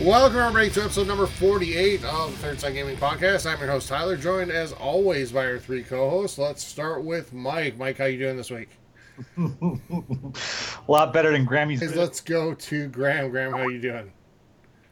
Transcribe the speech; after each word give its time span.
Welcome 0.00 0.38
everybody 0.38 0.70
to 0.70 0.84
episode 0.84 1.08
number 1.08 1.26
48 1.26 2.02
of 2.04 2.30
the 2.30 2.38
Third 2.38 2.58
Sun 2.58 2.72
Gaming 2.72 2.96
Podcast. 2.96 3.44
I'm 3.44 3.58
your 3.60 3.68
host 3.68 3.86
Tyler, 3.86 4.16
joined 4.16 4.50
as 4.50 4.72
always 4.72 5.30
by 5.30 5.44
our 5.44 5.58
three 5.58 5.82
co-hosts. 5.82 6.38
Let's 6.38 6.64
start 6.64 7.04
with 7.04 7.34
Mike. 7.34 7.76
Mike, 7.76 7.98
how 7.98 8.06
you 8.06 8.18
doing 8.18 8.38
this 8.38 8.50
week? 8.50 8.70
a 9.36 10.90
lot 10.90 11.12
better 11.12 11.32
than 11.32 11.44
Grammy's. 11.44 11.80
Hey, 11.80 11.88
Let's 11.88 12.22
go 12.22 12.54
to 12.54 12.88
Graham. 12.88 13.30
Graham, 13.30 13.52
how 13.52 13.68
you 13.68 13.78
doing? 13.78 14.10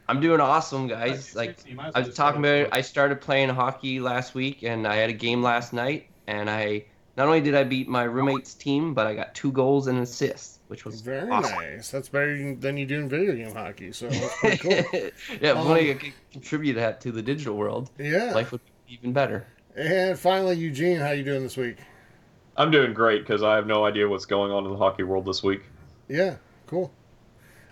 I'm 0.07 0.21
doing 0.21 0.41
awesome, 0.41 0.87
guys. 0.87 1.35
Like 1.35 1.57
I 1.95 2.01
was 2.01 2.13
talking 2.13 2.45
about, 2.45 2.69
I 2.71 2.81
started 2.81 3.19
playing 3.19 3.49
hockey 3.49 3.99
last 3.99 4.35
week, 4.35 4.61
and 4.61 4.85
I 4.85 4.97
had 4.97 5.09
a 5.09 5.13
game 5.13 5.41
last 5.41 5.73
night, 5.73 6.07
and 6.27 6.47
I 6.51 6.85
not 7.17 7.25
only 7.25 7.41
did 7.41 7.55
I 7.55 7.63
beat 7.63 7.87
my 7.87 8.03
roommate's 8.03 8.53
team, 8.53 8.93
but 8.93 9.07
I 9.07 9.15
got 9.15 9.33
two 9.33 9.51
goals 9.51 9.87
and 9.87 9.97
assists, 9.97 10.58
which 10.69 10.85
was 10.85 11.01
Very 11.01 11.29
awesome. 11.29 11.55
nice. 11.57 11.89
That's 11.91 12.09
better 12.09 12.55
than 12.55 12.77
you 12.77 12.85
do 12.85 12.99
in 12.99 13.09
video 13.09 13.33
game 13.35 13.53
hockey. 13.53 13.91
So 13.91 14.07
that's 14.07 14.35
pretty 14.39 14.57
cool. 14.57 14.71
yeah, 14.71 15.09
if 15.51 15.57
Um, 15.57 15.67
only 15.67 15.91
I 15.91 15.93
could 15.95 16.13
contribute 16.31 16.73
that 16.75 17.01
to 17.01 17.11
the 17.11 17.21
digital 17.21 17.57
world, 17.57 17.89
yeah. 17.97 18.33
life 18.33 18.51
would 18.51 18.61
be 18.87 18.93
even 18.93 19.11
better. 19.11 19.45
And 19.75 20.17
finally, 20.17 20.55
Eugene, 20.57 20.99
how 20.99 21.11
you 21.11 21.23
doing 21.23 21.41
this 21.43 21.57
week? 21.57 21.77
I'm 22.55 22.69
doing 22.71 22.93
great 22.93 23.19
because 23.25 23.41
I 23.43 23.55
have 23.55 23.65
no 23.67 23.83
idea 23.85 24.07
what's 24.07 24.25
going 24.25 24.51
on 24.51 24.65
in 24.65 24.71
the 24.71 24.77
hockey 24.77 25.03
world 25.03 25.25
this 25.25 25.41
week. 25.43 25.61
Yeah, 26.07 26.35
cool. 26.67 26.91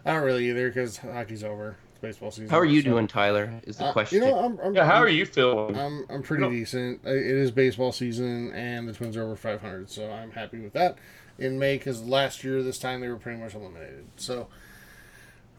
I 0.05 0.13
don't 0.13 0.23
really 0.23 0.49
either 0.49 0.69
because 0.69 0.97
hockey's 0.97 1.43
over. 1.43 1.75
It's 1.91 1.99
baseball 2.01 2.31
season. 2.31 2.49
How 2.49 2.57
are 2.59 2.65
you 2.65 2.81
so- 2.81 2.89
doing, 2.89 3.07
Tyler? 3.07 3.51
Is 3.63 3.77
the 3.77 3.85
Uh, 3.85 3.91
question. 3.93 4.21
You 4.23 4.27
know, 4.29 4.39
I'm, 4.39 4.59
I'm, 4.63 4.73
Yeah, 4.73 4.85
how 4.85 5.01
are 5.01 5.09
you 5.09 5.25
feeling? 5.25 5.77
I'm 5.77 6.05
I'm 6.09 6.23
pretty 6.23 6.43
No. 6.43 6.49
decent. 6.49 7.01
It 7.03 7.25
is 7.25 7.51
baseball 7.51 7.91
season, 7.91 8.51
and 8.53 8.87
the 8.87 8.93
Twins 8.93 9.17
are 9.17 9.23
over 9.23 9.35
500, 9.35 9.89
so 9.89 10.09
I'm 10.09 10.31
happy 10.31 10.59
with 10.59 10.73
that. 10.73 10.97
In 11.39 11.59
May, 11.59 11.77
because 11.77 12.03
last 12.03 12.43
year 12.43 12.63
this 12.63 12.79
time 12.79 13.01
they 13.01 13.09
were 13.09 13.17
pretty 13.17 13.39
much 13.39 13.53
eliminated. 13.53 14.07
So, 14.17 14.47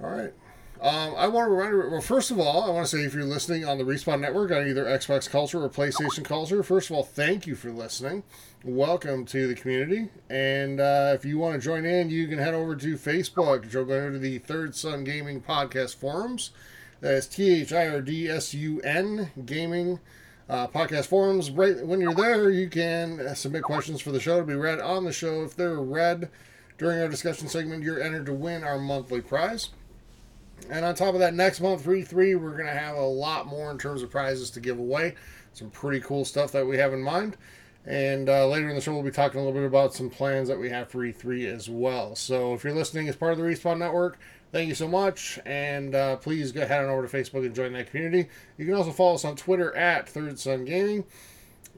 all 0.02 0.10
right. 0.10 0.32
Um, 0.80 1.14
I 1.16 1.26
want 1.26 1.46
to 1.48 1.50
remind. 1.50 1.90
Well, 1.90 2.00
first 2.00 2.30
of 2.30 2.38
all, 2.38 2.62
I 2.62 2.70
want 2.70 2.86
to 2.86 2.96
say 2.96 3.02
if 3.02 3.12
you're 3.12 3.24
listening 3.24 3.64
on 3.64 3.78
the 3.78 3.84
Respawn 3.84 4.20
Network 4.20 4.52
on 4.52 4.68
either 4.68 4.84
Xbox 4.84 5.28
Culture 5.28 5.62
or 5.62 5.68
PlayStation 5.68 6.24
Culture, 6.24 6.62
first 6.62 6.88
of 6.88 6.96
all, 6.96 7.02
thank 7.02 7.48
you 7.48 7.56
for 7.56 7.72
listening. 7.72 8.22
Welcome 8.62 9.24
to 9.26 9.48
the 9.48 9.56
community, 9.56 10.08
and 10.30 10.78
uh, 10.80 11.12
if 11.14 11.24
you 11.24 11.38
want 11.38 11.54
to 11.54 11.60
join 11.60 11.84
in, 11.84 12.10
you 12.10 12.28
can 12.28 12.38
head 12.38 12.54
over 12.54 12.76
to 12.76 12.94
Facebook. 12.94 13.70
Go 13.72 13.84
go 13.84 14.10
to 14.10 14.18
the 14.18 14.38
Third 14.38 14.76
Sun 14.76 15.02
Gaming 15.02 15.40
Podcast 15.40 15.96
forums. 15.96 16.50
That's 17.00 17.26
T 17.26 17.62
H 17.62 17.72
I 17.72 17.88
R 17.88 18.00
D 18.00 18.28
S 18.28 18.54
U 18.54 18.80
N 18.82 19.32
Gaming 19.44 19.98
uh, 20.48 20.66
Podcast 20.66 21.06
forums. 21.06 21.50
Right 21.50 21.84
when 21.84 22.00
you're 22.00 22.14
there, 22.14 22.50
you 22.50 22.68
can 22.68 23.34
submit 23.34 23.62
questions 23.62 24.00
for 24.00 24.12
the 24.12 24.20
show 24.20 24.38
to 24.40 24.46
be 24.46 24.54
read 24.54 24.80
on 24.80 25.04
the 25.04 25.12
show. 25.12 25.42
If 25.42 25.56
they're 25.56 25.80
read 25.80 26.30
during 26.78 27.00
our 27.00 27.08
discussion 27.08 27.48
segment, 27.48 27.82
you're 27.82 28.00
entered 28.00 28.26
to 28.26 28.32
win 28.32 28.64
our 28.64 28.78
monthly 28.78 29.20
prize. 29.20 29.70
And 30.70 30.84
on 30.84 30.94
top 30.94 31.14
of 31.14 31.20
that, 31.20 31.34
next 31.34 31.60
month 31.60 31.84
for 31.84 31.94
E3, 31.94 32.40
we're 32.40 32.56
going 32.56 32.66
to 32.66 32.72
have 32.72 32.96
a 32.96 33.00
lot 33.02 33.46
more 33.46 33.70
in 33.70 33.78
terms 33.78 34.02
of 34.02 34.10
prizes 34.10 34.50
to 34.50 34.60
give 34.60 34.78
away. 34.78 35.14
Some 35.52 35.70
pretty 35.70 36.00
cool 36.00 36.24
stuff 36.24 36.52
that 36.52 36.66
we 36.66 36.76
have 36.78 36.92
in 36.92 37.02
mind. 37.02 37.36
And 37.86 38.28
uh, 38.28 38.46
later 38.48 38.68
in 38.68 38.74
the 38.74 38.80
show, 38.80 38.92
we'll 38.92 39.02
be 39.02 39.10
talking 39.10 39.40
a 39.40 39.44
little 39.44 39.58
bit 39.58 39.66
about 39.66 39.94
some 39.94 40.10
plans 40.10 40.48
that 40.48 40.58
we 40.58 40.68
have 40.68 40.90
for 40.90 40.98
E3 40.98 41.46
as 41.46 41.70
well. 41.70 42.14
So 42.16 42.54
if 42.54 42.64
you're 42.64 42.74
listening 42.74 43.08
as 43.08 43.16
part 43.16 43.32
of 43.32 43.38
the 43.38 43.44
Respawn 43.44 43.78
Network, 43.78 44.18
thank 44.52 44.68
you 44.68 44.74
so 44.74 44.88
much. 44.88 45.38
And 45.44 45.94
uh, 45.94 46.16
please 46.16 46.52
go 46.52 46.66
head 46.66 46.84
on 46.84 46.90
over 46.90 47.06
to 47.06 47.16
Facebook 47.16 47.44
and 47.44 47.54
join 47.54 47.72
that 47.74 47.90
community. 47.90 48.28
You 48.56 48.66
can 48.66 48.74
also 48.74 48.92
follow 48.92 49.14
us 49.14 49.24
on 49.24 49.36
Twitter 49.36 49.74
at 49.76 50.08
Third 50.08 50.38
Sun 50.38 50.64
Gaming. 50.64 51.04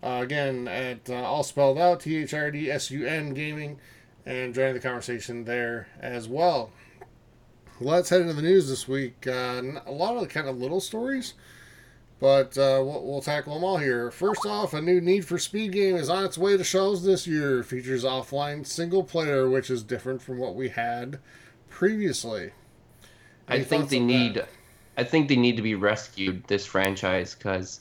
Uh, 0.02 0.20
again, 0.22 0.66
at 0.68 1.10
uh, 1.10 1.14
all 1.14 1.42
spelled 1.42 1.78
out 1.78 2.00
T 2.00 2.16
H 2.16 2.32
R 2.34 2.50
D 2.50 2.70
S 2.70 2.90
U 2.90 3.06
N 3.06 3.34
Gaming. 3.34 3.78
And 4.26 4.54
join 4.54 4.74
the 4.74 4.80
conversation 4.80 5.44
there 5.44 5.88
as 6.00 6.28
well. 6.28 6.70
Let's 7.80 8.10
head 8.10 8.20
into 8.20 8.34
the 8.34 8.42
news 8.42 8.68
this 8.68 8.86
week. 8.86 9.26
Uh, 9.26 9.62
a 9.86 9.90
lot 9.90 10.16
of 10.16 10.28
kind 10.28 10.46
of 10.46 10.58
little 10.58 10.80
stories, 10.80 11.32
but 12.20 12.58
uh, 12.58 12.84
we'll, 12.84 13.02
we'll 13.02 13.22
tackle 13.22 13.54
them 13.54 13.64
all 13.64 13.78
here. 13.78 14.10
First 14.10 14.44
off, 14.44 14.74
a 14.74 14.82
new 14.82 15.00
Need 15.00 15.24
for 15.24 15.38
Speed 15.38 15.72
game 15.72 15.96
is 15.96 16.10
on 16.10 16.24
its 16.24 16.36
way 16.36 16.58
to 16.58 16.62
shelves 16.62 17.02
this 17.02 17.26
year. 17.26 17.62
Features 17.62 18.04
offline 18.04 18.66
single 18.66 19.02
player, 19.02 19.48
which 19.48 19.70
is 19.70 19.82
different 19.82 20.20
from 20.20 20.36
what 20.36 20.54
we 20.54 20.68
had 20.68 21.18
previously. 21.70 22.52
I 23.50 23.62
think 23.62 23.88
they 23.88 23.98
on 23.98 24.06
that? 24.06 24.12
need. 24.12 24.44
I 24.96 25.04
think 25.04 25.28
they 25.28 25.36
need 25.36 25.56
to 25.56 25.62
be 25.62 25.74
rescued. 25.74 26.44
This 26.46 26.66
franchise 26.66 27.34
because. 27.34 27.80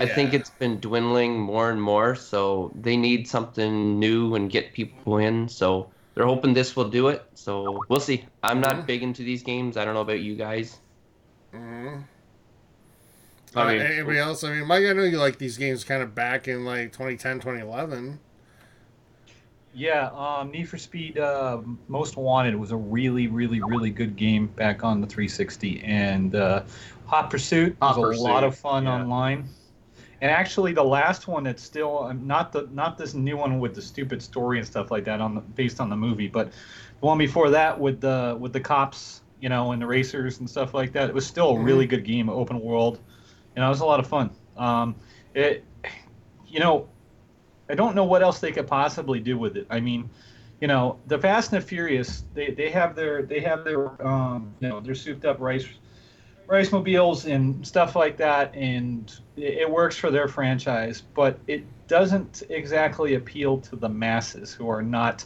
I 0.00 0.06
think 0.06 0.34
it's 0.34 0.50
been 0.50 0.80
dwindling 0.80 1.38
more 1.38 1.70
and 1.70 1.80
more, 1.80 2.16
so 2.16 2.72
they 2.74 2.96
need 2.96 3.28
something 3.28 4.00
new 4.00 4.34
and 4.34 4.50
get 4.50 4.72
people 4.72 5.18
in. 5.18 5.48
So 5.48 5.90
they're 6.14 6.26
hoping 6.26 6.54
this 6.54 6.74
will 6.74 6.88
do 6.88 7.06
it. 7.08 7.22
So 7.34 7.78
we'll 7.88 8.00
see. 8.00 8.24
I'm 8.42 8.60
not 8.60 8.76
Mhm. 8.76 8.86
big 8.86 9.02
into 9.04 9.22
these 9.22 9.44
games. 9.44 9.76
I 9.76 9.84
don't 9.84 9.94
know 9.94 10.00
about 10.00 10.18
you 10.18 10.34
guys. 10.34 10.78
Mm-hmm. 11.54 12.00
I 13.54 13.72
mean- 13.72 13.82
anybody 13.82 14.18
else? 14.18 14.42
I 14.42 14.54
mean, 14.54 14.66
Mike, 14.66 14.84
I 14.86 14.92
know 14.92 15.04
you 15.04 15.18
like 15.18 15.38
these 15.38 15.56
games 15.58 15.84
kind 15.84 16.02
of 16.02 16.14
back 16.16 16.48
in 16.48 16.64
like 16.64 16.92
2010, 16.92 17.38
2011. 17.38 18.18
Yeah, 19.74 20.10
um, 20.14 20.50
Need 20.50 20.68
for 20.68 20.76
Speed 20.76 21.18
uh, 21.18 21.62
Most 21.88 22.16
Wanted 22.16 22.54
was 22.56 22.72
a 22.72 22.76
really, 22.76 23.26
really, 23.28 23.62
really 23.62 23.90
good 23.90 24.16
game 24.16 24.48
back 24.48 24.84
on 24.84 25.00
the 25.00 25.06
360, 25.06 25.82
and 25.82 26.34
uh, 26.34 26.62
Hot 27.06 27.30
Pursuit 27.30 27.76
Hot 27.80 27.96
was 27.96 28.18
a 28.18 28.22
lot 28.22 28.44
of 28.44 28.56
fun 28.56 28.84
yeah. 28.84 28.92
online. 28.92 29.48
And 30.20 30.30
actually, 30.30 30.72
the 30.72 30.84
last 30.84 31.26
one 31.26 31.42
that's 31.42 31.62
still 31.62 32.04
um, 32.04 32.26
not 32.26 32.52
the 32.52 32.68
not 32.72 32.98
this 32.98 33.14
new 33.14 33.36
one 33.36 33.60
with 33.60 33.74
the 33.74 33.82
stupid 33.82 34.22
story 34.22 34.58
and 34.58 34.66
stuff 34.66 34.90
like 34.90 35.04
that 35.06 35.20
on 35.20 35.34
the 35.34 35.40
based 35.40 35.80
on 35.80 35.88
the 35.88 35.96
movie, 35.96 36.28
but 36.28 36.52
the 37.00 37.06
one 37.06 37.18
before 37.18 37.50
that 37.50 37.78
with 37.78 38.00
the 38.00 38.36
with 38.38 38.52
the 38.52 38.60
cops, 38.60 39.22
you 39.40 39.48
know, 39.48 39.72
and 39.72 39.80
the 39.80 39.86
racers 39.86 40.38
and 40.38 40.48
stuff 40.48 40.74
like 40.74 40.92
that. 40.92 41.08
It 41.08 41.14
was 41.14 41.26
still 41.26 41.56
a 41.56 41.58
really 41.58 41.86
good 41.86 42.04
game, 42.04 42.28
open 42.28 42.60
world, 42.60 43.00
and 43.56 43.64
it 43.64 43.68
was 43.68 43.80
a 43.80 43.86
lot 43.86 44.00
of 44.00 44.06
fun. 44.06 44.30
Um, 44.56 44.94
it, 45.34 45.64
you 46.46 46.60
know, 46.60 46.88
I 47.68 47.74
don't 47.74 47.94
know 47.94 48.04
what 48.04 48.22
else 48.22 48.40
they 48.40 48.52
could 48.52 48.66
possibly 48.66 49.20
do 49.20 49.38
with 49.38 49.56
it. 49.56 49.66
I 49.70 49.80
mean, 49.80 50.10
you 50.60 50.68
know, 50.68 50.98
the 51.06 51.18
Fast 51.18 51.52
and 51.52 51.62
the 51.62 51.66
Furious, 51.66 52.24
they, 52.34 52.50
they 52.50 52.70
have 52.70 52.94
their 52.94 53.22
they 53.22 53.40
have 53.40 53.64
their 53.64 54.06
um, 54.06 54.54
you 54.60 54.68
know 54.68 54.80
their 54.80 54.94
souped 54.94 55.24
up 55.24 55.40
race 55.40 55.66
race 56.46 56.70
mobiles 56.70 57.26
and 57.26 57.66
stuff 57.66 57.96
like 57.96 58.16
that, 58.18 58.54
and 58.54 59.18
it, 59.36 59.58
it 59.58 59.70
works 59.70 59.96
for 59.96 60.10
their 60.10 60.28
franchise, 60.28 61.02
but 61.14 61.38
it 61.46 61.64
doesn't 61.88 62.42
exactly 62.48 63.14
appeal 63.14 63.58
to 63.58 63.76
the 63.76 63.88
masses 63.88 64.52
who 64.52 64.68
are 64.68 64.82
not 64.82 65.24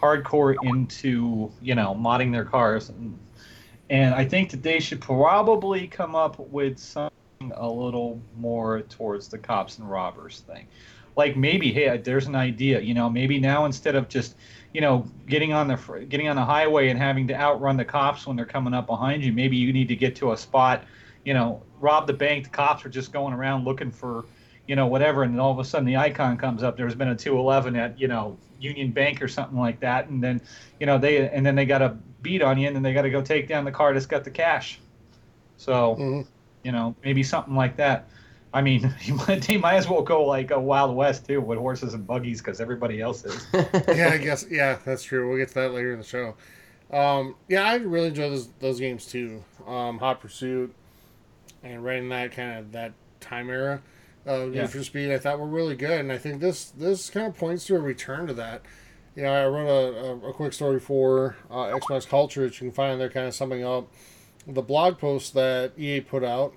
hardcore 0.00 0.56
into 0.62 1.50
you 1.60 1.74
know 1.74 1.94
modding 1.94 2.32
their 2.32 2.44
cars 2.44 2.88
and 2.88 3.18
and 3.90 4.14
I 4.14 4.24
think 4.24 4.50
that 4.50 4.62
they 4.62 4.80
should 4.80 5.00
probably 5.00 5.86
come 5.86 6.14
up 6.14 6.38
with 6.38 6.78
something 6.78 7.10
a 7.54 7.68
little 7.68 8.20
more 8.36 8.80
towards 8.82 9.28
the 9.28 9.38
cops 9.38 9.78
and 9.78 9.90
robbers 9.90 10.42
thing 10.46 10.66
like 11.20 11.36
maybe 11.36 11.70
hey 11.70 11.98
there's 11.98 12.26
an 12.26 12.34
idea 12.34 12.80
you 12.80 12.94
know 12.94 13.10
maybe 13.10 13.38
now 13.38 13.66
instead 13.66 13.94
of 13.94 14.08
just 14.08 14.36
you 14.72 14.80
know 14.80 15.06
getting 15.26 15.52
on 15.52 15.68
the 15.68 15.76
getting 16.08 16.28
on 16.28 16.36
the 16.36 16.44
highway 16.44 16.88
and 16.88 16.98
having 16.98 17.26
to 17.28 17.34
outrun 17.34 17.76
the 17.76 17.84
cops 17.84 18.26
when 18.26 18.36
they're 18.36 18.46
coming 18.46 18.72
up 18.72 18.86
behind 18.86 19.22
you 19.22 19.30
maybe 19.30 19.54
you 19.54 19.70
need 19.70 19.88
to 19.88 19.96
get 19.96 20.16
to 20.16 20.32
a 20.32 20.36
spot 20.36 20.86
you 21.26 21.34
know 21.34 21.62
rob 21.78 22.06
the 22.06 22.12
bank 22.14 22.44
the 22.44 22.50
cops 22.50 22.86
are 22.86 22.88
just 22.88 23.12
going 23.12 23.34
around 23.34 23.66
looking 23.66 23.90
for 23.90 24.24
you 24.66 24.74
know 24.74 24.86
whatever 24.86 25.22
and 25.24 25.34
then 25.34 25.40
all 25.40 25.52
of 25.52 25.58
a 25.58 25.64
sudden 25.64 25.84
the 25.84 25.98
icon 25.98 26.38
comes 26.38 26.62
up 26.62 26.74
there's 26.74 26.94
been 26.94 27.08
a 27.08 27.16
211 27.16 27.76
at 27.76 28.00
you 28.00 28.08
know 28.08 28.38
union 28.58 28.90
bank 28.90 29.20
or 29.20 29.28
something 29.28 29.58
like 29.58 29.78
that 29.80 30.08
and 30.08 30.24
then 30.24 30.40
you 30.78 30.86
know 30.86 30.96
they 30.96 31.28
and 31.28 31.44
then 31.44 31.54
they 31.54 31.66
got 31.66 31.82
a 31.82 31.98
beat 32.22 32.40
on 32.40 32.58
you 32.58 32.66
and 32.66 32.74
then 32.74 32.82
they 32.82 32.94
got 32.94 33.02
to 33.02 33.10
go 33.10 33.20
take 33.20 33.46
down 33.46 33.66
the 33.66 33.72
car 33.72 33.92
that's 33.92 34.06
got 34.06 34.24
the 34.24 34.30
cash 34.30 34.80
so 35.58 35.96
Mhm. 35.98 36.26
you 36.62 36.72
know 36.72 36.94
maybe 37.04 37.22
something 37.22 37.54
like 37.54 37.76
that 37.76 38.08
I 38.52 38.62
mean, 38.62 38.92
they 39.26 39.56
might 39.56 39.74
as 39.74 39.88
well 39.88 40.02
go 40.02 40.24
like 40.24 40.50
a 40.50 40.58
Wild 40.58 40.94
West 40.94 41.26
too, 41.26 41.40
with 41.40 41.58
horses 41.58 41.94
and 41.94 42.06
buggies, 42.06 42.40
because 42.40 42.60
everybody 42.60 43.00
else 43.00 43.24
is. 43.24 43.46
yeah, 43.88 44.10
I 44.12 44.18
guess. 44.18 44.44
Yeah, 44.50 44.78
that's 44.84 45.02
true. 45.02 45.28
We'll 45.28 45.38
get 45.38 45.48
to 45.48 45.54
that 45.54 45.72
later 45.72 45.92
in 45.92 45.98
the 45.98 46.04
show. 46.04 46.34
Um, 46.92 47.36
yeah, 47.48 47.62
I 47.62 47.76
really 47.76 48.08
enjoy 48.08 48.30
those 48.30 48.48
those 48.58 48.80
games 48.80 49.06
too. 49.06 49.44
Um, 49.66 49.98
Hot 49.98 50.20
Pursuit 50.20 50.74
and 51.62 51.84
right 51.84 51.98
in 51.98 52.08
that 52.08 52.32
kind 52.32 52.58
of 52.58 52.72
that 52.72 52.92
time 53.20 53.50
era 53.50 53.82
of 54.26 54.54
Yeah. 54.54 54.62
Need 54.62 54.70
for 54.70 54.82
Speed, 54.82 55.12
I 55.12 55.18
thought 55.18 55.38
were 55.38 55.46
really 55.46 55.76
good, 55.76 56.00
and 56.00 56.10
I 56.12 56.18
think 56.18 56.40
this 56.40 56.70
this 56.70 57.10
kind 57.10 57.26
of 57.26 57.36
points 57.36 57.66
to 57.66 57.76
a 57.76 57.80
return 57.80 58.26
to 58.26 58.34
that. 58.34 58.62
You 59.16 59.24
know, 59.24 59.32
I 59.32 59.46
wrote 59.46 59.68
a, 59.68 60.26
a, 60.26 60.30
a 60.30 60.32
quick 60.32 60.52
story 60.52 60.80
for 60.80 61.36
uh, 61.50 61.66
Xbox 61.78 62.08
Culture 62.08 62.44
that 62.44 62.60
you 62.60 62.68
can 62.68 62.72
find 62.72 63.00
there, 63.00 63.10
kind 63.10 63.26
of 63.26 63.34
summing 63.34 63.64
up 63.64 63.88
the 64.46 64.62
blog 64.62 64.98
post 64.98 65.34
that 65.34 65.72
EA 65.76 66.00
put 66.00 66.24
out 66.24 66.54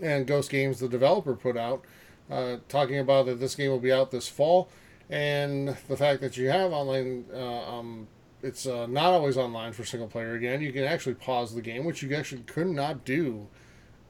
and 0.00 0.26
Ghost 0.26 0.50
Games, 0.50 0.80
the 0.80 0.88
developer, 0.88 1.34
put 1.34 1.56
out, 1.56 1.84
uh, 2.30 2.56
talking 2.68 2.98
about 2.98 3.26
that 3.26 3.40
this 3.40 3.54
game 3.54 3.70
will 3.70 3.78
be 3.78 3.92
out 3.92 4.10
this 4.10 4.28
fall, 4.28 4.68
and 5.10 5.68
the 5.88 5.96
fact 5.96 6.20
that 6.20 6.36
you 6.36 6.48
have 6.48 6.72
online, 6.72 7.24
uh, 7.32 7.78
um, 7.78 8.08
it's 8.42 8.66
uh, 8.66 8.86
not 8.86 9.12
always 9.12 9.36
online 9.36 9.72
for 9.72 9.84
single 9.84 10.08
player. 10.08 10.34
Again, 10.34 10.60
you 10.60 10.72
can 10.72 10.84
actually 10.84 11.14
pause 11.14 11.54
the 11.54 11.62
game, 11.62 11.84
which 11.84 12.02
you 12.02 12.14
actually 12.14 12.42
could 12.42 12.68
not 12.68 13.04
do 13.04 13.46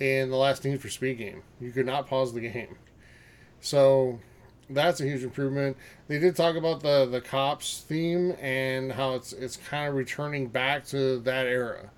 in 0.01 0.31
the 0.31 0.37
last 0.37 0.65
Need 0.65 0.81
for 0.81 0.89
Speed 0.89 1.19
game. 1.19 1.43
You 1.61 1.71
could 1.71 1.87
not 1.87 2.07
pause 2.07 2.33
the 2.33 2.41
game, 2.41 2.77
so 3.61 4.21
that's 4.71 5.01
a 5.01 5.05
huge 5.05 5.23
improvement. 5.23 5.77
They 6.09 6.19
did 6.19 6.37
talk 6.37 6.57
about 6.57 6.81
the 6.81 7.07
the 7.07 7.21
cops 7.21 7.85
theme 7.87 8.35
and 8.41 8.93
how 8.93 9.15
it's 9.15 9.33
it's 9.33 9.57
kind 9.57 9.89
of 9.89 9.95
returning 9.95 10.49
back 10.49 10.87
to 10.87 11.19
that 11.21 11.47
era 11.47 11.91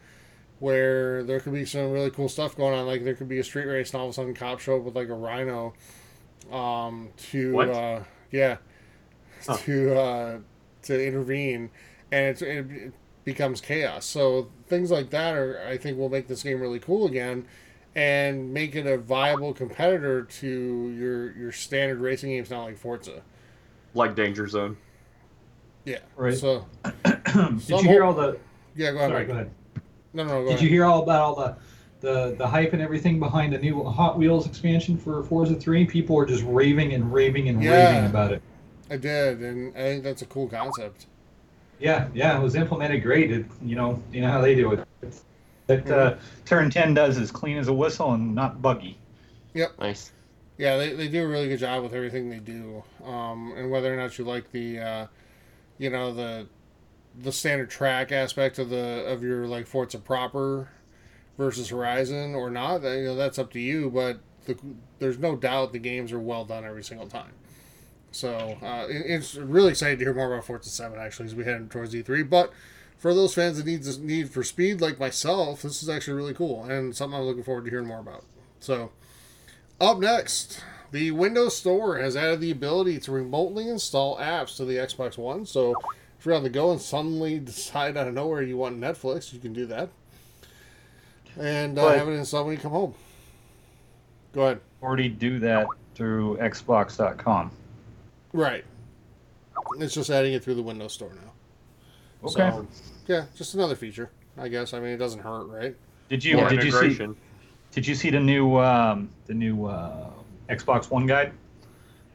where 0.58 1.22
there 1.24 1.40
could 1.40 1.52
be 1.52 1.64
some 1.64 1.90
really 1.90 2.10
cool 2.10 2.28
stuff 2.28 2.56
going 2.56 2.74
on. 2.78 2.86
Like 2.86 3.04
there 3.04 3.14
could 3.14 3.28
be 3.28 3.38
a 3.38 3.44
street 3.44 3.66
race, 3.66 3.92
and 3.92 4.00
all 4.00 4.06
of 4.06 4.10
a 4.10 4.14
sudden, 4.14 4.34
cops 4.34 4.62
show 4.64 4.76
up 4.76 4.82
with 4.82 4.96
like 4.96 5.08
a 5.08 5.14
rhino, 5.14 5.74
um, 6.50 7.10
to 7.30 7.52
What? 7.52 7.68
uh, 7.70 8.00
yeah, 8.30 8.56
Huh. 9.46 9.56
to 9.58 9.98
uh, 9.98 10.38
to 10.82 11.06
intervene, 11.06 11.70
and 12.12 12.26
it's, 12.28 12.42
it, 12.42 12.70
it 12.70 12.92
becomes 13.24 13.60
chaos. 13.60 14.04
So 14.06 14.50
things 14.68 14.90
like 14.90 15.10
that 15.10 15.34
are, 15.34 15.66
I 15.68 15.76
think, 15.76 15.98
will 15.98 16.08
make 16.08 16.26
this 16.28 16.42
game 16.42 16.60
really 16.60 16.78
cool 16.80 17.06
again, 17.06 17.46
and 17.94 18.52
make 18.54 18.74
it 18.76 18.86
a 18.86 18.96
viable 18.98 19.52
competitor 19.52 20.22
to 20.22 20.48
your 20.96 21.32
your 21.36 21.52
standard 21.52 21.98
racing 22.00 22.30
games, 22.30 22.50
not 22.50 22.64
like 22.64 22.78
Forza. 22.78 23.22
Like 23.94 24.14
Danger 24.14 24.46
Zone. 24.46 24.76
Yeah. 25.84 25.98
Right. 26.16 26.34
So 26.36 26.66
Did 27.04 27.22
Some 27.24 27.60
you 27.68 27.78
hear 27.82 28.02
whole- 28.04 28.18
all 28.20 28.32
the? 28.32 28.38
yeah, 28.74 28.90
go 28.92 28.98
ahead. 28.98 29.10
Sorry, 29.10 29.24
go 29.26 29.32
ahead. 29.34 29.50
No, 30.16 30.24
no, 30.24 30.28
no, 30.30 30.44
go 30.44 30.44
Did 30.48 30.48
ahead. 30.50 30.62
you 30.62 30.68
hear 30.70 30.84
all 30.86 31.02
about 31.02 31.20
all 31.22 31.34
the, 31.36 31.56
the 32.00 32.34
the 32.36 32.46
hype 32.46 32.72
and 32.72 32.80
everything 32.80 33.18
behind 33.20 33.52
the 33.52 33.58
new 33.58 33.84
Hot 33.84 34.16
Wheels 34.16 34.46
expansion 34.46 34.96
for 34.96 35.22
Forza 35.22 35.54
3? 35.54 35.84
People 35.84 36.18
are 36.18 36.24
just 36.26 36.42
raving 36.44 36.94
and 36.94 37.12
raving 37.12 37.48
and 37.50 37.62
Yeah. 37.62 37.92
raving 37.96 38.10
about 38.10 38.32
it. 38.32 38.42
I 38.90 38.96
did, 38.96 39.40
and 39.40 39.76
I 39.76 39.80
think 39.82 40.04
that's 40.04 40.22
a 40.22 40.26
cool 40.26 40.48
concept. 40.48 41.06
Yeah, 41.78 42.08
yeah, 42.14 42.38
it 42.38 42.42
was 42.42 42.54
implemented 42.54 43.02
great. 43.02 43.30
It, 43.30 43.44
you 43.62 43.76
know, 43.76 44.02
you 44.10 44.22
know 44.22 44.30
how 44.30 44.40
they 44.40 44.54
do 44.54 44.72
it. 44.72 44.86
That 45.66 45.90
uh, 45.90 46.14
Turn 46.46 46.70
10 46.70 46.94
does 46.94 47.18
is 47.18 47.30
clean 47.30 47.58
as 47.58 47.68
a 47.68 47.72
whistle 47.74 48.12
and 48.14 48.34
not 48.34 48.62
buggy. 48.62 48.96
Yep. 49.52 49.78
Nice. 49.78 50.12
Yeah, 50.56 50.78
they, 50.78 50.94
they 50.94 51.08
do 51.08 51.24
a 51.24 51.28
really 51.28 51.48
good 51.48 51.58
job 51.58 51.82
with 51.82 51.92
everything 51.92 52.30
they 52.30 52.38
do. 52.38 52.82
Um, 53.04 53.52
and 53.56 53.70
whether 53.70 53.92
or 53.92 53.96
not 53.96 54.16
you 54.18 54.24
like 54.24 54.50
the, 54.52 54.78
uh, 54.78 55.06
you 55.78 55.90
know, 55.90 56.14
the 56.14 56.46
the 57.22 57.32
standard 57.32 57.70
track 57.70 58.12
aspect 58.12 58.58
of 58.58 58.70
the 58.70 59.04
of 59.06 59.22
your 59.22 59.46
like 59.46 59.66
Forza 59.66 59.98
proper 59.98 60.68
versus 61.38 61.68
Horizon 61.68 62.34
or 62.34 62.50
not, 62.50 62.82
you 62.82 63.04
know, 63.04 63.16
that's 63.16 63.38
up 63.38 63.52
to 63.52 63.60
you. 63.60 63.90
But 63.90 64.20
the, 64.46 64.56
there's 64.98 65.18
no 65.18 65.36
doubt 65.36 65.72
the 65.72 65.78
games 65.78 66.12
are 66.12 66.20
well 66.20 66.44
done 66.44 66.64
every 66.64 66.84
single 66.84 67.06
time. 67.06 67.32
So 68.12 68.56
uh, 68.62 68.86
it, 68.88 69.02
it's 69.06 69.34
really 69.34 69.70
excited 69.70 69.98
to 69.98 70.04
hear 70.04 70.14
more 70.14 70.32
about 70.32 70.46
Forza 70.46 70.70
Seven 70.70 70.98
actually 70.98 71.26
as 71.26 71.34
we 71.34 71.44
head 71.44 71.70
towards 71.70 71.94
E3. 71.94 72.28
But 72.28 72.52
for 72.96 73.12
those 73.12 73.34
fans 73.34 73.58
that 73.58 73.66
need 73.66 73.82
this 73.82 73.98
need 73.98 74.30
for 74.30 74.42
speed 74.42 74.80
like 74.80 74.98
myself, 74.98 75.62
this 75.62 75.82
is 75.82 75.88
actually 75.88 76.14
really 76.14 76.34
cool 76.34 76.64
and 76.64 76.96
something 76.96 77.18
I'm 77.18 77.24
looking 77.24 77.44
forward 77.44 77.64
to 77.64 77.70
hearing 77.70 77.88
more 77.88 78.00
about. 78.00 78.24
So. 78.60 78.92
Up 79.78 79.98
next, 79.98 80.62
the 80.90 81.10
Windows 81.10 81.54
Store 81.54 81.98
has 81.98 82.16
added 82.16 82.40
the 82.40 82.50
ability 82.50 82.98
to 83.00 83.12
remotely 83.12 83.68
install 83.68 84.16
apps 84.16 84.56
to 84.56 84.64
the 84.64 84.76
Xbox 84.76 85.18
One. 85.18 85.44
So 85.44 85.74
you're 86.26 86.34
on 86.34 86.42
the 86.42 86.50
go 86.50 86.72
and 86.72 86.80
suddenly 86.80 87.38
decide 87.38 87.96
out 87.96 88.08
of 88.08 88.14
nowhere 88.14 88.42
you 88.42 88.56
want 88.56 88.78
Netflix, 88.78 89.32
you 89.32 89.38
can 89.38 89.52
do 89.52 89.66
that. 89.66 89.88
And 91.38 91.78
uh, 91.78 91.88
have 91.88 92.08
it 92.08 92.12
installed 92.12 92.46
when 92.46 92.56
you 92.56 92.60
come 92.60 92.72
home. 92.72 92.94
Go 94.32 94.42
ahead. 94.42 94.60
Already 94.82 95.08
do 95.08 95.38
that 95.40 95.66
through 95.94 96.36
Xbox.com. 96.38 97.50
Right. 98.32 98.64
It's 99.78 99.94
just 99.94 100.10
adding 100.10 100.34
it 100.34 100.44
through 100.44 100.56
the 100.56 100.62
Windows 100.62 100.92
Store 100.92 101.10
now. 101.10 102.28
Okay. 102.28 102.34
So, 102.34 102.66
yeah, 103.06 103.24
just 103.34 103.54
another 103.54 103.74
feature, 103.74 104.10
I 104.36 104.48
guess. 104.48 104.74
I 104.74 104.80
mean, 104.80 104.90
it 104.90 104.98
doesn't 104.98 105.20
hurt, 105.20 105.46
right? 105.46 105.74
Did 106.08 106.24
you 106.24 106.36
More 106.36 106.48
did 106.48 106.62
you 106.62 106.70
see 106.70 107.06
did 107.72 107.86
you 107.86 107.94
see 107.94 108.10
the 108.10 108.20
new 108.20 108.56
um, 108.56 109.10
the 109.26 109.34
new 109.34 109.66
uh, 109.66 110.10
Xbox 110.48 110.90
One 110.90 111.06
guide? 111.06 111.32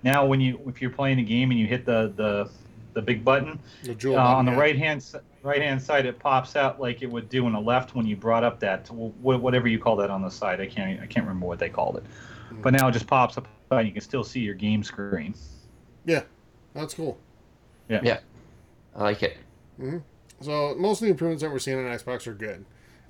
Now, 0.03 0.25
when 0.25 0.41
you 0.41 0.59
if 0.67 0.81
you're 0.81 0.91
playing 0.91 1.19
a 1.19 1.23
game 1.23 1.51
and 1.51 1.59
you 1.59 1.67
hit 1.67 1.85
the 1.85 2.13
the, 2.15 2.49
the 2.93 3.01
big 3.01 3.23
button 3.23 3.59
The 3.83 3.91
uh, 3.91 3.95
jewel 3.95 4.17
on 4.17 4.45
the 4.45 4.51
right 4.53 4.77
hand 4.77 5.05
right 5.43 5.61
hand 5.61 5.81
side, 5.81 6.05
it 6.05 6.19
pops 6.19 6.55
out 6.55 6.79
like 6.79 7.01
it 7.01 7.09
would 7.09 7.29
do 7.29 7.45
on 7.45 7.53
the 7.53 7.59
left 7.59 7.95
when 7.95 8.05
you 8.05 8.15
brought 8.15 8.43
up 8.43 8.59
that 8.59 8.87
whatever 8.89 9.67
you 9.67 9.79
call 9.79 9.95
that 9.97 10.09
on 10.09 10.21
the 10.21 10.29
side. 10.29 10.59
I 10.61 10.67
can't 10.67 10.99
I 11.01 11.05
can't 11.05 11.25
remember 11.25 11.47
what 11.47 11.59
they 11.59 11.69
called 11.69 11.97
it, 11.97 12.03
but 12.61 12.73
now 12.73 12.87
it 12.87 12.91
just 12.91 13.07
pops 13.07 13.37
up 13.37 13.47
and 13.71 13.87
you 13.87 13.93
can 13.93 14.01
still 14.01 14.23
see 14.23 14.41
your 14.41 14.55
game 14.55 14.83
screen. 14.83 15.33
Yeah, 16.05 16.23
that's 16.73 16.93
cool. 16.93 17.17
Yeah, 17.89 18.01
yeah, 18.03 18.19
I 18.95 19.03
like 19.03 19.23
it. 19.23 19.37
So 20.41 20.75
most 20.77 21.01
of 21.01 21.05
the 21.05 21.11
improvements 21.11 21.43
that 21.43 21.51
we're 21.51 21.59
seeing 21.59 21.77
on 21.77 21.85
Xbox 21.85 22.27
are 22.27 22.33
good, 22.33 22.65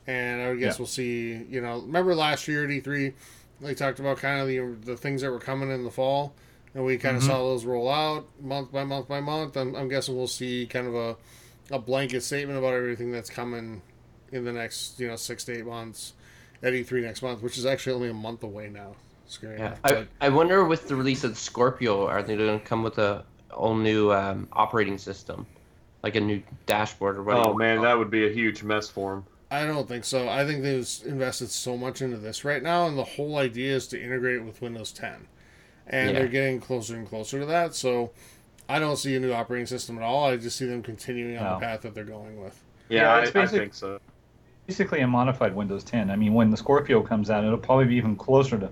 and 0.08 0.42
I 0.42 0.56
guess 0.56 0.76
Yeah. 0.76 0.80
we'll 0.80 0.88
see. 0.88 1.44
You 1.50 1.62
know, 1.62 1.80
remember 1.80 2.14
last 2.16 2.48
year 2.48 2.66
at 2.66 2.70
E3, 2.70 3.14
they 3.62 3.74
talked 3.74 4.00
about 4.00 4.18
kind 4.18 4.42
of 4.42 4.48
the 4.48 4.60
the 4.92 4.98
things 4.98 5.22
that 5.22 5.32
were 5.32 5.40
coming 5.40 5.70
in 5.72 5.84
the 5.84 5.92
fall, 5.92 6.34
and 6.74 6.86
we 6.86 6.98
kind 6.98 7.18
of 7.18 7.24
Mhm. 7.24 7.28
saw 7.28 7.38
those 7.40 7.66
roll 7.66 7.90
out 7.90 8.28
month 8.42 8.72
by 8.72 8.84
month 8.84 9.08
by 9.08 9.20
month. 9.20 9.58
I'm, 9.58 9.76
I'm 9.76 9.90
guessing 9.90 10.16
we'll 10.16 10.28
see 10.28 10.66
kind 10.68 10.88
of 10.88 10.96
a 10.96 11.16
a 11.70 11.80
blanket 11.80 12.22
statement 12.22 12.60
about 12.60 12.74
everything 12.74 13.12
that's 13.12 13.30
coming 13.30 13.82
in 14.32 14.44
the 14.44 14.52
next 14.52 15.00
you 15.00 15.08
know 15.08 15.16
six 15.16 15.44
to 15.46 15.58
eight 15.58 15.66
months 15.66 16.14
at 16.64 16.74
E3 16.74 17.02
next 17.02 17.22
month, 17.22 17.42
which 17.42 17.58
is 17.58 17.66
actually 17.66 17.94
only 17.94 18.10
a 18.10 18.14
month 18.14 18.44
away 18.44 18.70
now. 18.70 18.96
Scary. 19.28 19.58
Yeah. 19.58 19.76
enough, 19.86 20.08
I, 20.22 20.26
I 20.26 20.30
wonder 20.30 20.64
with 20.66 20.88
the 20.90 20.96
release 20.96 21.24
of 21.24 21.38
Scorpio, 21.38 22.06
are 22.08 22.22
they 22.22 22.36
going 22.36 22.60
to 22.60 22.66
come 22.66 22.84
with 22.84 22.98
a 23.00 23.24
all 23.52 23.76
new 23.76 24.12
um, 24.12 24.48
operating 24.54 24.98
system, 24.98 25.46
like 26.04 26.16
a 26.16 26.20
new 26.22 26.42
dashboard 26.66 27.18
or 27.18 27.24
whatever? 27.24 27.48
Oh 27.50 27.54
man, 27.54 27.82
that 27.82 27.98
would 27.98 28.12
be 28.12 28.28
a 28.28 28.32
huge 28.32 28.64
mess 28.64 28.90
for 28.90 29.12
them. 29.16 29.26
I 29.50 29.66
don't 29.66 29.88
think 29.88 30.06
so. 30.06 30.30
I 30.30 30.46
think 30.46 30.64
they've 30.64 30.88
invested 31.06 31.50
so 31.50 31.76
much 31.78 32.02
into 32.02 32.18
this 32.18 32.46
right 32.46 32.62
now, 32.64 32.88
and 32.88 32.98
the 32.98 33.04
whole 33.04 33.38
idea 33.38 33.76
is 33.76 33.88
to 33.88 34.02
integrate 34.02 34.38
it 34.38 34.46
with 34.46 34.62
Windows 34.62 34.92
10. 34.94 35.28
And 35.92 36.10
Yeah. 36.12 36.20
they're 36.20 36.28
getting 36.28 36.60
closer 36.60 36.96
and 36.96 37.08
closer 37.08 37.40
to 37.40 37.46
that. 37.48 37.76
So 37.76 38.12
I 38.68 38.80
don't 38.80 38.96
see 38.98 39.16
a 39.16 39.20
new 39.20 39.34
operating 39.34 39.68
system 39.68 39.98
at 39.98 40.04
all. 40.04 40.26
I 40.26 40.38
just 40.38 40.58
see 40.58 40.66
them 40.66 40.82
continuing 40.82 41.38
on 41.38 41.44
No. 41.44 41.54
the 41.60 41.66
path 41.66 41.82
that 41.82 41.94
they're 41.94 42.04
going 42.06 42.42
with. 42.42 42.60
Yeah, 42.90 43.24
Yeah, 43.24 43.32
I, 43.40 43.44
I 43.44 43.46
think 43.46 43.74
so. 43.74 44.00
Basically, 44.68 45.02
a 45.02 45.08
modified 45.08 45.54
Windows 45.56 45.84
10. 45.84 46.10
I 46.10 46.16
mean, 46.16 46.34
when 46.34 46.50
the 46.50 46.56
Scorpio 46.58 47.02
comes 47.02 47.30
out, 47.30 47.44
it'll 47.44 47.58
probably 47.58 47.86
be 47.86 47.96
even 47.96 48.16
closer 48.16 48.58
to, 48.58 48.70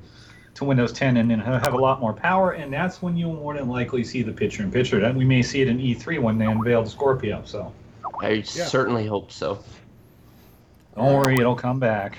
to 0.55 0.63
Windows 0.63 0.93
10, 0.93 1.17
and 1.17 1.29
then 1.29 1.39
have 1.39 1.73
a 1.73 1.77
lot 1.77 1.99
more 1.99 2.13
power. 2.13 2.51
And 2.51 2.71
that's 2.71 3.01
when 3.01 3.17
you'll 3.17 3.33
more 3.33 3.53
than 3.55 3.67
likely 3.67 4.03
see 4.05 4.21
the 4.21 4.31
picture-in-picture. 4.31 4.99
That 5.01 5.13
we 5.15 5.25
may 5.25 5.41
see 5.41 5.61
it 5.61 5.67
in 5.67 5.77
E3 5.79 6.21
when 6.21 6.37
they 6.37 6.45
unveil 6.45 6.83
the 6.83 6.89
Scorpio. 6.89 7.41
So 7.43 7.73
I 8.21 8.41
certainly 8.43 9.05
hope 9.07 9.31
so. 9.31 9.59
don't 10.95 11.13
worry, 11.15 11.35
it'll 11.35 11.55
come 11.55 11.79
back. 11.79 12.17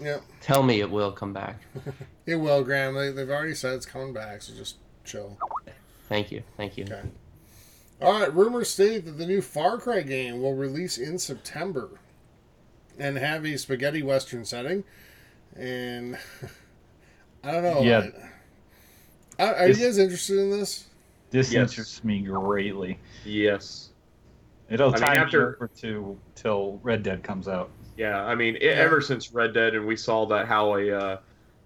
Yeah, 0.00 0.18
Tell 0.40 0.62
me 0.62 0.80
it 0.80 0.90
will 0.90 1.10
come 1.12 1.32
back. 1.32 1.56
it 2.30 2.36
will, 2.36 2.62
Graham. 2.64 2.94
They, 2.94 3.10
they've 3.10 3.28
already 3.30 3.54
said 3.54 3.74
it's 3.74 3.86
coming 3.86 4.12
back, 4.12 4.42
so 4.42 4.54
just 4.54 4.76
chill. 5.04 5.36
Thank 6.08 6.30
you. 6.32 6.42
Thank 6.56 6.76
you. 6.76 6.84
Okay. 6.84 7.02
All 8.02 8.18
right, 8.20 8.34
rumors 8.34 8.70
state 8.70 9.04
that 9.04 9.12
the 9.18 9.26
new 9.26 9.42
Far 9.42 9.78
Cry 9.78 10.00
game 10.02 10.40
will 10.40 10.54
release 10.54 10.96
in 10.96 11.18
September 11.18 11.90
and 12.98 13.16
have 13.18 13.44
a 13.44 13.56
spaghetti 13.58 14.02
western 14.02 14.44
setting. 14.44 14.84
And 15.56 16.16
I 17.44 17.52
don't 17.52 17.62
know. 17.62 17.82
Yeah. 17.82 18.06
I, 19.38 19.52
are 19.52 19.68
This- 19.68 19.78
you 19.80 19.86
guys 19.86 19.98
interested 19.98 20.38
in 20.38 20.50
this? 20.50 20.86
This 21.30 21.52
Yes. 21.52 21.70
interests 21.70 22.02
me 22.02 22.22
greatly. 22.22 22.98
Yes. 23.24 23.90
It'll 24.68 24.88
I 24.88 24.92
mean, 24.94 25.00
time 25.02 25.16
after- 25.18 25.38
me 25.50 25.54
over 25.56 25.70
to 25.80 26.18
till 26.34 26.80
Red 26.82 27.02
Dead 27.02 27.22
comes 27.22 27.46
out. 27.48 27.70
Yeah, 27.96 28.24
I 28.24 28.34
mean, 28.34 28.56
it, 28.56 28.62
ever 28.78 29.00
since 29.02 29.32
Red 29.32 29.52
Dead, 29.52 29.74
and 29.74 29.86
we 29.86 29.94
saw 29.96 30.24
that 30.26 30.46
how 30.46 30.74
a, 30.76 30.90
uh, 30.90 31.18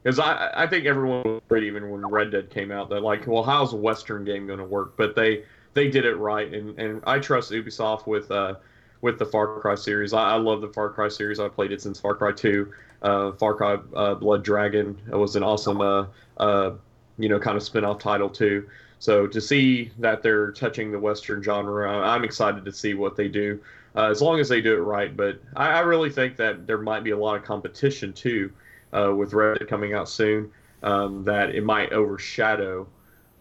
because 0.04 0.18
I 0.18 0.50
I 0.54 0.66
think 0.66 0.86
everyone 0.86 1.40
was 1.48 1.62
even 1.62 1.90
when 1.90 2.06
Red 2.06 2.30
Dead 2.30 2.50
came 2.50 2.70
out 2.70 2.90
that 2.90 3.00
like, 3.02 3.26
well, 3.26 3.42
how's 3.42 3.72
a 3.72 3.76
Western 3.76 4.24
game 4.24 4.46
going 4.46 4.58
to 4.58 4.64
work? 4.64 4.96
But 4.96 5.16
they 5.16 5.44
they 5.72 5.88
did 5.88 6.04
it 6.04 6.16
right, 6.16 6.52
and 6.52 6.78
and 6.78 7.02
I 7.06 7.18
trust 7.18 7.50
Ubisoft 7.50 8.06
with 8.06 8.30
uh 8.30 8.56
with 9.00 9.18
the 9.18 9.26
Far 9.26 9.60
Cry 9.60 9.74
series. 9.74 10.12
I, 10.12 10.32
I 10.32 10.36
love 10.36 10.60
the 10.60 10.68
Far 10.68 10.90
Cry 10.90 11.08
series. 11.08 11.40
I 11.40 11.48
played 11.48 11.72
it 11.72 11.80
since 11.80 11.98
Far 11.98 12.14
Cry 12.14 12.32
Two. 12.32 12.72
Uh, 13.02 13.32
Far 13.32 13.54
Cry 13.54 13.78
uh, 13.94 14.14
Blood 14.14 14.44
Dragon 14.44 14.98
was 15.08 15.36
an 15.36 15.42
awesome 15.42 15.80
uh 15.80 16.06
uh 16.36 16.72
you 17.18 17.28
know 17.28 17.38
kind 17.38 17.56
of 17.56 17.62
spin 17.62 17.84
off 17.84 17.98
title 17.98 18.28
too. 18.28 18.68
So 18.98 19.26
to 19.26 19.40
see 19.40 19.90
that 19.98 20.22
they're 20.22 20.52
touching 20.52 20.90
the 20.92 20.98
Western 20.98 21.42
genre, 21.42 21.90
I'm 21.90 22.24
excited 22.24 22.64
to 22.64 22.72
see 22.72 22.94
what 22.94 23.16
they 23.16 23.28
do 23.28 23.60
uh, 23.94 24.08
as 24.10 24.22
long 24.22 24.40
as 24.40 24.48
they 24.48 24.60
do 24.62 24.74
it 24.74 24.78
right. 24.80 25.14
But 25.14 25.40
I, 25.56 25.68
I 25.72 25.80
really 25.80 26.10
think 26.10 26.36
that 26.36 26.66
there 26.66 26.78
might 26.78 27.04
be 27.04 27.10
a 27.10 27.18
lot 27.18 27.36
of 27.36 27.44
competition 27.44 28.12
too 28.12 28.50
uh, 28.94 29.12
with 29.14 29.32
Red 29.34 29.58
Dead 29.58 29.68
coming 29.68 29.92
out 29.94 30.08
soon. 30.08 30.50
Um, 30.82 31.24
that 31.24 31.54
it 31.54 31.64
might 31.64 31.92
overshadow 31.92 32.86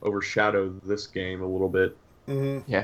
overshadow 0.01 0.69
this 0.83 1.07
game 1.07 1.41
a 1.41 1.45
little 1.45 1.67
bit. 1.69 1.97
Mm-hmm. 2.27 2.79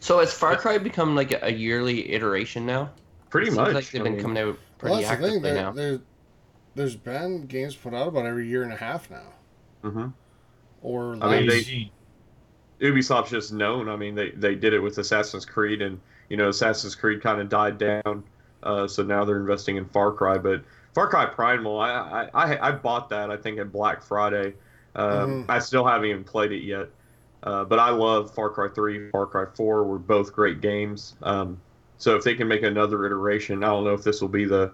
So 0.00 0.20
has 0.20 0.32
Far 0.32 0.56
Cry 0.56 0.78
become 0.78 1.14
like 1.14 1.32
a, 1.32 1.38
a 1.46 1.50
yearly 1.50 2.12
iteration 2.12 2.64
now? 2.64 2.90
Pretty 3.28 3.46
Seems 3.48 3.56
much. 3.58 3.74
like 3.74 3.90
they've 3.90 4.00
I 4.00 4.04
been 4.04 4.12
mean, 4.14 4.22
coming 4.22 4.38
out 4.38 4.46
Well, 4.46 4.56
pretty 4.78 4.96
that's 4.96 5.06
the 5.08 5.12
actively 5.12 5.30
thing. 5.32 5.42
There, 5.42 5.54
now. 5.54 5.72
there, 5.72 6.00
there's 6.74 6.96
been 6.96 7.46
games 7.46 7.76
put 7.76 7.92
out 7.94 8.08
about 8.08 8.24
every 8.26 8.48
year 8.48 8.62
and 8.62 8.72
a 8.72 8.76
half 8.76 9.10
now, 9.10 9.32
Mm-hmm. 9.84 10.08
or 10.82 11.16
I 11.22 11.40
mean, 11.40 11.48
they- 11.48 11.90
Ubisoft's 12.80 13.30
just 13.30 13.52
known. 13.52 13.88
I 13.90 13.96
mean, 13.96 14.14
they, 14.14 14.30
they 14.30 14.54
did 14.54 14.72
it 14.72 14.80
with 14.80 14.96
Assassin's 14.96 15.44
Creed, 15.44 15.82
and 15.82 16.00
you 16.30 16.36
know, 16.38 16.48
Assassin's 16.48 16.94
Creed 16.94 17.22
kind 17.22 17.40
of 17.40 17.48
died 17.50 17.76
down. 17.76 18.24
Uh, 18.62 18.86
so 18.86 19.02
now 19.02 19.24
they're 19.24 19.38
investing 19.40 19.76
in 19.76 19.84
Far 19.84 20.12
Cry. 20.12 20.38
But 20.38 20.62
Far 20.94 21.08
Cry 21.08 21.26
Primal, 21.26 21.78
I 21.78 22.28
I, 22.34 22.54
I, 22.54 22.68
I 22.68 22.72
bought 22.72 23.08
that 23.10 23.30
I 23.30 23.36
think 23.36 23.58
at 23.58 23.72
Black 23.72 24.02
Friday. 24.02 24.54
Um, 24.94 25.44
Mhm. 25.46 25.46
I 25.48 25.58
still 25.60 25.86
haven't 25.86 26.08
even 26.08 26.24
played 26.24 26.52
it 26.52 26.62
yet. 26.64 26.88
Uh, 27.42 27.64
but 27.64 27.78
I 27.78 27.90
love 27.90 28.34
Far 28.34 28.50
Cry 28.50 28.68
3, 28.68 29.10
Far 29.10 29.26
Cry 29.26 29.46
4 29.46 29.84
were 29.84 29.98
both 29.98 30.32
great 30.32 30.60
games. 30.60 31.16
Um, 31.22 31.62
so 31.96 32.16
if 32.16 32.24
they 32.24 32.34
can 32.34 32.48
make 32.48 32.62
another 32.62 33.06
iteration, 33.06 33.62
I 33.64 33.68
don't 33.68 33.84
know 33.84 33.94
if 33.94 34.02
this 34.04 34.20
will 34.20 34.28
be 34.28 34.44
the 34.44 34.72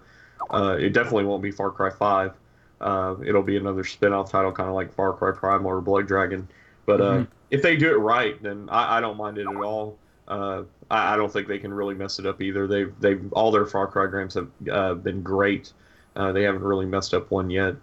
Uh, 0.49 0.77
it 0.79 0.93
definitely 0.93 1.25
won't 1.25 1.43
be 1.43 1.51
Far 1.51 1.71
Cry 1.71 1.89
Five. 1.89 2.33
Uh, 2.79 3.15
it'll 3.25 3.43
be 3.43 3.57
another 3.57 3.83
spin-off 3.83 4.31
title, 4.31 4.51
kind 4.51 4.69
of 4.69 4.75
like 4.75 4.93
Far 4.93 5.13
Cry 5.13 5.31
Primal 5.31 5.67
or 5.71 5.81
Blood 5.81 6.07
Dragon. 6.07 6.47
But 6.85 7.01
uh, 7.01 7.21
Mhm. 7.21 7.27
if 7.51 7.61
they 7.61 7.75
do 7.75 7.91
it 7.91 7.97
right, 7.99 8.41
then 8.41 8.69
I, 8.71 8.97
I 8.97 9.01
don't 9.01 9.17
mind 9.17 9.37
it 9.37 9.47
at 9.49 9.59
all. 9.61 9.99
Uh, 10.27 10.63
I, 10.89 11.13
I 11.13 11.17
don't 11.17 11.31
think 11.31 11.47
they 11.47 11.59
can 11.59 11.73
really 11.73 11.95
mess 11.95 12.19
it 12.19 12.25
up 12.25 12.41
either. 12.41 12.67
They've 12.67 12.93
they've 12.99 13.31
all 13.33 13.51
their 13.51 13.65
Far 13.65 13.87
Cry 13.87 14.07
games 14.07 14.33
have 14.35 14.49
uh, 14.71 14.93
been 14.95 15.21
great. 15.23 15.73
Uh, 16.17 16.31
they 16.31 16.43
haven't 16.43 16.63
really 16.63 16.85
messed 16.85 17.13
up 17.13 17.29
one 17.29 17.49
yet. 17.49 17.75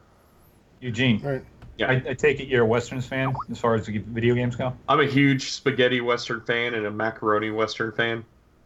Eugene, 0.81 1.21
Right. 1.23 1.45
Yeah. 1.76 1.91
I, 1.91 2.11
I 2.11 2.14
take 2.14 2.38
it 2.41 2.47
you're 2.47 2.62
a 2.62 2.67
westerns 2.67 3.07
fan 3.07 3.35
as 3.50 3.59
far 3.59 3.75
as 3.75 3.87
the 3.87 3.99
video 3.99 4.35
games 4.35 4.55
go. 4.55 4.76
I'm 4.88 5.00
a 5.00 5.07
huge 5.07 5.50
spaghetti 5.50 6.00
western 6.00 6.41
fan 6.43 6.75
and 6.75 6.87
a 6.87 6.91
macaroni 6.91 7.50
western 7.50 7.91
fan. 7.93 8.25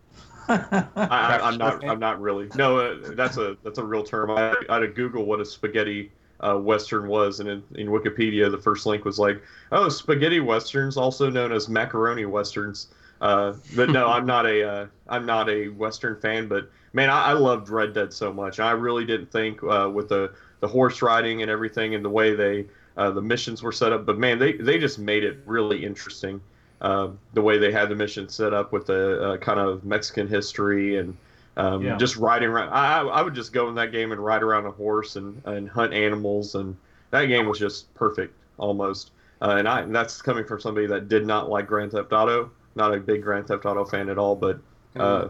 I, 0.48 0.84
I, 0.96 1.40
I'm 1.42 1.58
not. 1.58 1.84
I'm 1.86 1.98
not 1.98 2.20
really. 2.20 2.48
No, 2.54 2.78
uh, 2.78 2.96
that's 3.14 3.36
a 3.36 3.56
that's 3.62 3.78
a 3.78 3.84
real 3.84 4.02
term. 4.02 4.30
I, 4.30 4.54
I 4.68 4.74
had 4.74 4.78
to 4.80 4.88
Google 4.88 5.24
what 5.24 5.40
a 5.40 5.44
spaghetti 5.44 6.10
uh, 6.40 6.56
western 6.56 7.06
was, 7.08 7.40
and 7.40 7.48
in, 7.48 7.62
in 7.74 7.88
Wikipedia, 7.88 8.50
the 8.50 8.58
first 8.58 8.86
link 8.86 9.04
was 9.04 9.18
like, 9.18 9.42
"Oh, 9.72 9.90
spaghetti 9.90 10.40
westerns, 10.40 10.96
also 10.96 11.28
known 11.28 11.52
as 11.52 11.68
macaroni 11.68 12.24
westerns." 12.24 12.88
Uh, 13.20 13.54
but 13.76 13.90
no, 13.90 14.08
I'm 14.08 14.24
not 14.24 14.46
a 14.46 14.66
uh, 14.66 14.86
I'm 15.08 15.26
not 15.26 15.50
a 15.50 15.68
western 15.68 16.18
fan. 16.20 16.48
But 16.48 16.70
man, 16.92 17.10
I, 17.10 17.30
I 17.30 17.32
loved 17.32 17.68
Red 17.68 17.92
Dead 17.94 18.12
so 18.12 18.32
much. 18.32 18.60
I 18.60 18.72
really 18.72 19.04
didn't 19.04 19.30
think 19.30 19.62
uh, 19.62 19.90
with 19.92 20.08
the 20.08 20.34
the 20.60 20.68
horse 20.68 21.02
riding 21.02 21.42
and 21.42 21.50
everything, 21.50 21.94
and 21.94 22.04
the 22.04 22.10
way 22.10 22.34
they 22.34 22.66
uh, 22.96 23.10
the 23.10 23.22
missions 23.22 23.62
were 23.62 23.72
set 23.72 23.92
up. 23.92 24.06
But 24.06 24.18
man, 24.18 24.38
they 24.38 24.52
they 24.54 24.78
just 24.78 24.98
made 24.98 25.24
it 25.24 25.38
really 25.46 25.84
interesting 25.84 26.42
uh, 26.80 27.10
the 27.32 27.42
way 27.42 27.58
they 27.58 27.72
had 27.72 27.88
the 27.88 27.96
mission 27.96 28.28
set 28.28 28.52
up 28.54 28.72
with 28.72 28.86
the 28.86 29.20
uh, 29.22 29.36
kind 29.38 29.60
of 29.60 29.84
Mexican 29.84 30.28
history 30.28 30.96
and 30.98 31.16
um, 31.56 31.82
Yeah. 31.84 31.96
just 31.96 32.16
riding 32.16 32.48
around. 32.48 32.70
I, 32.70 33.00
I 33.00 33.22
would 33.22 33.34
just 33.34 33.52
go 33.52 33.68
in 33.68 33.74
that 33.76 33.92
game 33.92 34.12
and 34.12 34.24
ride 34.24 34.42
around 34.42 34.66
a 34.66 34.70
horse 34.70 35.16
and, 35.16 35.42
and 35.44 35.68
hunt 35.68 35.92
animals, 35.92 36.54
and 36.54 36.76
that 37.10 37.26
game 37.26 37.46
was 37.46 37.58
just 37.58 37.92
perfect 37.94 38.34
almost. 38.58 39.12
Uh, 39.40 39.54
and 39.58 39.68
I 39.68 39.80
and 39.82 39.94
that's 39.94 40.20
coming 40.22 40.44
from 40.44 40.60
somebody 40.60 40.86
that 40.88 41.08
did 41.08 41.26
not 41.26 41.48
like 41.48 41.66
Grand 41.66 41.92
Theft 41.92 42.12
Auto, 42.12 42.52
not 42.74 42.94
a 42.94 43.00
big 43.00 43.22
Grand 43.22 43.46
Theft 43.48 43.64
Auto 43.64 43.84
fan 43.84 44.08
at 44.08 44.18
all, 44.18 44.36
but 44.36 44.60
uh, 44.98 45.28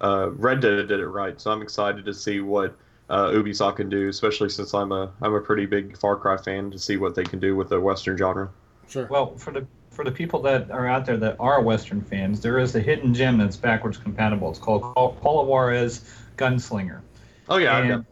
uh, 0.00 0.30
Red 0.32 0.60
Dead 0.60 0.88
did 0.88 1.00
it 1.00 1.08
right. 1.08 1.40
So 1.40 1.50
I'm 1.50 1.62
excited 1.62 2.04
to 2.04 2.14
see 2.14 2.40
what 2.40 2.76
uh, 3.08 3.28
Ubisoft 3.28 3.76
can 3.76 3.88
do, 3.88 4.08
especially 4.08 4.48
since 4.48 4.72
I'm 4.74 4.92
a 4.92 5.12
I'm 5.20 5.34
a 5.34 5.40
pretty 5.40 5.66
big 5.66 5.96
Far 5.96 6.16
Cry 6.16 6.36
fan 6.36 6.70
to 6.70 6.78
see 6.78 6.96
what 6.96 7.14
they 7.14 7.24
can 7.24 7.40
do 7.40 7.56
with 7.56 7.68
the 7.68 7.80
Western 7.80 8.16
genre. 8.16 8.50
Sure. 8.88 9.06
Well, 9.06 9.36
for 9.36 9.52
the 9.52 9.66
for 9.90 10.04
the 10.04 10.12
people 10.12 10.40
that 10.42 10.70
are 10.70 10.86
out 10.86 11.04
there 11.04 11.16
that 11.16 11.36
are 11.40 11.60
Western 11.60 12.00
fans, 12.00 12.40
there 12.40 12.58
is 12.58 12.74
a 12.74 12.80
hidden 12.80 13.12
gem 13.12 13.38
that's 13.38 13.56
backwards 13.56 13.98
compatible. 13.98 14.50
It's 14.50 14.58
called 14.58 14.82
Call 14.82 15.40
of 15.40 15.46
Juarez 15.48 16.04
Gunslinger. 16.36 17.00
Oh 17.48 17.56
yeah, 17.56 17.76
I've 17.76 17.90
And- 17.90 18.06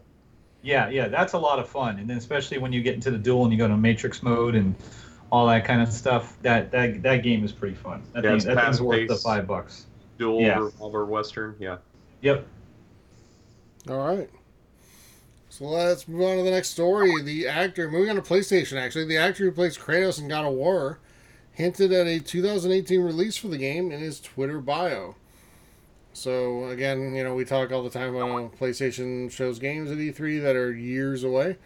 yeah, 0.61 0.89
yeah, 0.89 1.07
that's 1.07 1.33
a 1.33 1.37
lot 1.37 1.59
of 1.59 1.69
fun. 1.69 1.99
And 1.99 2.09
then 2.09 2.17
especially 2.17 2.57
when 2.57 2.73
you 2.73 2.81
get 2.81 2.95
into 2.95 3.11
the 3.11 3.17
duel 3.17 3.43
and 3.43 3.51
you 3.53 3.57
go 3.57 3.67
to 3.67 3.77
Matrix 3.77 4.21
mode 4.21 4.55
and 4.55 4.75
all 5.31 5.47
that 5.47 5.63
kind 5.63 5.81
of 5.81 5.89
stuff, 5.89 6.37
that 6.41 6.71
that, 6.71 7.01
that 7.03 7.23
game 7.23 7.45
is 7.45 7.53
pretty 7.53 7.75
fun. 7.75 8.03
That, 8.13 8.23
Yeah, 8.23 8.31
thing, 8.31 8.35
it's 8.37 8.45
that 8.45 8.65
thing's 8.65 8.81
worth 8.81 9.07
the 9.07 9.15
five 9.15 9.47
bucks. 9.47 9.85
Dual 10.19 10.41
Yeah. 10.41 10.59
revolver 10.59 11.05
western. 11.05 11.55
Yeah. 11.59 11.77
Yep. 12.21 12.45
All 13.89 13.97
right. 14.15 14.29
So 15.49 15.65
let's 15.65 16.07
move 16.07 16.21
on 16.21 16.37
to 16.37 16.43
the 16.43 16.51
next 16.51 16.69
story. 16.69 17.11
The 17.23 17.47
actor, 17.47 17.89
moving 17.89 18.09
on 18.11 18.15
to 18.17 18.21
PlayStation, 18.21 18.77
actually, 18.79 19.05
the 19.05 19.17
actor 19.17 19.45
who 19.45 19.51
plays 19.51 19.77
Kratos 19.77 20.19
in 20.19 20.27
God 20.27 20.45
of 20.45 20.53
War 20.53 20.99
hinted 21.53 21.91
at 21.91 22.05
a 22.05 22.19
2018 22.19 23.01
release 23.01 23.35
for 23.35 23.47
the 23.47 23.57
game 23.57 23.91
in 23.91 23.99
his 23.99 24.19
Twitter 24.19 24.59
bio. 24.59 25.15
So, 26.13 26.65
again, 26.65 27.15
you 27.15 27.23
know, 27.23 27.33
we 27.33 27.45
talk 27.45 27.71
all 27.71 27.83
the 27.83 27.89
time 27.89 28.13
about 28.15 28.29
how 28.29 28.51
PlayStation 28.59 29.31
shows 29.31 29.57
games 29.59 29.89
at 29.89 29.97
E3 29.97 30.39
that 30.41 30.55
are 30.55 30.73
years 30.73 31.23
away. 31.23 31.57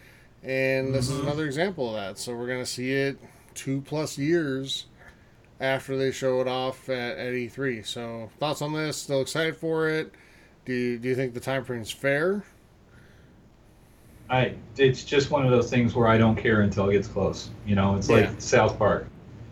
And 0.44 0.94
this 0.94 1.10
is 1.10 1.20
Mhm. 1.20 1.24
another 1.24 1.46
example 1.46 1.90
of 1.90 1.96
that. 1.96 2.18
So, 2.20 2.36
we're 2.36 2.48
going 2.48 2.60
to 2.60 2.66
see 2.66 2.92
it 2.94 3.18
two 3.54 3.82
plus 3.82 4.18
years 4.18 4.86
after 5.64 5.98
they 5.98 6.12
show 6.12 6.42
it 6.42 6.48
off 6.48 6.90
at, 6.90 7.18
at 7.18 7.34
E3. 7.34 7.86
So, 7.86 8.30
thoughts 8.38 8.62
on 8.62 8.74
this? 8.74 8.98
Still 8.98 9.22
excited 9.22 9.56
for 9.56 9.88
it? 9.88 10.12
Do 10.66 10.74
you, 10.74 11.00
do 11.00 11.08
you 11.08 11.16
think 11.16 11.34
the 11.34 11.40
time 11.40 11.64
frame 11.64 11.82
is 11.82 11.92
fair? 11.92 12.44
I 14.30 14.56
it's 14.78 15.04
just 15.04 15.32
one 15.32 15.46
of 15.46 15.52
those 15.52 15.70
things 15.70 15.96
where 15.96 16.08
I 16.08 16.18
don't 16.18 16.36
care 16.36 16.62
until 16.62 16.90
it 16.90 16.94
gets 16.94 17.08
close. 17.08 17.50
You 17.66 17.76
know, 17.76 17.96
it's 17.96 18.10
like 18.10 18.26
Yeah. 18.26 18.34
South 18.38 18.78
Park. 18.78 19.08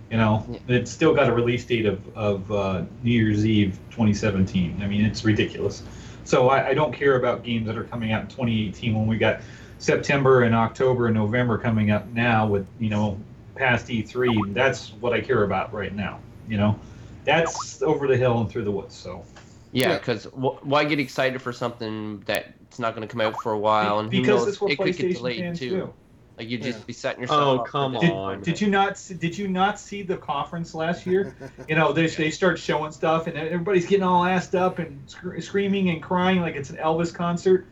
You 0.09 0.17
know, 0.17 0.45
it's 0.67 0.91
still 0.91 1.13
got 1.13 1.29
a 1.29 1.33
release 1.33 1.65
date 1.65 1.85
of 1.85 1.99
of 2.17 2.51
uh, 2.51 2.83
New 3.03 3.11
Year's 3.11 3.45
Eve 3.45 3.77
2017. 3.91 4.79
I 4.81 4.87
mean, 4.87 5.05
it's 5.05 5.23
ridiculous. 5.25 5.83
So 6.23 6.49
I, 6.49 6.69
I 6.69 6.73
don't 6.73 6.93
care 6.93 7.17
about 7.17 7.43
games 7.43 7.67
that 7.67 7.77
are 7.77 7.83
coming 7.83 8.11
out 8.11 8.21
in 8.23 8.27
2018 8.27 8.95
when 8.95 9.07
we 9.07 9.17
got 9.17 9.41
September 9.79 10.43
and 10.43 10.55
October 10.55 11.07
and 11.07 11.15
November 11.15 11.57
coming 11.57 11.91
up 11.91 12.07
now 12.07 12.47
with 12.47 12.65
you 12.79 12.89
know 12.89 13.19
past 13.61 13.87
E3. 13.87 14.53
That's 14.55 14.89
what 14.93 15.13
I 15.13 15.21
care 15.21 15.43
about 15.43 15.71
right 15.71 15.93
now. 15.93 16.19
You 16.49 16.57
know, 16.57 16.79
that's 17.25 17.81
over 17.83 18.07
the 18.07 18.17
hill 18.17 18.39
and 18.41 18.49
through 18.49 18.63
the 18.63 18.71
woods. 18.71 18.95
So 18.95 19.23
Yeah, 19.71 19.89
Yeah. 19.91 19.97
because 19.99 20.25
wh- 20.25 20.65
why 20.65 20.83
get 20.83 20.99
excited 20.99 21.41
for 21.41 21.53
something 21.53 22.21
that 22.25 22.53
it's 22.63 22.79
not 22.79 22.95
going 22.95 23.07
to 23.07 23.11
come 23.11 23.21
out 23.21 23.39
for 23.41 23.51
a 23.51 23.59
while, 23.59 23.99
and 23.99 24.11
who 24.11 24.19
because 24.21 24.41
knows, 24.41 24.47
it's 24.47 24.61
what 24.61 24.71
it 24.71 24.77
could 24.77 24.97
get 24.97 25.13
delayed 25.13 25.39
fans 25.39 25.59
too. 25.59 25.69
do. 25.69 25.93
Like 26.37 26.49
you 26.49 26.57
just 26.57 26.79
Yeah. 26.79 26.85
be 26.87 26.93
setting 26.93 27.19
oh, 27.19 27.21
yourself. 27.23 27.41
Oh, 27.43 27.55
up 27.61 27.65
for 27.67 27.71
come 27.71 27.93
disappointment. 27.93 28.43
Did 28.43 28.59
you 28.61 28.67
not? 28.67 28.97
see- 28.97 29.13
Did 29.13 29.37
you 29.37 29.47
not 29.47 29.79
see 29.79 30.01
the 30.01 30.17
conference 30.17 30.73
last 30.73 31.05
year? 31.05 31.35
You 31.69 31.75
know, 31.75 31.93
they, 31.93 32.07
they 32.07 32.31
start 32.31 32.57
showing 32.57 32.91
stuff, 32.91 33.27
and 33.27 33.37
everybody's 33.37 33.85
getting 33.85 34.03
all 34.03 34.23
assed 34.23 34.55
up 34.57 34.79
and 34.79 34.99
sc- 35.05 35.39
screaming 35.41 35.89
and 35.91 36.01
crying 36.01 36.41
like 36.41 36.55
it's 36.55 36.71
an 36.71 36.77
Elvis 36.77 37.13
concert. 37.13 37.67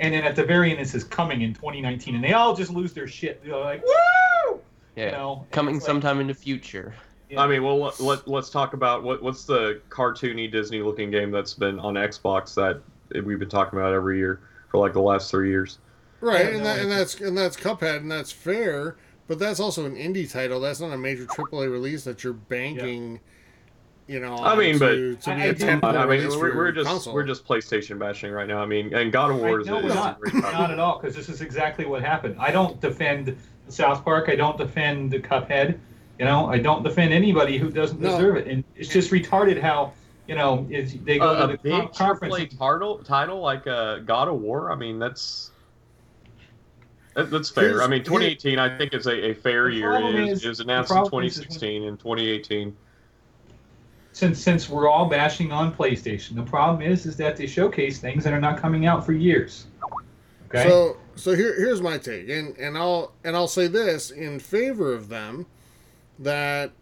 And 0.00 0.14
then 0.14 0.24
at 0.24 0.36
the 0.36 0.44
very 0.44 0.70
end, 0.70 0.80
it 0.80 0.88
says 0.88 1.04
coming 1.04 1.42
in 1.42 1.52
2019, 1.54 2.14
and 2.14 2.24
they 2.24 2.32
all 2.32 2.54
just 2.56 2.70
lose 2.70 2.92
their 2.94 3.08
shit. 3.08 3.44
They're 3.44 3.56
like, 3.56 3.82
"Woo!" 3.84 3.92
Yeah, 4.98 5.06
You 5.06 5.12
know, 5.12 5.46
coming 5.52 5.76
it's 5.76 5.84
like- 5.84 5.88
sometime 5.88 6.20
in 6.20 6.26
the 6.26 6.34
future. 6.34 6.92
Yeah. 7.30 7.42
I 7.42 7.46
mean, 7.46 7.62
well, 7.62 7.78
let, 7.78 8.00
let, 8.00 8.26
let's 8.26 8.48
talk 8.50 8.72
about 8.72 9.02
what 9.02 9.22
what's 9.22 9.44
the 9.44 9.80
cartoony 9.90 10.50
Disney 10.50 10.80
looking 10.80 11.10
game 11.10 11.30
that's 11.30 11.52
been 11.54 11.78
on 11.78 11.94
Xbox 11.94 12.54
that 12.54 12.80
we've 13.24 13.38
been 13.38 13.50
talking 13.50 13.78
about 13.78 13.92
every 13.92 14.16
year 14.18 14.40
for 14.70 14.78
like 14.78 14.94
the 14.94 15.00
last 15.02 15.30
three 15.30 15.50
years. 15.50 15.78
Right, 16.22 16.52
and 16.54 16.64
that, 16.64 16.78
and 16.80 16.90
that's 16.90 17.20
and 17.20 17.36
that's 17.36 17.56
Cuphead, 17.56 17.98
and 17.98 18.10
that's 18.10 18.32
fair. 18.32 18.96
But 19.28 19.38
that's 19.38 19.60
also 19.60 19.84
an 19.84 19.94
indie 19.94 20.30
title. 20.30 20.58
That's 20.58 20.80
not 20.80 20.90
a 20.90 20.96
major 20.96 21.26
AAA 21.26 21.70
release 21.70 22.02
that 22.04 22.24
you're 22.24 22.32
banking. 22.32 23.20
You 24.06 24.20
know, 24.20 24.38
I 24.38 24.56
mean, 24.56 24.78
to, 24.78 25.16
but- 25.16 25.20
to 25.24 25.34
be 25.36 25.42
I- 25.42 25.44
a 25.44 25.48
I 25.50 25.52
do- 25.52 25.68
I 25.68 26.06
mean, 26.06 26.28
we're, 26.30 26.56
we're 26.56 26.72
just 26.72 26.88
console. 26.88 27.12
we're 27.12 27.24
just 27.24 27.46
PlayStation 27.46 27.98
bashing 27.98 28.32
right 28.32 28.48
now. 28.48 28.62
I 28.62 28.64
mean, 28.66 28.94
and 28.94 29.12
God 29.12 29.30
of 29.32 29.36
War 29.36 29.60
is, 29.60 29.66
no, 29.66 29.80
is 29.80 29.94
not. 29.94 30.18
Not 30.32 30.70
at 30.70 30.78
all, 30.78 30.98
because 30.98 31.14
this 31.14 31.28
is 31.28 31.42
exactly 31.42 31.84
what 31.84 32.02
happened. 32.02 32.36
I 32.40 32.50
don't 32.50 32.80
defend 32.80 33.36
South 33.68 34.04
Park. 34.04 34.28
I 34.28 34.36
don't 34.36 34.56
defend 34.56 35.10
the 35.10 35.18
Cuphead. 35.20 35.78
You 36.18 36.24
know, 36.24 36.46
I 36.46 36.58
don't 36.58 36.82
defend 36.82 37.12
anybody 37.12 37.58
who 37.58 37.70
doesn't 37.70 38.00
No. 38.00 38.10
deserve 38.10 38.36
it. 38.36 38.46
And 38.48 38.64
it's 38.76 38.88
just 38.88 39.10
retarded 39.10 39.60
how 39.60 39.92
you 40.26 40.34
know 40.34 40.66
is 40.70 40.94
they 41.04 41.18
go 41.18 41.26
Uh, 41.30 41.46
to 41.46 41.52
the 41.52 41.58
big 41.58 41.92
conference. 41.92 42.34
AAA 42.34 42.58
title 42.58 42.98
title 42.98 43.40
like 43.40 43.66
uh, 43.66 43.98
God 43.98 44.28
of 44.28 44.40
War. 44.40 44.72
I 44.72 44.74
mean, 44.76 44.98
that's 44.98 45.52
that, 47.14 47.30
that's 47.30 47.50
fair. 47.50 47.68
Here's- 47.70 47.80
I 47.82 47.88
mean, 47.88 48.04
2018, 48.04 48.58
I 48.58 48.76
think 48.78 48.94
is 48.94 49.06
a, 49.06 49.30
a 49.30 49.34
fair 49.34 49.68
year. 49.70 49.90
problem 49.90 50.16
It 50.16 50.20
was, 50.30 50.38
is- 50.40 50.44
it 50.44 50.48
was 50.48 50.60
announced 50.60 50.90
in 50.90 50.96
2016 51.04 51.84
and 51.84 51.98
2018. 51.98 52.76
since 54.12 54.40
since 54.40 54.68
we're 54.68 54.88
all 54.88 55.06
bashing 55.06 55.52
on 55.52 55.72
PlayStation, 55.72 56.34
the 56.34 56.42
problem 56.42 56.82
is 56.82 57.06
is 57.06 57.16
that 57.16 57.36
they 57.36 57.46
showcase 57.46 57.98
things 57.98 58.24
that 58.24 58.32
are 58.32 58.40
not 58.40 58.58
coming 58.58 58.86
out 58.86 59.06
for 59.06 59.12
years. 59.12 59.66
Okay. 60.48 60.68
So 60.68 60.96
so 61.18 61.34
here 61.34 61.54
here's 61.58 61.82
my 61.82 61.98
take, 61.98 62.28
and 62.28 62.56
and 62.56 62.78
I'll 62.78 63.12
and 63.24 63.36
I'll 63.36 63.48
say 63.48 63.66
this 63.66 64.10
in 64.10 64.38
favor 64.38 64.92
of 64.92 65.08
them 65.08 65.46
that 66.18 66.72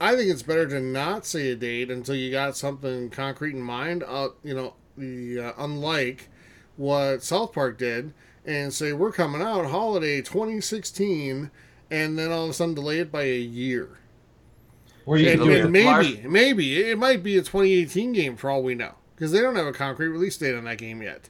I 0.00 0.14
think 0.14 0.30
it's 0.30 0.42
better 0.42 0.68
to 0.68 0.80
not 0.80 1.26
say 1.26 1.50
a 1.50 1.56
date 1.56 1.90
until 1.90 2.14
you 2.14 2.30
got 2.30 2.56
something 2.56 3.10
concrete 3.10 3.54
in 3.54 3.62
mind. 3.62 4.04
Uh, 4.06 4.28
you 4.44 4.54
know, 4.54 4.74
the 4.96 5.40
uh, 5.40 5.52
unlike 5.58 6.28
what 6.76 7.22
South 7.22 7.52
Park 7.52 7.78
did 7.78 8.12
and 8.44 8.72
say 8.72 8.92
we're 8.92 9.12
coming 9.12 9.42
out 9.42 9.66
holiday 9.66 10.22
2016, 10.22 11.50
and 11.90 12.18
then 12.18 12.32
all 12.32 12.44
of 12.44 12.50
a 12.50 12.52
sudden 12.52 12.74
delay 12.74 13.00
it 13.00 13.12
by 13.12 13.24
a 13.24 13.38
year. 13.38 13.98
Where 15.04 15.18
you 15.18 15.30
And, 15.30 15.72
maybe, 15.72 16.26
maybe 16.26 16.82
it 16.82 16.98
might 16.98 17.22
be 17.22 17.36
a 17.36 17.40
2018 17.40 18.12
game 18.12 18.36
for 18.36 18.50
all 18.50 18.62
we 18.62 18.74
know, 18.74 18.94
because 19.14 19.32
they 19.32 19.40
don't 19.40 19.56
have 19.56 19.66
a 19.66 19.72
concrete 19.72 20.08
release 20.08 20.36
date 20.36 20.54
on 20.54 20.64
that 20.64 20.78
game 20.78 21.02
yet. 21.02 21.28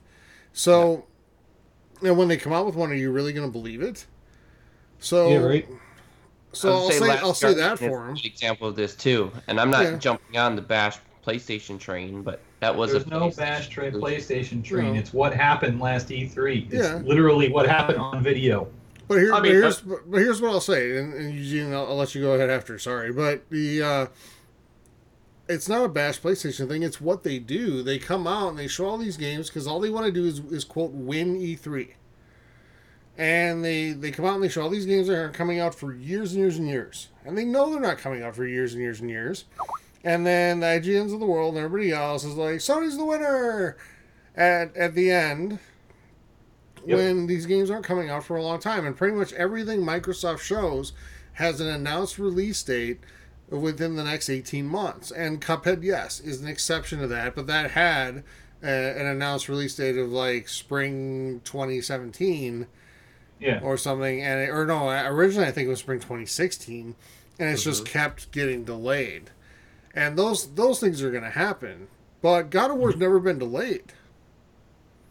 So, 0.53 1.07
and 2.03 2.17
when 2.17 2.29
they 2.29 2.37
come 2.37 2.53
out 2.53 2.67
with 2.67 2.75
one, 2.75 2.91
are 2.91 2.95
you 2.95 3.11
really 3.11 3.33
going 3.33 3.47
to 3.47 3.53
believe 3.53 3.83
it? 3.83 4.07
So, 5.01 5.29
Yeah, 5.31 5.39
right. 5.39 5.69
so 6.53 6.73
I'll 6.73 6.91
say, 6.91 7.01
Last 7.09 7.23
I'll 7.23 7.35
say 7.35 7.49
Guardian 7.55 7.67
that 7.69 7.73
is 7.75 7.89
for 7.89 8.09
him. 8.09 8.17
example 8.25 8.69
of 8.69 8.77
this 8.77 8.95
too, 8.97 9.31
and 9.47 9.61
I'm 9.61 9.71
not 9.71 9.85
Yeah. 9.85 9.97
jumping 9.99 10.39
on 10.39 10.57
the 10.57 10.63
bash 10.63 10.99
PlayStation 11.25 11.79
train, 11.79 12.23
but 12.23 12.41
that 12.61 12.75
was 12.75 12.93
There's 12.93 13.05
a 13.05 13.09
no 13.09 13.21
PlayStation 13.29 13.37
bash 13.37 13.69
tra- 13.69 13.85
exclusive. 13.87 14.29
PlayStation 14.29 14.65
train. 14.65 14.95
No. 14.95 14.99
It's 14.99 15.13
what 15.13 15.33
happened 15.35 15.81
last 15.81 16.09
E3. 16.11 16.67
It's 16.71 16.75
Yeah. 16.89 16.97
literally 17.05 17.49
what 17.51 17.69
happened 17.69 17.99
on 17.99 18.23
video. 18.23 18.67
But, 19.07 19.19
here, 19.19 19.33
I 19.33 19.37
but 19.37 19.43
mean, 19.45 19.53
here's 19.53 19.81
but 19.81 20.01
here's 20.13 20.41
what 20.43 20.51
I'll 20.51 20.61
say, 20.61 20.99
and, 20.99 21.15
and 21.15 21.33
Eugene, 21.35 21.73
I'll, 21.73 21.87
I'll 21.87 21.97
let 21.97 22.15
you 22.15 22.21
go 22.23 22.33
ahead 22.33 22.51
after. 22.51 22.79
Sorry, 22.79 23.13
but 23.13 23.49
the 23.51 23.83
uh, 23.83 24.07
it's 25.49 25.69
not 25.69 25.85
a 25.85 25.89
bash 25.89 26.21
PlayStation 26.21 26.69
thing. 26.69 26.83
It's 26.83 27.01
what 27.01 27.23
they 27.23 27.39
do. 27.39 27.83
They 27.83 27.99
come 27.99 28.27
out 28.27 28.51
and 28.51 28.59
they 28.59 28.69
show 28.69 28.87
all 28.87 28.99
these 28.99 29.17
games 29.17 29.49
because 29.49 29.67
all 29.67 29.81
they 29.81 29.91
want 29.91 30.07
to 30.07 30.13
do 30.13 30.25
is, 30.27 30.41
is 30.41 30.65
quote 30.65 30.93
win 30.93 31.37
E3. 31.41 31.91
And 33.17 33.65
they 33.65 33.93
they 33.93 34.11
come 34.13 34.25
out 34.25 34.35
and 34.35 34.45
they 34.45 34.49
show 34.49 34.63
all 34.63 34.71
these 34.71 34.87
games 34.87 35.09
that 35.09 35.19
are 35.19 35.31
coming 35.31 35.59
out 35.59 35.75
for 35.75 35.93
years 35.93 36.33
and 36.33 36.41
years 36.41 36.57
and 36.59 36.69
years, 36.69 37.09
and 37.25 37.37
they 37.37 37.45
know 37.45 37.71
they're 37.71 37.81
not 37.81 37.99
coming 37.99 38.23
out 38.23 38.37
for 38.37 38.47
years 38.47 38.75
and 38.75 38.83
years 38.83 39.01
and 39.01 39.11
years. 39.11 39.45
And 40.05 40.25
then 40.25 40.61
the 40.61 40.67
IGNs 40.67 41.13
of 41.13 41.19
the 41.19 41.27
world 41.27 41.57
and 41.57 41.65
everybody 41.65 41.91
else 41.91 42.23
is 42.23 42.37
like, 42.37 42.57
Sony's 42.57 42.97
the 42.97 43.05
winner. 43.05 43.77
At 44.37 44.77
at 44.77 44.95
the 44.95 45.11
end, 45.11 45.59
Yep. 46.87 46.97
when 46.97 47.27
these 47.27 47.45
games 47.45 47.71
aren't 47.71 47.85
coming 47.85 48.09
out 48.09 48.23
for 48.23 48.37
a 48.37 48.43
long 48.43 48.61
time, 48.61 48.87
and 48.87 48.97
pretty 48.97 49.17
much 49.17 49.33
everything 49.33 49.81
Microsoft 49.81 50.39
shows 50.39 50.93
has 51.33 51.61
an 51.61 51.67
announced 51.67 52.19
release 52.21 52.63
date 52.63 53.01
within 53.51 53.97
the 53.97 54.05
next 54.05 54.29
18 54.29 54.67
months. 54.67 55.11
And 55.11 55.41
Cuphead, 55.41 55.83
yes, 55.83 56.21
is 56.21 56.41
an 56.41 56.49
exception 56.49 56.99
to 57.01 57.07
that, 57.09 57.35
but 57.35 57.47
that 57.47 57.71
had 57.73 58.25
uh, 58.63 58.67
an 58.67 59.07
announced 59.07 59.49
release 59.49 59.75
date 59.77 59.97
of 59.97 60.11
like 60.11 60.49
spring 60.49 61.41
2017 61.45 62.67
Yeah. 63.41 63.61
or 63.63 63.77
something. 63.77 64.21
And 64.23 64.41
it, 64.41 64.51
or 64.51 64.67
no, 64.67 64.89
originally 64.91 65.47
I 65.49 65.53
think 65.53 65.67
it 65.67 65.71
was 65.71 65.79
spring 65.81 66.01
2016, 66.01 66.95
and 67.39 67.49
it's 67.51 67.63
just 67.65 67.87
kept 67.87 68.31
getting 68.33 68.65
delayed. 68.65 69.31
And 69.95 70.19
those 70.19 70.55
those 70.55 70.79
things 70.81 71.03
are 71.03 71.11
going 71.11 71.25
to 71.25 71.31
happen. 71.31 71.89
But 72.21 72.51
God 72.51 72.71
of 72.71 72.77
War's 72.77 72.97
never 72.97 73.19
been 73.21 73.39
delayed. 73.39 73.93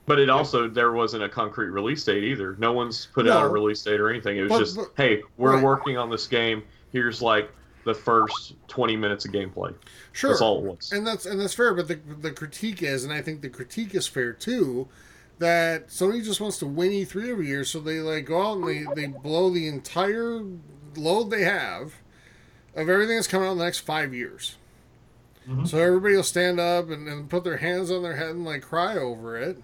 But 0.05 0.19
it 0.19 0.29
also 0.29 0.69
there 0.69 0.91
wasn't 0.93 1.23
a 1.23 1.29
concrete 1.29 1.69
release 1.69 2.03
date 2.03 2.23
either. 2.23 2.55
No 2.59 2.71
one's 2.71 3.07
put 3.07 3.27
out 3.27 3.43
a 3.45 3.49
release 3.49 3.81
date 3.83 3.99
or 3.99 4.09
anything. 4.09 4.37
It 4.37 4.43
was 4.43 4.49
But- 4.51 4.59
just, 4.59 4.75
but- 4.77 4.91
hey, 4.95 5.21
we're 5.37 5.55
right. 5.55 5.63
working 5.63 5.97
on 5.97 6.09
this 6.09 6.27
game. 6.27 6.63
Here's 6.91 7.21
like 7.21 7.51
the 7.87 7.93
first 7.95 8.53
20 8.67 8.95
minutes 8.95 9.25
of 9.25 9.31
gameplay. 9.31 9.73
Sure. 10.11 10.29
That's 10.29 10.41
all 10.41 10.59
it 10.59 10.63
was. 10.65 10.91
and 10.91 11.05
that's 11.07 11.25
and 11.25 11.39
that's 11.39 11.53
fair. 11.55 11.73
But 11.73 11.87
the 11.87 11.95
the 12.21 12.31
critique 12.31 12.83
is, 12.83 13.03
and 13.03 13.11
I 13.11 13.21
think 13.23 13.41
the 13.41 13.49
critique 13.49 13.95
is 13.95 14.05
fair 14.07 14.31
too, 14.33 14.87
that 15.39 15.87
Sony 15.87 16.23
just 16.23 16.39
wants 16.39 16.59
to 16.59 16.67
win 16.67 16.91
E3 16.91 17.29
every 17.29 17.47
year, 17.47 17.63
so 17.63 17.79
they 17.79 17.99
like 17.99 18.25
go 18.25 18.41
out 18.41 18.57
and 18.57 18.67
they 18.67 18.85
they 18.95 19.07
blow 19.07 19.49
the 19.49 19.67
entire 19.67 20.43
load 20.95 21.31
they 21.31 21.43
have 21.43 21.93
of 22.75 22.89
everything 22.89 23.15
that's 23.15 23.27
coming 23.27 23.47
out 23.47 23.53
in 23.53 23.57
the 23.57 23.63
next 23.63 23.79
five 23.79 24.13
years. 24.13 24.55
Mhm. 25.49 25.67
So 25.67 25.77
everybody 25.79 26.15
will 26.15 26.23
stand 26.23 26.59
up 26.59 26.89
and, 26.89 27.07
and 27.07 27.29
put 27.29 27.43
their 27.43 27.57
hands 27.57 27.89
on 27.89 28.03
their 28.03 28.15
head 28.17 28.31
and 28.31 28.45
like 28.45 28.61
cry 28.61 28.97
over 28.97 29.37
it. 29.37 29.57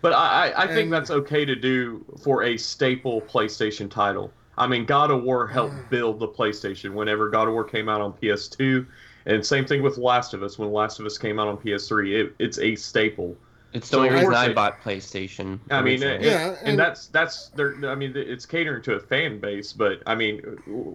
But 0.00 0.14
I, 0.14 0.48
I, 0.48 0.62
I 0.62 0.66
think 0.68 0.84
And- 0.84 0.92
that's 0.92 1.10
okay 1.10 1.44
to 1.44 1.54
do 1.54 2.04
for 2.24 2.42
a 2.44 2.56
staple 2.56 3.20
PlayStation 3.22 3.88
title. 3.90 4.32
I 4.58 4.66
mean, 4.66 4.84
God 4.84 5.10
of 5.10 5.22
War 5.22 5.46
helped 5.46 5.88
build 5.90 6.18
the 6.20 6.28
PlayStation 6.28 6.92
whenever 6.92 7.30
God 7.30 7.48
of 7.48 7.54
War 7.54 7.64
came 7.64 7.88
out 7.88 8.00
on 8.00 8.12
PS2. 8.14 8.86
And 9.24 9.44
same 9.46 9.64
thing 9.64 9.82
with 9.82 9.98
Last 9.98 10.34
of 10.34 10.42
Us. 10.42 10.58
When 10.58 10.72
Last 10.72 10.98
of 11.00 11.06
Us 11.06 11.16
came 11.16 11.38
out 11.38 11.48
on 11.48 11.56
PS3, 11.56 12.12
it, 12.26 12.34
it's 12.38 12.58
a 12.58 12.74
staple. 12.74 13.36
It's 13.72 13.88
the 13.88 13.96
So 13.96 13.98
only 14.02 14.10
reason 14.14 14.34
I 14.34 14.52
bought 14.52 14.82
PlayStation. 14.82 15.58
I 15.70 15.80
mean, 15.80 16.02
it- 16.02 16.20
Yeah, 16.20 16.48
and, 16.58 16.68
and- 16.70 16.78
that's 16.78 17.06
that's 17.06 17.48
their. 17.50 17.74
I 17.88 17.94
mean, 17.94 18.12
it's 18.14 18.44
catering 18.44 18.82
to 18.82 18.94
a 18.96 19.00
fan 19.00 19.38
base, 19.38 19.72
but 19.72 20.02
I 20.06 20.14
mean, 20.14 20.40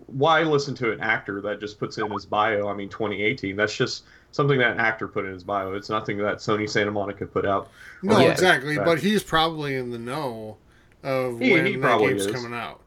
why 0.06 0.44
listen 0.44 0.76
to 0.76 0.92
an 0.92 1.00
actor 1.02 1.42
that 1.42 1.60
just 1.60 1.80
puts 1.80 1.98
in 1.98 2.12
his 2.12 2.26
bio? 2.28 2.68
I 2.68 2.76
mean, 2.76 2.90
2018. 2.90 3.56
That's 3.56 3.76
just 3.76 4.04
something 4.32 4.60
that 4.60 4.74
an 4.74 4.80
actor 4.80 5.08
put 5.08 5.26
in 5.26 5.32
his 5.34 5.44
bio. 5.44 5.74
It's 5.74 5.90
nothing 5.90 6.18
that 6.20 6.38
Sony 6.38 6.70
Santa 6.70 6.92
Monica 6.92 7.26
put 7.26 7.46
out. 7.48 7.72
No, 8.04 8.20
yeah. 8.20 8.32
exactly. 8.32 8.78
But 8.78 9.00
he's 9.00 9.24
probably 9.24 9.76
in 9.76 9.90
the 9.90 9.98
know 9.98 10.58
of 11.02 11.40
He- 11.40 11.54
when 11.54 11.66
he 11.66 11.78
that 11.78 12.00
game's 12.00 12.28
is. 12.28 12.32
coming 12.32 12.54
out. 12.54 12.82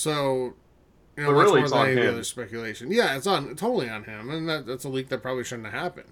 So, 0.00 0.52
you 1.16 1.22
know, 1.22 1.30
But 1.30 1.36
much 1.36 1.42
really 1.44 1.50
more 1.52 1.58
it's 1.64 1.70
than 1.72 1.80
on 1.80 1.88
any 1.88 2.02
him. 2.02 2.12
other 2.12 2.22
speculation. 2.24 2.92
Yeah, 2.92 3.16
it's 3.16 3.26
on 3.26 3.56
totally 3.56 3.88
on 3.88 4.04
him, 4.04 4.28
and 4.30 4.46
that, 4.46 4.66
that's 4.66 4.84
a 4.84 4.90
leak 4.90 5.08
that 5.08 5.22
probably 5.22 5.42
shouldn't 5.42 5.68
have 5.68 5.80
happened. 5.80 6.10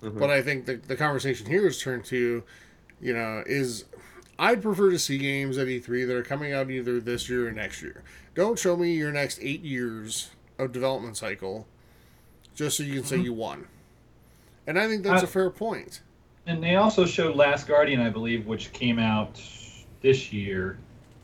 Mhm. 0.00 0.16
But 0.18 0.30
I 0.30 0.42
think 0.42 0.66
the 0.66 0.76
the 0.76 0.94
conversation 0.94 1.46
here 1.48 1.66
is 1.66 1.80
turned 1.82 2.04
to, 2.06 2.44
you 3.00 3.12
know, 3.12 3.42
is 3.44 3.84
I'd 4.38 4.62
prefer 4.62 4.90
to 4.90 4.98
see 4.98 5.18
games 5.18 5.58
at 5.58 5.66
E3 5.66 6.04
that 6.06 6.14
are 6.16 6.22
coming 6.22 6.52
out 6.52 6.70
either 6.70 7.00
this 7.00 7.28
year 7.28 7.48
or 7.48 7.52
next 7.52 7.82
year. 7.82 8.02
Don't 8.36 8.58
show 8.58 8.76
me 8.76 8.94
your 8.94 9.10
next 9.10 9.40
eight 9.42 9.62
years 9.62 10.30
of 10.58 10.70
development 10.70 11.16
cycle, 11.16 11.66
just 12.54 12.76
so 12.76 12.84
you 12.84 12.94
can 12.94 13.04
say 13.04 13.16
Mhm. 13.18 13.24
you 13.24 13.32
won. 13.32 13.66
And 14.68 14.78
I 14.78 14.86
think 14.86 15.02
that's 15.02 15.22
I- 15.22 15.24
a 15.24 15.28
fair 15.28 15.50
point. 15.50 16.00
And 16.46 16.62
they 16.62 16.76
also 16.76 17.04
showed 17.06 17.34
Last 17.34 17.66
Guardian, 17.66 18.00
I 18.00 18.10
believe, 18.10 18.46
which 18.46 18.72
came 18.72 19.00
out 19.00 19.40
this 20.00 20.32
year. 20.32 20.78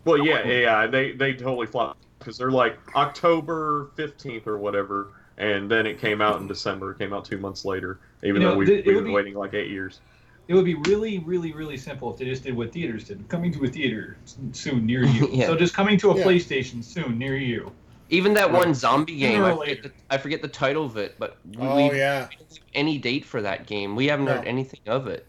Well, 0.04 0.18
yeah, 0.18 0.46
yeah, 0.46 0.58
yeah, 0.82 0.86
they 0.86 1.12
they 1.12 1.32
totally 1.34 1.66
flopped 1.66 2.04
because 2.18 2.38
they're 2.38 2.50
like 2.50 2.78
October 2.96 3.90
15th 3.96 4.46
or 4.46 4.58
whatever, 4.58 5.12
and 5.38 5.70
then 5.70 5.86
it 5.86 5.98
came 6.00 6.20
out 6.20 6.40
in 6.40 6.46
December. 6.48 6.92
It 6.92 6.98
came 6.98 7.12
out 7.12 7.24
two 7.24 7.38
months 7.38 7.64
later, 7.64 8.00
even 8.22 8.42
You 8.42 8.48
know, 8.48 8.50
though 8.52 8.58
we, 8.58 8.66
th- 8.66 8.80
it 8.80 8.86
we've 8.86 8.96
been 8.96 9.04
be- 9.06 9.10
waiting 9.12 9.34
like 9.34 9.54
eight 9.54 9.70
years. 9.70 10.00
It 10.48 10.54
would 10.54 10.64
be 10.64 10.74
really, 10.74 11.20
really, 11.20 11.52
really 11.52 11.76
simple 11.76 12.12
if 12.12 12.18
they 12.18 12.24
just 12.24 12.42
did 12.42 12.54
what 12.56 12.72
theaters 12.72 13.04
did. 13.04 13.26
Coming 13.28 13.52
to 13.52 13.64
a 13.64 13.68
theater 13.68 14.16
s- 14.24 14.36
soon 14.52 14.84
near 14.86 15.04
you. 15.16 15.28
Yeah. 15.32 15.46
So 15.46 15.56
just 15.56 15.72
coming 15.72 15.96
to 15.98 16.10
a 16.10 16.18
Yeah. 16.18 16.24
PlayStation 16.24 16.82
soon 16.82 17.16
near 17.16 17.36
you. 17.36 17.70
Even 18.10 18.34
that 18.34 18.50
Right. 18.50 18.66
one 18.66 18.74
zombie 18.74 19.16
game, 19.16 19.42
I 19.42 19.54
forget, 19.56 19.82
the, 19.84 19.92
I 20.10 20.18
forget 20.18 20.42
the 20.42 20.48
title 20.48 20.84
of 20.84 20.96
it, 20.96 21.14
but 21.18 21.38
we, 21.48 21.56
Oh 21.58 21.76
we 21.76 21.96
yeah. 21.96 22.22
don't 22.22 22.32
have 22.32 22.58
any 22.74 22.98
date 22.98 23.24
for 23.24 23.40
that 23.40 23.66
game. 23.66 23.94
We 23.96 24.06
haven't 24.08 24.26
heard 24.26 24.44
anything 24.46 24.80
of 24.86 25.06
it. 25.06 25.26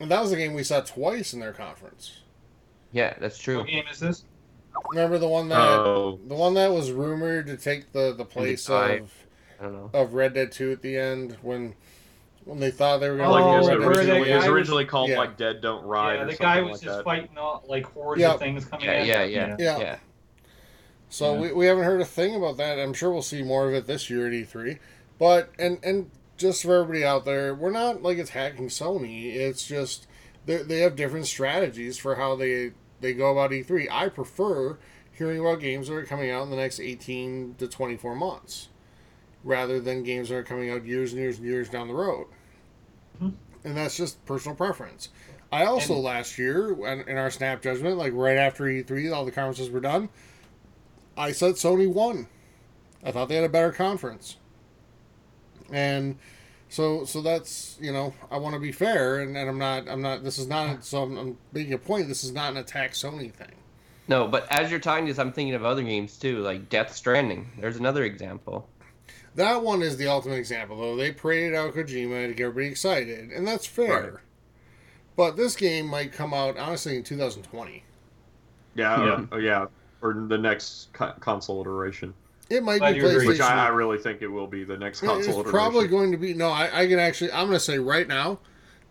And 0.00 0.10
that 0.10 0.20
was 0.22 0.30
the 0.30 0.36
game 0.36 0.54
we 0.54 0.64
saw 0.64 0.80
twice 0.80 1.32
in 1.34 1.38
their 1.40 1.52
conference. 1.52 2.21
Yeah, 2.92 3.14
that's 3.18 3.38
true. 3.38 3.58
What 3.58 3.66
game 3.68 3.84
is 3.90 3.98
this? 3.98 4.24
Remember 4.90 5.18
the 5.18 5.28
one 5.28 5.48
that 5.48 5.58
Oh, 5.58 6.18
the 6.26 6.34
one 6.34 6.54
that 6.54 6.70
was 6.72 6.90
rumored 6.90 7.46
to 7.46 7.56
take 7.56 7.92
the, 7.92 8.14
the 8.16 8.24
place 8.24 8.66
died. 8.66 9.00
of 9.02 9.12
I 9.60 9.64
don't 9.64 9.72
know. 9.74 9.90
of 9.92 10.14
Red 10.14 10.34
Dead 10.34 10.52
Two 10.52 10.72
at 10.72 10.82
the 10.82 10.96
end 10.96 11.36
when 11.42 11.74
when 12.44 12.58
they 12.58 12.70
thought 12.70 12.98
they 12.98 13.08
were 13.08 13.20
Oh, 13.22 13.28
going 13.28 13.44
like 13.44 13.54
it 13.54 13.58
was 13.58 13.66
to 13.68 13.78
where 13.78 13.88
originally, 13.88 14.24
that 14.28 14.32
it 14.32 14.36
was 14.36 14.46
originally 14.46 14.84
called 14.84 15.10
Yeah. 15.10 15.18
like 15.18 15.36
Dead 15.36 15.60
Don't 15.60 15.84
Ride. 15.84 16.16
yeah, 16.16 16.22
or 16.22 16.26
the 16.26 16.36
guy 16.36 16.60
was 16.60 16.72
like 16.72 16.80
just 16.82 16.96
that. 16.98 17.04
fighting 17.04 17.38
all 17.38 17.64
like 17.68 17.84
hordes 17.86 18.20
Yep. 18.20 18.34
of 18.34 18.40
things 18.40 18.64
coming 18.64 18.86
Yeah, 18.86 18.92
at 18.92 19.06
yeah, 19.06 19.22
yeah, 19.24 19.56
Yeah. 19.58 19.78
yeah. 19.78 19.96
So 21.08 21.34
Yeah. 21.34 21.40
we, 21.40 21.52
we 21.52 21.66
haven't 21.66 21.84
heard 21.84 22.00
a 22.00 22.04
thing 22.06 22.34
about 22.34 22.56
that. 22.56 22.78
I'm 22.78 22.94
sure 22.94 23.10
we'll 23.12 23.22
see 23.22 23.42
more 23.42 23.68
of 23.68 23.74
it 23.74 23.86
this 23.86 24.08
year 24.10 24.26
at 24.26 24.32
E3. 24.32 24.78
But 25.18 25.50
and 25.58 25.78
and 25.84 26.10
just 26.36 26.62
for 26.64 26.74
everybody 26.80 27.04
out 27.04 27.24
there, 27.24 27.54
we're 27.54 27.70
not 27.70 28.02
like 28.02 28.18
it's 28.18 28.30
hacking 28.30 28.68
Sony. 28.68 29.34
It's 29.36 29.64
just 29.66 30.06
they 30.46 30.56
they 30.62 30.80
have 30.80 30.96
different 30.96 31.26
strategies 31.26 31.98
for 31.98 32.16
how 32.16 32.34
they 32.34 32.72
they 33.02 33.12
go 33.12 33.32
about 33.32 33.50
E3. 33.50 33.88
I 33.90 34.08
prefer 34.08 34.78
hearing 35.12 35.40
about 35.40 35.60
games 35.60 35.88
that 35.88 35.94
are 35.94 36.04
coming 36.04 36.30
out 36.30 36.44
in 36.44 36.50
the 36.50 36.56
next 36.56 36.80
18 36.80 37.56
to 37.58 37.68
24 37.68 38.14
months 38.14 38.68
rather 39.44 39.80
than 39.80 40.02
games 40.04 40.28
that 40.30 40.36
are 40.36 40.42
coming 40.42 40.70
out 40.70 40.86
years 40.86 41.12
and 41.12 41.20
years 41.20 41.38
and 41.38 41.46
years 41.46 41.68
down 41.68 41.88
the 41.88 41.94
road. 41.94 42.26
Mhm. 43.20 43.34
And 43.64 43.76
that's 43.76 43.96
just 43.96 44.24
personal 44.24 44.56
preference. 44.56 45.10
I 45.52 45.64
also 45.66 45.94
And- 45.94 46.04
last 46.04 46.38
year 46.38 46.72
in 46.86 47.18
our 47.18 47.30
snap 47.30 47.60
judgment, 47.60 47.98
like 47.98 48.12
right 48.14 48.38
after 48.38 48.64
E3, 48.68 49.10
all 49.10 49.24
the 49.24 49.32
conferences 49.32 49.68
were 49.70 49.80
done. 49.80 50.08
I 51.16 51.32
said 51.32 51.56
Sony 51.56 51.92
won. 51.92 52.28
I 53.04 53.10
thought 53.10 53.28
they 53.28 53.34
had 53.34 53.44
a 53.44 53.48
better 53.50 53.72
conference. 53.72 54.36
And 55.70 56.18
so 56.72 57.04
so 57.04 57.20
that's 57.20 57.76
you 57.82 57.92
know 57.92 58.14
I 58.30 58.38
want 58.38 58.54
to 58.54 58.60
be 58.60 58.72
fair 58.72 59.20
and, 59.20 59.36
and 59.36 59.48
I'm 59.48 59.58
not 59.58 59.86
I'm 59.88 60.00
not 60.00 60.24
this 60.24 60.38
is 60.38 60.46
not 60.46 60.84
so 60.84 61.02
I'm, 61.02 61.18
I'm 61.18 61.38
making 61.52 61.74
a 61.74 61.78
point 61.78 62.08
this 62.08 62.24
is 62.24 62.32
not 62.32 62.50
an 62.52 62.56
attack 62.56 62.92
Sony 62.92 63.30
thing. 63.30 63.52
No, 64.08 64.26
but 64.26 64.50
as 64.50 64.70
you're 64.70 64.80
talking 64.80 65.04
this, 65.06 65.18
I'm 65.18 65.32
thinking 65.32 65.54
of 65.54 65.64
other 65.64 65.82
games 65.82 66.16
too, 66.18 66.38
like 66.38 66.68
Death 66.70 66.94
Stranding. 66.94 67.50
There's 67.60 67.76
another 67.76 68.04
example. 68.04 68.66
That 69.34 69.62
one 69.62 69.82
is 69.82 69.98
the 69.98 70.08
ultimate 70.08 70.36
example 70.36 70.80
though. 70.80 70.96
They 70.96 71.12
paraded 71.12 71.54
out 71.54 71.74
Kojima 71.74 72.28
to 72.28 72.34
get 72.34 72.44
everybody 72.46 72.68
excited 72.68 73.30
and 73.32 73.46
that's 73.46 73.66
fair. 73.66 74.02
Right. 74.12 74.20
But 75.14 75.36
this 75.36 75.54
game 75.54 75.86
might 75.86 76.12
come 76.12 76.32
out 76.32 76.56
honestly 76.56 76.96
in 76.96 77.02
2020. 77.02 77.84
Yeah, 78.74 79.04
Yeah. 79.04 79.26
oh, 79.30 79.36
yeah, 79.36 79.66
or 80.00 80.14
the 80.14 80.38
next 80.38 80.88
co- 80.94 81.12
console 81.20 81.60
iteration, 81.60 82.14
It 82.52 82.62
might 82.62 82.78
Glad 82.78 82.92
be 82.94 83.00
you 83.00 83.06
agree. 83.08 83.24
PlayStation. 83.24 83.28
which 83.28 83.40
I, 83.40 83.66
I 83.66 83.68
really 83.68 83.98
think 83.98 84.20
it 84.22 84.28
will 84.28 84.46
be 84.46 84.62
the 84.64 84.76
next 84.76 85.00
console 85.00 85.18
it's 85.18 85.28
iteration. 85.28 85.50
probably 85.50 85.88
going 85.88 86.12
to 86.12 86.18
be 86.18 86.34
no. 86.34 86.48
I, 86.50 86.82
I 86.82 86.86
can 86.86 86.98
actually. 86.98 87.32
I'm 87.32 87.46
going 87.46 87.52
to 87.58 87.60
say 87.60 87.78
right 87.78 88.06
now 88.06 88.40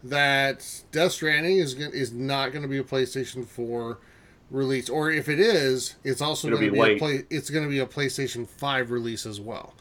that 0.04 0.84
Death 0.92 1.12
Stranding 1.12 1.58
is 1.58 1.76
gon- 1.76 1.94
is 1.94 2.12
not 2.12 2.52
going 2.52 2.64
to 2.64 2.68
be 2.68 2.80
a 2.80 2.84
PlayStation 2.84 3.46
4 3.46 4.00
release, 4.50 4.90
or 4.90 5.12
if 5.12 5.30
it 5.30 5.40
is, 5.40 5.96
it's 6.04 6.22
also 6.22 6.50
going 6.50 6.62
to 6.64 6.72
be 6.72 6.80
be, 6.80 6.96
a 6.96 6.98
play. 6.98 7.24
It's 7.30 7.50
going 7.52 7.64
to 7.64 7.70
be 7.70 7.80
a 7.80 7.86
PlayStation 7.86 8.48
5 8.48 8.90
release 8.92 9.26
as 9.28 9.40
well. 9.40 9.76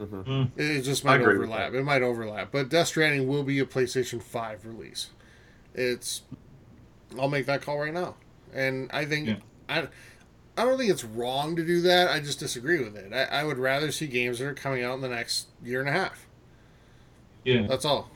Mhm. 0.00 0.50
It, 0.56 0.64
it 0.76 0.82
just 0.82 1.04
might 1.04 1.20
overlap. 1.20 1.72
It 1.74 1.82
might 1.84 2.02
overlap, 2.02 2.52
but 2.52 2.68
Death 2.68 2.88
Stranding 2.88 3.26
will 3.26 3.42
be 3.42 3.58
a 3.58 3.64
PlayStation 3.64 4.22
5 4.22 4.64
release. 4.66 5.08
It's. 5.74 6.22
I'll 7.18 7.28
make 7.28 7.46
that 7.46 7.62
call 7.62 7.78
right 7.78 7.94
now, 7.94 8.14
and 8.54 8.90
I 8.92 9.04
think 9.04 9.28
Yeah. 9.28 9.36
I. 9.68 9.88
I 10.56 10.64
don't 10.64 10.78
think 10.78 10.90
it's 10.90 11.04
wrong 11.04 11.56
to 11.56 11.64
do 11.64 11.82
that. 11.82 12.08
I 12.10 12.20
just 12.20 12.38
disagree 12.38 12.82
with 12.82 12.96
it. 12.96 13.12
I, 13.12 13.40
I 13.40 13.44
would 13.44 13.58
rather 13.58 13.92
see 13.92 14.06
games 14.06 14.38
that 14.38 14.46
are 14.46 14.54
coming 14.54 14.82
out 14.82 14.94
in 14.94 15.00
the 15.00 15.08
next 15.08 15.48
year 15.62 15.80
and 15.80 15.88
a 15.88 15.92
half. 15.92 16.26
Yeah. 17.44 17.66
That's 17.66 17.84
all. 17.84 18.10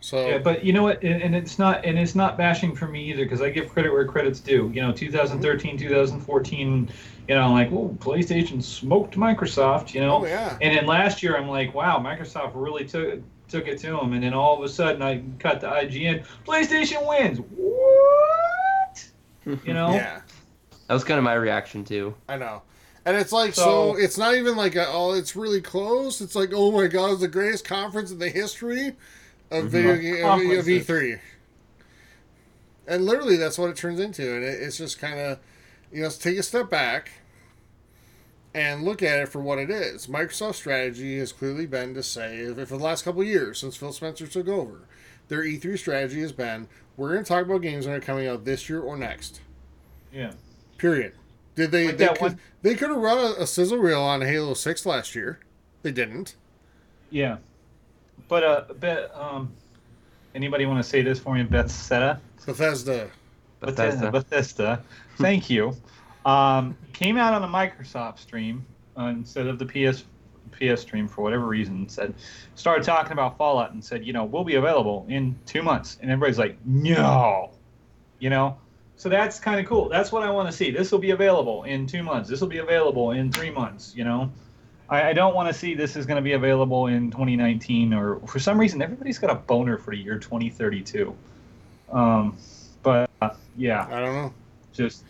So 0.00 0.28
Yeah, 0.28 0.38
but 0.38 0.64
you 0.64 0.74
know 0.74 0.82
what? 0.82 1.02
And, 1.02 1.22
and 1.22 1.34
it's 1.34 1.58
not 1.58 1.82
and 1.86 1.98
it's 1.98 2.14
not 2.14 2.36
bashing 2.36 2.76
for 2.76 2.86
me 2.86 3.10
either 3.10 3.24
because 3.24 3.40
I 3.40 3.48
give 3.48 3.70
credit 3.70 3.90
where 3.90 4.06
credit's 4.06 4.38
due. 4.38 4.70
You 4.74 4.82
know, 4.82 4.88
mm-hmm. 4.88 5.06
2013, 5.06 5.78
2014. 5.78 6.90
You 7.26 7.34
know, 7.34 7.52
like, 7.52 7.72
oh, 7.72 7.96
PlayStation 8.00 8.62
smoked 8.62 9.16
Microsoft. 9.16 9.94
You 9.94 10.02
know, 10.02 10.18
oh 10.18 10.26
yeah, 10.26 10.58
and 10.60 10.76
then 10.76 10.84
last 10.84 11.22
year 11.22 11.38
I'm 11.38 11.48
like, 11.48 11.72
wow, 11.72 11.98
Microsoft 11.98 12.52
really 12.54 12.84
took 12.84 13.20
took 13.48 13.66
it 13.66 13.78
to 13.78 13.98
him, 13.98 14.12
and 14.12 14.22
then 14.22 14.34
all 14.34 14.58
of 14.58 14.62
a 14.62 14.68
sudden 14.68 15.00
I 15.00 15.22
cut 15.38 15.62
the 15.62 15.68
IGN. 15.68 16.26
PlayStation 16.46 17.08
wins. 17.08 17.40
What? 17.56 19.10
You 19.66 19.74
know? 19.74 19.90
Yeah, 19.90 20.20
That 20.86 20.94
was 20.94 21.04
kind 21.04 21.18
of 21.18 21.24
my 21.24 21.34
reaction 21.34 21.84
too. 21.84 22.14
I 22.28 22.36
know. 22.36 22.62
And 23.06 23.16
it's 23.16 23.32
like 23.32 23.54
so, 23.54 23.94
So- 23.94 23.96
it's 23.96 24.16
not 24.16 24.34
even 24.34 24.56
like 24.56 24.76
a, 24.76 24.86
oh 24.88 25.12
it's 25.12 25.36
really 25.36 25.60
close. 25.60 26.20
It's 26.20 26.34
like 26.34 26.50
oh 26.52 26.70
my 26.72 26.86
god, 26.86 27.12
it's 27.12 27.20
the 27.20 27.28
greatest 27.28 27.64
conference 27.64 28.10
in 28.10 28.18
the 28.18 28.28
history 28.28 28.96
of 29.50 29.64
mhm. 29.64 29.68
video 29.68 29.96
game 29.96 30.24
of, 30.24 30.58
of 30.58 30.66
E3. 30.66 31.20
And 32.86 33.04
literally 33.04 33.36
that's 33.36 33.58
what 33.58 33.70
it 33.70 33.76
turns 33.76 34.00
into. 34.00 34.34
And 34.34 34.44
it, 34.44 34.62
it's 34.62 34.76
just 34.76 34.98
kind 34.98 35.18
of 35.18 35.38
you 35.92 36.02
know, 36.02 36.10
take 36.10 36.38
a 36.38 36.42
step 36.42 36.68
back 36.68 37.12
and 38.54 38.84
look 38.84 39.02
at 39.02 39.18
it 39.18 39.28
for 39.28 39.40
what 39.40 39.58
it 39.58 39.70
is. 39.70 40.06
Microsoft's 40.06 40.56
strategy 40.56 41.18
has 41.18 41.32
clearly 41.32 41.66
been 41.66 41.94
to 41.94 42.02
say 42.02 42.52
for 42.52 42.76
the 42.76 42.84
last 42.84 43.04
couple 43.04 43.20
of 43.22 43.26
years 43.26 43.58
since 43.58 43.76
Phil 43.76 43.92
Spencer 43.92 44.26
took 44.26 44.48
over, 44.48 44.82
their 45.28 45.42
E3 45.42 45.78
strategy 45.78 46.20
has 46.20 46.32
been 46.32 46.68
we're 46.96 47.12
going 47.12 47.24
to 47.24 47.28
talk 47.28 47.44
about 47.44 47.62
games 47.62 47.86
that 47.86 47.92
are 47.92 48.00
coming 48.00 48.28
out 48.28 48.44
this 48.44 48.68
year 48.68 48.80
or 48.80 48.96
next. 48.96 49.40
Yeah. 50.12 50.32
Period. 50.84 51.12
Did 51.54 51.70
they? 51.70 51.86
Like 51.86 51.96
they, 51.96 52.04
that 52.04 52.18
could, 52.18 52.32
one- 52.32 52.40
they 52.60 52.74
could 52.74 52.90
have 52.90 52.98
run 52.98 53.16
a, 53.16 53.42
a 53.44 53.46
sizzle 53.46 53.78
reel 53.78 54.02
on 54.02 54.20
Halo 54.20 54.52
Six 54.52 54.84
last 54.84 55.14
year. 55.14 55.38
They 55.80 55.92
didn't. 55.92 56.36
Yeah. 57.08 57.38
But 58.28 58.44
uh, 58.44 58.64
but 58.78 59.10
um, 59.16 59.50
anybody 60.34 60.66
want 60.66 60.84
to 60.84 60.86
say 60.86 61.00
this 61.00 61.18
for 61.18 61.36
me? 61.36 61.42
Bethesda. 61.42 62.20
Bethesda. 62.44 63.08
Bethesda. 63.60 64.10
Bethesda. 64.10 64.84
Thank 65.16 65.48
you. 65.48 65.74
Um, 66.26 66.76
came 66.92 67.16
out 67.16 67.32
on 67.32 67.40
the 67.40 67.48
Microsoft 67.48 68.18
stream 68.18 68.66
uh, 68.98 69.04
instead 69.04 69.46
of 69.46 69.58
the 69.58 69.64
PS 69.64 70.04
PS 70.52 70.82
stream 70.82 71.08
for 71.08 71.22
whatever 71.22 71.46
reason. 71.46 71.88
Said 71.88 72.12
started 72.56 72.84
talking 72.84 73.12
about 73.12 73.38
Fallout 73.38 73.72
and 73.72 73.82
said, 73.82 74.04
you 74.04 74.12
know, 74.12 74.24
we'll 74.24 74.44
be 74.44 74.56
available 74.56 75.06
in 75.08 75.34
two 75.46 75.62
months, 75.62 75.96
and 76.02 76.10
everybody's 76.10 76.38
like, 76.38 76.58
no, 76.66 77.52
you 78.18 78.28
know. 78.28 78.58
So 79.04 79.10
that's 79.10 79.38
kind 79.38 79.60
of 79.60 79.66
cool. 79.66 79.90
That's 79.90 80.10
what 80.12 80.22
I 80.22 80.30
want 80.30 80.48
to 80.48 80.52
see. 80.56 80.70
This 80.70 80.90
will 80.90 80.98
be 80.98 81.10
available 81.10 81.64
in 81.64 81.86
two 81.86 82.02
months. 82.02 82.30
This 82.30 82.40
will 82.40 82.48
be 82.48 82.56
available 82.56 83.10
in 83.10 83.30
three 83.30 83.50
months. 83.50 83.92
You 83.94 84.02
know, 84.04 84.32
I, 84.88 85.10
I 85.10 85.12
don't 85.12 85.34
want 85.34 85.46
to 85.46 85.52
see 85.52 85.74
this 85.74 85.94
is 85.94 86.06
going 86.06 86.16
to 86.16 86.22
be 86.22 86.32
available 86.32 86.86
in 86.86 87.10
2019 87.10 87.92
or 87.92 88.20
for 88.20 88.38
some 88.38 88.58
reason 88.58 88.80
everybody's 88.80 89.18
got 89.18 89.28
a 89.28 89.34
boner 89.34 89.76
for 89.76 89.90
the 89.90 89.98
year 89.98 90.18
2032. 90.18 91.14
Um, 91.92 92.38
but 92.82 93.10
uh, 93.20 93.34
yeah, 93.58 93.86
I 93.90 94.00
don't 94.00 94.14
know. 94.14 94.32
just 94.72 95.04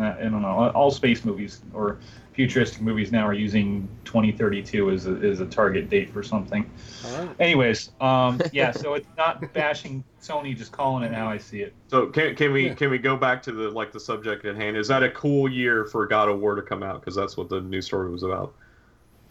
I 0.00 0.22
don't 0.22 0.42
know. 0.42 0.70
All 0.74 0.90
space 0.90 1.24
movies 1.24 1.60
or 1.72 1.98
futuristic 2.32 2.82
movies 2.82 3.10
now 3.12 3.26
are 3.26 3.32
using 3.32 3.88
2032 4.04 4.90
as 4.90 5.06
a, 5.06 5.12
as 5.12 5.40
a 5.40 5.46
target 5.46 5.88
date 5.88 6.10
for 6.12 6.22
something. 6.22 6.70
All 7.06 7.24
right. 7.24 7.36
Anyways, 7.40 7.92
um, 8.00 8.40
yeah. 8.52 8.70
So 8.72 8.94
it's 8.94 9.08
not 9.16 9.52
bashing 9.54 10.04
Sony, 10.20 10.56
just 10.56 10.70
calling 10.72 11.02
it 11.02 11.12
how 11.12 11.28
I 11.28 11.38
see 11.38 11.62
it. 11.62 11.72
So 11.88 12.06
can 12.08 12.34
can 12.36 12.52
we 12.52 12.66
Yeah. 12.66 12.74
can 12.74 12.90
we 12.90 12.98
go 12.98 13.16
back 13.16 13.42
to 13.44 13.52
the 13.52 13.70
like 13.70 13.92
the 13.92 14.00
subject 14.00 14.44
at 14.44 14.56
hand? 14.56 14.76
Is 14.76 14.88
that 14.88 15.02
a 15.02 15.10
cool 15.10 15.50
year 15.50 15.86
for 15.86 16.06
God 16.06 16.28
of 16.28 16.40
War 16.40 16.54
to 16.54 16.62
come 16.62 16.82
out? 16.82 17.00
Because 17.00 17.14
that's 17.14 17.36
what 17.36 17.48
the 17.48 17.60
news 17.60 17.86
story 17.86 18.10
was 18.10 18.22
about. 18.22 18.54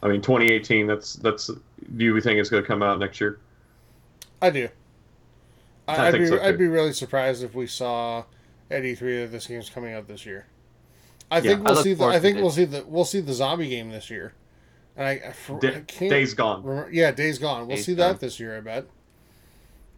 I 0.02 0.08
mean, 0.08 0.22
2018. 0.22 0.88
That's 0.88 1.14
that's. 1.14 1.48
Do 1.48 2.06
you 2.06 2.20
think 2.22 2.40
it's 2.40 2.50
going 2.50 2.64
to 2.64 2.68
come 2.68 2.82
out 2.84 3.00
next 3.00 3.22
year? 3.22 3.40
I 4.42 4.50
do. 4.50 4.70
I, 5.88 5.96
I 5.96 6.08
I'd 6.08 6.12
think 6.12 6.24
be 6.24 6.28
so. 6.28 6.42
I'd 6.42 6.58
be 6.58 6.68
really 6.68 6.94
surprised 6.94 7.44
if 7.44 7.54
we 7.54 7.68
saw 7.68 8.24
at 8.72 8.84
E3 8.84 9.24
that 9.24 9.32
this 9.32 9.48
game's 9.48 9.70
coming 9.70 9.94
out 9.94 10.08
this 10.08 10.26
year. 10.26 10.48
I 11.32 11.38
Yeah, 11.38 11.42
think 11.42 11.60
I 11.60 11.64
we'll 11.64 11.74
look 11.76 11.84
see 11.84 11.94
the 11.94 12.06
I 12.06 12.20
think 12.20 12.38
we'll 12.38 12.52
see 12.52 12.66
the 12.66 12.84
we'll 12.88 13.06
see 13.06 13.20
the 13.22 13.34
zombie 13.34 13.70
game 13.70 13.90
this 13.90 14.10
year. 14.10 14.34
And 14.98 15.08
I, 15.08 15.12
I, 15.12 15.34
I 15.54 15.82
can't 15.88 16.10
Days 16.10 16.34
Gone. 16.34 16.64
remember. 16.64 16.90
Yeah, 16.92 17.12
Days 17.12 17.38
Gone. 17.40 17.68
We'll 17.68 17.76
Days 17.76 17.86
see 17.86 17.96
Gone. 17.96 18.14
that 18.14 18.20
this 18.20 18.40
year. 18.40 18.58
I 18.58 18.62
bet. 18.62 18.86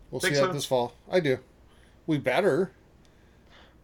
We'll 0.09 0.19
Think 0.21 0.35
see 0.35 0.41
that 0.41 0.53
this 0.53 0.65
fall. 0.65 0.93
I 1.11 1.19
do. 1.19 1.37
We 2.07 2.17
better. 2.17 2.71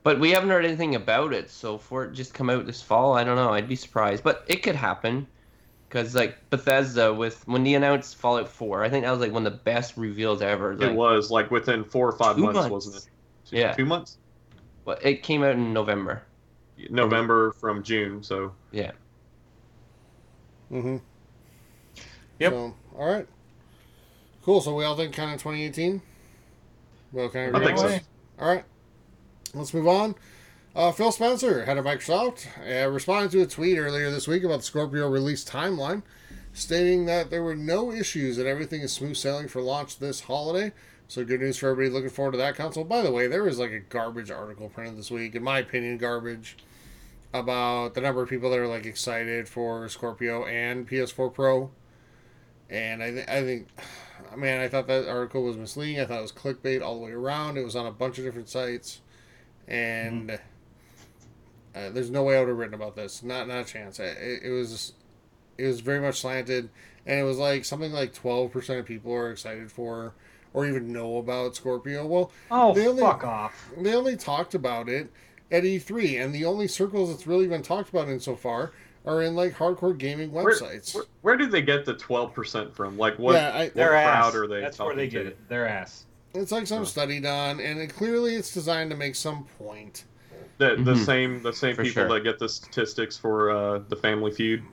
But 0.04 0.20
we 0.20 0.32
haven't 0.32 0.50
heard 0.50 0.66
anything 0.66 0.96
about 0.96 1.34
it, 1.34 1.50
so 1.50 1.78
for 1.78 2.04
it 2.06 2.14
just 2.14 2.34
come 2.34 2.50
out 2.50 2.66
this 2.66 2.82
fall, 2.82 3.14
I 3.14 3.24
don't 3.24 3.36
know. 3.38 3.52
I'd 3.54 3.70
be 3.70 3.76
surprised, 3.76 4.24
but 4.24 4.44
it 4.48 4.64
could 4.64 4.76
happen. 4.76 5.28
Because 5.88 6.16
like 6.16 6.38
Bethesda, 6.50 7.14
with 7.14 7.48
when 7.48 7.64
they 7.64 7.76
announced 7.76 8.16
Fallout 8.18 8.50
4, 8.50 8.84
I 8.84 8.90
think 8.90 9.06
that 9.06 9.12
was 9.12 9.20
like 9.22 9.32
one 9.32 9.46
of 9.46 9.54
the 9.54 9.60
best 9.60 9.96
reveals 9.96 10.42
ever. 10.42 10.76
Like, 10.76 10.90
it 10.92 10.96
was 10.96 11.30
like 11.30 11.52
within 11.52 11.84
four 11.84 12.08
or 12.10 12.18
five 12.18 12.38
months, 12.38 12.56
months. 12.58 12.72
wasn't 12.72 12.96
it? 12.98 13.10
Two, 13.50 13.58
Yeah. 13.58 13.74
two 13.74 13.86
months. 13.86 14.18
but 14.86 15.06
it 15.06 15.24
came 15.24 15.44
out 15.44 15.54
in 15.56 15.72
November. 15.72 16.24
November 16.90 17.52
from 17.54 17.84
June. 17.84 18.24
So 18.24 18.54
Yeah. 18.72 18.92
Mm-hmm. 20.72 20.98
Yep. 22.40 22.52
So, 22.52 22.76
all 22.98 23.12
right. 23.12 23.28
Cool. 24.44 24.62
So 24.62 24.76
we 24.76 24.84
all 24.84 24.96
think 24.96 25.14
kind 25.14 25.32
of 25.32 25.38
2018. 25.42 26.02
Well, 27.12 27.30
kind 27.30 27.56
of. 27.56 27.62
I 27.62 27.66
think 27.66 27.78
so. 27.78 28.00
All 28.40 28.48
right. 28.48 28.66
Let's 29.54 29.74
move 29.74 29.88
on. 29.88 30.16
Uh, 30.76 30.92
Phil 30.92 31.12
Spencer, 31.12 31.66
head 31.66 31.78
of 31.78 31.86
Microsoft, 31.86 32.48
uh, 32.68 32.90
responded 32.90 33.32
to 33.32 33.42
a 33.44 33.46
tweet 33.46 33.78
earlier 33.78 34.10
this 34.10 34.28
week 34.28 34.44
about 34.44 34.58
the 34.58 34.64
Scorpio 34.64 35.08
release 35.08 35.46
timeline, 35.46 36.02
stating 36.52 37.06
that 37.06 37.30
there 37.30 37.44
were 37.44 37.56
no 37.56 37.92
issues 37.92 38.40
and 38.40 38.48
everything 38.48 38.82
is 38.82 38.92
smooth 38.92 39.16
sailing 39.16 39.48
for 39.48 39.62
launch 39.62 40.00
this 40.00 40.22
holiday. 40.22 40.72
So 41.08 41.24
good 41.24 41.42
news 41.42 41.58
for 41.58 41.70
everybody 41.70 41.94
looking 41.94 42.10
forward 42.10 42.32
to 42.32 42.38
that 42.40 42.56
console. 42.56 42.84
By 42.86 43.04
the 43.04 43.12
way, 43.12 43.28
there 43.28 43.44
was 43.44 43.60
like 43.60 43.70
a 43.70 43.80
garbage 43.80 44.32
article 44.32 44.68
printed 44.70 44.98
this 44.98 45.12
week, 45.12 45.36
in 45.36 45.44
my 45.44 45.60
opinion, 45.60 46.00
garbage 46.00 46.58
about 47.34 47.94
the 47.96 48.02
number 48.02 48.22
of 48.22 48.30
people 48.30 48.50
that 48.52 48.60
are 48.60 48.68
like 48.68 48.86
excited 48.86 49.48
for 49.50 49.88
Scorpio 49.90 50.46
and 50.46 50.88
PS4 50.88 51.34
Pro. 51.34 51.72
And 52.70 53.04
I, 53.04 53.12
th- 53.12 53.28
I 53.28 53.42
think, 53.44 53.68
man, 54.38 54.62
I 54.62 54.68
thought 54.68 54.88
that 54.88 55.08
article 55.08 55.44
was 55.44 55.58
misleading. 55.58 56.00
I 56.00 56.06
thought 56.06 56.20
it 56.20 56.22
was 56.22 56.32
clickbait 56.32 56.82
all 56.82 56.96
the 57.00 57.06
way 57.06 57.12
around. 57.12 57.58
It 57.58 57.64
was 57.64 57.76
on 57.76 57.86
a 57.86 57.92
bunch 57.92 58.18
of 58.18 58.24
different 58.24 58.50
sites, 58.50 59.02
and 59.68 60.32
uh, 61.76 61.90
there's 61.90 62.10
no 62.12 62.24
way 62.24 62.38
I 62.38 62.40
would 62.40 62.50
have 62.50 62.58
written 62.58 62.74
about 62.76 62.96
this. 62.96 63.24
Not 63.24 63.48
not 63.48 63.62
a 63.62 63.66
chance. 63.66 64.00
It, 64.00 64.18
it 64.44 64.50
was 64.52 64.94
it 65.58 65.66
was 65.68 65.80
very 65.82 66.00
much 66.00 66.22
slanted, 66.22 66.70
and 67.06 67.20
it 67.20 67.24
was 67.24 67.38
like 67.38 67.66
something 67.66 67.92
like 67.92 68.14
twelve 68.14 68.52
percent 68.52 68.80
of 68.80 68.86
people 68.86 69.14
are 69.14 69.32
excited 69.32 69.72
for 69.72 70.14
or 70.54 70.68
even 70.68 70.92
know 70.94 71.18
about 71.18 71.56
Scorpio. 71.56 72.06
Well, 72.06 72.32
Oh, 72.52 72.74
They 72.76 72.88
only- 72.88 73.02
fuck 73.02 73.24
off. 73.24 73.72
they 73.76 73.96
only 73.96 74.16
talked 74.16 74.54
about 74.54 74.88
it 74.88 75.10
at 75.52 75.64
E3, 75.64 76.24
and 76.24 76.34
the 76.34 76.46
only 76.46 76.68
circles 76.68 77.10
that's 77.12 77.28
really 77.28 77.48
been 77.48 77.62
talked 77.62 77.90
about 77.90 78.08
in 78.10 78.20
so 78.20 78.36
far 78.36 78.72
are 79.06 79.22
in 79.22 79.36
like 79.36 79.54
hardcore 79.54 79.98
gaming 79.98 80.32
websites. 80.32 80.96
where, 80.96 81.04
where 81.22 81.38
did 81.38 81.52
they 81.52 81.62
get 81.62 81.86
the 81.86 81.94
12 81.94 82.34
percent 82.34 82.76
from? 82.76 82.98
Like 82.98 83.20
what? 83.20 83.34
Yeah, 83.36 83.50
I- 83.54 83.66
what 83.66 83.74
Their 83.76 83.90
crowd 83.90 84.28
ass. 84.28 84.36
are 84.36 84.48
they? 84.48 84.62
That's 84.62 84.80
where 84.80 84.88
talking 84.90 84.98
they 84.98 85.08
get 85.10 85.24
to? 85.24 85.28
it. 85.30 85.50
Their 85.50 85.68
ass. 85.68 86.06
It's 86.34 86.52
like 86.52 86.66
some 86.66 86.80
Huh. 86.80 86.86
study 86.86 87.20
done, 87.20 87.60
and 87.60 87.80
it, 87.80 87.94
clearly 87.94 88.34
it's 88.36 88.54
designed 88.54 88.90
to 88.92 88.98
make 88.98 89.14
some 89.16 89.46
point. 89.60 90.06
The, 90.58 90.76
the 90.78 90.94
Mhm. 90.94 91.06
same 91.06 91.44
the 91.44 91.54
same 91.54 91.76
For 91.76 91.84
people 91.84 92.04
sure. 92.04 92.14
that 92.14 92.24
get 92.24 92.40
the 92.40 92.48
statistics 92.50 93.18
for 93.18 93.52
uh, 93.52 93.80
the 93.90 93.96
Family 93.96 94.32
Feud. 94.32 94.64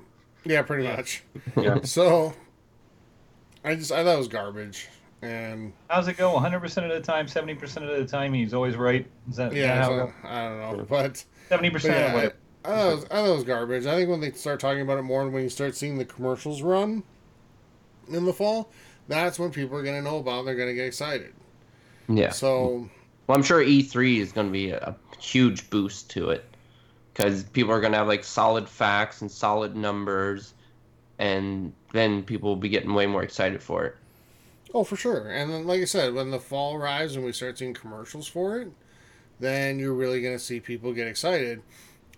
Yeah, 0.45 0.63
pretty 0.63 0.85
Yeah. 0.85 0.97
much. 0.97 1.23
Yeah. 1.57 1.79
So, 1.85 2.33
I 3.65 3.75
just 3.75 3.91
I 3.93 4.05
thought 4.05 4.15
it 4.15 4.19
was 4.19 4.29
garbage, 4.29 4.89
and 5.23 5.73
How's 5.89 6.09
it 6.09 6.17
go? 6.17 6.33
100% 6.35 6.65
of 6.85 6.91
the 6.91 7.01
time, 7.01 7.27
70% 7.27 7.63
of 7.77 7.99
the 7.99 8.07
time, 8.07 8.33
he's 8.33 8.55
always 8.55 8.77
right. 8.77 9.07
Is 9.29 9.37
that 9.37 9.53
yeah, 9.55 9.83
how 9.83 9.89
so, 9.89 10.13
I 10.25 10.49
don't 10.49 10.79
know, 10.79 10.85
but, 10.89 11.25
70% 11.51 11.73
but 11.73 11.85
yeah, 11.85 11.91
of 11.91 12.15
I, 12.15 12.23
it. 12.25 12.37
I, 12.65 12.69
thought 12.69 12.91
it 12.91 12.95
was, 12.95 13.05
I 13.05 13.09
thought 13.09 13.27
it 13.27 13.35
was 13.35 13.45
garbage. 13.45 13.87
I 13.87 13.97
think 13.97 14.11
when 14.11 14.21
they 14.21 14.33
start 14.33 14.61
talking 14.61 14.83
about 14.83 14.99
it 14.99 15.03
more, 15.03 15.23
and 15.23 15.33
when 15.33 15.43
you 15.43 15.49
start 15.49 15.77
seeing 15.77 15.99
the 15.99 16.05
commercials 16.05 16.63
run 16.63 17.03
in 18.09 18.25
the 18.25 18.33
fall, 18.33 18.71
that's 19.09 19.39
when 19.39 19.51
people 19.51 19.77
are 19.77 19.83
going 19.83 19.97
to 19.97 20.03
know 20.03 20.19
about. 20.19 20.43
it, 20.43 20.45
They're 20.47 20.57
going 20.57 20.69
to 20.69 20.75
get 20.75 20.87
excited. 20.87 21.35
Yeah. 22.09 22.31
So 22.31 22.89
Well, 23.27 23.37
I'm 23.37 23.43
sure 23.43 23.63
E3 23.63 24.19
is 24.19 24.33
going 24.33 24.47
to 24.47 24.53
be 24.53 24.71
a, 24.71 24.79
a 24.79 24.97
huge 25.21 25.69
boost 25.71 26.11
to 26.11 26.31
it 26.31 26.45
because 27.13 27.45
people 27.45 27.73
are 27.73 27.81
going 27.81 27.93
to 27.93 27.99
have 27.99 28.09
like 28.09 28.25
solid 28.25 28.69
facts 28.69 29.21
and 29.21 29.31
solid 29.31 29.77
numbers, 29.77 30.55
and 31.19 31.73
then 31.93 32.23
people 32.23 32.49
will 32.49 32.57
be 32.57 32.69
getting 32.69 32.95
way 32.95 33.07
more 33.07 33.23
excited 33.23 33.63
for 33.63 33.85
it. 33.85 33.97
Oh, 34.73 34.85
for 34.85 34.97
sure. 34.97 35.29
And 35.29 35.53
then, 35.53 35.67
like 35.67 35.81
I 35.81 35.85
said, 35.85 36.15
when 36.15 36.31
the 36.31 36.41
fall 36.41 36.77
arrives 36.77 37.17
and 37.17 37.25
we 37.25 37.33
start 37.33 37.59
seeing 37.59 37.75
commercials 37.75 38.29
for 38.29 38.59
it, 38.61 38.73
then 39.41 39.79
you're 39.79 39.95
really 39.95 40.23
going 40.23 40.37
to 40.37 40.45
see 40.45 40.61
people 40.61 40.93
get 40.93 41.09
excited. 41.09 41.63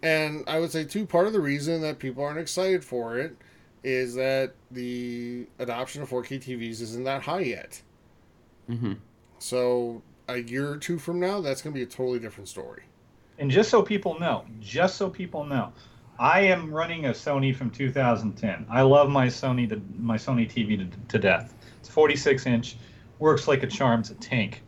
And 0.03 0.45
I 0.49 0.61
would 0.61 0.73
say, 0.73 0.85
too, 0.85 1.07
part 1.07 1.27
of 1.27 1.33
the 1.33 1.41
reason 1.41 1.83
that 1.83 1.99
people 1.99 2.25
aren't 2.25 2.39
excited 2.41 2.85
for 2.85 3.19
it 3.19 3.37
is 3.85 4.15
that 4.17 4.55
the 4.71 5.49
adoption 5.59 6.03
of 6.03 6.11
4K 6.11 6.39
TVs 6.39 6.81
isn't 6.83 7.05
that 7.05 7.23
high 7.23 7.41
yet. 7.41 7.83
hmm 8.67 8.95
So 9.39 10.03
a 10.29 10.39
year 10.39 10.71
or 10.71 10.79
two 10.79 10.99
from 10.99 11.21
now, 11.21 11.41
that's 11.41 11.63
going 11.63 11.75
to 11.75 11.79
be 11.79 11.83
a 11.83 11.87
totally 11.87 12.19
different 12.19 12.49
story. 12.49 12.85
And 13.39 13.51
just 13.51 13.71
so 13.71 13.83
people 13.83 14.19
know, 14.19 14.45
just 14.61 14.97
so 14.97 15.11
people 15.11 15.45
know, 15.45 15.73
I 16.19 16.41
am 16.43 16.73
running 16.73 17.07
a 17.07 17.11
Sony 17.11 17.55
from 17.55 17.71
2010. 17.71 18.67
I 18.71 18.83
love 18.83 19.11
my 19.11 19.27
Sony 19.27 19.69
to, 19.69 19.81
my 19.99 20.17
Sony 20.17 20.49
TV 20.51 20.79
to, 20.79 20.99
to 21.09 21.19
death. 21.19 21.55
It's 21.93 21.95
46 21.95 22.47
inch, 22.47 22.77
works 23.19 23.47
like 23.47 23.63
a 23.63 23.67
charm. 23.67 24.01
It's 24.01 24.09
a 24.09 24.15
tank. 24.15 24.63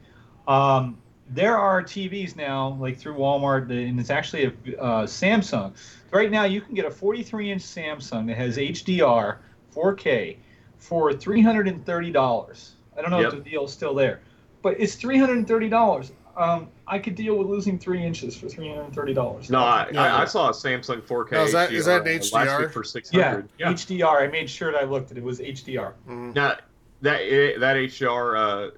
Um, 0.46 0.98
there 1.30 1.56
are 1.56 1.82
TVs 1.82 2.36
now, 2.36 2.76
like 2.78 2.98
through 2.98 3.14
Walmart, 3.14 3.70
and 3.70 3.98
it's 3.98 4.10
actually 4.10 4.44
a 4.44 4.78
uh, 4.78 5.06
Samsung. 5.06 5.72
Right 6.10 6.30
now, 6.30 6.44
you 6.44 6.60
can 6.60 6.74
get 6.74 6.84
a 6.84 6.90
43 6.90 7.50
inch 7.52 7.62
Samsung 7.62 8.26
that 8.26 8.36
has 8.36 8.58
HDR 8.58 9.38
4K 9.74 10.36
for 10.76 11.12
$330. 11.12 12.70
I 12.96 13.00
don't 13.00 13.10
know 13.10 13.20
Yep. 13.20 13.32
if 13.32 13.42
the 13.42 13.50
deal's 13.50 13.72
still 13.72 13.94
there, 13.94 14.20
but 14.60 14.78
it's 14.78 14.94
three 14.94 15.18
hundred 15.18 15.38
and 15.38 15.48
thirty 15.48 15.68
dollars. 15.70 16.12
Um, 16.36 16.68
I 16.86 16.98
could 16.98 17.14
deal 17.14 17.36
with 17.36 17.48
losing 17.48 17.78
three 17.78 18.04
inches 18.04 18.36
for 18.36 18.48
three 18.50 18.68
hundred 18.68 18.82
and 18.84 18.94
thirty 18.94 19.14
dollars. 19.14 19.48
No, 19.50 19.60
I, 19.60 19.88
Yeah. 19.92 20.02
I, 20.14 20.22
I 20.22 20.24
saw 20.26 20.50
a 20.50 20.52
Samsung 20.52 21.00
4K. 21.00 21.32
Now, 21.32 21.42
is 21.44 21.52
that- 21.52 21.72
is 21.72 21.86
that 21.86 22.02
an 22.02 22.06
HDR 22.06 22.32
last 22.34 22.48
HDR? 22.50 22.60
week 22.60 22.70
for 22.72 22.80
Yeah, 22.84 23.40
600. 23.40 23.48
HDR. 23.58 24.20
I 24.22 24.26
made 24.26 24.50
sure 24.50 24.70
that 24.72 24.78
I 24.82 24.84
looked 24.84 25.10
at 25.10 25.16
it. 25.16 25.20
It 25.20 25.24
was 25.24 25.40
HDR. 25.40 25.94
Mhm. 26.08 26.34
Now 26.34 26.56
that 27.04 27.20
that 27.60 27.76
HDR, 27.76 28.36
uh, 28.36 28.70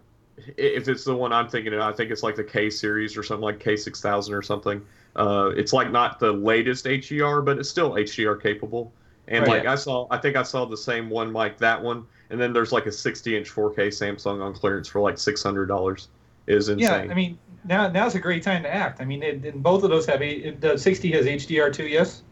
if 0.56 0.88
it's 0.88 1.04
the 1.04 1.16
one 1.16 1.32
I'm 1.32 1.48
thinking 1.48 1.72
of, 1.72 1.80
I 1.80 1.92
think 1.92 2.10
it's 2.10 2.22
like 2.22 2.36
the 2.36 2.44
K 2.44 2.68
series 2.68 3.16
or 3.16 3.22
something 3.22 3.44
like 3.44 3.58
K6000 3.58 4.32
or 4.32 4.42
something. 4.42 4.84
Uh, 5.14 5.52
it's 5.56 5.72
like 5.72 5.90
not 5.90 6.18
the 6.20 6.32
latest 6.32 6.84
HDR, 6.84 7.42
but 7.44 7.58
it's 7.58 7.70
still 7.70 7.92
HDR 7.92 8.40
capable. 8.40 8.92
And 9.28 9.46
Right. 9.46 9.58
like 9.58 9.66
I 9.66 9.76
saw, 9.76 10.06
I 10.10 10.18
think 10.18 10.36
I 10.36 10.42
saw 10.42 10.66
the 10.66 10.76
same 10.76 11.08
one 11.08 11.32
like 11.32 11.56
that 11.58 11.82
one, 11.82 12.04
and 12.30 12.40
then 12.40 12.52
there's 12.52 12.72
like 12.72 12.86
a 12.86 12.92
60 12.92 13.36
inch 13.36 13.50
4K 13.50 13.88
Samsung 13.88 14.42
on 14.42 14.52
clearance 14.52 14.88
for 14.88 15.00
like 15.00 15.18
six 15.18 15.42
hundred 15.42 15.66
dollars. 15.66 16.08
Is 16.46 16.68
insane. 16.68 17.06
Yeah, 17.06 17.12
I 17.12 17.14
mean 17.14 17.38
now 17.64 17.88
now's 17.88 18.14
a 18.14 18.20
great 18.20 18.42
time 18.42 18.62
to 18.62 18.72
act. 18.72 19.00
I 19.00 19.04
mean, 19.04 19.22
it, 19.22 19.44
and 19.44 19.62
both 19.62 19.82
of 19.82 19.90
those 19.90 20.06
have 20.06 20.22
a, 20.22 20.50
the 20.50 20.76
sixty 20.76 21.10
has 21.12 21.26
HDR 21.26 21.72
too. 21.72 21.88
Yes. 21.88 22.22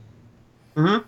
Mm-hmm. 0.77 1.05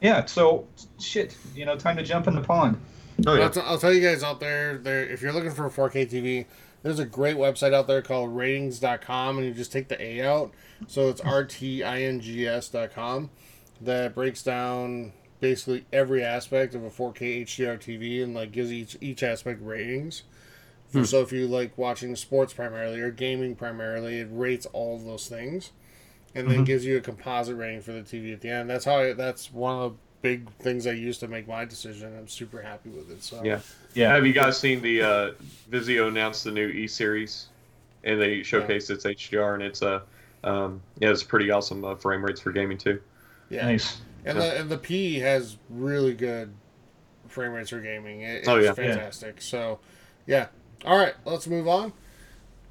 Yeah. 0.00 0.24
So 0.24 0.66
shit, 0.98 1.36
you 1.54 1.66
know, 1.66 1.76
time 1.76 1.96
to 1.96 2.02
jump 2.02 2.26
in 2.26 2.34
the 2.34 2.40
pond. 2.40 2.80
Oh 3.26 3.34
yeah. 3.34 3.44
I'll, 3.44 3.50
t- 3.50 3.60
I'll 3.60 3.78
tell 3.78 3.92
you 3.92 4.00
guys 4.00 4.22
out 4.22 4.40
there, 4.40 4.78
there 4.78 5.04
if 5.04 5.20
you're 5.22 5.32
looking 5.32 5.50
for 5.50 5.66
a 5.66 5.70
4K 5.70 6.10
TV, 6.10 6.46
there's 6.82 6.98
a 7.00 7.04
great 7.04 7.36
website 7.36 7.74
out 7.74 7.86
there 7.88 8.00
called 8.02 8.34
ratings.com, 8.36 9.38
and 9.38 9.46
you 9.46 9.52
just 9.52 9.72
take 9.72 9.88
the 9.88 10.00
A 10.00 10.22
out. 10.24 10.52
So 10.86 11.08
it's 11.08 11.20
rtings.com 12.28 13.30
that 13.80 14.14
breaks 14.14 14.42
down 14.42 15.12
basically 15.40 15.86
every 15.92 16.22
aspect 16.24 16.74
of 16.74 16.84
a 16.84 16.90
4K 16.90 17.42
HDR 17.42 17.78
TV 17.78 18.22
and 18.22 18.34
like 18.34 18.52
gives 18.52 18.72
each 18.72 18.96
each 19.00 19.22
aspect 19.22 19.60
ratings. 19.62 20.22
For, 20.88 21.04
So 21.04 21.20
if 21.20 21.32
you 21.32 21.46
like 21.46 21.76
watching 21.76 22.16
sports 22.16 22.52
primarily 22.54 23.00
or 23.00 23.10
gaming 23.10 23.54
primarily, 23.56 24.20
it 24.20 24.28
rates 24.30 24.66
all 24.72 24.96
of 24.96 25.04
those 25.04 25.28
things, 25.28 25.72
and 26.34 26.50
then 26.50 26.60
Mhm. 26.62 26.66
gives 26.66 26.84
you 26.86 26.96
a 26.96 27.00
composite 27.00 27.56
rating 27.56 27.82
for 27.82 27.92
the 27.92 28.00
TV 28.02 28.32
at 28.32 28.40
the 28.40 28.48
end. 28.48 28.70
That's 28.70 28.84
how 28.86 28.98
I, 29.00 29.12
that's 29.12 29.52
one 29.52 29.76
of 29.78 29.92
the 29.92 29.98
big 30.22 30.50
things 30.60 30.86
I 30.86 30.92
use 30.92 31.18
to 31.18 31.28
make 31.28 31.46
my 31.48 31.64
decision. 31.64 32.16
I'm 32.18 32.28
super 32.28 32.60
happy 32.60 32.90
with 32.90 33.10
it. 33.10 33.22
So 33.22 33.42
Yeah. 33.44 33.60
Yeah. 33.94 34.12
Have 34.14 34.26
you 34.26 34.32
guys 34.32 34.58
seen 34.58 34.80
the 34.82 35.02
uh, 35.02 35.30
Vizio 35.70 36.08
announced 36.08 36.44
the 36.44 36.50
new 36.50 36.68
E 36.68 36.86
series, 36.86 37.48
and 38.04 38.20
they 38.20 38.40
showcased 38.40 38.90
its 38.90 39.04
HDR, 39.04 39.54
and 39.54 39.62
it's 39.62 39.82
a 39.82 40.02
um, 40.44 40.80
yeah, 41.00 41.10
it's 41.10 41.22
pretty 41.24 41.50
awesome 41.50 41.84
uh, 41.84 41.94
frame 41.96 42.24
rates 42.24 42.40
for 42.40 42.52
gaming 42.52 42.78
too. 42.78 43.00
yeah. 43.50 43.66
Nice. 43.66 44.00
And 44.24 44.38
the 44.38 44.60
and 44.60 44.68
the 44.70 44.78
P 44.78 45.18
has 45.20 45.56
really 45.70 46.14
good 46.14 46.52
frame 47.28 47.52
rates 47.52 47.70
for 47.70 47.80
gaming. 47.80 48.22
It, 48.22 48.38
it's 48.38 48.48
Oh, 48.48 48.56
yeah. 48.56 48.72
fantastic. 48.72 49.40
So, 49.40 49.78
yeah. 50.26 50.46
All 50.84 50.96
right, 50.98 51.14
let's 51.24 51.46
move 51.46 51.66
on. 51.68 51.92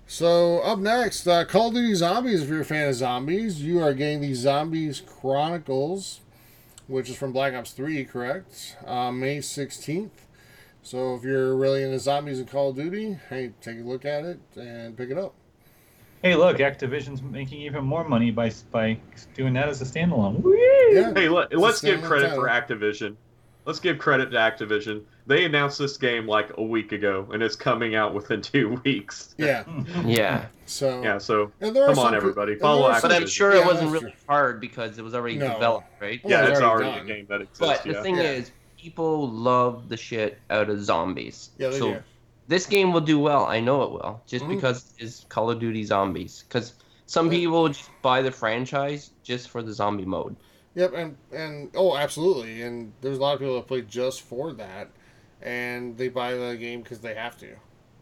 So 0.08 0.60
up 0.60 0.80
next, 0.80 1.28
uh, 1.28 1.44
Call 1.46 1.68
of 1.70 1.74
Duty 1.74 1.94
Zombies. 1.96 2.44
If 2.44 2.50
you're 2.50 2.62
a 2.62 2.66
fan 2.66 2.88
of 2.88 2.96
zombies, 2.96 3.62
you 3.62 3.82
are 3.82 3.94
getting 3.94 4.22
the 4.22 4.34
Zombies 4.34 5.02
Chronicles, 5.02 6.22
which 6.88 7.10
is 7.10 7.16
from 7.18 7.32
Black 7.34 7.54
Ops 7.54 7.72
Three, 7.72 8.04
correct? 8.06 8.78
Uh, 8.86 9.12
May 9.12 9.42
sixteenth. 9.42 10.26
So 10.84 11.16
if 11.16 11.24
you're 11.24 11.56
really 11.56 11.84
into 11.84 12.00
zombies 12.00 12.40
and 12.40 12.50
Call 12.50 12.70
of 12.70 12.78
Duty, 12.78 13.20
hey, 13.30 13.52
take 13.62 13.78
a 13.80 13.84
look 13.84 14.06
at 14.06 14.24
it 14.24 14.40
and 14.56 14.96
pick 14.96 15.10
it 15.10 15.18
up. 15.18 15.34
Hey, 16.24 16.36
look, 16.36 16.58
Activision's 16.58 17.22
making 17.22 17.62
even 17.62 17.84
more 17.84 18.04
money 18.08 18.32
by 18.32 18.52
by 18.72 18.98
doing 19.36 19.54
that 19.54 19.70
as 19.70 19.82
a 19.82 19.86
standalone. 19.86 20.42
Whee! 20.42 20.90
Yeah. 20.94 21.14
Hey, 21.14 21.30
let, 21.30 21.52
It's 21.52 21.62
let's 21.62 21.82
give 21.82 22.02
credit 22.02 22.30
title. 22.30 22.44
for 22.44 22.48
Activision. 22.50 23.16
Let's 23.68 23.82
give 23.82 24.00
credit 24.00 24.32
to 24.32 24.38
Activision. 24.38 25.04
They 25.26 25.44
announced 25.44 25.78
this 25.78 25.98
game 25.98 26.26
like 26.26 26.52
a 26.58 26.64
week 26.64 26.94
ago, 26.94 27.28
and 27.34 27.44
it's 27.44 27.58
coming 27.58 27.96
out 27.96 28.14
within 28.14 28.42
two 28.54 28.80
weeks. 28.86 29.36
Yeah. 29.38 29.66
Yeah, 30.06 30.46
So 30.66 31.04
Yeah, 31.04 31.18
so 31.18 31.52
and 31.60 31.76
there 31.76 31.84
are 31.84 31.94
Come 31.94 32.00
on, 32.06 32.16
everybody, 32.16 32.56
follow 32.56 32.84
there 32.88 32.96
Activision. 32.96 33.02
but 33.02 33.12
I'm 33.12 33.28
sure 33.28 33.54
Yeah, 33.56 33.62
it 33.64 33.66
wasn't 33.68 33.92
really 33.92 34.12
true. 34.12 34.20
hard 34.30 34.62
because 34.62 34.98
it 34.98 35.02
was 35.04 35.14
already 35.14 35.36
No. 35.38 35.54
developed, 35.54 35.88
right? 36.02 36.24
Well, 36.24 36.32
yeah, 36.32 36.44
it's 36.44 36.52
it's 36.54 36.62
already 36.62 36.86
already, 36.88 36.98
done. 37.00 37.10
a 37.10 37.14
game 37.18 37.26
that 37.30 37.42
exists. 37.42 37.60
But 37.60 37.84
the 37.84 38.02
thing 38.02 38.16
Yeah. 38.16 38.24
is, 38.24 38.52
people 38.80 39.30
love 39.30 39.90
the 39.90 39.98
shit 39.98 40.40
out 40.50 40.70
of 40.70 40.82
zombies. 40.82 41.50
Yeah, 41.58 41.70
they 41.70 41.80
so 41.80 41.94
do. 41.96 42.00
this 42.48 42.66
game 42.68 42.94
will 42.94 43.02
do 43.02 43.20
well. 43.20 43.46
I 43.48 43.60
know 43.60 43.84
it 43.84 43.92
will, 43.92 44.22
just 44.26 44.46
Mhm. 44.46 44.56
because 44.56 44.94
it's 44.98 45.26
Call 45.28 45.52
of 45.52 45.60
Duty 45.60 45.84
Zombies. 45.84 46.46
Because 46.48 46.74
some 47.06 47.30
people 47.30 47.68
just 47.68 47.90
buy 48.02 48.22
the 48.22 48.32
franchise 48.32 49.12
just 49.24 49.50
for 49.50 49.62
the 49.62 49.74
zombie 49.74 50.06
mode. 50.06 50.38
Yep, 50.78 50.94
and 50.94 51.18
and 51.34 51.72
oh, 51.76 51.98
absolutely, 51.98 52.62
and 52.62 52.94
there's 53.02 53.18
a 53.18 53.22
lot 53.22 53.34
of 53.34 53.40
people 53.40 53.56
that 53.56 53.66
play 53.68 53.82
just 53.82 54.22
for 54.22 54.54
that, 54.54 54.90
and 55.42 55.98
they 55.98 56.08
buy 56.08 56.36
the 56.36 56.56
game 56.56 56.84
because 56.84 57.00
they 57.00 57.16
have 57.16 57.36
to. 57.40 57.48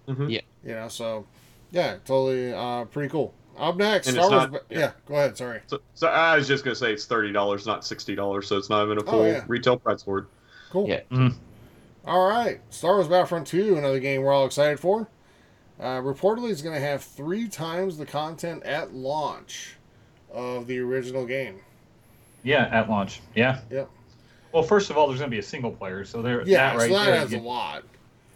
Mhm. 0.10 0.30
Yeah. 0.30 0.42
You 0.64 0.76
know, 0.76 0.88
so 0.90 1.26
yeah, 1.72 1.96
totally, 2.04 2.52
uh, 2.54 2.84
pretty 2.86 3.08
cool. 3.10 3.34
Up 3.58 3.78
next, 3.78 4.10
Star 4.10 4.30
Wars. 4.30 4.52
not- 4.52 4.64
yeah. 4.70 4.92
go 5.08 5.14
ahead. 5.16 5.38
Sorry. 5.38 5.62
So, 5.68 5.80
so 5.94 6.08
I 6.08 6.36
was 6.36 6.50
just 6.50 6.66
gonna 6.66 6.76
say 6.76 6.92
it's 6.92 7.06
thirty 7.06 7.32
dollars, 7.32 7.66
not 7.66 7.86
sixty 7.86 8.14
dollars, 8.14 8.48
so 8.48 8.58
it's 8.58 8.70
not 8.70 8.84
even 8.84 8.98
a 8.98 9.04
Oh, 9.04 9.12
full 9.12 9.26
yeah. 9.28 9.46
retail 9.48 9.78
price 9.78 10.04
for 10.04 10.20
it. 10.20 10.26
Cool. 10.70 10.90
Yeah. 10.90 11.00
Mhm. 11.12 11.34
All 12.06 12.28
right, 12.28 12.60
Star 12.72 12.96
Wars 12.96 13.08
Battlefront 13.08 13.48
Two, 13.48 13.78
another 13.78 14.02
game 14.02 14.22
we're 14.22 14.34
all 14.34 14.46
excited 14.46 14.82
for. 14.82 15.08
Uh, 15.80 16.02
reportedly, 16.02 16.52
it's 16.52 16.62
going 16.62 16.76
to 16.76 16.86
have 16.86 17.04
three 17.04 17.48
times 17.48 17.98
the 17.98 18.06
content 18.06 18.64
at 18.64 18.94
launch 18.94 19.76
of 20.32 20.68
the 20.68 20.80
original 20.80 21.26
game. 21.26 21.62
Yeah, 22.45 22.69
at 22.71 22.89
launch. 22.89 23.21
Yeah. 23.36 23.60
Yep. 23.69 23.89
Well, 24.53 24.63
first 24.63 24.89
of 24.89 24.97
all, 24.97 25.08
there's 25.08 25.19
going 25.19 25.29
to 25.29 25.36
be 25.36 25.39
a 25.39 25.43
single 25.43 25.71
player, 25.71 26.05
so 26.05 26.21
there. 26.21 26.43
Yeah, 26.47 26.69
that 26.71 26.77
right 26.77 26.89
so 26.89 26.95
that 26.95 27.29
there, 27.29 27.39
you 27.39 27.43
a 27.45 27.45
lot. 27.45 27.84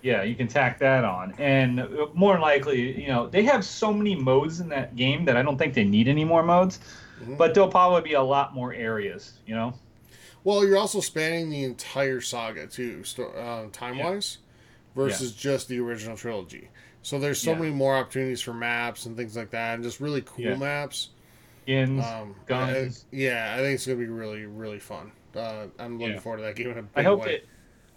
Yeah, 0.02 0.24
you 0.24 0.36
can 0.36 0.48
tack 0.48 0.80
that 0.80 1.04
on, 1.06 1.34
and 1.38 1.86
more 2.14 2.34
than 2.34 2.42
likely, 2.42 3.00
you 3.02 3.10
know, 3.10 3.28
they 3.28 3.44
have 3.44 3.64
so 3.66 3.94
many 3.94 4.16
modes 4.16 4.62
in 4.62 4.70
that 4.70 4.96
game 4.96 5.26
that 5.26 5.38
I 5.38 5.42
don't 5.42 5.58
think 5.58 5.74
they 5.74 5.84
need 5.84 6.08
any 6.08 6.24
more 6.26 6.42
modes. 6.42 6.80
Mhm. 7.22 7.38
But 7.38 7.54
there'll 7.54 7.70
probably 7.70 8.02
be 8.02 8.14
a 8.14 8.22
lot 8.22 8.54
more 8.54 8.74
areas, 8.74 9.34
you 9.46 9.54
know. 9.56 9.74
Well, 10.46 10.66
you're 10.66 10.78
also 10.78 11.02
spanning 11.02 11.50
the 11.50 11.66
entire 11.66 12.22
saga 12.22 12.66
too, 12.68 13.04
uh, 13.38 13.66
time 13.74 13.98
wise, 13.98 14.38
versus 14.96 15.34
just 15.34 15.68
the 15.68 15.80
original 15.82 16.16
trilogy. 16.16 16.70
So 17.02 17.20
there's 17.20 17.42
so 17.42 17.52
Yeah. 17.52 17.60
many 17.60 17.72
more 17.72 17.98
opportunities 17.98 18.42
for 18.42 18.54
maps 18.54 19.06
and 19.06 19.18
things 19.18 19.36
like 19.36 19.52
that, 19.52 19.76
and 19.76 19.84
just 19.84 20.00
really 20.00 20.22
cool 20.22 20.46
Yeah. 20.46 20.56
maps. 20.56 21.10
Skins, 21.70 22.04
Um, 22.04 22.34
guns. 22.48 23.06
I- 23.14 23.16
yeah, 23.16 23.54
I 23.56 23.58
think 23.60 23.76
it's 23.76 23.86
gonna 23.86 24.00
be 24.00 24.08
really, 24.08 24.48
really 24.48 24.80
fun. 24.80 25.12
Uh, 25.36 25.68
I'm 25.78 26.00
looking 26.00 26.16
Yeah. 26.16 26.20
forward 26.20 26.38
to 26.38 26.44
that 26.44 26.56
game 26.56 26.72
in 26.72 26.80
a 26.80 26.82
big 26.82 26.90
I 26.96 27.04
hope 27.04 27.22
way. 27.22 27.44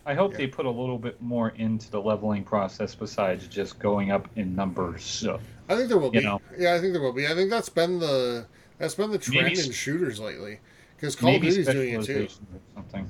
they, 0.04 0.10
I 0.10 0.14
hope 0.14 0.32
Yeah. 0.32 0.38
they 0.38 0.46
put 0.48 0.66
a 0.66 0.70
little 0.70 0.98
bit 0.98 1.22
more 1.22 1.54
into 1.56 1.90
the 1.90 1.98
leveling 2.02 2.44
process 2.44 2.94
besides 2.94 3.48
just 3.48 3.78
going 3.78 4.10
up 4.10 4.28
in 4.36 4.54
numbers. 4.54 5.02
So, 5.04 5.40
I 5.70 5.76
think 5.76 5.88
there 5.88 5.96
will 5.96 6.10
be. 6.10 6.20
know. 6.20 6.38
Yeah, 6.58 6.74
I 6.74 6.80
think 6.80 6.92
there 6.92 7.00
will 7.00 7.14
be. 7.14 7.26
I 7.26 7.34
think 7.34 7.48
that's 7.48 7.70
been 7.70 7.98
the 7.98 8.44
that's 8.78 8.94
been 8.94 9.10
the 9.10 9.16
trend 9.18 9.46
Maybe 9.46 9.60
in 9.60 9.72
shooters 9.72 10.20
lately. 10.20 10.58
Because 10.96 11.16
Call 11.16 11.30
of 11.30 11.34
maybe 11.36 11.48
Duty's 11.48 11.66
doing 11.66 11.88
it 11.94 11.96
too. 11.98 12.02
specialization 12.02 12.46
or 12.54 12.60
something. 12.74 13.08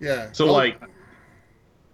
Yeah. 0.00 0.28
So 0.32 0.44
Call- 0.44 0.52
like 0.54 0.80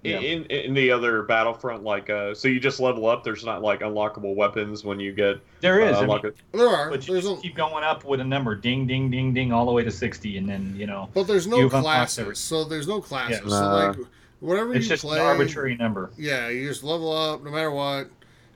Yeah. 0.03 0.19
in 0.21 0.45
in 0.47 0.73
the 0.73 0.91
other 0.91 1.23
Battlefront, 1.23 1.83
like 1.83 2.09
uh, 2.09 2.35
so 2.35 2.49
you 2.49 2.59
just 2.59 2.81
level 2.81 3.07
up. 3.07 3.23
There's 3.23 3.45
not 3.45 3.61
like 3.61 3.81
unlockable 3.81 4.35
weapons 4.35 4.83
when 4.83 4.99
you 4.99 5.13
get 5.13 5.41
There 5.61 5.81
is, 5.81 5.97
uh, 5.97 5.99
I 5.99 6.01
mean, 6.01 6.03
unlock 6.05 6.35
there 6.53 6.69
are. 6.69 6.91
but 6.91 7.07
you 7.07 7.13
There's 7.13 7.27
just 7.27 7.39
a, 7.39 7.43
keep 7.43 7.55
going 7.55 7.85
up 7.85 8.05
with 8.05 8.21
a 8.21 8.25
number, 8.25 8.55
ding, 8.55 8.87
ding, 8.87 9.11
ding, 9.11 9.35
ding, 9.35 9.53
all 9.53 9.67
the 9.67 9.73
way 9.73 9.85
to 9.85 9.91
sixty, 9.91 10.39
and 10.39 10.49
then 10.49 10.75
you 10.75 10.87
know, 10.87 11.11
but 11.13 11.27
there's 11.27 11.47
no 11.47 11.59
you've 11.59 11.73
classes. 11.73 12.39
So 12.39 12.65
there's 12.65 12.89
no 12.89 13.01
classes. 13.03 13.43
Yeah. 13.45 13.49
So 13.49 13.69
like 13.69 13.97
whatever 14.41 14.75
it's 14.75 14.87
you 14.87 14.89
just 14.89 15.05
play, 15.05 15.19
an 15.19 15.27
arbitrary 15.27 15.77
number. 15.77 16.11
Yeah, 16.17 16.49
you 16.49 16.67
just 16.67 16.83
level 16.83 17.13
up 17.13 17.45
no 17.45 17.51
matter 17.51 17.71
what, 17.71 18.09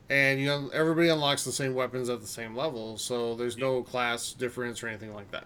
and 0.08 0.40
you 0.40 0.46
know, 0.46 0.70
everybody 0.72 1.08
unlocks 1.08 1.44
the 1.44 1.52
same 1.52 1.74
weapons 1.74 2.08
at 2.08 2.20
the 2.22 2.26
same 2.26 2.56
level. 2.56 2.96
So 2.96 3.34
there's 3.34 3.58
no 3.58 3.82
class 3.82 4.32
difference 4.32 4.82
or 4.82 4.88
anything 4.88 5.14
like 5.14 5.30
that. 5.30 5.44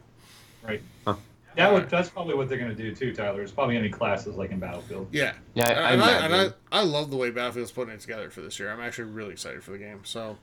Right. 0.63 0.83
Huh. 1.05 1.17
That 1.59 1.73
would, 1.73 1.91
that's 1.91 2.09
probably 2.09 2.35
what 2.37 2.49
they're 2.49 2.59
going 2.59 2.75
to 2.75 2.83
do 2.83 2.95
too, 2.95 3.13
Tyler. 3.13 3.43
It's 3.43 3.51
probably 3.51 3.75
going 3.75 3.83
to 3.83 3.89
be 3.91 3.93
classes 3.93 4.37
like 4.37 4.53
in 4.53 4.61
Battlefield. 4.61 5.09
Yeah. 5.11 5.33
Yeah, 5.55 5.69
I, 5.69 5.73
I 5.73 5.91
and, 5.91 6.03
I, 6.03 6.25
and. 6.25 6.55
I, 6.71 6.79
I 6.79 6.83
love 6.85 7.11
the 7.11 7.17
way 7.17 7.31
Battlefield's 7.31 7.73
putting 7.73 7.95
it 7.95 8.01
together 8.01 8.31
for 8.31 8.43
this 8.43 8.61
year. 8.61 8.71
I'm 8.71 8.81
actually 8.81 9.11
really 9.11 9.33
excited 9.33 9.65
for 9.65 9.73
the 9.73 9.79
game. 9.79 10.01
So 10.05 10.39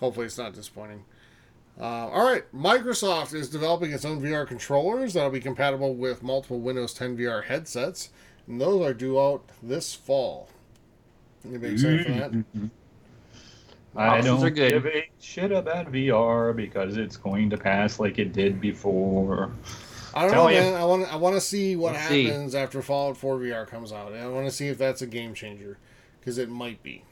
hopefully 0.00 0.24
it's 0.24 0.38
not 0.38 0.54
disappointing. 0.54 1.04
Uh, 1.78 2.08
all 2.08 2.24
right, 2.24 2.44
Microsoft 2.54 3.34
is 3.34 3.50
developing 3.50 3.92
its 3.92 4.04
own 4.04 4.22
VR 4.22 4.46
controllers 4.46 5.12
that'll 5.12 5.30
be 5.30 5.40
compatible 5.40 5.94
with 5.94 6.22
multiple 6.22 6.60
Windows 6.60 6.94
10 6.94 7.18
VR 7.18 7.44
headsets, 7.44 8.10
and 8.46 8.60
those 8.60 8.80
are 8.86 8.94
due 8.94 9.20
out 9.20 9.42
this 9.62 9.92
fall. 9.92 10.48
Anybody 11.44 11.74
excited 11.74 12.06
for 12.06 12.12
that? 12.12 12.70
I 13.96 14.06
Options 14.18 14.26
don't 14.26 14.44
are 14.46 14.50
good. 14.50 14.70
give 14.72 14.86
a 14.86 15.10
shit 15.20 15.52
about 15.52 15.92
VR 15.92 16.54
because 16.54 16.96
it's 16.96 17.16
going 17.16 17.50
to 17.50 17.56
pass 17.56 18.00
like 18.00 18.18
it 18.18 18.32
did 18.32 18.60
before. 18.60 19.52
I 20.14 20.22
don't 20.22 20.30
Tell 20.32 20.44
know, 20.44 20.50
ya. 20.50 20.60
man. 20.60 20.74
I 20.74 20.84
want 20.84 21.12
I 21.12 21.16
want 21.16 21.34
to 21.36 21.40
see 21.40 21.76
what 21.76 21.94
Let's 21.94 22.08
see. 22.08 22.24
happens 22.26 22.54
after 22.54 22.80
Fallout 22.82 23.16
4 23.16 23.38
VR 23.38 23.66
comes 23.66 23.92
out. 23.92 24.12
I 24.14 24.26
want 24.28 24.46
to 24.46 24.52
see 24.52 24.68
if 24.68 24.78
that's 24.78 25.02
a 25.02 25.06
game 25.06 25.34
changer 25.34 25.78
because 26.20 26.38
it 26.38 26.48
might 26.48 26.82
be. 26.82 27.02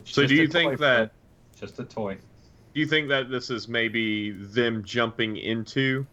It's 0.00 0.12
So 0.14 0.22
just 0.22 0.28
do 0.30 0.34
you 0.36 0.48
think 0.48 0.72
toy, 0.72 0.76
that- 0.76 1.12
just 1.58 1.78
a 1.78 1.84
toy? 1.84 2.14
Do 2.74 2.80
you 2.80 2.86
think 2.86 3.08
that 3.08 3.30
this 3.30 3.50
is 3.50 3.66
maybe 3.68 4.30
them 4.32 4.82
jumping 4.84 5.36
into 5.36 6.06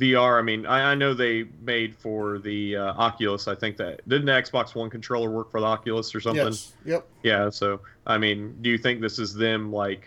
VR. 0.00 0.38
I 0.38 0.42
mean, 0.42 0.66
I, 0.66 0.92
I 0.92 0.94
know 0.94 1.14
they 1.14 1.44
made 1.60 1.94
for 1.96 2.38
the 2.38 2.76
uh, 2.76 2.84
Oculus. 2.94 3.46
I 3.46 3.54
think 3.54 3.76
that 3.76 4.06
didn't 4.08 4.26
the 4.26 4.32
Xbox 4.32 4.74
One 4.74 4.90
controller 4.90 5.30
work 5.30 5.50
for 5.50 5.60
the 5.60 5.66
Oculus 5.66 6.14
or 6.14 6.20
something? 6.20 6.44
Yes. 6.46 6.72
Yep. 6.84 7.06
Yeah. 7.22 7.50
So 7.50 7.80
I 8.06 8.18
mean, 8.18 8.56
do 8.62 8.70
you 8.70 8.78
think 8.78 9.00
this 9.00 9.18
is 9.18 9.32
them 9.34 9.72
like 9.72 10.06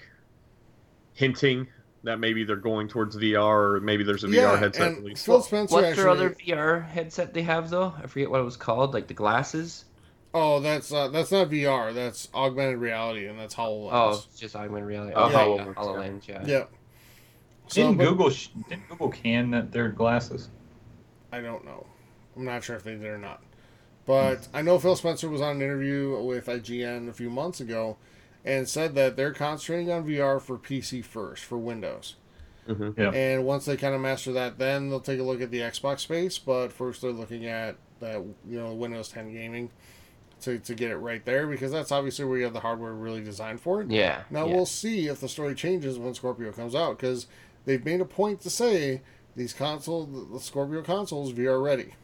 hinting 1.13 1.67
that 2.06 2.20
maybe 2.20 2.44
they're 2.44 2.56
going 2.56 2.88
towards 2.88 3.15
VR 3.18 3.76
or 3.76 3.80
maybe 3.82 4.04
there's 4.04 4.24
a 4.24 4.30
Yeah, 4.30 4.56
VR 4.56 4.60
headset 4.60 4.88
and 4.88 4.98
release? 4.98 5.26
Phil 5.26 5.41
Spencer 5.41 5.74
What's 5.76 5.88
actually. 5.88 6.04
their 6.04 6.10
other 6.12 6.30
VR 6.32 6.88
headset 6.88 7.34
they 7.34 7.41
have 7.41 7.70
though? 7.70 7.94
I 8.02 8.08
forget 8.08 8.32
what 8.32 8.39
it 8.39 8.44
was 8.44 8.58
called, 8.58 8.94
like 8.94 9.08
the 9.08 9.13
glasses. 9.13 9.86
Oh, 10.34 10.60
that's 10.60 10.91
uh, 10.91 11.08
that's 11.10 11.32
not 11.32 11.50
VR. 11.50 11.94
That's 11.94 12.28
augmented 12.34 12.78
reality, 12.80 13.26
and 13.28 13.39
that's 13.39 13.56
HoloLens. 13.56 13.89
Oh, 13.94 14.10
it's 14.28 14.39
just 14.39 14.56
augmented 14.56 14.88
reality. 14.88 15.13
Oh, 15.15 15.30
yeah, 15.30 15.38
HoloLens, 15.38 15.65
yeah, 15.65 15.74
HoloLens, 15.74 16.28
yeah. 16.28 16.44
yeah. 16.46 16.63
So, 17.68 17.82
Didn't 17.82 17.98
but- 17.98 18.04
Google 18.10 18.30
didn't 18.70 18.89
Google 18.89 19.10
can 19.10 19.52
that 19.52 19.72
their 19.72 19.89
glasses? 19.89 20.50
I 21.32 21.41
don't 21.41 21.65
know. 21.65 21.86
I'm 22.36 22.46
not 22.46 22.63
sure 22.63 22.76
if 22.76 22.84
they 22.84 22.96
did 22.96 23.06
or 23.06 23.18
not. 23.18 23.41
But 24.06 24.48
I 24.54 24.62
know 24.62 24.78
Phil 24.78 24.96
Spencer 24.96 25.30
was 25.30 25.41
on 25.41 25.56
an 25.56 25.62
interview 25.62 26.22
with 26.22 26.46
IGN 26.46 27.10
a 27.10 27.13
few 27.13 27.30
months 27.30 27.62
ago 27.62 27.98
and 28.45 28.69
said 28.69 28.95
that 28.95 29.17
they're 29.17 29.34
concentrating 29.34 29.91
on 29.91 30.08
VR 30.08 30.39
for 30.39 30.58
PC 30.58 31.03
first, 31.03 31.43
for 31.43 31.58
Windows. 31.58 32.15
hmm 32.67 32.91
Yeah. 32.95 33.10
And 33.10 33.43
once 33.43 33.65
they 33.65 33.75
kind 33.75 33.95
of 33.95 34.01
master 34.01 34.31
that, 34.34 34.60
then 34.60 34.89
they'll 34.89 34.99
take 34.99 35.19
a 35.19 35.23
look 35.23 35.41
at 35.41 35.51
the 35.51 35.60
Xbox 35.60 36.01
space. 36.01 36.38
But 36.38 36.71
first, 36.71 37.01
they're 37.01 37.12
looking 37.12 37.47
at 37.47 37.75
that, 37.99 38.23
you 38.47 38.60
know, 38.60 38.73
Windows 38.73 39.10
10 39.10 39.34
gaming 39.34 39.71
to, 40.41 40.60
to 40.60 40.75
get 40.75 40.91
it 40.91 40.97
right 40.97 41.25
there 41.25 41.47
because 41.47 41.71
that's 41.71 41.91
obviously 41.91 42.25
where 42.25 42.38
you 42.38 42.43
have 42.43 42.53
the 42.53 42.60
hardware 42.60 42.93
really 42.93 43.23
designed 43.23 43.60
for 43.60 43.81
it. 43.81 43.89
Yeah. 43.89 44.23
Now 44.29 44.45
yeah. 44.45 44.53
we'll 44.53 44.65
see 44.67 45.08
if 45.08 45.19
the 45.19 45.29
story 45.29 45.55
changes 45.55 45.97
when 45.97 46.13
Scorpio 46.13 46.51
comes 46.51 46.75
out 46.75 46.97
because 46.97 47.25
they've 47.65 47.84
made 47.84 47.99
a 47.99 48.05
point 48.05 48.41
to 48.41 48.49
say 48.51 49.01
these 49.36 49.53
console, 49.53 50.05
the 50.05 50.39
Scorpio 50.39 50.84
consoles, 50.84 51.34
VR 51.34 51.63
ready. 51.63 51.95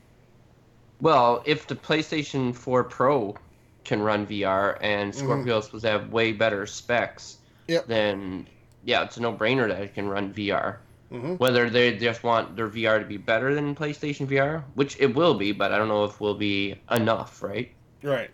Well, 0.99 1.43
if 1.45 1.67
the 1.67 1.75
PlayStation 1.75 2.55
4 2.55 2.83
Pro 2.85 3.35
can 3.83 4.01
run 4.01 4.25
VR 4.27 4.77
and. 4.81 5.13
Scorpio 5.13 5.57
is 5.57 5.65
supposed 5.65 5.83
to 5.85 5.89
have 5.91 6.11
way 6.11 6.31
better 6.31 6.65
specs, 6.65 7.37
Yep. 7.67 7.87
then 7.87 8.47
yeah, 8.83 9.03
it's 9.03 9.17
a 9.17 9.21
no-brainer 9.21 9.67
that 9.67 9.81
it 9.81 9.93
can 9.93 10.07
run 10.07 10.33
VR. 10.33 10.77
hmm 11.09 11.35
Whether 11.35 11.69
they 11.69 11.95
just 11.97 12.23
want 12.23 12.55
their 12.55 12.67
VR 12.69 12.99
to 12.99 13.05
be 13.05 13.17
better 13.17 13.53
than 13.53 13.75
PlayStation 13.75 14.27
VR, 14.27 14.63
which 14.75 14.97
it 14.99 15.13
will 15.15 15.33
be, 15.35 15.51
but 15.51 15.71
I 15.71 15.77
don't 15.77 15.87
know 15.87 16.03
if 16.05 16.19
will 16.19 16.33
be 16.35 16.75
enough, 16.89 17.43
right? 17.43 17.71
Right. 18.01 18.31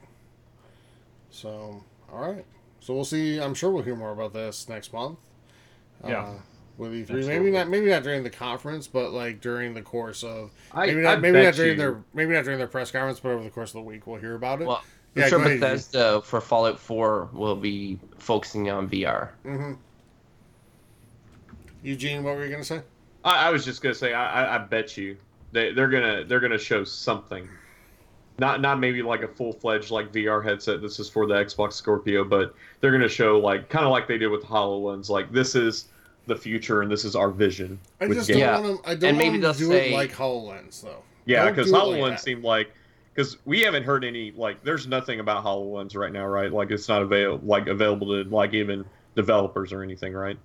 So, 1.30 1.84
all 2.12 2.32
right. 2.32 2.46
So 2.80 2.94
we'll 2.94 3.04
see. 3.06 3.40
I'm 3.40 3.54
sure 3.54 3.70
we'll 3.72 3.84
hear 3.84 3.96
more 3.96 4.12
about 4.12 4.34
this 4.34 4.70
next 4.70 4.94
month. 4.94 5.20
Yeah. 6.06 6.22
Uh, 6.22 6.34
with 6.78 6.92
E3, 6.94 7.02
Absolutely. 7.02 7.28
maybe 7.40 7.52
not, 7.52 7.70
maybe 7.70 7.88
not 7.88 8.04
during 8.04 8.24
the 8.24 8.30
conference, 8.30 8.88
but 8.88 9.12
like 9.12 9.42
during 9.42 9.74
the 9.74 9.82
course 9.82 10.24
of 10.24 10.52
maybe 10.76 11.00
I 11.00 11.04
not, 11.16 11.22
maybe 11.22 11.42
not 11.42 11.56
during 11.56 11.72
you- 11.72 11.78
their, 11.78 12.04
maybe 12.14 12.34
not 12.34 12.44
during 12.44 12.60
their 12.60 12.68
press 12.68 12.92
conference, 12.92 13.20
but 13.20 13.30
over 13.30 13.44
the 13.44 13.50
course 13.50 13.72
of 13.72 13.74
the 13.76 13.82
week, 13.82 14.06
we'll 14.06 14.20
hear 14.22 14.36
about 14.36 14.62
it. 14.62 14.68
Well, 14.68 14.78
I'm 14.78 14.84
Yeah, 15.15 15.28
sure 15.30 15.39
go 15.39 15.46
ahead, 15.46 15.60
Bethesda 15.60 16.22
for 16.22 16.39
Fallout 16.41 16.80
4 16.80 17.30
will 17.34 17.56
be 17.56 18.00
focusing 18.20 18.70
on 18.70 18.88
VR. 18.89 19.30
hmm 19.43 19.74
Eugene, 21.84 22.24
what 22.24 22.36
were 22.36 22.43
you 22.46 22.52
gonna 22.52 22.63
say? 22.63 22.82
I, 23.24 23.48
I 23.48 23.50
was 23.52 23.63
just 23.65 23.82
gonna 23.82 23.96
say, 23.96 24.13
I, 24.13 24.43
I, 24.46 24.56
I 24.56 24.58
bet 24.60 24.98
you 24.98 25.17
they 25.52 25.72
they're 25.72 25.88
gonna 25.89 26.24
they're 26.26 26.39
gonna 26.39 26.58
show 26.58 26.84
something. 26.84 27.48
Not 28.39 28.62
not 28.62 28.80
maybe 28.80 29.02
like 29.02 29.22
a 29.24 29.28
full 29.28 29.54
fledged 29.54 29.89
like 29.91 30.12
VR 30.12 30.43
headset. 30.43 30.82
This 30.82 31.00
is 31.00 31.10
for 31.10 31.26
the 31.28 31.36
Xbox 31.36 31.74
Scorpio, 31.74 32.24
but 32.24 32.54
they're 32.82 32.91
gonna 32.91 33.08
show 33.08 33.39
like 33.39 33.70
kind 33.70 33.86
of 33.86 33.91
like 33.91 34.08
they 34.08 34.17
did 34.17 34.28
with 34.28 34.43
Hololens. 34.43 35.10
Like 35.10 35.32
this 35.32 35.56
is 35.56 35.88
the 36.26 36.36
future 36.36 36.82
and 36.82 36.91
this 36.91 37.06
is 37.06 37.15
our 37.15 37.30
vision. 37.32 37.80
I 38.02 38.08
with 38.08 38.17
just 38.17 38.28
games. 38.28 38.39
don't 38.41 38.48
Yeah. 38.50 38.60
want 38.60 38.84
them. 38.84 38.91
I 38.91 38.96
don't 38.96 39.10
And 39.10 39.17
maybe 39.17 39.38
them 39.38 39.54
to 39.54 39.60
they'll 39.60 39.70
do 39.70 39.74
say- 39.78 39.91
it 39.91 39.96
like 39.96 40.12
Hololens, 40.12 40.82
though. 40.82 41.02
Yeah, 41.26 41.50
because 41.50 41.70
do 41.72 41.76
it 41.76 41.80
like 41.80 42.02
HoloLens 42.02 42.20
seemed 42.20 42.43
like 42.43 42.72
because 43.18 43.38
we 43.46 43.62
haven't 43.62 43.84
heard 43.84 44.06
any 44.06 44.32
like 44.32 44.64
there's 44.64 44.88
nothing 44.88 45.20
about 45.20 45.44
HoloLens 45.44 45.96
right 45.98 46.14
now, 46.14 46.26
right? 46.28 46.54
Like 46.54 46.72
it's 46.72 46.88
not 46.88 47.02
avail 47.04 47.40
like 47.44 47.68
available 47.68 48.24
to 48.24 48.30
like 48.30 48.54
even 48.54 48.86
developers 49.16 49.74
or 49.74 49.84
anything, 49.84 50.14
right? 50.14 50.40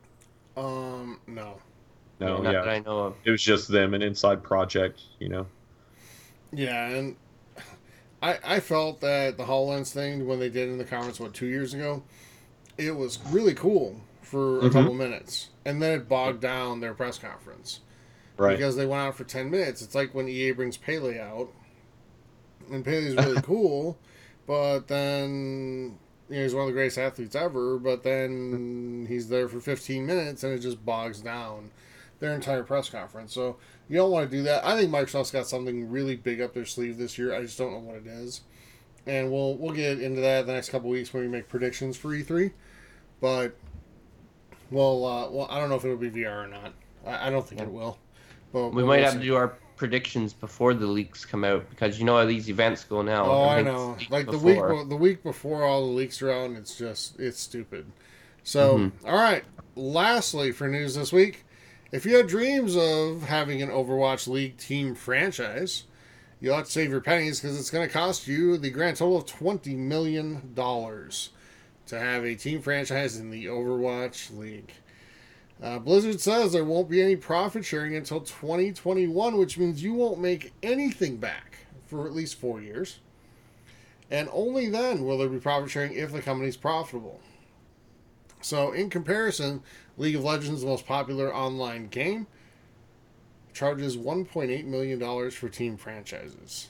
Um, 0.57 1.21
no. 1.27 1.61
No, 2.21 2.43
Not 2.43 2.43
yeah, 2.45 2.63
that 2.63 2.69
I 2.69 2.79
know 2.81 3.01
of. 3.01 3.17
it 3.25 3.31
was 3.31 3.43
just 3.43 3.69
them, 3.69 3.95
an 3.95 4.03
inside 4.03 4.43
project, 4.45 5.01
you 5.19 5.29
know. 5.29 5.51
Yeah, 6.53 6.89
and 6.89 7.17
I 8.23 8.39
I 8.45 8.61
felt 8.61 9.01
that 9.01 9.37
the 9.37 9.45
HoloLens 9.45 9.93
thing 9.93 10.27
when 10.27 10.39
they 10.39 10.49
did 10.49 10.69
in 10.69 10.79
the 10.79 10.85
conference 10.85 11.21
what 11.21 11.35
two 11.35 11.47
years 11.47 11.75
ago, 11.75 12.03
it 12.79 12.93
was 12.97 13.21
really 13.31 13.55
cool 13.55 14.03
for 14.23 14.65
a 14.67 14.69
Mhm. 14.69 14.71
couple 14.71 14.95
minutes, 14.95 15.51
and 15.65 15.83
then 15.83 16.01
it 16.01 16.09
bogged 16.09 16.41
down 16.43 16.81
their 16.81 16.95
press 16.95 17.19
conference 17.19 17.81
Right. 18.37 18.59
because 18.59 18.77
they 18.77 18.87
went 18.87 19.03
out 19.03 19.17
for 19.17 19.25
ten 19.25 19.51
minutes. 19.51 19.83
It's 19.83 19.95
like 19.95 20.15
when 20.15 20.29
EA 20.29 20.53
brings 20.53 20.77
Pele 20.77 21.19
out, 21.21 21.51
and 22.73 22.85
Pele's 22.85 23.17
really 23.17 23.43
cool, 23.43 23.99
but 24.47 24.89
then. 24.89 25.99
You 26.29 26.39
know, 26.39 26.45
he's 26.45 26.55
one 26.55 26.63
of 26.63 26.69
the 26.69 26.73
greatest 26.73 26.97
athletes 26.97 27.37
ever, 27.37 27.79
but 27.79 28.05
then 28.05 29.05
he's 29.07 29.29
there 29.29 29.49
for 29.49 29.61
15 29.61 30.07
minutes 30.07 30.43
and 30.45 30.55
it 30.55 30.61
just 30.61 30.83
bogs 30.83 31.21
down 31.21 31.71
their 32.21 32.33
entire 32.33 32.63
press 32.63 32.89
conference. 32.89 33.35
So 33.35 33.57
you 33.89 33.97
don't 33.97 34.11
want 34.11 34.31
to 34.31 34.37
do 34.37 34.43
that. 34.45 34.65
I 34.65 34.79
think 34.79 34.91
Microsoft's 34.91 35.33
got 35.33 35.47
something 35.47 35.91
really 35.91 36.17
big 36.17 36.41
up 36.41 36.55
their 36.55 36.65
sleeve 36.65 36.97
this 36.97 37.19
year. 37.19 37.35
I 37.35 37.43
just 37.43 37.59
don't 37.59 37.73
know 37.73 37.81
what 37.81 37.97
it 37.97 38.07
is, 38.07 38.43
and 39.07 39.31
we'll 39.31 39.57
we'll 39.57 39.75
get 39.75 40.01
into 40.01 40.21
that 40.23 40.47
the 40.47 40.53
next 40.53 40.71
couple 40.71 40.89
weeks 40.89 41.13
when 41.13 41.25
we 41.25 41.29
make 41.29 41.49
predictions 41.49 41.97
for 41.97 42.09
E3. 42.11 42.53
But 43.21 43.57
well, 44.71 45.05
uh, 45.05 45.31
well, 45.31 45.49
I 45.51 45.59
don't 45.59 45.69
know 45.69 45.75
if 45.75 45.85
it'll 45.85 45.97
be 45.97 46.11
VR 46.11 46.45
or 46.45 46.47
not. 46.47 46.73
I, 47.05 47.27
I 47.27 47.31
don't 47.31 47.47
think 47.47 47.61
it 47.61 47.71
will. 47.71 47.99
But 48.53 48.69
We 48.69 48.83
but 48.83 48.89
might 48.89 49.03
have 49.03 49.15
to 49.15 49.19
do 49.21 49.35
our 49.35 49.55
predictions 49.83 50.33
before 50.33 50.75
the 50.75 50.87
leaks 50.87 51.25
come 51.25 51.43
out 51.43 51.69
because 51.69 51.99
you 51.99 52.05
know 52.05 52.17
how 52.17 52.25
these 52.25 52.49
events 52.49 52.85
go 52.85 53.03
now. 53.03 53.25
Oh, 53.25 53.49
I 53.49 53.63
know. 53.63 53.97
Like 54.11 54.27
the 54.27 54.39
week, 54.39 54.55
before. 54.55 54.85
the 54.85 54.95
week 54.95 55.25
before 55.25 55.65
all 55.65 55.81
the 55.89 55.93
leaks 55.93 56.23
are 56.23 56.31
out, 56.31 56.47
and 56.51 56.57
it's 56.57 56.79
just 56.79 57.19
it's 57.19 57.41
stupid. 57.41 57.87
So, 58.45 58.79
Mhm. 58.79 58.93
all 59.05 59.17
right. 59.19 59.43
Lastly, 59.75 60.53
for 60.53 60.69
news 60.69 60.95
this 60.95 61.13
week, 61.13 61.45
if 61.91 62.07
you 62.07 62.17
have 62.19 62.29
dreams 62.29 62.77
of 62.77 63.25
having 63.25 63.61
an 63.61 63.71
Overwatch 63.71 64.29
League 64.29 64.57
team 64.57 64.95
franchise, 64.95 65.83
you'll 66.41 66.55
have 66.55 66.67
to 66.67 66.71
save 66.71 66.91
your 66.93 67.01
pennies 67.01 67.41
because 67.41 67.59
it's 67.59 67.71
going 67.71 67.85
to 67.85 67.93
cost 67.93 68.29
you 68.29 68.57
the 68.59 68.71
grand 68.71 68.99
total 68.99 69.17
of 69.17 69.27
twenty 69.27 69.75
million 69.75 70.53
dollars 70.55 71.31
to 71.87 71.99
have 71.99 72.25
a 72.25 72.37
team 72.37 72.63
franchise 72.63 73.17
in 73.17 73.31
the 73.31 73.47
Overwatch 73.47 74.31
League. 74.39 74.75
Uh, 75.63 75.79
Blizzard 75.79 76.21
says 76.21 76.53
there 76.53 76.65
won't 76.65 76.91
be 76.91 77.01
any 77.01 77.15
profit 77.15 77.65
sharing 77.65 77.95
until 77.95 78.21
2021, 78.21 79.37
which 79.37 79.59
means 79.59 79.83
you 79.83 79.95
won't 79.95 80.19
make 80.19 80.53
anything 80.63 81.19
back 81.19 81.59
for 81.87 82.07
at 82.07 82.13
least 82.13 82.41
four 82.41 82.61
years. 82.61 82.99
And 84.11 84.29
only 84.33 84.69
then 84.69 85.05
will 85.05 85.19
there 85.19 85.29
be 85.29 85.39
profit 85.39 85.71
sharing 85.71 85.93
if 85.93 86.11
the 86.11 86.21
company's 86.21 86.57
profitable. 86.57 87.21
So, 88.41 88.73
in 88.73 88.91
comparison, 88.91 89.63
League 89.97 90.17
of 90.17 90.25
Legends, 90.25 90.63
the 90.63 90.67
most 90.67 90.85
popular 90.85 91.33
online 91.33 91.87
game, 91.87 92.27
charges 93.53 93.97
$1.8 93.97 94.65
million 94.65 95.31
for 95.31 95.49
team 95.49 95.77
franchises. 95.77 96.69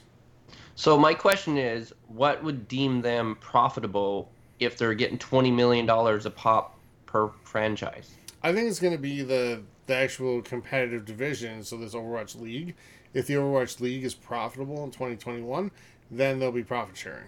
So 0.75 0.97
my 0.97 1.13
question 1.13 1.57
is, 1.57 1.93
what 2.07 2.43
would 2.43 2.67
deem 2.67 3.01
them 3.01 3.37
profitable 3.39 4.31
if 4.59 4.77
they're 4.77 4.93
getting 4.93 5.17
twenty 5.17 5.51
million 5.51 5.85
dollars 5.85 6.25
a 6.25 6.31
pop 6.31 6.77
per 7.05 7.29
franchise? 7.43 8.15
I 8.43 8.51
think 8.53 8.67
it's 8.69 8.79
going 8.79 8.93
to 8.93 8.99
be 8.99 9.21
the, 9.21 9.61
the 9.87 9.95
actual 9.95 10.41
competitive 10.41 11.05
division, 11.05 11.63
so 11.63 11.77
this 11.77 11.93
Overwatch 11.93 12.39
League. 12.39 12.75
If 13.13 13.27
the 13.27 13.35
Overwatch 13.35 13.79
League 13.79 14.03
is 14.03 14.13
profitable 14.13 14.83
in 14.83 14.91
2021, 14.91 15.71
then 16.11 16.39
there'll 16.39 16.51
be 16.53 16.63
profit 16.63 16.97
sharing. 16.97 17.25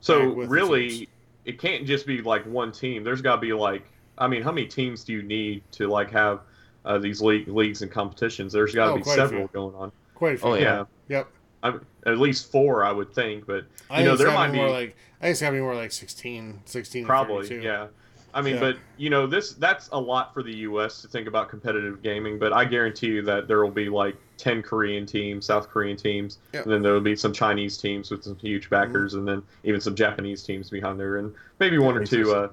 So 0.00 0.34
Right, 0.34 0.48
really, 0.48 1.08
it 1.44 1.58
can't 1.60 1.86
just 1.86 2.06
be 2.06 2.22
like 2.22 2.44
one 2.46 2.72
team. 2.72 3.04
There's 3.04 3.22
got 3.22 3.36
to 3.36 3.40
be 3.40 3.52
like, 3.52 3.84
I 4.18 4.26
mean, 4.26 4.42
how 4.42 4.52
many 4.52 4.66
teams 4.66 5.04
do 5.04 5.12
you 5.12 5.22
need 5.22 5.62
to 5.72 5.86
like 5.88 6.10
have 6.10 6.40
uh, 6.84 6.98
these 6.98 7.20
league, 7.20 7.48
leagues 7.48 7.82
and 7.82 7.90
competitions? 7.90 8.52
There's 8.52 8.74
got 8.74 8.86
to 8.86 8.92
Oh, 8.92 8.96
be 8.96 9.02
several 9.04 9.46
going 9.48 9.74
on. 9.74 9.92
Quite 10.14 10.34
a 10.34 10.38
few. 10.38 10.48
Oh, 10.48 10.54
Yeah, 10.54 10.62
yeah. 11.08 11.18
Yep. 11.18 11.28
I'm, 11.62 11.86
at 12.06 12.18
least 12.18 12.50
four, 12.50 12.84
I 12.84 12.90
would 12.92 13.12
think. 13.14 13.46
But 13.46 13.66
I 13.90 14.02
know, 14.02 14.04
think 14.04 14.12
it's 14.12 14.18
there 14.22 14.26
gotta 14.28 14.38
might 14.38 14.52
be 14.52 14.58
more 14.58 14.66
be- 14.68 14.72
like 14.72 14.96
I 15.20 15.24
think 15.24 15.32
it's 15.32 15.40
gotta 15.42 15.52
be 15.56 15.60
more 15.60 15.74
like 15.74 15.92
16, 15.92 16.62
16 16.64 17.04
probably, 17.04 17.46
32. 17.46 17.62
yeah. 17.62 17.86
I 18.32 18.42
mean, 18.42 18.54
Yeah. 18.54 18.60
but 18.60 18.76
you 18.96 19.10
know, 19.10 19.26
this 19.26 19.54
that's 19.54 19.88
a 19.92 19.98
lot 20.00 20.32
for 20.32 20.42
the 20.42 20.54
U.S. 20.58 21.02
to 21.02 21.08
think 21.08 21.26
about 21.26 21.48
competitive 21.48 22.02
gaming. 22.02 22.38
But 22.38 22.52
I 22.52 22.64
guarantee 22.64 23.08
you 23.08 23.22
that 23.22 23.48
there 23.48 23.62
will 23.62 23.70
be 23.72 23.88
like 23.88 24.16
ten 24.36 24.62
Korean 24.62 25.04
teams, 25.06 25.46
South 25.46 25.68
Korean 25.68 25.96
teams, 25.96 26.38
Yep. 26.52 26.64
and 26.64 26.72
then 26.72 26.82
there 26.82 26.92
will 26.92 27.00
be 27.00 27.16
some 27.16 27.32
Chinese 27.32 27.76
teams 27.76 28.10
with 28.10 28.22
some 28.24 28.36
huge 28.36 28.70
backers, 28.70 29.14
and 29.14 29.26
then 29.26 29.42
even 29.64 29.80
some 29.80 29.94
Japanese 29.94 30.42
teams 30.42 30.70
behind 30.70 30.98
there, 31.00 31.16
and 31.18 31.34
maybe 31.58 31.78
one 31.78 31.96
or 31.96 32.04
two. 32.04 32.32
Uh, 32.32 32.48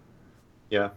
yeah, 0.69 0.89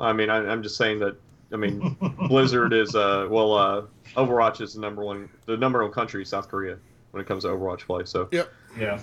I 0.00 0.12
mean, 0.12 0.30
I, 0.30 0.36
I'm 0.38 0.62
just 0.62 0.76
saying 0.76 1.00
that. 1.00 1.16
I 1.52 1.56
mean, 1.56 1.96
Blizzard 2.28 2.72
is 2.74 2.94
uh 2.94 3.26
well 3.30 3.54
uh 3.54 3.82
Overwatch 4.16 4.60
is 4.60 4.74
the 4.74 4.80
number 4.80 5.02
one 5.02 5.28
the 5.46 5.56
number 5.56 5.82
one 5.82 5.90
country 5.92 6.24
South 6.24 6.48
Korea 6.48 6.76
when 7.10 7.22
it 7.22 7.26
comes 7.26 7.44
to 7.44 7.48
Overwatch 7.48 7.80
play. 7.86 8.04
So 8.04 8.28
yeah, 8.30 8.42
yeah. 8.78 9.00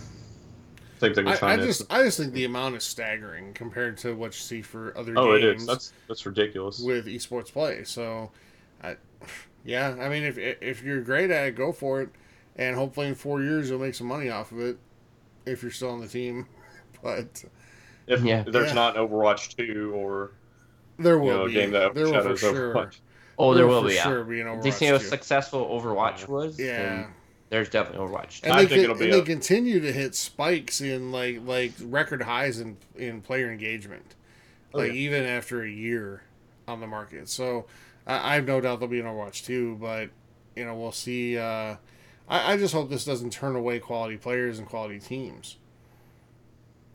Same 1.06 1.14
thing 1.14 1.26
with 1.26 1.42
I, 1.44 1.54
I 1.54 1.58
China. 1.58 1.66
just 1.66 1.84
I 1.90 2.04
just 2.04 2.18
think 2.20 2.34
the 2.34 2.46
amount 2.46 2.76
is 2.76 2.84
staggering 2.84 3.54
compared 3.54 3.98
to 4.00 4.16
what 4.16 4.28
you 4.28 4.32
see 4.40 4.62
for 4.62 4.98
other 4.98 5.14
oh, 5.18 5.34
it 5.34 5.42
games 5.42 5.62
is. 5.62 5.68
That's 5.68 5.94
that's 6.08 6.26
ridiculous. 6.26 6.80
with 6.80 7.06
esports 7.06 7.52
play. 7.52 7.84
So 7.84 8.32
I 8.84 8.96
Yeah, 9.64 9.96
I 10.00 10.10
mean, 10.10 10.24
if 10.24 10.38
if 10.38 10.84
you're 10.84 11.02
great 11.02 11.32
at 11.32 11.48
it, 11.48 11.56
go 11.56 11.72
for 11.72 12.02
it, 12.02 12.10
and 12.56 12.76
hopefully 12.76 13.08
in 13.08 13.16
four 13.16 13.42
years 13.42 13.70
you'll 13.70 13.80
make 13.80 13.96
some 13.96 14.08
money 14.08 14.30
off 14.30 14.52
of 14.52 14.60
it, 14.60 14.78
if 15.46 15.62
you're 15.62 15.72
still 15.72 15.90
on 15.92 16.02
the 16.02 16.08
team. 16.08 16.48
But 17.04 17.44
If 18.08 18.24
Yeah. 18.24 18.44
there's 18.48 18.70
Yeah. 18.70 18.74
not 18.74 18.98
an 18.98 19.08
Overwatch 19.08 19.56
2 19.56 19.92
or 19.94 20.32
there 20.98 21.16
you 21.16 21.22
will 21.22 21.38
know, 21.40 21.44
a 21.44 21.48
be 21.48 21.54
game 21.54 21.72
that 21.72 21.94
there 21.94 22.06
will 22.10 22.22
for 22.22 22.36
sure. 22.38 22.74
Overwatch. 22.74 23.00
Oh, 23.38 23.54
there 23.54 23.68
will 23.68 23.82
for 23.84 23.90
be. 23.90 23.96
sure 23.96 24.20
Yeah. 24.20 24.24
be 24.24 24.42
an 24.42 24.48
Overwatch 24.48 24.64
They 24.64 24.72
see 24.72 24.86
how 24.86 24.98
successful 24.98 25.66
Overwatch 25.68 26.28
was. 26.28 26.60
Yeah. 26.60 27.06
then 27.06 27.08
There's 27.56 27.70
definitely 27.70 28.06
Overwatch. 28.06 28.44
And 28.44 28.52
I 28.52 28.64
they, 28.64 28.68
think 28.68 28.82
con- 28.82 28.84
it'll 28.84 28.96
be 28.98 29.06
and 29.06 29.14
they 29.14 29.22
continue 29.22 29.80
to 29.80 29.92
hit 29.94 30.14
spikes 30.14 30.82
in 30.82 31.14
like 31.14 31.40
like 31.46 31.72
record 31.82 32.22
highs 32.24 32.60
in 32.60 32.76
in 32.98 33.22
player 33.22 33.50
engagement, 33.50 34.14
Oh, 34.74 34.80
like 34.80 34.90
yeah. 34.92 34.98
even 35.00 35.24
after 35.24 35.64
a 35.64 35.70
year 35.70 36.24
on 36.68 36.82
the 36.82 36.88
market. 36.88 37.30
So 37.30 37.66
I, 38.06 38.32
I 38.32 38.36
have 38.36 38.46
no 38.46 38.60
doubt 38.60 38.80
there'll 38.80 38.92
be 38.92 39.00
an 39.00 39.06
Overwatch 39.06 39.46
too, 39.46 39.78
but 39.80 40.10
you 40.54 40.66
know 40.66 40.76
we'll 40.76 40.92
see. 40.92 41.38
Uh, 41.38 41.78
I, 42.28 42.54
I 42.54 42.58
just 42.58 42.74
hope 42.74 42.90
this 42.90 43.06
doesn't 43.06 43.32
turn 43.32 43.56
away 43.56 43.80
quality 43.80 44.18
players 44.18 44.60
and 44.60 44.68
quality 44.68 45.00
teams 45.00 45.56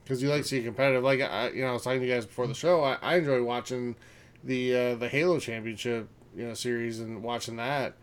because 0.04 0.22
you 0.22 0.28
like 0.28 0.42
to 0.42 0.48
see 0.48 0.62
competitive. 0.62 1.02
Like 1.02 1.22
I, 1.22 1.48
you 1.52 1.62
know, 1.62 1.68
I 1.70 1.72
was 1.72 1.84
talking 1.84 2.00
to 2.00 2.06
you 2.06 2.12
guys 2.12 2.26
before 2.26 2.46
the 2.46 2.52
show. 2.54 2.84
I, 2.84 2.98
I 3.00 3.16
enjoy 3.16 3.42
watching 3.42 3.96
the 4.44 4.76
uh, 4.76 4.94
the 4.96 5.08
Halo 5.08 5.38
Championship 5.40 6.06
you 6.36 6.46
know 6.48 6.52
series 6.52 7.00
and 7.00 7.22
watching 7.22 7.56
that. 7.56 7.94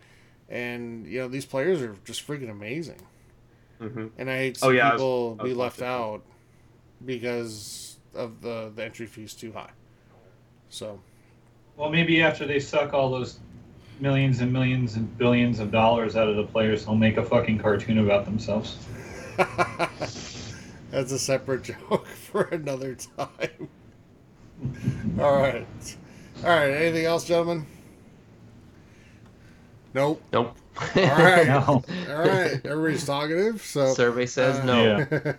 And 0.48 1.06
you 1.06 1.20
know 1.20 1.28
these 1.28 1.44
players 1.46 1.82
are 1.82 1.94
just 2.04 2.26
freaking 2.26 2.50
amazing. 2.50 3.00
hmm 3.78 4.06
And 4.16 4.30
I 4.30 4.36
hate 4.38 4.54
to 4.54 4.60
see 4.60 4.66
Oh, 4.66 4.70
yeah, 4.70 4.88
I 4.88 4.92
was- 4.94 5.00
people 5.02 5.36
I 5.38 5.42
was 5.42 5.50
be 5.52 5.54
left 5.54 5.82
out 5.82 6.22
because 7.04 7.98
of 8.14 8.40
the, 8.40 8.72
the 8.74 8.84
entry 8.84 9.06
fees 9.06 9.34
too 9.34 9.52
high. 9.52 9.70
So 10.70 11.00
Well, 11.76 11.90
maybe 11.90 12.22
after 12.22 12.46
they 12.46 12.60
suck 12.60 12.92
all 12.94 13.10
those 13.10 13.38
millions 14.00 14.40
and 14.40 14.52
millions 14.52 14.94
and 14.96 15.16
billions 15.18 15.60
of 15.60 15.70
dollars 15.70 16.16
out 16.16 16.28
of 16.28 16.36
the 16.36 16.44
players, 16.44 16.84
they'll 16.86 16.94
make 16.94 17.16
a 17.18 17.24
fucking 17.24 17.58
cartoon 17.58 17.98
about 17.98 18.24
themselves. 18.24 18.76
that's 19.36 21.12
a 21.12 21.18
separate 21.18 21.62
joke 21.90 22.06
for 22.06 22.42
another 22.44 22.94
time. 22.96 23.68
All 25.20 25.32
right. 25.40 25.66
All 26.42 26.50
right. 26.50 26.70
Anything 26.70 27.04
else, 27.04 27.24
gentlemen? 27.26 27.66
Nope. 29.98 30.22
Nope. 30.32 30.56
All 30.80 31.02
right. 31.02 31.46
No. 31.48 31.60
All 31.66 31.82
right. 32.18 32.60
Everybody's 32.64 33.04
talkative. 33.04 33.60
So 33.62 33.92
Survey 33.94 34.26
says 34.26 34.58
Uh, 34.60 34.64
no. 34.64 34.82
Yeah. 34.84 35.06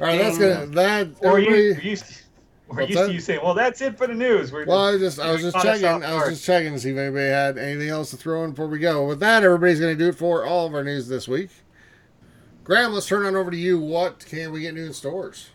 All 0.00 0.06
right. 0.06 0.18
That's 0.18 0.38
gonna 0.38 0.66
that. 0.66 1.08
Or 1.20 1.40
you, 1.40 1.48
everybody- 1.50 1.84
you 1.84 1.90
used, 1.90 2.22
or 2.68 2.76
What's 2.76 2.90
used 2.90 3.04
to 3.06 3.12
you 3.12 3.20
saying, 3.20 3.40
"Well, 3.42 3.54
that's 3.54 3.80
it 3.80 3.98
for 3.98 4.06
the 4.06 4.14
news." 4.14 4.52
We're 4.52 4.64
Well, 4.64 4.86
I 4.94 4.96
just 4.96 5.18
I 5.18 5.32
was 5.32 5.42
just 5.42 5.56
checking. 5.60 5.86
I 5.86 6.14
was 6.14 6.28
just 6.28 6.44
checking 6.44 6.72
to 6.72 6.78
see 6.78 6.90
if 6.90 6.96
anybody 6.98 7.28
had 7.28 7.58
anything 7.58 7.88
else 7.88 8.10
to 8.10 8.16
throw 8.16 8.44
in 8.44 8.50
before 8.50 8.68
we 8.68 8.78
go. 8.78 9.06
With 9.08 9.18
that, 9.20 9.42
everybody's 9.42 9.80
going 9.80 9.98
to 9.98 10.02
do 10.04 10.08
it 10.10 10.14
for 10.14 10.44
all 10.44 10.66
of 10.68 10.74
our 10.74 10.84
news 10.84 11.08
this 11.08 11.26
week. 11.26 11.50
Graham, 12.62 12.92
let's 12.92 13.08
turn 13.08 13.26
on 13.26 13.34
over 13.34 13.50
to 13.50 13.56
you. 13.56 13.80
What 13.80 14.24
can 14.24 14.52
we 14.52 14.60
get 14.60 14.74
new 14.74 14.86
in 14.86 14.92
stores? 14.92 15.48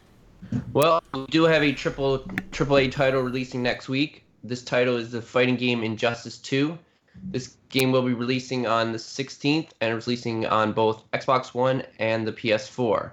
Well, 0.74 1.02
we 1.14 1.26
do 1.28 1.44
have 1.46 1.64
a 1.64 1.72
triple 1.72 2.20
triple 2.52 2.78
A 2.78 2.90
title 2.90 3.22
releasing 3.22 3.64
next 3.64 3.88
week. 3.88 4.26
This 4.44 4.62
title 4.62 4.98
is 4.98 5.12
the 5.12 5.22
fighting 5.22 5.56
game 5.56 5.84
Injustice 5.84 6.38
2. 6.40 6.78
This 7.24 7.58
game 7.70 7.92
will 7.92 8.02
be 8.02 8.14
releasing 8.14 8.68
on 8.68 8.92
the 8.92 8.98
16th 8.98 9.70
and 9.82 9.94
releasing 9.94 10.46
on 10.46 10.74
both 10.74 11.10
Xbox 11.12 11.54
One 11.54 11.84
and 12.00 12.28
the 12.28 12.34
PS4. 12.34 13.12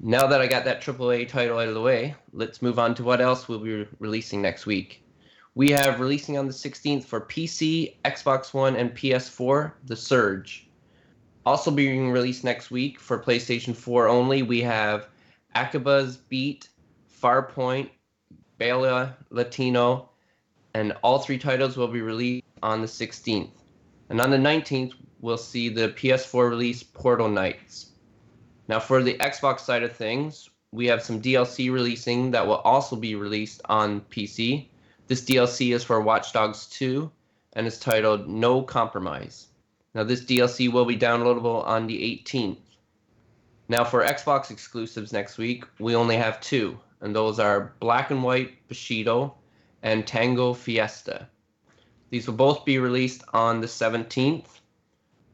Now 0.00 0.26
that 0.26 0.40
I 0.40 0.46
got 0.46 0.64
that 0.64 0.80
AAA 0.80 1.28
title 1.28 1.58
out 1.58 1.68
of 1.68 1.74
the 1.74 1.80
way, 1.80 2.14
let's 2.32 2.62
move 2.62 2.78
on 2.78 2.94
to 2.94 3.04
what 3.04 3.20
else 3.20 3.48
we'll 3.48 3.58
be 3.58 3.86
releasing 3.98 4.40
next 4.40 4.64
week. 4.64 5.04
We 5.54 5.70
have 5.70 6.00
releasing 6.00 6.38
on 6.38 6.46
the 6.46 6.52
16th 6.52 7.04
for 7.04 7.20
PC, 7.20 7.96
Xbox 8.04 8.54
One, 8.54 8.76
and 8.76 8.94
PS4, 8.94 9.72
The 9.84 9.96
Surge. 9.96 10.68
Also 11.44 11.70
being 11.70 12.10
released 12.10 12.44
next 12.44 12.70
week 12.70 12.98
for 13.00 13.18
PlayStation 13.18 13.74
4 13.74 14.08
only, 14.08 14.42
we 14.42 14.60
have 14.62 15.08
Akiba's 15.54 16.16
Beat, 16.16 16.68
Farpoint, 17.22 17.90
Bela 18.58 19.16
Latino, 19.30 20.10
and 20.74 20.92
all 21.02 21.18
three 21.18 21.38
titles 21.38 21.76
will 21.76 21.88
be 21.88 22.00
released 22.00 22.44
on 22.62 22.80
the 22.80 22.86
16th. 22.86 23.50
And 24.08 24.20
on 24.20 24.30
the 24.30 24.36
19th, 24.36 24.92
we'll 25.20 25.38
see 25.38 25.68
the 25.68 25.88
PS4 25.88 26.50
release 26.50 26.82
Portal 26.82 27.28
Knights. 27.28 27.90
Now, 28.68 28.80
for 28.80 29.02
the 29.02 29.14
Xbox 29.14 29.60
side 29.60 29.82
of 29.82 29.92
things, 29.92 30.48
we 30.72 30.86
have 30.86 31.02
some 31.02 31.20
DLC 31.20 31.72
releasing 31.72 32.30
that 32.30 32.46
will 32.46 32.58
also 32.58 32.96
be 32.96 33.14
released 33.14 33.60
on 33.64 34.00
PC. 34.02 34.68
This 35.08 35.22
DLC 35.22 35.74
is 35.74 35.82
for 35.82 36.00
Watch 36.00 36.32
Dogs 36.32 36.66
2 36.66 37.10
and 37.54 37.66
is 37.66 37.78
titled 37.78 38.28
No 38.28 38.62
Compromise. 38.62 39.48
Now, 39.94 40.04
this 40.04 40.24
DLC 40.24 40.72
will 40.72 40.84
be 40.84 40.96
downloadable 40.96 41.66
on 41.66 41.86
the 41.86 41.98
18th. 41.98 42.58
Now, 43.68 43.84
for 43.84 44.04
Xbox 44.04 44.50
exclusives 44.50 45.12
next 45.12 45.38
week, 45.38 45.64
we 45.78 45.94
only 45.94 46.16
have 46.16 46.40
two, 46.40 46.78
and 47.00 47.14
those 47.14 47.38
are 47.38 47.74
Black 47.80 48.10
and 48.10 48.22
White 48.22 48.66
Bushido 48.68 49.34
and 49.82 50.06
Tango 50.06 50.52
Fiesta. 50.52 51.28
These 52.10 52.26
will 52.26 52.34
both 52.34 52.64
be 52.64 52.78
released 52.78 53.22
on 53.32 53.60
the 53.60 53.68
17th. 53.68 54.60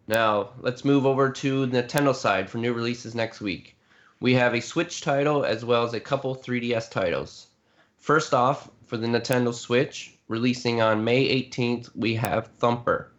Now, 0.07 0.51
let's 0.61 0.85
move 0.85 1.07
over 1.07 1.31
to 1.31 1.66
the 1.66 1.83
Nintendo 1.83 2.14
side 2.14 2.51
for 2.51 2.59
new 2.59 2.74
releases 2.74 3.14
next 3.14 3.41
week. 3.41 3.77
We 4.20 4.35
have 4.35 4.55
a 4.55 4.61
Switch 4.61 5.01
title 5.01 5.45
as 5.45 5.64
well 5.64 5.85
as 5.85 5.95
a 5.95 6.01
couple 6.01 6.37
3DS 6.37 6.91
titles. 6.91 7.49
First 7.97 8.35
off, 8.35 8.70
for 8.87 8.97
the 8.99 9.07
Nintendo 9.07 9.53
Switch, 9.53 10.18
releasing 10.29 10.81
on 10.81 11.03
May 11.03 11.27
18th, 11.43 11.91
we 11.97 12.14
have 12.14 12.49
Thumper. 12.59 13.11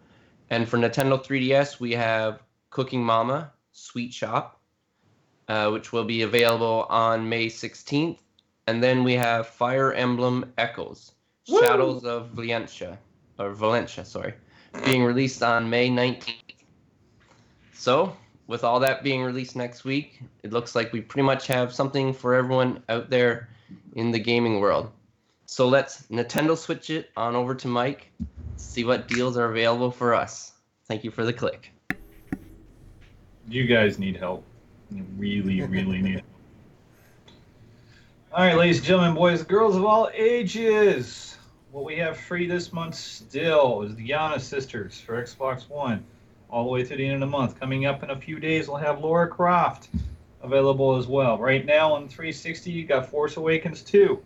And 0.50 0.70
for 0.70 0.78
Nintendo 0.78 1.22
3DS, 1.22 1.80
we 1.80 1.92
have 1.94 2.44
Cooking 2.70 3.04
Mama, 3.04 3.52
Sweet 3.72 4.14
Shop, 4.14 4.62
uh, 5.48 5.70
which 5.72 5.92
will 5.92 6.06
be 6.06 6.22
available 6.22 6.86
on 6.90 7.28
May 7.28 7.48
16th. 7.48 8.20
And 8.68 8.84
then 8.84 9.04
we 9.04 9.14
have 9.14 9.48
Fire 9.48 9.94
Emblem 9.94 10.54
Echoes, 10.58 11.14
Woo! 11.48 11.60
Shadows 11.60 12.06
of 12.06 12.30
Valencia, 12.30 12.98
or 13.40 13.54
Valentia, 13.54 14.06
sorry, 14.06 14.34
being 14.86 15.04
released 15.04 15.44
on 15.44 15.70
May 15.70 15.90
19th. 15.90 16.34
So, 17.74 18.16
with 18.48 18.64
all 18.64 18.80
that 18.80 19.04
being 19.04 19.24
released 19.24 19.56
next 19.56 19.84
week, 19.84 20.22
it 20.44 20.52
looks 20.52 20.76
like 20.76 20.94
we 20.94 21.02
pretty 21.02 21.26
much 21.26 21.48
have 21.48 21.74
something 21.74 22.14
for 22.14 22.34
everyone 22.34 22.84
out 22.90 23.10
there 23.10 23.50
in 23.94 24.12
the 24.12 24.20
gaming 24.20 24.60
world. 24.60 24.92
So 25.46 25.68
let's 25.68 26.04
Nintendo 26.04 26.58
switch 26.58 26.90
it 26.90 27.10
on 27.16 27.36
over 27.36 27.56
to 27.56 27.68
Mike, 27.68 28.12
see 28.58 28.84
what 28.84 29.08
deals 29.08 29.38
are 29.38 29.50
available 29.50 29.92
for 29.92 30.14
us. 30.14 30.52
Thank 30.88 31.04
you 31.04 31.12
for 31.12 31.24
the 31.24 31.32
click. 31.34 31.72
You 33.48 33.66
guys 33.66 33.98
need 33.98 34.18
help. 34.18 34.44
You 34.92 35.06
really, 35.18 35.62
really 35.62 36.02
need 36.02 36.12
help. 36.16 36.26
All 38.34 38.46
right, 38.46 38.58
ladies 38.58 38.78
and 38.80 38.86
gentlemen, 38.86 39.16
boys 39.16 39.42
girls 39.44 39.76
of 39.76 39.86
all 39.86 40.10
ages, 40.14 41.37
what 41.72 41.86
we 41.86 41.98
have 41.98 42.18
free 42.18 42.48
this 42.48 42.72
month 42.72 42.96
still 42.96 43.84
is 43.84 43.96
the 43.96 44.10
Giana 44.10 44.40
Sisters 44.40 45.00
for 45.00 45.22
Xbox 45.22 45.70
One, 45.70 46.04
all 46.50 46.64
the 46.64 46.70
way 46.70 46.84
to 46.84 46.96
the 46.96 47.06
end 47.06 47.16
of 47.16 47.20
the 47.20 47.28
month. 47.28 47.60
Coming 47.60 47.86
up 47.86 48.04
in 48.04 48.10
a 48.10 48.16
few 48.16 48.40
days, 48.40 48.68
we'll 48.68 48.78
have 48.78 49.04
Lara 49.04 49.28
Croft 49.28 49.90
available 50.42 50.96
as 50.96 51.08
well. 51.08 51.38
Right 51.38 51.66
now 51.66 51.94
on 51.94 52.08
360, 52.08 52.72
you 52.72 52.86
got 52.86 53.10
Force 53.10 53.38
Awakens 53.38 53.82
2. 53.82 54.22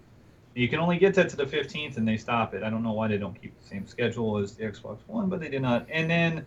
You 0.54 0.68
can 0.68 0.80
only 0.80 0.98
get 0.98 1.14
that 1.16 1.30
to 1.30 1.36
the 1.36 1.46
15th, 1.46 1.98
and 1.98 2.08
they 2.08 2.18
stop 2.18 2.54
it. 2.54 2.62
I 2.62 2.70
don't 2.70 2.84
know 2.84 2.92
why 2.92 3.08
they 3.08 3.18
don't 3.18 3.40
keep 3.42 3.58
the 3.60 3.68
same 3.68 3.88
schedule 3.88 4.38
as 4.38 4.54
the 4.54 4.66
Xbox 4.66 5.00
One, 5.08 5.30
but 5.30 5.40
they 5.40 5.50
did 5.50 5.62
not. 5.62 5.88
And 5.90 6.10
then 6.10 6.46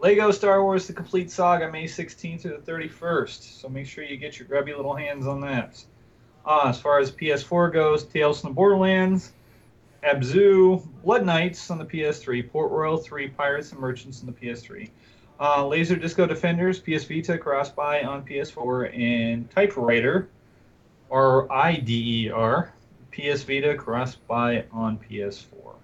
Lego 0.00 0.30
Star 0.32 0.62
Wars: 0.62 0.86
The 0.86 0.92
Complete 0.92 1.30
Saga, 1.30 1.70
May 1.70 1.84
16th 1.84 2.42
to 2.42 2.48
the 2.48 2.72
31st. 2.72 3.60
So 3.60 3.68
make 3.68 3.86
sure 3.86 4.04
you 4.04 4.16
get 4.16 4.38
your 4.38 4.48
grubby 4.48 4.74
little 4.74 4.94
hands 4.94 5.26
on 5.26 5.40
that. 5.42 5.82
Uh, 6.44 6.64
as 6.66 6.78
far 6.78 6.98
as 6.98 7.10
PS4 7.10 7.72
goes, 7.72 8.04
Tales 8.04 8.40
from 8.40 8.50
the 8.50 8.54
Borderlands, 8.54 9.32
Abzu, 10.04 10.86
Blood 11.02 11.24
Knights 11.24 11.70
on 11.70 11.78
the 11.78 11.84
PS3, 11.84 12.50
Port 12.50 12.70
Royal 12.70 12.98
3, 12.98 13.28
Pirates 13.28 13.72
and 13.72 13.80
Merchants 13.80 14.20
on 14.20 14.26
the 14.26 14.32
PS3, 14.32 14.90
uh, 15.40 15.66
Laser 15.66 15.96
Disco 15.96 16.26
Defenders, 16.26 16.78
PS 16.78 17.04
Vita, 17.04 17.38
Cross 17.38 17.70
Buy 17.70 18.02
on 18.02 18.24
PS4, 18.24 18.96
and 18.98 19.50
Typewriter, 19.50 20.28
R 21.10 21.50
I 21.50 21.76
D 21.76 22.26
E 22.26 22.30
R, 22.30 22.72
PS 23.12 23.42
Vita, 23.44 23.74
Cross 23.74 24.16
Buy 24.16 24.64
on 24.72 24.98
PS4. 24.98 25.74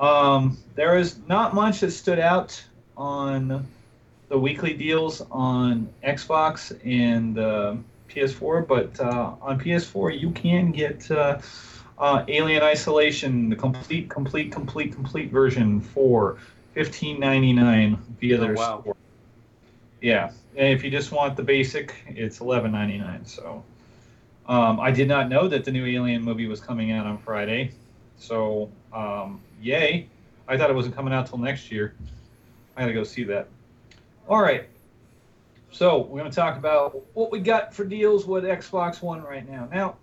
Um, 0.00 0.56
there 0.76 0.96
is 0.96 1.18
not 1.26 1.54
much 1.54 1.80
that 1.80 1.90
stood 1.90 2.20
out 2.20 2.62
on 2.96 3.66
the 4.28 4.38
weekly 4.38 4.74
deals 4.74 5.20
on 5.30 5.88
Xbox 6.04 6.78
and 6.84 7.38
uh, 7.38 7.74
PS4, 8.08 8.66
but 8.66 9.00
uh, 9.00 9.34
on 9.40 9.58
PS4 9.58 10.18
you 10.18 10.30
can 10.30 10.70
get 10.70 11.10
uh, 11.98 12.24
Alien 12.28 12.62
Isolation, 12.62 13.48
the 13.48 13.56
complete, 13.56 14.08
complete, 14.08 14.50
complete, 14.52 14.92
complete 14.92 15.30
version 15.30 15.80
for 15.80 16.38
fifteen 16.72 17.18
ninety 17.18 17.52
nine 17.52 17.98
via 18.20 18.36
Oh, 18.36 18.40
their 18.40 18.54
wow. 18.54 18.80
store. 18.80 18.94
Yeah, 20.00 20.30
and 20.56 20.68
if 20.68 20.84
you 20.84 20.90
just 20.90 21.10
want 21.10 21.36
the 21.36 21.42
basic, 21.42 21.94
it's 22.06 22.40
eleven 22.40 22.70
ninety 22.72 22.98
nine. 22.98 23.24
So, 23.24 23.64
um, 24.46 24.78
I 24.78 24.90
did 24.92 25.08
not 25.08 25.28
know 25.28 25.48
that 25.48 25.64
the 25.64 25.72
new 25.72 25.84
Alien 25.84 26.22
movie 26.22 26.46
was 26.46 26.60
coming 26.60 26.92
out 26.92 27.06
on 27.06 27.18
Friday. 27.18 27.72
So, 28.16 28.70
um, 28.92 29.42
yay! 29.60 30.08
I 30.46 30.56
thought 30.56 30.70
it 30.70 30.76
wasn't 30.76 30.94
coming 30.94 31.12
out 31.12 31.26
till 31.26 31.38
next 31.38 31.70
year. 31.72 31.94
I 32.76 32.82
gotta 32.82 32.92
go 32.92 33.02
see 33.04 33.24
that. 33.24 33.48
All 34.28 34.40
right. 34.40 34.68
So 35.70 35.98
we're 35.98 36.18
gonna 36.18 36.30
talk 36.30 36.56
about 36.56 37.02
what 37.14 37.32
we 37.32 37.40
got 37.40 37.74
for 37.74 37.84
deals 37.84 38.24
with 38.24 38.44
Xbox 38.44 39.02
One 39.02 39.22
right 39.22 39.48
now. 39.48 39.68
Now, 39.70 39.96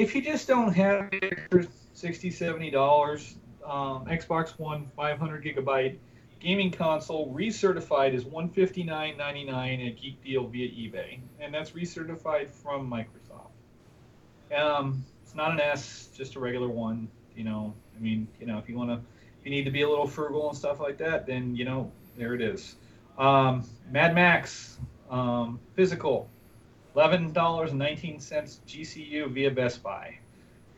if 0.00 0.14
you 0.14 0.22
just 0.22 0.48
don't 0.48 0.72
have 0.72 1.10
it 1.12 1.38
for 1.50 1.64
60 1.92 2.30
70 2.30 2.70
dollars, 2.70 3.36
um, 3.64 4.06
Xbox 4.06 4.58
One 4.58 4.90
500 4.96 5.44
gigabyte 5.44 5.98
gaming 6.40 6.70
console 6.70 7.32
recertified 7.34 8.14
is 8.14 8.24
159.99 8.24 9.86
at 9.86 10.00
Geek 10.00 10.24
Deal 10.24 10.46
via 10.46 10.68
eBay, 10.68 11.18
and 11.38 11.52
that's 11.52 11.72
recertified 11.72 12.48
from 12.48 12.90
Microsoft. 12.90 13.50
Um, 14.56 15.04
it's 15.22 15.34
not 15.34 15.52
an 15.52 15.60
S, 15.60 16.08
just 16.16 16.36
a 16.36 16.40
regular 16.40 16.68
one. 16.68 17.06
You 17.36 17.44
know, 17.44 17.74
I 17.94 18.00
mean, 18.00 18.26
you 18.40 18.46
know, 18.46 18.58
if 18.58 18.70
you 18.70 18.76
want 18.76 18.88
to, 18.88 18.96
if 18.96 19.44
you 19.44 19.50
need 19.50 19.64
to 19.64 19.70
be 19.70 19.82
a 19.82 19.88
little 19.88 20.06
frugal 20.06 20.48
and 20.48 20.56
stuff 20.56 20.80
like 20.80 20.96
that, 20.98 21.26
then 21.26 21.54
you 21.54 21.66
know, 21.66 21.92
there 22.16 22.34
it 22.34 22.40
is. 22.40 22.76
Um, 23.18 23.64
Mad 23.90 24.14
Max 24.14 24.78
um, 25.10 25.60
physical, 25.74 26.30
eleven 26.94 27.32
dollars 27.32 27.70
and 27.70 27.78
nineteen 27.78 28.20
cents 28.20 28.60
GCU 28.66 29.30
via 29.30 29.50
Best 29.50 29.82
Buy. 29.82 30.18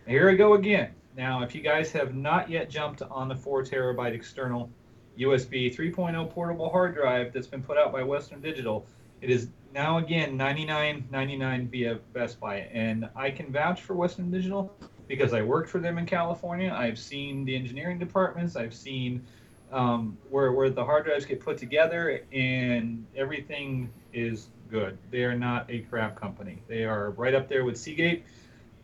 Here 0.07 0.31
we 0.31 0.37
go 0.37 0.55
again. 0.55 0.91
Now, 1.17 1.43
if 1.43 1.55
you 1.55 1.61
guys 1.61 1.93
have 1.93 2.15
not 2.15 2.49
yet 2.49 2.71
jumped 2.71 3.03
on 3.03 3.29
the 3.29 3.37
four 3.37 3.63
terabyte 3.63 4.15
external 4.15 4.71
USB 5.19 5.75
3.0 5.75 6.31
portable 6.31 6.71
hard 6.71 6.95
drive 6.95 7.33
that's 7.33 7.47
been 7.47 7.63
put 7.63 7.77
out 7.77 7.93
by 7.93 8.03
Western 8.03 8.41
Digital, 8.41 8.87
it 9.21 9.31
is 9.31 9.49
now 9.75 9.99
again 9.99 10.39
99.99 10.39 11.71
via 11.71 11.95
Best 12.13 12.41
Buy, 12.41 12.69
and 12.73 13.09
I 13.15 13.31
can 13.31 13.53
vouch 13.53 13.83
for 13.83 13.95
Western 13.95 14.31
Digital 14.31 14.75
because 15.07 15.35
I 15.35 15.43
worked 15.43 15.69
for 15.69 15.79
them 15.79 15.99
in 15.99 16.07
California. 16.07 16.73
I've 16.75 16.99
seen 16.99 17.45
the 17.45 17.55
engineering 17.55 17.99
departments. 17.99 18.57
I've 18.57 18.75
seen 18.75 19.23
um, 19.71 20.17
where 20.31 20.53
where 20.53 20.71
the 20.71 20.85
hard 20.85 21.05
drives 21.05 21.25
get 21.25 21.41
put 21.41 21.59
together, 21.59 22.23
and 22.33 23.07
everything 23.17 23.91
is 24.13 24.49
good. 24.73 24.97
They 25.11 25.23
are 25.25 25.39
not 25.39 25.71
a 25.71 25.81
crap 25.81 26.19
company. 26.19 26.63
They 26.67 26.85
are 26.85 27.11
right 27.11 27.35
up 27.35 27.47
there 27.47 27.65
with 27.65 27.77
Seagate. 27.77 28.25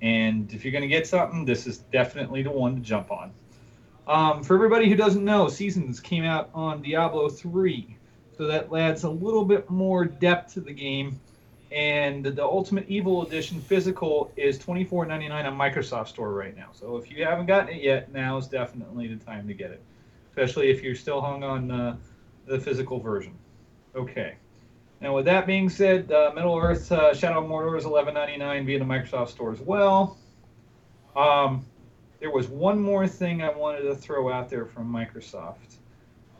And 0.02 0.52
if 0.52 0.64
you're 0.64 0.70
going 0.70 0.82
to 0.82 0.88
get 0.88 1.06
something, 1.06 1.44
this 1.44 1.66
is 1.66 1.78
definitely 1.78 2.42
the 2.42 2.50
one 2.50 2.76
to 2.76 2.80
jump 2.82 3.10
on. 3.10 3.32
Um, 4.06 4.44
for 4.44 4.54
everybody 4.54 4.88
who 4.88 4.94
doesn't 4.94 5.24
know, 5.24 5.48
Seasons 5.48 5.98
came 5.98 6.24
out 6.24 6.50
on 6.54 6.82
Diablo 6.82 7.28
3, 7.28 7.96
so 8.36 8.46
that 8.46 8.72
adds 8.72 9.04
a 9.04 9.10
little 9.10 9.44
bit 9.44 9.68
more 9.68 10.04
depth 10.04 10.54
to 10.54 10.60
the 10.60 10.72
game. 10.72 11.18
And 11.72 12.24
the 12.24 12.44
Ultimate 12.44 12.88
Evil 12.88 13.26
Edition 13.26 13.60
physical 13.60 14.32
is 14.36 14.58
$24.99 14.58 15.44
on 15.44 15.58
Microsoft 15.58 16.08
Store 16.08 16.32
right 16.32 16.56
now. 16.56 16.68
So 16.72 16.96
if 16.96 17.10
you 17.10 17.24
haven't 17.24 17.46
gotten 17.46 17.74
it 17.74 17.82
yet, 17.82 18.12
now 18.12 18.38
is 18.38 18.46
definitely 18.46 19.08
the 19.08 19.22
time 19.22 19.46
to 19.48 19.54
get 19.54 19.70
it, 19.70 19.82
especially 20.30 20.70
if 20.70 20.82
you're 20.82 20.94
still 20.94 21.20
hung 21.20 21.42
on 21.42 21.70
uh, 21.70 21.96
the 22.46 22.58
physical 22.58 23.00
version. 23.00 23.34
Okay. 23.94 24.36
Now, 25.00 25.14
with 25.14 25.26
that 25.26 25.46
being 25.46 25.68
said, 25.68 26.10
uh, 26.10 26.32
Middle 26.34 26.56
Earth 26.56 26.90
uh, 26.90 27.14
Shadow 27.14 27.44
of 27.44 27.48
Mordor 27.48 27.78
is 27.78 27.84
$11.99 27.84 28.66
via 28.66 28.78
the 28.80 28.84
Microsoft 28.84 29.28
Store 29.28 29.52
as 29.52 29.60
well. 29.60 30.18
Um, 31.14 31.64
there 32.20 32.30
was 32.32 32.48
one 32.48 32.80
more 32.80 33.06
thing 33.06 33.42
I 33.42 33.50
wanted 33.50 33.82
to 33.82 33.94
throw 33.94 34.32
out 34.32 34.48
there 34.48 34.66
from 34.66 34.92
Microsoft. 34.92 35.78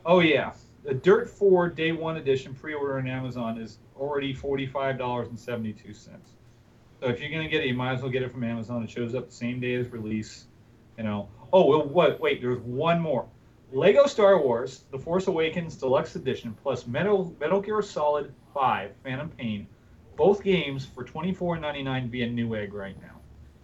Oh 0.05 0.21
yeah, 0.21 0.53
the 0.85 0.95
Dirt 0.95 1.31
4 1.31 1.69
Day 1.69 1.93
One 1.93 2.17
Edition 2.17 2.55
pre-order 2.55 2.99
on 2.99 3.07
Amazon 3.07 3.59
is 3.59 3.79
already 3.97 4.35
$45.72. 4.35 5.95
So 7.01 7.07
if 7.07 7.21
you're 7.21 7.31
gonna 7.31 7.49
get 7.49 7.63
it, 7.63 7.69
you 7.69 7.75
might 7.75 7.93
as 7.93 8.03
well 8.03 8.11
get 8.11 8.23
it 8.23 8.33
from 8.33 8.43
Amazon. 8.43 8.83
It 8.83 8.91
shows 8.91 9.15
up 9.15 9.27
the 9.27 9.35
same 9.35 9.61
day 9.61 9.75
as 9.75 9.89
release. 9.89 10.47
You 10.97 11.05
know. 11.05 11.29
Oh, 11.53 11.65
well, 11.65 11.87
what? 11.87 12.19
Wait, 12.19 12.41
there's 12.41 12.59
one 12.61 13.01
more. 13.01 13.27
Lego 13.71 14.07
Star 14.07 14.43
Wars: 14.43 14.85
The 14.91 14.99
Force 14.99 15.29
Awakens 15.29 15.77
Deluxe 15.77 16.17
Edition 16.17 16.57
plus 16.61 16.87
Metal 16.87 17.37
Metal 17.39 17.61
Gear 17.61 17.83
Solid 17.83 18.35
5 18.59 18.91
Phantom 19.05 19.29
Pain, 19.29 19.69
both 20.17 20.43
games 20.43 20.85
for 20.85 21.05
$24.99 21.05 22.11
via 22.11 22.29
Newegg 22.29 22.73
right 22.73 23.01
now. 23.01 23.21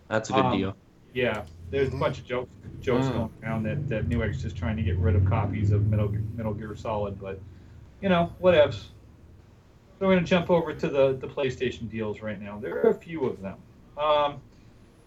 That's 0.08 0.30
a 0.30 0.34
good 0.34 0.44
Um, 0.44 0.56
deal. 0.56 0.76
Yeah, 1.12 1.42
there's 1.70 1.92
a 1.92 1.96
bunch 1.96 2.18
of 2.20 2.26
jokes 2.26 2.50
jokes 2.80 3.06
Mm. 3.06 3.12
going 3.12 3.30
around 3.42 3.62
that, 3.64 3.88
that 3.88 4.08
Newegg's 4.10 4.42
just 4.42 4.56
trying 4.56 4.76
to 4.76 4.82
get 4.82 4.96
rid 4.98 5.16
of 5.16 5.24
copies 5.24 5.72
of 5.72 5.88
Metal 5.88 6.06
Gear, 6.06 6.22
Metal 6.36 6.52
Gear 6.54 6.76
Solid, 6.76 7.18
but 7.18 7.40
you 8.02 8.08
know, 8.10 8.30
whatevs. 8.40 8.88
So 9.98 10.06
we're 10.06 10.14
gonna 10.14 10.26
jump 10.26 10.50
over 10.50 10.72
to 10.74 10.88
the, 10.88 11.14
the 11.14 11.26
PlayStation 11.26 11.88
deals 11.90 12.20
right 12.20 12.40
now. 12.40 12.58
There 12.60 12.76
are 12.84 12.90
a 12.90 12.94
few 12.94 13.24
of 13.24 13.40
them. 13.40 13.56
Um, 13.98 14.36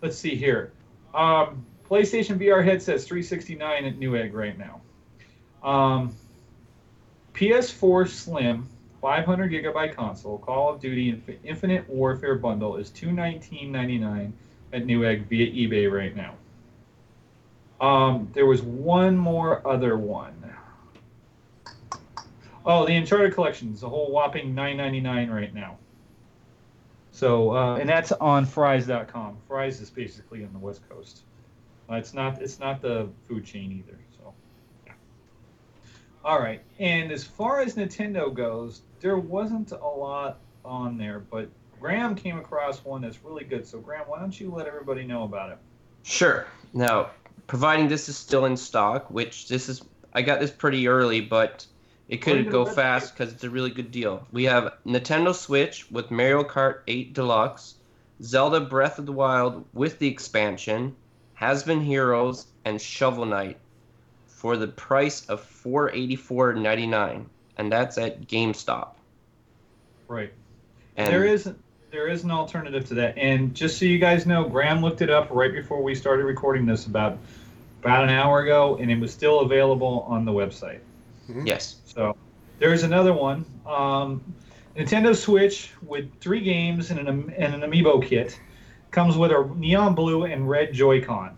let's 0.01 0.17
see 0.17 0.35
here. 0.35 0.73
Um, 1.13 1.65
PlayStation 1.89 2.37
VR 2.39 2.61
headsets 2.63 3.05
369 3.05 3.85
at 3.85 3.99
Newegg 3.99 4.33
right 4.33 4.57
now. 4.57 4.81
Um, 5.63 6.13
PS4 7.33 8.09
Slim 8.09 8.67
500 9.01 9.51
gigabyte 9.51 9.95
console 9.95 10.37
Call 10.39 10.73
of 10.73 10.79
Duty 10.79 11.09
Inf- 11.09 11.39
Infinite 11.43 11.87
Warfare 11.89 12.35
bundle 12.35 12.77
is 12.77 12.89
219.99 12.91 14.31
at 14.73 14.85
Newegg 14.85 15.27
via 15.27 15.47
eBay 15.51 15.91
right 15.91 16.15
now. 16.15 16.35
Um, 17.79 18.29
there 18.33 18.45
was 18.45 18.61
one 18.61 19.17
more 19.17 19.65
other 19.67 19.97
one. 19.97 20.33
Oh, 22.65 22.85
the 22.85 22.95
Uncharted 22.95 23.33
collection 23.33 23.71
is 23.71 23.83
a 23.83 23.89
whole 23.89 24.11
whopping 24.11 24.53
9.99 24.53 25.31
right 25.31 25.53
now. 25.53 25.77
So, 27.11 27.55
uh, 27.55 27.77
and 27.77 27.87
that's 27.87 28.11
on 28.11 28.45
Frys.com. 28.45 29.37
Fry's 29.47 29.79
is 29.79 29.89
basically 29.89 30.43
on 30.43 30.51
the 30.51 30.59
West 30.59 30.87
Coast. 30.89 31.23
Uh, 31.89 31.95
it's 31.95 32.13
not. 32.13 32.41
It's 32.41 32.59
not 32.59 32.81
the 32.81 33.07
food 33.27 33.45
chain 33.45 33.71
either. 33.71 33.97
All 36.27 36.41
right. 36.41 36.61
And 36.77 37.09
as 37.13 37.23
far 37.23 37.61
as 37.61 37.75
Nintendo 37.75 38.33
goes, 38.33 38.81
there 38.99 39.17
wasn't 39.17 39.71
a 39.71 39.77
lot 39.77 40.39
on 40.65 40.97
there, 40.97 41.19
but 41.19 41.47
Graham 41.79 42.15
came 42.15 42.37
across 42.37 42.83
one 42.83 43.01
that's 43.01 43.23
really 43.23 43.45
good. 43.45 43.65
So, 43.65 43.79
Graham, 43.79 44.03
why 44.07 44.19
don't 44.19 44.37
you 44.37 44.53
let 44.53 44.67
everybody 44.67 45.05
know 45.05 45.23
about 45.23 45.51
it? 45.51 45.57
Sure. 46.03 46.45
Now, 46.73 47.11
providing 47.47 47.87
this 47.87 48.09
is 48.09 48.17
still 48.17 48.43
in 48.43 48.57
stock, 48.57 49.09
which 49.09 49.47
this 49.47 49.69
is, 49.69 49.85
I 50.11 50.21
got 50.21 50.41
this 50.41 50.51
pretty 50.51 50.89
early, 50.89 51.21
but 51.21 51.65
it 52.09 52.17
could 52.17 52.51
go 52.51 52.65
fast 52.65 53.15
because 53.15 53.31
it's 53.31 53.45
a 53.45 53.49
really 53.49 53.71
good 53.71 53.91
deal. 53.91 54.27
We 54.33 54.43
have 54.43 54.73
Nintendo 54.85 55.33
Switch 55.33 55.89
with 55.91 56.11
Mario 56.11 56.43
Kart 56.43 56.81
8 56.87 57.13
Deluxe, 57.13 57.75
Zelda 58.21 58.59
Breath 58.59 58.99
of 58.99 59.05
the 59.05 59.13
Wild 59.13 59.63
with 59.73 59.97
the 59.97 60.09
expansion, 60.09 60.93
Has 61.35 61.63
Been 61.63 61.79
Heroes, 61.79 62.47
and 62.65 62.81
Shovel 62.81 63.25
Knight 63.25 63.57
for 64.37 64.55
the 64.55 64.67
price 64.67 65.25
of 65.25 65.41
$484.99, 65.63 67.25
and 67.57 67.71
that's 67.71 67.97
at 67.97 68.27
GameStop. 68.27 68.89
Right. 70.07 70.31
And 70.95 71.11
there 71.11 71.25
is 71.25 71.49
there 71.89 72.07
is 72.07 72.23
an 72.23 72.29
alternative 72.29 72.87
to 72.89 72.93
that, 72.95 73.17
and 73.17 73.55
just 73.55 73.79
so 73.79 73.85
you 73.85 73.97
guys 73.97 74.27
know, 74.27 74.47
Graham 74.47 74.81
looked 74.81 75.01
it 75.01 75.09
up 75.09 75.29
right 75.31 75.51
before 75.51 75.81
we 75.81 75.95
started 75.95 76.23
recording 76.23 76.67
this 76.67 76.85
about 76.85 77.17
about 77.81 78.03
an 78.03 78.11
hour 78.11 78.41
ago, 78.41 78.77
and 78.79 78.91
it 78.91 78.99
was 78.99 79.11
still 79.11 79.39
available 79.39 80.05
on 80.07 80.23
the 80.23 80.31
website. 80.31 80.79
yes, 81.43 81.77
So 81.85 82.15
there's 82.59 82.83
another 82.83 83.13
one. 83.13 83.43
Um, 83.65 84.21
Nintendo 84.75 85.15
Switch 85.15 85.71
with 85.81 86.11
three 86.19 86.41
games 86.41 86.91
and 86.91 86.99
an, 86.99 87.33
and 87.35 87.55
an 87.55 87.61
amiibo 87.61 88.05
kit 88.05 88.39
comes 88.91 89.17
with 89.17 89.31
a 89.31 89.51
neon 89.55 89.95
blue 89.95 90.25
and 90.25 90.47
red 90.47 90.73
Joy-Con. 90.73 91.35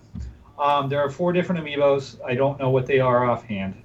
Um, 0.59 0.89
there 0.89 0.99
are 0.99 1.09
four 1.09 1.31
different 1.31 1.65
amiibos. 1.65 2.17
I 2.25 2.35
don't 2.35 2.59
know 2.59 2.69
what 2.69 2.85
they 2.85 2.99
are 2.99 3.29
offhand. 3.29 3.81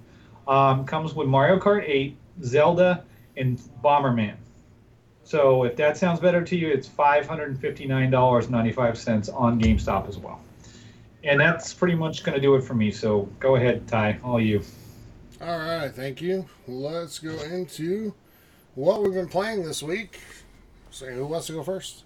Um, 0.48 0.84
comes 0.84 1.14
with 1.14 1.28
Mario 1.28 1.58
Kart 1.58 1.88
8, 1.88 2.16
Zelda, 2.42 3.04
and 3.36 3.58
Bomberman. 3.82 4.34
So 5.22 5.64
if 5.64 5.76
that 5.76 5.96
sounds 5.96 6.20
better 6.20 6.44
to 6.44 6.56
you, 6.56 6.68
it's 6.68 6.88
$559.95 6.88 9.34
on 9.34 9.58
GameStop 9.60 10.08
as 10.08 10.18
well. 10.18 10.40
And 11.22 11.40
that's 11.40 11.72
pretty 11.72 11.94
much 11.94 12.24
going 12.24 12.34
to 12.34 12.40
do 12.40 12.56
it 12.56 12.62
for 12.62 12.74
me. 12.74 12.90
So 12.90 13.28
go 13.40 13.56
ahead, 13.56 13.88
Ty. 13.88 14.18
All 14.22 14.38
you. 14.40 14.62
All 15.40 15.58
right, 15.58 15.90
thank 15.90 16.20
you. 16.20 16.44
Let's 16.68 17.18
go 17.18 17.30
into 17.30 18.12
what 18.74 19.02
we've 19.02 19.14
been 19.14 19.28
playing 19.28 19.64
this 19.64 19.82
week. 19.82 20.20
So, 20.90 21.06
who 21.06 21.26
wants 21.26 21.46
to 21.48 21.54
go 21.54 21.62
first? 21.62 22.04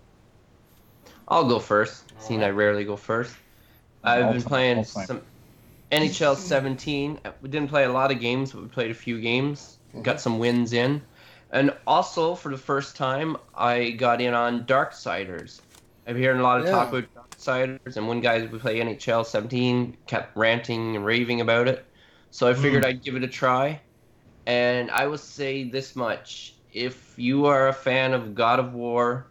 I'll 1.27 1.49
go 1.49 1.59
first, 1.59 2.13
seeing 2.19 2.43
I 2.43 2.51
rarely 2.51 2.85
go 2.85 2.97
first. 2.97 3.35
I've 4.09 4.27
All 4.27 4.33
been 4.33 4.43
time, 4.43 4.49
playing 4.49 4.85
some 4.85 5.23
NHL 5.93 6.37
17. 6.37 7.21
We 7.43 7.49
didn't 7.49 7.69
play 7.69 7.85
a 7.85 7.93
lot 7.93 8.11
of 8.11 8.21
games, 8.21 8.53
but 8.53 8.63
we 8.63 8.69
played 8.69 8.91
a 8.91 8.95
few 8.95 9.21
games. 9.21 9.79
Mm-hmm. 9.91 10.03
Got 10.03 10.21
some 10.21 10.39
wins 10.39 10.73
in. 10.73 11.03
And 11.51 11.75
also, 11.87 12.35
for 12.35 12.51
the 12.51 12.59
first 12.59 12.97
time, 12.97 13.37
I 13.55 13.91
got 13.91 14.21
in 14.21 14.35
on 14.35 14.65
Darksiders. 14.65 15.61
I've 16.07 16.15
been 16.15 16.23
hearing 16.23 16.41
a 16.41 16.43
lot 16.43 16.61
of 16.61 16.67
talk 16.67 16.89
about 16.93 17.05
Darksiders, 17.31 17.97
and 17.97 18.07
one 18.07 18.21
guy 18.21 18.41
who 18.41 18.59
play 18.59 18.81
NHL 18.81 19.25
17 19.25 19.97
kept 20.07 20.37
ranting 20.37 20.97
and 20.97 21.05
raving 21.05 21.41
about 21.41 21.69
it. 21.69 21.85
So 22.31 22.49
I 22.49 22.55
figured 22.55 22.83
mm. 22.83 22.89
I'd 22.89 23.03
give 23.03 23.17
it 23.17 23.23
a 23.23 23.29
try. 23.29 23.81
And 24.47 24.91
I 24.91 25.07
will 25.07 25.19
say 25.19 25.65
this 25.65 25.97
much 25.97 26.55
if 26.73 27.15
you 27.17 27.47
are 27.47 27.69
a 27.69 27.73
fan 27.73 28.13
of 28.13 28.35
God 28.35 28.59
of 28.59 28.75
War, 28.75 29.27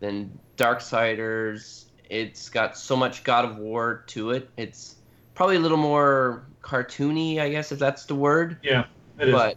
then 0.00 0.38
Darksiders, 0.56 1.84
it's 2.14 2.48
got 2.48 2.78
so 2.78 2.96
much 2.96 3.24
God 3.24 3.44
of 3.44 3.56
War 3.56 4.04
to 4.08 4.30
it. 4.30 4.48
It's 4.56 4.94
probably 5.34 5.56
a 5.56 5.60
little 5.60 5.76
more 5.76 6.46
cartoony, 6.62 7.40
I 7.40 7.48
guess, 7.48 7.72
if 7.72 7.78
that's 7.80 8.04
the 8.04 8.14
word. 8.14 8.58
Yeah, 8.62 8.84
it 9.18 9.28
is. 9.28 9.34
But 9.34 9.56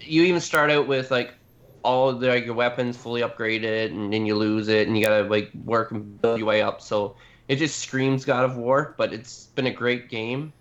you 0.00 0.22
even 0.22 0.40
start 0.40 0.70
out 0.70 0.86
with 0.86 1.10
like 1.10 1.34
all 1.82 2.08
of 2.08 2.20
the, 2.20 2.28
like, 2.28 2.44
your 2.44 2.54
weapons 2.54 2.96
fully 2.96 3.22
upgraded, 3.22 3.86
and 3.86 4.12
then 4.12 4.24
you 4.24 4.36
lose 4.36 4.68
it, 4.68 4.86
and 4.86 4.96
you 4.96 5.04
gotta 5.04 5.24
like 5.24 5.50
work 5.64 5.90
and 5.90 6.20
build 6.22 6.38
your 6.38 6.46
way 6.46 6.62
up. 6.62 6.80
So 6.80 7.16
it 7.48 7.56
just 7.56 7.80
screams 7.80 8.24
God 8.24 8.44
of 8.44 8.56
War, 8.56 8.94
but 8.96 9.12
it's 9.12 9.46
been 9.56 9.66
a 9.66 9.72
great 9.72 10.08
game. 10.08 10.52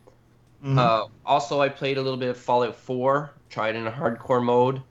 Mhm. 0.66 0.80
Uh, 0.80 1.06
also, 1.24 1.62
I 1.62 1.70
played 1.70 1.98
a 1.98 2.02
little 2.02 2.18
bit 2.18 2.30
of 2.30 2.38
Fallout 2.38 2.76
4, 2.76 3.32
tried 3.50 3.76
in 3.76 3.86
a 3.86 3.92
hardcore 3.92 4.44
mode. 4.44 4.82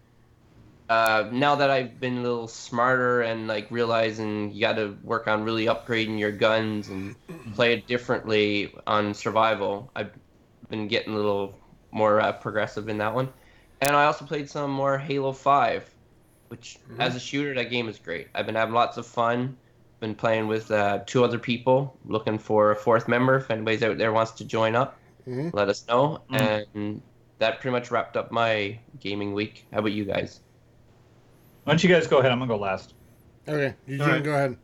Uh, 0.91 1.29
now 1.31 1.55
that 1.55 1.71
I've 1.71 2.01
been 2.01 2.19
a 2.19 2.23
little 2.23 2.49
smarter 2.49 3.23
and 3.23 3.47
like 3.47 3.71
realizing 3.71 4.51
you 4.51 4.61
got 4.61 4.75
to 4.75 4.99
work 5.05 5.29
on 5.29 5.45
really 5.45 5.67
upgrading 5.67 6.19
your 6.19 6.33
guns 6.33 6.89
and 6.89 7.15
play 7.55 7.75
it 7.75 7.87
differently 7.87 8.75
on 8.89 9.15
survival, 9.15 9.93
I've 9.95 10.11
been 10.69 10.89
getting 10.89 11.13
a 11.13 11.17
little 11.17 11.55
more 11.93 12.21
uh, 12.21 12.33
progressive 12.33 12.89
in 12.89 12.99
that 12.99 13.15
one. 13.15 13.29
And 13.81 13.95
I 13.95 14.07
also 14.07 14.25
played 14.25 14.51
some 14.51 14.73
more 14.73 14.99
Halo 14.99 15.31
5, 15.33 15.89
which 16.49 16.77
Mhm. 16.91 16.99
as 16.99 17.15
a 17.15 17.21
shooter, 17.21 17.55
that 17.55 17.71
game 17.71 17.89
is 17.89 18.01
great. 18.01 18.27
I've 18.35 18.47
been 18.47 18.57
having 18.57 18.75
lots 18.75 18.97
of 18.97 19.07
fun. 19.07 19.57
Been 20.01 20.17
playing 20.17 20.49
with 20.49 20.73
uh, 20.73 21.05
two 21.07 21.23
other 21.23 21.39
people, 21.39 21.97
looking 22.05 22.37
for 22.37 22.73
a 22.73 22.77
fourth 22.77 23.07
member. 23.07 23.37
If 23.37 23.49
anybody's 23.49 23.85
out 23.85 23.97
there 23.97 24.13
wants 24.13 24.33
to 24.33 24.45
join 24.45 24.75
up, 24.75 24.99
Mhm. 25.25 25.55
let 25.55 25.69
us 25.69 25.87
know. 25.87 26.23
Mm. 26.31 26.67
And 26.75 27.03
that 27.39 27.61
pretty 27.61 27.73
much 27.73 27.93
wrapped 27.93 28.17
up 28.17 28.33
my 28.33 28.81
gaming 28.99 29.35
week. 29.35 29.67
How 29.73 29.79
about 29.79 29.93
you 29.93 30.05
guys? 30.05 30.41
Why 31.65 31.73
don't 31.73 31.83
you 31.83 31.89
guys 31.91 32.07
go 32.07 32.19
ahead? 32.19 32.33
I'm 32.33 32.39
gonna 32.39 32.49
go 32.49 32.59
last. 32.59 32.95
Okay, 33.49 33.75
Eugene, 33.87 34.07
Alright. 34.07 34.25
go 34.25 34.33
ahead. 34.33 34.57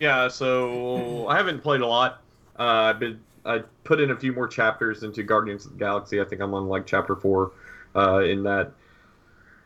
Yeah, 0.00 0.28
so 0.28 1.26
I 1.28 1.36
haven't 1.36 1.62
played 1.62 1.80
a 1.80 1.86
lot. 1.86 2.22
Uh, 2.58 2.62
I've 2.62 2.98
been 2.98 3.20
I 3.44 3.62
put 3.84 4.00
in 4.00 4.10
a 4.10 4.16
few 4.16 4.32
more 4.32 4.46
chapters 4.46 5.02
into 5.02 5.22
Guardians 5.22 5.66
of 5.66 5.72
the 5.72 5.78
Galaxy. 5.78 6.20
I 6.20 6.24
think 6.24 6.40
I'm 6.40 6.54
on 6.54 6.68
like 6.68 6.86
chapter 6.86 7.16
four 7.16 7.52
uh, 7.94 8.18
in 8.18 8.42
that 8.44 8.72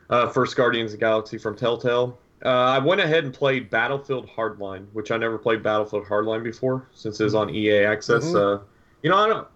uh, 0.09 0.29
first 0.29 0.55
Guardians 0.55 0.93
of 0.93 0.99
the 0.99 1.05
Galaxy 1.05 1.37
from 1.37 1.55
Telltale. 1.55 2.17
Uh, 2.45 2.49
I 2.49 2.79
went 2.79 3.01
ahead 3.01 3.23
and 3.23 3.33
played 3.33 3.69
Battlefield 3.69 4.29
Hardline, 4.29 4.85
which 4.93 5.09
I 5.11 5.17
never 5.17 5.37
played 5.37 5.63
Battlefield 5.63 6.05
Hardline 6.05 6.43
before 6.43 6.87
since 6.93 7.19
it 7.19 7.23
was 7.23 7.33
on 7.35 7.49
EA 7.49 7.79
Access. 7.85 8.25
Mhm. 8.25 8.59
Uh, 8.59 8.63
you 9.01 9.09
know, 9.09 9.17
I 9.17 9.27
don't. 9.27 9.47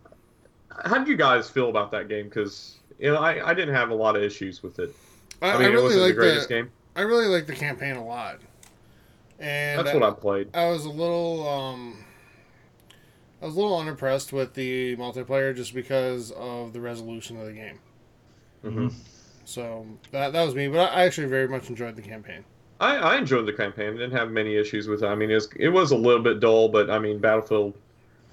How 0.86 1.04
do 1.04 1.12
you 1.12 1.18
guys 1.18 1.50
feel 1.50 1.70
about 1.70 1.92
that 1.92 2.08
game? 2.10 2.26
Because 2.26 2.80
you 3.00 3.12
know, 3.12 3.18
I, 3.18 3.50
I 3.50 3.54
didn't 3.54 3.76
have 3.76 3.90
a 3.92 3.96
lot 3.96 4.16
of 4.16 4.24
issues 4.24 4.64
with 4.64 4.80
it. 4.80 4.96
I, 5.42 5.52
I 5.52 5.58
mean, 5.58 5.68
I 5.68 5.80
it 5.80 5.82
wasn't 5.82 6.08
the 6.08 6.14
greatest 6.14 6.48
the. 6.48 6.56
game. 6.56 6.72
I 6.96 7.02
really 7.02 7.28
like 7.28 7.48
the 7.48 7.56
campaign 7.56 7.96
a 7.96 8.06
lot. 8.06 8.40
And 9.40 9.80
That's 9.84 9.90
I, 9.90 10.00
what 10.00 10.04
I 10.04 10.12
played. 10.12 10.50
I 10.54 10.70
was 10.70 10.86
a 10.86 10.90
little 10.90 11.48
um 11.48 12.06
I 13.42 13.46
was 13.46 13.56
a 13.56 13.60
little 13.60 13.78
unimpressed 13.78 14.32
with 14.32 14.54
the 14.54 14.96
multiplayer 14.96 15.54
just 15.56 15.74
because 15.74 16.32
of 16.32 16.74
the 16.74 16.80
resolution 16.82 17.38
of 17.38 17.46
the 17.46 17.54
game. 17.54 17.80
hmm 18.64 18.88
So 19.46 19.86
that 20.12 20.34
that 20.34 20.44
was 20.46 20.56
me, 20.56 20.68
but 20.68 20.92
I 20.92 21.04
actually 21.06 21.28
very 21.28 21.48
much 21.48 21.70
enjoyed 21.70 21.96
the 21.96 22.02
campaign. 22.02 22.46
I, 22.80 22.96
I 22.98 23.18
enjoyed 23.18 23.46
the 23.46 23.54
campaign. 23.54 23.90
I 23.90 23.92
didn't 23.94 24.12
have 24.14 24.32
many 24.32 24.56
issues 24.56 24.88
with 24.88 25.04
it. 25.04 25.08
I 25.08 25.16
mean, 25.16 25.30
it 25.30 25.36
was, 25.36 25.50
it 25.56 25.70
was 25.70 25.92
a 25.92 25.98
little 25.98 26.24
bit 26.24 26.40
dull, 26.40 26.70
but 26.70 26.90
I 26.90 27.00
mean, 27.00 27.20
Battlefield, 27.20 27.76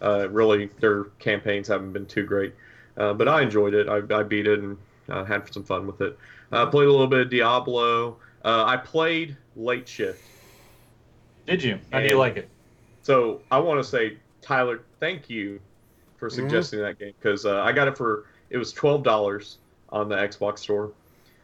uh, 0.02 0.28
really, 0.30 0.70
their 0.80 1.04
campaigns 1.18 1.68
haven't 1.68 1.92
been 1.92 2.06
too 2.06 2.24
great. 2.24 2.54
Uh, 2.96 3.12
but 3.14 3.28
I 3.28 3.42
enjoyed 3.42 3.74
it. 3.74 3.88
I, 3.88 4.02
I 4.14 4.22
beat 4.22 4.46
it 4.46 4.60
and 4.60 4.78
uh, 5.08 5.24
had 5.24 5.52
some 5.52 5.64
fun 5.64 5.86
with 5.86 6.00
it. 6.00 6.18
Uh, 6.52 6.66
played 6.66 6.88
a 6.88 6.90
little 6.90 7.06
bit 7.06 7.20
of 7.20 7.30
Diablo. 7.30 8.18
Uh, 8.44 8.64
I 8.66 8.76
played 8.76 9.36
Late 9.56 9.88
Shift. 9.88 10.22
Did 11.46 11.62
you? 11.62 11.78
How 11.92 12.00
do 12.00 12.06
you 12.06 12.18
like 12.18 12.36
it? 12.36 12.48
So 13.02 13.40
I 13.50 13.58
want 13.58 13.80
to 13.82 13.84
say, 13.88 14.18
Tyler, 14.42 14.82
thank 15.00 15.30
you 15.30 15.60
for 16.18 16.28
suggesting 16.28 16.80
that 16.80 16.98
game 16.98 17.14
because 17.20 17.46
uh, 17.46 17.62
I 17.62 17.72
got 17.72 17.88
it 17.88 17.96
for 17.96 18.26
it 18.50 18.58
was 18.58 18.72
twelve 18.72 19.02
dollars 19.02 19.58
on 19.90 20.08
the 20.08 20.16
Xbox 20.16 20.58
store. 20.58 20.92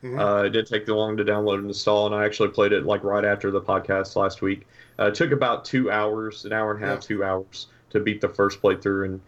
Mhm. 0.03 0.19
Uh, 0.21 0.45
it 0.45 0.51
didn't 0.51 0.69
take 0.69 0.85
too 0.85 0.95
long 0.95 1.17
to 1.17 1.25
download 1.25 1.55
and 1.61 1.67
install, 1.69 2.07
and 2.07 2.15
I 2.15 2.25
actually 2.27 2.51
played 2.51 2.73
it 2.73 2.85
like 2.85 3.03
right 3.03 3.25
after 3.25 3.51
the 3.51 3.61
podcast 3.63 4.15
last 4.17 4.43
week. 4.43 4.67
Uh, 4.99 5.07
it 5.07 5.15
took 5.15 5.33
about 5.33 5.65
two 5.65 5.91
hours, 5.91 6.45
an 6.45 6.53
hour 6.53 6.75
and 6.75 6.85
a 6.85 6.87
half, 6.87 6.97
Yeah. 6.99 7.01
two 7.17 7.25
hours 7.25 7.69
to 7.91 8.01
beat 8.01 8.21
the 8.21 8.29
first 8.29 8.61
playthrough, 8.61 9.07
and 9.07 9.21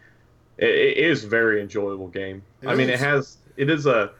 it, 0.58 0.68
it 0.68 0.96
is 0.98 1.24
a 1.24 1.28
very 1.28 1.62
enjoyable 1.62 2.08
game. 2.08 2.42
It 2.60 2.68
I 2.68 2.74
mean, 2.74 2.90
it 2.90 2.98
has 3.00 3.38
it 3.56 3.70
is 3.70 3.86
a 3.86 4.10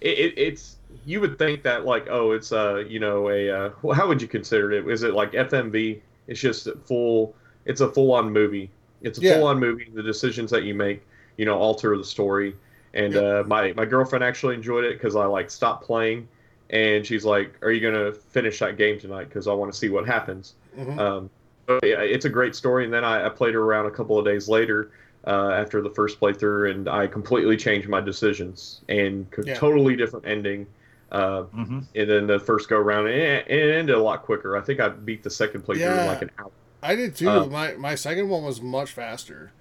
it, 0.00 0.18
it, 0.18 0.34
it's 0.36 0.76
you 1.04 1.20
would 1.20 1.38
think 1.38 1.62
that 1.62 1.84
like 1.84 2.06
oh 2.10 2.32
it's 2.32 2.52
uh 2.52 2.84
you 2.88 3.00
know 3.00 3.28
a 3.30 3.50
uh, 3.50 3.70
well, 3.82 3.96
how 3.96 4.08
would 4.08 4.20
you 4.22 4.28
consider 4.28 4.72
it? 4.72 4.86
Is 4.88 5.02
it 5.02 5.14
like 5.14 5.34
FMV? 5.34 6.00
It's 6.26 6.40
just 6.40 6.68
full. 6.86 7.34
It's 7.64 7.80
a 7.80 7.88
full 7.90 8.12
on 8.12 8.32
movie. 8.32 8.70
It's 9.02 9.18
a 9.18 9.22
Yeah. 9.22 9.34
full 9.34 9.44
on 9.46 9.58
movie. 9.58 9.90
The 9.92 10.02
decisions 10.02 10.50
that 10.50 10.64
you 10.64 10.74
make, 10.74 11.02
you 11.36 11.44
know, 11.44 11.58
alter 11.58 11.96
the 11.96 12.04
story. 12.04 12.54
And 12.94 13.16
uh, 13.16 13.44
my 13.46 13.72
my 13.74 13.84
girlfriend 13.84 14.24
actually 14.24 14.54
enjoyed 14.54 14.84
it 14.84 14.94
because 14.94 15.16
I 15.16 15.24
like 15.26 15.50
stopped 15.50 15.84
playing, 15.84 16.28
and 16.70 17.06
she's 17.06 17.24
like, 17.24 17.54
"Are 17.62 17.70
you 17.70 17.80
gonna 17.80 18.12
finish 18.12 18.58
that 18.60 18.76
game 18.76 18.98
tonight? 18.98 19.28
Because 19.28 19.46
I 19.46 19.52
want 19.52 19.72
to 19.72 19.78
see 19.78 19.88
what 19.88 20.06
happens." 20.06 20.54
Mhm. 20.76 20.98
Um, 20.98 21.30
but 21.66 21.84
yeah, 21.84 22.00
it's 22.00 22.24
a 22.24 22.28
great 22.30 22.54
story. 22.56 22.84
And 22.84 22.92
then 22.92 23.04
I, 23.04 23.26
I 23.26 23.28
played 23.28 23.54
it 23.54 23.58
around 23.58 23.86
a 23.86 23.90
couple 23.90 24.18
of 24.18 24.24
days 24.24 24.48
later 24.48 24.90
uh, 25.26 25.50
after 25.50 25.80
the 25.82 25.90
first 25.90 26.20
playthrough, 26.20 26.70
and 26.72 26.88
I 26.88 27.06
completely 27.06 27.56
changed 27.56 27.88
my 27.88 28.00
decisions 28.00 28.80
and 28.88 29.26
Yeah. 29.44 29.54
totally 29.54 29.94
different 29.96 30.26
ending. 30.26 30.66
Uh, 31.10 31.44
hmm 31.52 31.80
and 31.94 32.08
then 32.08 32.26
the 32.26 32.38
first 32.38 32.68
go 32.68 32.76
around, 32.76 33.06
and 33.08 33.16
it, 33.16 33.48
it 33.48 33.76
ended 33.76 33.96
a 33.96 34.02
lot 34.02 34.22
quicker. 34.22 34.56
I 34.56 34.60
think 34.60 34.80
I 34.80 34.88
beat 34.90 35.22
the 35.24 35.30
second 35.30 35.64
playthrough 35.64 35.98
in 35.98 36.04
like 36.04 36.22
an 36.22 36.30
hour. 36.38 36.52
I 36.82 36.94
did 36.94 37.16
too. 37.16 37.48
uh, 37.48 37.48
my 37.48 37.74
my 37.76 37.94
second 37.94 38.28
one 38.28 38.42
was 38.44 38.60
much 38.60 38.92
faster. 38.92 39.54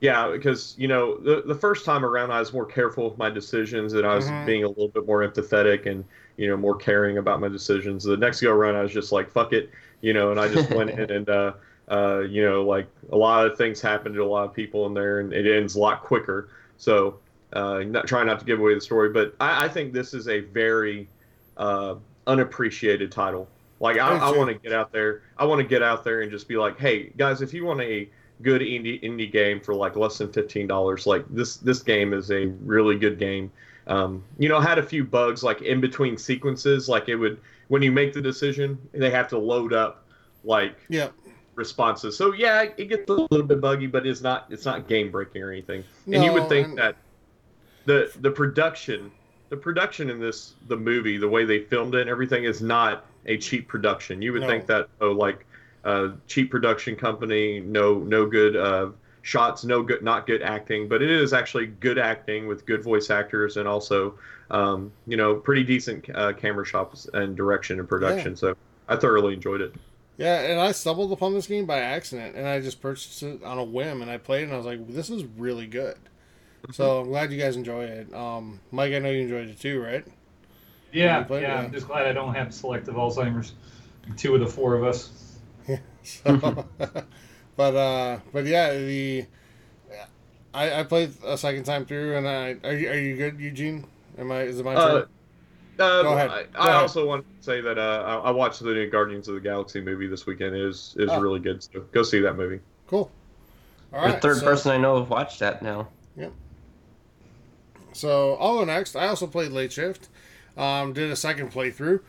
Yeah, 0.00 0.30
because 0.30 0.74
you 0.78 0.88
know 0.88 1.16
the 1.18 1.42
the 1.46 1.54
first 1.54 1.84
time 1.86 2.04
around 2.04 2.30
I 2.30 2.38
was 2.40 2.52
more 2.52 2.66
careful 2.66 3.08
with 3.08 3.18
my 3.18 3.30
decisions 3.30 3.94
and 3.94 4.06
I 4.06 4.14
was 4.14 4.30
Mhm. 4.30 4.44
being 4.44 4.62
a 4.64 4.68
little 4.68 4.88
bit 4.88 5.06
more 5.06 5.26
empathetic 5.26 5.86
and 5.90 6.04
you 6.36 6.48
know 6.48 6.56
more 6.56 6.76
caring 6.76 7.16
about 7.18 7.40
my 7.40 7.48
decisions. 7.48 8.04
The 8.04 8.16
next 8.16 8.42
go 8.42 8.52
around 8.52 8.76
I 8.76 8.82
was 8.82 8.92
just 8.92 9.10
like 9.10 9.30
fuck 9.30 9.52
it, 9.54 9.70
you 10.02 10.12
know, 10.12 10.30
and 10.30 10.38
I 10.40 10.48
just 10.48 10.70
went 10.70 10.90
in 10.98 11.10
and 11.10 11.28
uh, 11.30 11.54
uh, 11.90 12.20
you 12.20 12.42
know 12.44 12.62
like 12.64 12.88
a 13.10 13.16
lot 13.16 13.46
of 13.46 13.56
things 13.56 13.80
happen 13.80 14.12
to 14.12 14.22
a 14.22 14.26
lot 14.26 14.44
of 14.46 14.52
people 14.54 14.84
in 14.86 14.92
there 14.94 15.20
and 15.20 15.32
it 15.32 15.46
ends 15.50 15.76
a 15.76 15.80
lot 15.80 16.02
quicker. 16.02 16.50
So 16.76 17.20
uh, 17.52 17.80
not 17.86 18.06
trying 18.06 18.26
not 18.26 18.38
to 18.40 18.44
give 18.44 18.58
away 18.60 18.74
the 18.74 18.80
story, 18.80 19.10
but 19.10 19.34
I, 19.40 19.64
I 19.66 19.68
think 19.68 19.92
this 19.92 20.14
is 20.14 20.28
a 20.28 20.40
very 20.40 21.08
uh, 21.56 21.94
unappreciated 22.26 23.10
title. 23.12 23.48
Like 23.80 23.98
I, 23.98 24.16
I 24.16 24.30
want 24.36 24.48
to 24.48 24.54
get 24.54 24.72
out 24.72 24.92
there. 24.92 25.22
I 25.36 25.44
want 25.44 25.60
to 25.60 25.66
get 25.66 25.82
out 25.82 26.02
there 26.04 26.22
and 26.22 26.30
just 26.30 26.48
be 26.48 26.56
like, 26.56 26.78
hey 26.78 27.10
guys, 27.16 27.42
if 27.42 27.52
you 27.52 27.64
want 27.64 27.80
a 27.82 28.08
good 28.42 28.60
indie 28.60 29.02
indie 29.02 29.30
game 29.30 29.60
for 29.60 29.74
like 29.74 29.96
less 29.96 30.18
than 30.18 30.32
fifteen 30.32 30.66
dollars. 30.66 31.06
Like 31.06 31.24
this 31.30 31.56
this 31.56 31.82
game 31.82 32.12
is 32.12 32.30
a 32.30 32.46
really 32.64 32.98
good 32.98 33.18
game. 33.18 33.50
Um, 33.86 34.22
you 34.38 34.48
know, 34.48 34.60
had 34.60 34.78
a 34.78 34.82
few 34.82 35.04
bugs 35.04 35.42
like 35.42 35.62
in 35.62 35.80
between 35.80 36.16
sequences. 36.18 36.88
Like 36.88 37.08
it 37.08 37.16
would 37.16 37.40
when 37.68 37.82
you 37.82 37.92
make 37.92 38.12
the 38.12 38.20
decision, 38.22 38.78
they 38.92 39.10
have 39.10 39.28
to 39.28 39.38
load 39.38 39.72
up 39.72 40.04
like 40.44 40.76
Yep. 40.88 41.12
responses. 41.54 42.16
So 42.16 42.32
yeah, 42.32 42.62
it 42.76 42.88
gets 42.88 43.08
a 43.10 43.12
little 43.14 43.42
bit 43.46 43.60
buggy, 43.60 43.86
but 43.86 44.06
it's 44.06 44.20
not 44.20 44.46
it's 44.50 44.64
not 44.64 44.88
game 44.88 45.10
breaking 45.10 45.42
or 45.42 45.50
anything. 45.50 45.84
and 46.12 46.22
you 46.24 46.32
would 46.32 46.48
think 46.48 46.68
and- 46.68 46.78
that 46.78 46.96
the 47.86 48.12
the 48.20 48.30
production 48.30 49.10
the 49.48 49.56
production 49.56 50.10
in 50.10 50.20
this 50.20 50.54
the 50.68 50.76
movie 50.76 51.16
the 51.16 51.28
way 51.28 51.44
they 51.44 51.60
filmed 51.60 51.94
it 51.94 52.02
and 52.02 52.10
everything 52.10 52.44
is 52.44 52.60
not 52.60 53.06
a 53.26 53.36
cheap 53.38 53.66
production. 53.68 54.20
You 54.22 54.32
would 54.34 54.42
No. 54.42 54.48
think 54.48 54.66
that 54.66 54.88
oh 55.00 55.12
like 55.12 55.46
uh, 55.84 56.10
cheap 56.26 56.50
production 56.50 56.96
company, 56.96 57.60
no 57.60 57.98
no 57.98 58.26
good 58.26 58.56
uh, 58.56 58.90
shots, 59.22 59.64
no 59.64 59.82
good 59.82 60.02
not 60.02 60.26
good 60.26 60.42
acting, 60.42 60.88
but 60.88 61.00
it 61.00 61.10
is 61.10 61.32
actually 61.32 61.66
good 61.66 61.98
acting 61.98 62.48
with 62.48 62.66
good 62.66 62.82
voice 62.82 63.08
actors 63.08 63.56
and 63.56 63.68
also 63.68 64.18
um, 64.50 64.92
you 65.06 65.16
know 65.16 65.36
pretty 65.36 65.62
decent 65.64 66.08
uh, 66.14 66.32
camera 66.32 66.64
shots 66.66 67.08
and 67.14 67.36
direction 67.36 67.78
and 67.78 67.88
production. 67.88 68.36
So 68.36 68.56
I 68.88 68.96
thoroughly 68.96 69.34
enjoyed 69.34 69.60
it. 69.60 69.74
Yeah, 70.18 70.40
and 70.40 70.58
I 70.60 70.72
stumbled 70.72 71.12
upon 71.12 71.34
this 71.34 71.46
game 71.46 71.66
by 71.66 71.78
accident, 71.78 72.36
and 72.36 72.48
I 72.48 72.60
just 72.60 72.80
purchased 72.80 73.22
it 73.22 73.42
on 73.44 73.58
a 73.58 73.64
whim, 73.64 74.00
and 74.02 74.10
I 74.10 74.16
played, 74.16 74.40
it, 74.40 74.44
and 74.44 74.54
I 74.54 74.56
was 74.56 74.64
like, 74.66 74.86
"This 74.88 75.10
is 75.10 75.24
really 75.24 75.66
good." 75.66 75.98
So 76.72 77.00
I'm 77.00 77.08
glad 77.08 77.30
you 77.32 77.38
guys 77.38 77.56
enjoy 77.56 77.84
it. 77.84 78.12
Um, 78.14 78.60
Mike, 78.72 78.92
I 78.92 78.98
know 78.98 79.10
you 79.10 79.22
enjoyed 79.22 79.48
it 79.48 79.60
too, 79.60 79.80
right? 79.82 80.04
Yeah, 80.92 81.20
You 81.20 81.24
play 81.26 81.38
it? 81.38 81.42
yeah. 81.42 81.54
Yeah. 81.60 81.66
I'm 81.66 81.72
just 81.72 81.86
glad 81.86 82.06
I 82.06 82.12
don't 82.12 82.34
have 82.34 82.52
selective 82.54 82.94
Alzheimer's. 82.94 83.52
Two 84.16 84.34
of 84.34 84.40
the 84.40 84.46
four 84.46 84.74
of 84.74 84.84
us. 84.84 85.10
So, 86.04 86.64
but 87.56 87.74
uh, 87.74 88.18
but 88.32 88.44
yeah, 88.46 88.72
the 88.72 89.26
I, 90.54 90.80
I 90.80 90.82
played 90.84 91.12
a 91.24 91.36
second 91.36 91.64
time 91.64 91.84
through, 91.84 92.16
and 92.16 92.28
I 92.28 92.56
are 92.62 92.72
you, 92.74 92.88
are 92.90 92.94
you 92.94 93.16
good, 93.16 93.40
Eugene? 93.40 93.84
Am 94.16 94.30
I? 94.30 94.42
Is 94.42 94.60
it 94.60 94.64
my 94.64 94.74
Uh, 94.76 94.88
turn? 94.88 95.08
Uh, 95.80 96.02
Go 96.02 96.12
ahead. 96.12 96.30
I, 96.30 96.42
Go 96.44 96.48
I 96.60 96.68
ahead. 96.68 96.82
also 96.82 97.06
want 97.08 97.24
to 97.24 97.44
say 97.44 97.60
that 97.60 97.76
uh, 97.76 98.20
I, 98.24 98.28
I 98.28 98.30
watched 98.30 98.60
the 98.60 98.72
new 98.72 98.88
Guardians 98.88 99.26
of 99.26 99.34
the 99.34 99.40
Galaxy 99.40 99.80
movie 99.80 100.06
this 100.06 100.26
weekend. 100.26 100.54
It 100.54 100.64
was 100.64 100.94
is 100.96 101.10
Oh. 101.10 101.18
really 101.20 101.40
good. 101.40 101.60
So 101.62 101.80
go 101.90 102.04
see 102.04 102.20
that 102.20 102.34
movie. 102.36 102.60
Cool. 102.86 103.10
All 103.92 104.06
the 104.08 104.20
third 104.20 104.36
so, 104.36 104.44
person 104.46 104.70
I 104.70 104.76
know 104.76 104.98
have 105.00 105.10
watched 105.10 105.40
that 105.40 105.60
now. 105.62 105.88
So 107.96 108.36
I'll 108.36 108.58
go 108.58 108.64
next. 108.64 108.94
I 108.94 109.08
also 109.08 109.26
played 109.26 109.52
Late 109.52 109.72
Shift. 109.72 110.08
Um, 110.56 110.92
did 110.94 111.10
a 111.10 111.16
second 111.16 111.52
playthrough, 111.52 112.00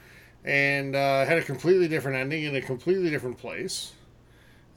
and 0.46 0.96
uh, 0.96 1.26
had 1.26 1.38
a 1.38 1.42
completely 1.42 1.90
different 1.90 2.18
ending 2.18 2.46
in 2.46 2.56
a 2.56 2.62
completely 2.62 3.10
different 3.10 3.38
place 3.38 3.92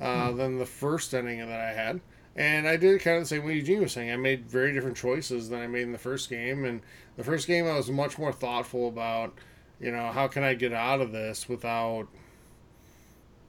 uh, 0.01 0.33
than 0.33 0.59
the 0.59 0.67
first 0.67 1.15
ending 1.15 1.39
that 1.39 1.61
I 1.61 1.73
had. 1.73 2.01
And 2.35 2.67
I 2.67 2.77
did 2.77 3.01
kind 3.01 3.17
of 3.17 3.25
the 3.25 3.29
same 3.29 3.45
way 3.45 3.55
Eugene 3.55 3.81
was 3.81 3.93
saying. 3.93 4.11
I 4.11 4.17
made 4.17 4.49
very 4.49 4.73
different 4.73 4.97
choices 4.97 5.49
than 5.49 5.61
I 5.61 5.67
made 5.67 5.83
in 5.83 5.93
the 5.93 5.99
first 5.99 6.31
game. 6.31 6.65
And 6.65 6.81
the 7.17 7.25
first 7.25 7.47
game, 7.47 7.67
I 7.67 7.77
was 7.77 7.91
much 7.91 8.19
more 8.19 8.33
thoughtful 8.33 8.89
about, 8.89 9.35
you 9.81 9.93
know, 9.93 10.11
how 10.13 10.27
can 10.27 10.43
I 10.43 10.55
get 10.55 10.73
out 10.73 11.01
of 11.01 11.13
this 11.13 11.49
without, 11.49 12.07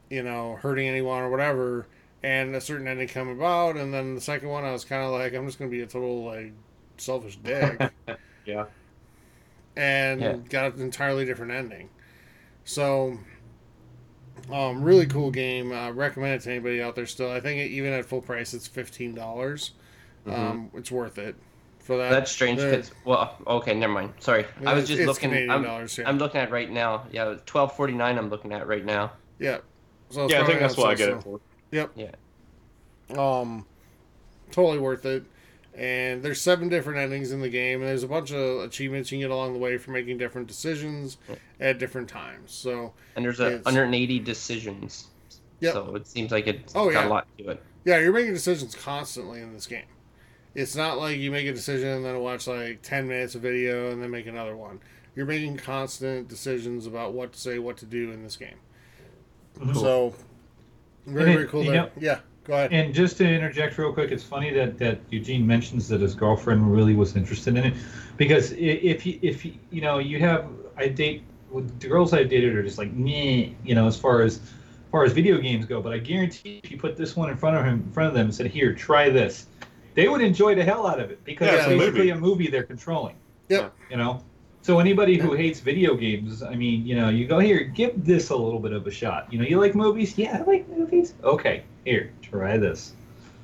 you 0.10 0.24
know, 0.24 0.58
hurting 0.62 0.88
anyone 0.88 1.24
or 1.24 1.30
whatever. 1.30 1.88
And 2.22 2.56
a 2.56 2.62
certain 2.62 2.88
ending 2.88 3.08
come 3.08 3.30
about. 3.30 3.78
And 3.78 3.94
then 3.94 4.16
the 4.16 4.22
second 4.22 4.50
one, 4.50 4.66
I 4.66 4.72
was 4.72 4.84
kind 4.86 5.04
of 5.04 5.12
like, 5.12 5.34
I'm 5.34 5.46
just 5.46 5.58
going 5.58 5.72
to 5.72 5.76
be 5.76 5.84
a 5.84 5.88
total, 5.88 6.26
like, 6.26 6.54
selfish 6.98 7.38
dick. 7.38 7.92
yeah. 8.46 8.66
And 9.76 10.22
Yeah. 10.22 10.36
got 10.50 10.76
an 10.76 10.82
entirely 10.82 11.26
different 11.26 11.52
ending. 11.52 11.90
So, 12.66 13.18
um, 14.52 14.82
really 14.84 15.06
cool 15.06 15.32
game. 15.32 15.72
Uh, 15.72 15.92
recommend 15.92 16.34
it 16.36 16.42
to 16.44 16.52
anybody 16.52 16.82
out 16.82 16.96
there. 16.96 17.06
Still, 17.06 17.32
I 17.32 17.40
think 17.40 17.60
it, 17.62 17.70
even 17.72 17.94
at 17.94 18.06
full 18.06 18.22
price, 18.22 18.54
it's 18.54 18.68
fifteen 18.68 19.14
dollars. 19.16 19.72
Um, 20.28 20.70
it's 20.76 20.92
worth 20.92 21.18
it 21.18 21.36
for 21.80 21.98
that. 21.98 22.10
That's 22.12 22.32
strange. 22.32 22.60
'cause- 22.60 22.92
well, 23.06 23.36
okay, 23.48 23.74
never 23.74 23.92
mind. 23.94 24.14
Sorry, 24.20 24.46
I 24.66 24.74
was 24.74 24.88
just 24.88 25.02
looking. 25.04 25.50
I'm, 25.50 25.64
dollars. 25.64 25.98
Yeah. 25.98 26.08
I'm 26.08 26.18
looking 26.20 26.40
at 26.42 26.52
right 26.52 26.70
now. 26.70 27.08
Yeah, 27.12 27.36
twelve 27.46 27.76
forty 27.76 27.94
nine. 27.94 28.18
I'm 28.20 28.30
looking 28.30 28.54
at 28.54 28.68
right 28.68 28.86
now. 28.86 29.14
yeah. 29.40 29.60
So 30.10 30.30
Yeah, 30.30 30.42
I 30.42 30.46
think 30.46 30.60
that's 30.60 30.76
what 30.78 30.88
I 30.90 30.96
get 30.96 31.06
sale 31.08 31.18
it 31.20 31.24
for. 31.24 31.40
Yep. 31.72 31.92
Yeah. 31.96 32.12
Um, 33.18 33.66
totally 34.52 34.78
worth 34.78 35.06
it. 35.06 35.24
And 35.74 36.22
there's 36.22 36.42
seven 36.42 36.68
different 36.68 37.00
endings 37.00 37.32
in 37.32 37.40
the 37.40 37.48
game, 37.50 37.80
and 37.80 37.90
there's 37.90 38.04
a 38.04 38.08
bunch 38.08 38.32
of 38.32 38.62
achievements 38.62 39.10
you 39.12 39.18
can 39.20 39.30
get 39.30 39.34
along 39.34 39.54
the 39.54 39.60
way 39.60 39.78
for 39.78 39.92
making 39.92 40.18
different 40.18 40.48
decisions 40.48 41.18
at 41.62 41.80
different 41.80 42.10
times. 42.10 42.52
So 42.52 42.94
And 43.16 43.24
there's 43.24 43.40
a 43.40 43.60
180 43.60 44.20
decisions. 44.20 45.08
Yep. 45.62 45.74
So 45.74 45.96
it 45.96 46.08
seems 46.08 46.32
like 46.32 46.48
it's 46.48 46.74
Oh, 46.76 46.92
got 46.92 47.04
yeah. 47.04 47.08
a 47.08 47.10
lot 47.10 47.28
to 47.38 47.50
it. 47.52 47.64
yeah, 47.86 48.00
you're 48.00 48.12
making 48.12 48.34
decisions 48.34 48.76
constantly 48.76 49.40
in 49.42 49.54
this 49.54 49.66
game. 49.66 49.86
It's 50.56 50.76
not 50.76 50.98
like 50.98 51.18
you 51.18 51.32
make 51.32 51.48
a 51.48 51.54
decision 51.54 51.88
and 51.90 52.04
then 52.06 52.20
watch 52.20 52.48
like 52.48 52.82
ten 52.82 53.08
minutes 53.08 53.36
of 53.36 53.42
video 53.42 53.92
and 53.92 54.04
then 54.04 54.12
make 54.12 54.28
another 54.28 54.58
one. 54.58 54.82
You're 55.16 55.26
making 55.26 55.56
constant 55.58 56.28
decisions 56.28 56.86
about 56.86 57.14
what 57.14 57.32
to 57.34 57.40
say, 57.40 57.60
what 57.60 57.78
to 57.78 57.86
do 57.86 58.12
in 58.12 58.24
this 58.24 58.36
game. 58.36 58.58
Mhm. 59.58 59.74
So 59.76 60.16
very 61.06 61.34
very 61.34 61.48
cool. 61.48 61.64
you 61.64 61.72
There. 61.72 61.82
know- 61.84 61.92
yeah, 61.98 62.20
go 62.44 62.54
ahead. 62.54 62.74
And 62.74 62.94
just 62.94 63.18
to 63.18 63.28
interject 63.28 63.78
real 63.78 63.94
quick, 63.94 64.12
it's 64.12 64.24
funny 64.24 64.52
that, 64.52 64.78
that 64.80 65.00
Eugene 65.10 65.46
mentions 65.46 65.88
that 65.90 66.02
his 66.02 66.16
girlfriend 66.16 66.72
really 66.74 66.96
was 66.96 67.16
interested 67.16 67.56
in 67.58 67.66
it, 67.66 67.74
because 68.18 68.52
if 68.54 69.06
you 69.06 69.20
if 69.22 69.46
you, 69.46 69.54
you 69.70 69.82
know 69.82 70.00
you 70.00 70.20
have 70.20 70.48
I 70.78 70.88
date 70.88 71.24
the 71.54 71.88
girls 71.88 72.14
I've 72.14 72.30
dated 72.30 72.56
are 72.56 72.64
just 72.64 72.78
like 72.78 72.94
me, 72.94 73.56
you 73.64 73.76
know, 73.76 73.86
as 73.88 73.98
far 73.98 74.22
as 74.22 74.38
as 74.38 74.92
far 74.92 75.04
as 75.04 75.14
video 75.14 75.38
games 75.38 75.66
go. 75.66 75.82
But 75.82 75.94
I 75.94 75.98
guarantee 75.98 76.62
if 76.64 76.72
you 76.72 76.78
put 76.78 76.96
this 76.98 77.16
one 77.16 77.30
in 77.30 77.38
front 77.38 77.58
of 77.58 77.66
him, 77.66 77.84
in 77.86 77.92
front 77.92 78.08
of 78.08 78.14
them, 78.14 78.26
and 78.28 78.36
said, 78.36 78.48
"Here, 78.48 78.74
try 78.74 79.10
this," 79.10 79.48
they 79.94 80.08
would 80.08 80.22
enjoy 80.22 80.56
the 80.56 80.64
hell 80.64 80.88
out 80.88 81.00
of 81.00 81.12
it 81.12 81.24
because 81.26 81.48
Yeah, 81.48 81.56
it's 81.56 81.66
it's 81.68 81.74
a 81.74 81.78
basically 81.78 82.00
movie. 82.00 82.10
a 82.12 82.16
movie 82.16 82.48
they're 82.48 82.64
controlling. 82.64 83.16
Yep. 83.50 83.74
You 83.90 83.98
know. 83.98 84.24
So 84.64 84.80
anybody 84.80 85.18
who 85.18 85.34
hates 85.34 85.60
video 85.60 85.96
games, 85.96 86.44
I 86.44 86.54
mean, 86.56 86.86
you 86.86 86.96
know, 86.96 87.10
you 87.10 87.26
go 87.26 87.40
here, 87.40 87.64
give 87.64 88.06
this 88.06 88.30
a 88.30 88.36
little 88.36 88.60
bit 88.60 88.74
of 88.74 88.86
a 88.86 88.92
shot. 88.92 89.32
You 89.34 89.40
know, 89.40 89.46
you 89.46 89.60
like 89.60 89.74
movies? 89.74 90.18
Yeah, 90.18 90.38
I 90.38 90.44
like 90.44 90.70
movies. 90.70 91.16
Okay, 91.24 91.64
here, 91.84 92.12
try 92.22 92.58
this. 92.58 92.94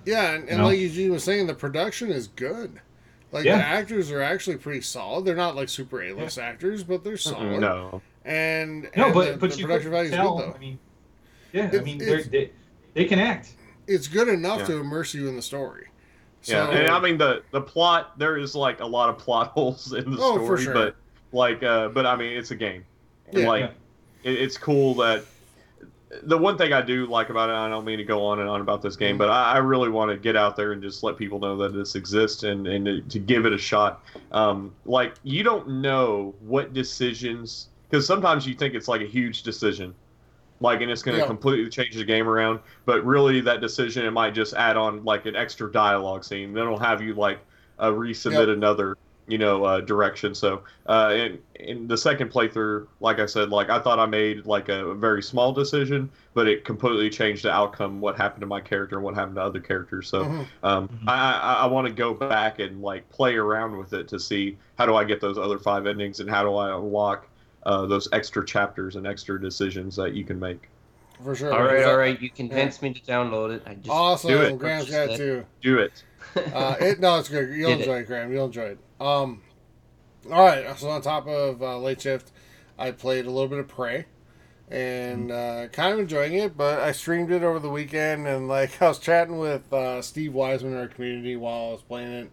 Yeah, 0.06 0.34
and, 0.34 0.48
and 0.48 0.60
know? 0.60 0.66
like 0.68 0.78
Eugene 0.80 1.12
was 1.12 1.24
saying, 1.24 1.48
the 1.48 1.56
production 1.56 2.12
is 2.12 2.28
good. 2.28 2.80
Like 3.32 3.46
Yeah. 3.46 3.58
the 3.58 3.64
actors 3.64 4.12
are 4.12 4.22
actually 4.22 4.58
pretty 4.58 4.82
solid. 4.82 5.26
They're 5.26 5.36
not 5.36 5.56
like 5.56 5.70
super 5.70 6.02
A 6.04 6.14
list 6.14 6.38
actors, 6.38 6.84
but 6.84 7.04
they're 7.04 7.18
solid. 7.18 7.60
No. 7.60 8.02
And 8.24 8.84
No, 8.96 9.06
and 9.06 9.14
but 9.14 9.32
the, 9.32 9.38
but 9.38 9.52
the 9.52 9.58
you 9.58 9.66
production 9.66 9.92
could 9.92 9.96
value 9.98 10.10
is 10.10 10.16
tell. 10.16 10.38
good 10.38 10.50
though. 10.50 10.54
I 10.56 10.60
mean, 10.60 10.80
yeah, 11.52 11.70
I 11.74 11.80
mean, 11.80 11.98
they're, 11.98 12.24
they 12.24 12.52
they 12.94 13.06
can 13.06 13.20
act. 13.20 13.54
It's 13.88 14.08
good 14.08 14.28
enough 14.28 14.60
Yeah. 14.60 14.66
to 14.68 14.78
immerse 14.82 15.14
you 15.14 15.28
in 15.28 15.36
the 15.36 15.42
story. 15.42 15.88
So, 16.42 16.54
Yeah, 16.54 16.78
and 16.78 16.88
I 16.92 17.00
mean 17.00 17.18
the 17.18 17.42
the 17.52 17.62
plot. 17.62 18.18
There 18.20 18.38
is 18.38 18.54
like 18.56 18.80
a 18.82 18.86
lot 18.86 19.10
of 19.10 19.18
plot 19.18 19.48
holes 19.56 19.92
in 19.94 20.12
the 20.12 20.18
Oh, 20.22 20.38
for 20.46 20.58
story, 20.58 20.64
sure. 20.64 20.74
but 20.74 20.96
like, 21.32 21.64
uh, 21.64 21.90
but 21.90 22.06
I 22.06 22.16
mean, 22.16 22.38
it's 22.38 22.52
a 22.52 22.56
game. 22.56 22.86
And, 23.28 23.40
Yeah. 23.40 23.48
like, 23.48 23.62
Yeah. 24.24 24.32
it, 24.32 24.42
it's 24.42 24.58
cool 24.58 24.96
that 24.96 25.26
the 26.24 26.38
one 26.38 26.58
thing 26.58 26.72
I 26.72 26.82
do 26.82 27.06
like 27.06 27.30
about 27.30 27.50
it. 27.50 27.54
I 27.54 27.68
don't 27.68 27.84
mean 27.84 27.98
to 27.98 28.04
go 28.06 28.24
on 28.26 28.40
and 28.40 28.48
on 28.50 28.62
about 28.62 28.82
this 28.82 28.96
game, 28.96 29.18
but 29.18 29.30
I, 29.30 29.54
I 29.54 29.58
really 29.58 29.90
want 29.90 30.10
to 30.10 30.18
get 30.18 30.38
out 30.38 30.56
there 30.56 30.72
and 30.72 30.82
just 30.82 31.04
let 31.04 31.18
people 31.18 31.40
know 31.40 31.58
that 31.58 31.74
this 31.74 31.96
exists 31.96 32.44
and 32.44 32.66
and 32.66 32.86
to, 32.86 33.02
to 33.02 33.20
give 33.20 33.46
it 33.46 33.52
a 33.54 33.58
shot. 33.58 34.04
Um, 34.32 34.74
like 34.86 35.16
you 35.24 35.44
don't 35.44 35.68
know 35.82 36.36
what 36.40 36.74
decisions 36.74 37.70
because 37.90 38.08
sometimes 38.08 38.48
you 38.48 38.56
think 38.56 38.74
it's 38.74 38.88
like 38.88 39.02
a 39.02 39.06
huge 39.08 39.44
decision. 39.44 39.94
Like 40.60 40.82
and 40.82 40.90
it's 40.90 41.04
going 41.04 41.16
to 41.16 41.22
Yeah. 41.22 41.28
completely 41.28 41.70
change 41.70 41.96
the 41.96 42.06
game 42.06 42.28
around, 42.28 42.62
but 42.86 43.06
really 43.06 43.42
that 43.42 43.62
decision 43.62 44.06
it 44.06 44.12
might 44.12 44.34
just 44.34 44.54
add 44.56 44.78
on 44.78 45.04
like 45.04 45.26
an 45.26 45.36
extra 45.36 45.72
dialogue 45.72 46.24
scene. 46.24 46.54
Then 46.54 46.64
it'll 46.64 46.80
have 46.80 47.02
you 47.02 47.14
like 47.16 47.40
uh, 47.80 47.92
resubmit 47.92 48.48
Yep. 48.48 48.58
another 48.58 48.98
you 49.28 49.38
know 49.38 49.64
uh, 49.66 49.82
direction. 49.82 50.34
So 50.34 50.64
uh, 50.88 51.14
in 51.16 51.40
in 51.56 51.88
the 51.88 51.98
second 51.98 52.32
playthrough, 52.32 52.88
like 53.00 53.20
I 53.20 53.26
said, 53.26 53.50
like 53.50 53.70
I 53.70 53.80
thought 53.80 54.00
I 54.00 54.06
made 54.06 54.46
like 54.46 54.70
a 54.70 54.94
very 54.94 55.22
small 55.22 55.52
decision, 55.52 56.10
but 56.34 56.48
it 56.48 56.64
completely 56.66 57.10
changed 57.10 57.44
the 57.44 57.52
outcome. 57.52 58.00
What 58.00 58.16
happened 58.18 58.42
to 58.42 58.48
my 58.48 58.62
character 58.62 58.96
and 58.96 59.04
what 59.04 59.16
happened 59.16 59.36
to 59.36 59.42
other 59.44 59.60
characters. 59.60 60.08
So 60.10 60.24
Mhm. 60.26 60.46
um, 60.64 60.88
Mhm. 60.88 61.08
I, 61.10 61.32
I, 61.40 61.54
I 61.64 61.66
want 61.68 61.88
to 61.88 61.94
go 61.94 62.14
back 62.14 62.60
and 62.60 62.82
like 62.82 63.08
play 63.10 63.36
around 63.36 63.78
with 63.78 63.94
it 63.94 64.08
to 64.10 64.20
see 64.20 64.58
how 64.78 64.86
do 64.86 64.96
I 64.96 65.04
get 65.04 65.20
those 65.22 65.38
other 65.38 65.60
five 65.60 65.86
endings 65.88 66.20
and 66.20 66.30
how 66.30 66.44
do 66.44 66.56
I 66.56 66.76
unlock 66.78 67.28
uh, 67.64 67.86
those 67.86 68.08
extra 68.14 68.46
chapters 68.46 68.96
and 68.96 69.06
extra 69.06 69.40
decisions 69.42 69.96
that 69.98 70.14
you 70.14 70.24
can 70.24 70.40
make. 70.40 70.70
for 71.22 71.36
sure. 71.36 71.52
All 71.52 71.64
right, 71.64 71.72
Because 71.72 71.86
all 71.88 71.94
I- 71.94 71.98
right. 71.98 72.22
You 72.22 72.30
convinced 72.30 72.82
me 72.82 72.94
to 72.94 73.02
download 73.02 73.54
it. 73.54 73.64
I 73.66 73.74
just 73.74 73.90
Awesome. 73.90 74.30
do 74.30 74.42
it. 74.42 74.58
Graham's 74.60 74.90
got 74.90 74.96
it 74.96 75.08
Purchased 75.10 75.18
too. 75.18 75.46
Do 75.62 75.80
it. 75.80 76.04
Uh, 76.54 76.76
it 76.80 77.00
no, 77.00 77.18
it's 77.18 77.30
good. 77.30 77.50
You'll 77.56 77.70
Did 77.72 77.80
it. 77.80 77.82
enjoy 77.82 77.98
it, 78.00 78.08
Graham. 78.08 78.32
You'll 78.32 78.46
enjoy 78.46 78.62
it. 78.66 78.78
Um, 79.00 79.42
all 80.32 80.46
right. 80.46 80.78
So 80.78 80.90
on 80.90 81.02
top 81.02 81.28
of 81.28 81.62
uh, 81.62 81.78
late 81.80 82.02
shift, 82.02 82.32
I 82.78 82.92
played 82.92 83.26
a 83.26 83.32
little 83.32 83.48
bit 83.48 83.60
of 83.60 83.68
Prey, 83.68 84.06
and 84.70 85.32
uh, 85.32 85.68
kind 85.72 85.94
of 85.94 86.00
enjoying 86.00 86.34
it. 86.34 86.58
But 86.58 86.80
I 86.80 86.92
streamed 86.92 87.32
it 87.32 87.44
over 87.44 87.60
the 87.60 87.70
weekend, 87.70 88.28
and 88.28 88.48
like 88.48 88.82
I 88.82 88.88
was 88.88 89.00
chatting 89.00 89.38
with 89.38 89.72
uh, 89.72 90.02
Steve 90.02 90.34
Wiseman 90.34 90.74
in 90.74 90.80
our 90.80 90.88
community 90.88 91.36
while 91.36 91.70
I 91.70 91.72
was 91.74 91.82
playing 91.82 92.12
it, 92.12 92.32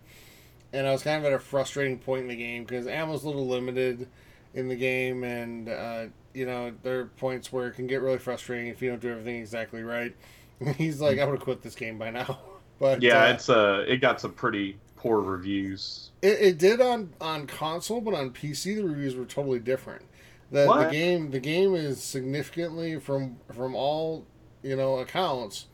and 0.72 0.86
I 0.86 0.92
was 0.92 1.02
kind 1.02 1.18
of 1.18 1.24
at 1.24 1.32
a 1.32 1.38
frustrating 1.38 1.98
point 1.98 2.22
in 2.22 2.28
the 2.28 2.36
game 2.36 2.64
because 2.64 2.86
ammo's 2.86 3.24
a 3.24 3.26
little 3.28 3.46
limited 3.46 4.08
in 4.54 4.68
the 4.68 4.76
game, 4.76 5.24
and 5.24 5.68
uh, 5.68 6.06
you 6.32 6.46
know 6.46 6.72
there 6.82 7.00
are 7.00 7.06
points 7.06 7.52
where 7.52 7.68
it 7.68 7.72
can 7.72 7.86
get 7.86 8.00
really 8.02 8.18
frustrating 8.18 8.68
if 8.68 8.82
you 8.82 8.90
don't 8.90 9.00
do 9.00 9.10
everything 9.10 9.36
exactly 9.36 9.82
right. 9.82 10.14
He's 10.76 11.00
like, 11.00 11.18
I 11.18 11.24
would 11.24 11.34
have 11.34 11.40
quit 11.42 11.62
this 11.62 11.74
game 11.74 11.98
by 11.98 12.10
now. 12.10 12.38
But 12.80 13.02
Yeah, 13.02 13.22
uh, 13.22 13.32
it's 13.32 13.48
uh, 13.48 13.84
it 13.86 13.98
got 13.98 14.20
some 14.20 14.32
pretty 14.32 14.76
poor 15.05 15.20
reviews. 15.20 16.11
It, 16.22 16.40
it 16.40 16.59
did 16.59 16.80
on 16.80 17.12
on 17.20 17.46
console, 17.46 18.00
but 18.00 18.14
on 18.14 18.30
PC 18.30 18.76
the 18.76 18.84
reviews 18.84 19.14
were 19.14 19.26
totally 19.26 19.59
different. 19.59 20.02
The, 20.50 20.66
the 20.72 20.88
game 20.90 21.30
the 21.30 21.40
game 21.40 21.74
is 21.74 22.02
significantly 22.02 22.98
from 22.98 23.36
from 23.52 23.74
all 23.74 24.26
you 24.62 24.76
know 24.76 24.98
accounts, 24.98 25.66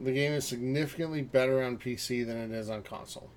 the 0.00 0.12
game 0.12 0.32
is 0.32 0.44
significantly 0.46 1.22
better 1.22 1.62
on 1.62 1.78
PC 1.78 2.26
than 2.26 2.36
it 2.36 2.50
is 2.50 2.68
on 2.68 2.82
console. 2.82 3.30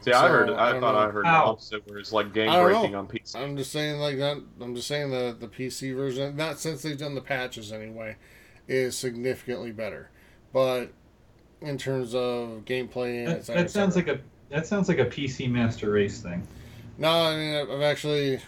See, 0.00 0.12
I 0.12 0.28
heard, 0.28 0.50
I 0.50 0.76
I, 0.76 0.80
thought 0.80 0.92
know. 0.92 0.98
I 0.98 1.10
heard 1.10 1.24
the 1.24 1.28
How? 1.30 1.46
opposite, 1.52 1.88
where 1.88 1.98
it's 1.98 2.12
like 2.12 2.34
game 2.34 2.50
I 2.50 2.56
don't 2.56 2.72
know. 2.72 2.80
breaking 2.80 2.94
on 2.94 3.08
PC. 3.08 3.36
I'm 3.36 3.56
just 3.56 3.72
saying 3.72 4.00
like 4.00 4.18
that. 4.18 4.36
I'm 4.60 4.74
just 4.74 4.86
saying 4.86 5.10
the 5.10 5.34
the 5.38 5.48
PC 5.48 5.96
version, 5.96 6.36
not 6.36 6.58
since 6.58 6.82
they've 6.82 6.98
done 6.98 7.14
the 7.14 7.22
patches 7.22 7.72
anyway, 7.72 8.16
is 8.68 8.98
significantly 8.98 9.72
better. 9.72 10.10
But 10.52 10.92
in 11.64 11.78
terms 11.78 12.14
of 12.14 12.64
gameplay, 12.64 13.18
and 13.20 13.28
That, 13.28 13.36
et 13.38 13.44
cetera, 13.44 13.62
that 13.62 13.70
sounds 13.70 13.96
like 13.96 14.08
a 14.08 14.18
that 14.50 14.66
sounds 14.66 14.88
like 14.88 14.98
a 14.98 15.06
PC 15.06 15.50
Master 15.50 15.90
Race 15.90 16.20
thing. 16.20 16.46
no. 16.98 17.08
I 17.08 17.36
mean, 17.36 17.54
I've 17.70 17.82
actually, 17.82 18.40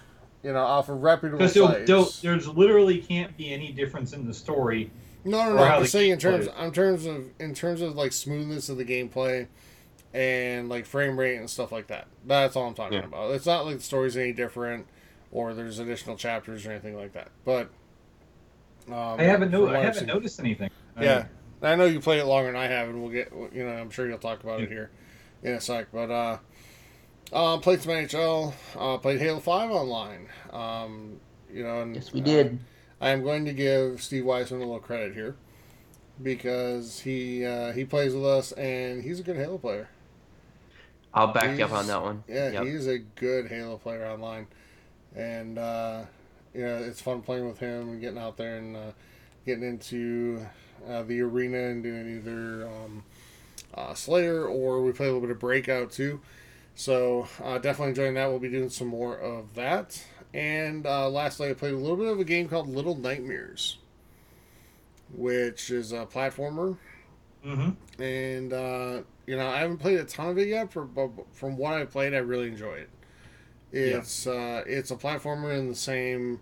you 0.42 0.52
know, 0.52 0.58
off 0.58 0.88
of 0.88 1.02
reputable 1.02 1.38
Because 1.46 2.20
there's 2.20 2.46
literally 2.48 2.98
can't 2.98 3.36
be 3.36 3.52
any 3.52 3.72
difference 3.72 4.12
in 4.12 4.26
the 4.26 4.34
story. 4.34 4.90
No, 5.24 5.48
no, 5.50 5.56
no. 5.56 5.62
I'm 5.64 5.82
the 5.82 5.88
saying 5.88 6.12
in 6.12 6.18
terms, 6.18 6.46
in 6.60 6.70
terms 6.72 7.04
of, 7.06 7.24
in 7.40 7.52
terms 7.54 7.80
of 7.80 7.96
like 7.96 8.12
smoothness 8.12 8.68
of 8.68 8.76
the 8.76 8.84
gameplay, 8.84 9.48
and 10.14 10.68
like 10.68 10.86
frame 10.86 11.18
rate 11.18 11.36
and 11.38 11.50
stuff 11.50 11.72
like 11.72 11.88
that. 11.88 12.06
That's 12.24 12.54
all 12.54 12.68
I'm 12.68 12.74
talking 12.74 12.98
Yeah. 12.98 13.06
about. 13.06 13.32
It's 13.32 13.46
not 13.46 13.66
like 13.66 13.78
the 13.78 13.82
story's 13.82 14.16
any 14.16 14.32
different, 14.32 14.86
or 15.32 15.52
there's 15.52 15.78
additional 15.80 16.16
chapters 16.16 16.64
or 16.64 16.70
anything 16.70 16.96
like 16.96 17.12
that. 17.14 17.28
But 17.44 17.70
um, 18.88 19.18
I 19.18 19.24
haven't 19.24 19.50
no, 19.50 19.66
I 19.66 19.78
I've 19.78 19.84
haven't 19.86 19.98
seen- 20.00 20.06
noticed 20.08 20.38
anything. 20.38 20.70
Yeah, 21.00 21.26
I 21.62 21.74
know 21.74 21.84
you 21.86 22.00
played 22.00 22.20
it 22.20 22.26
longer 22.26 22.52
than 22.52 22.60
I 22.60 22.66
have, 22.66 22.88
and 22.88 23.02
we'll 23.02 23.12
get, 23.12 23.32
you 23.52 23.64
know, 23.64 23.70
I'm 23.70 23.90
sure 23.90 24.06
you'll 24.08 24.18
talk 24.18 24.42
about 24.42 24.60
it 24.60 24.68
here 24.68 24.90
in 25.42 25.52
a 25.54 25.60
sec. 25.60 25.88
But 25.92 26.10
uh, 26.10 26.38
uh, 27.32 27.58
played 27.58 27.80
some 27.80 27.92
NHL, 27.92 28.52
uh, 28.78 28.98
played 28.98 29.20
Halo 29.20 29.40
Five 29.40 29.70
online. 29.70 30.28
Um, 30.52 31.20
you 31.52 31.62
know, 31.62 31.82
and 31.82 31.94
yes, 31.94 32.12
we 32.12 32.20
uh, 32.20 32.24
did. 32.24 32.58
I 33.00 33.10
am 33.10 33.22
going 33.22 33.44
to 33.46 33.52
give 33.52 34.02
Steve 34.02 34.24
Weisman 34.24 34.52
a 34.52 34.54
little 34.56 34.78
credit 34.78 35.14
here 35.14 35.36
because 36.22 37.00
he 37.00 37.44
uh, 37.44 37.72
he 37.72 37.84
plays 37.84 38.14
with 38.14 38.24
us 38.24 38.52
and 38.52 39.02
he's 39.02 39.20
a 39.20 39.22
good 39.22 39.36
Halo 39.36 39.58
player. 39.58 39.88
I'll 41.12 41.28
back 41.28 41.58
you 41.58 41.64
up 41.64 41.72
on 41.72 41.86
that 41.86 42.02
one. 42.02 42.24
Yeah, 42.28 42.50
Yep. 42.50 42.64
he's 42.64 42.86
a 42.86 42.98
good 42.98 43.48
Halo 43.48 43.78
player 43.78 44.06
online, 44.06 44.46
and 45.14 45.58
uh, 45.58 46.02
you 46.54 46.62
know 46.62 46.76
it's 46.76 47.00
fun 47.00 47.22
playing 47.22 47.46
with 47.46 47.58
him 47.58 47.88
and 47.90 48.00
getting 48.00 48.18
out 48.18 48.36
there 48.36 48.58
and 48.58 48.76
uh, 48.76 48.90
getting 49.46 49.64
into 49.64 50.44
uh, 50.88 51.02
the 51.02 51.20
arena 51.20 51.58
and 51.58 51.82
doing 51.82 52.16
either 52.16 52.66
um, 52.66 53.04
uh, 53.74 53.94
Slayer, 53.94 54.44
or 54.46 54.82
we 54.82 54.92
play 54.92 55.06
a 55.06 55.08
little 55.08 55.20
bit 55.20 55.30
of 55.30 55.38
Breakout 55.38 55.90
too. 55.90 56.20
So 56.74 57.26
uh, 57.42 57.58
definitely 57.58 57.90
enjoying 57.90 58.14
that. 58.14 58.28
We'll 58.28 58.38
be 58.38 58.50
doing 58.50 58.68
some 58.68 58.88
more 58.88 59.16
of 59.16 59.54
that. 59.54 60.02
And 60.34 60.86
uh, 60.86 61.08
lastly, 61.08 61.48
I 61.48 61.54
played 61.54 61.72
a 61.72 61.78
little 61.78 61.96
bit 61.96 62.08
of 62.08 62.20
a 62.20 62.24
game 62.24 62.48
called 62.48 62.68
Little 62.68 62.96
Nightmares, 62.96 63.78
which 65.14 65.70
is 65.70 65.92
a 65.92 66.04
platformer. 66.04 66.76
Mm-hmm. 67.44 68.02
And 68.02 68.52
uh, 68.52 69.00
you 69.26 69.36
know, 69.36 69.48
I 69.48 69.58
haven't 69.58 69.78
played 69.78 69.98
a 69.98 70.04
ton 70.04 70.28
of 70.28 70.38
it 70.38 70.48
yet. 70.48 70.72
But 70.74 71.10
from 71.32 71.56
what 71.56 71.74
I've 71.74 71.90
played, 71.90 72.12
I 72.12 72.18
really 72.18 72.48
enjoy 72.48 72.74
it. 72.74 72.90
It's 73.72 74.26
uh, 74.26 74.62
it's 74.66 74.90
a 74.90 74.96
platformer 74.96 75.56
in 75.56 75.68
the 75.68 75.74
same 75.74 76.40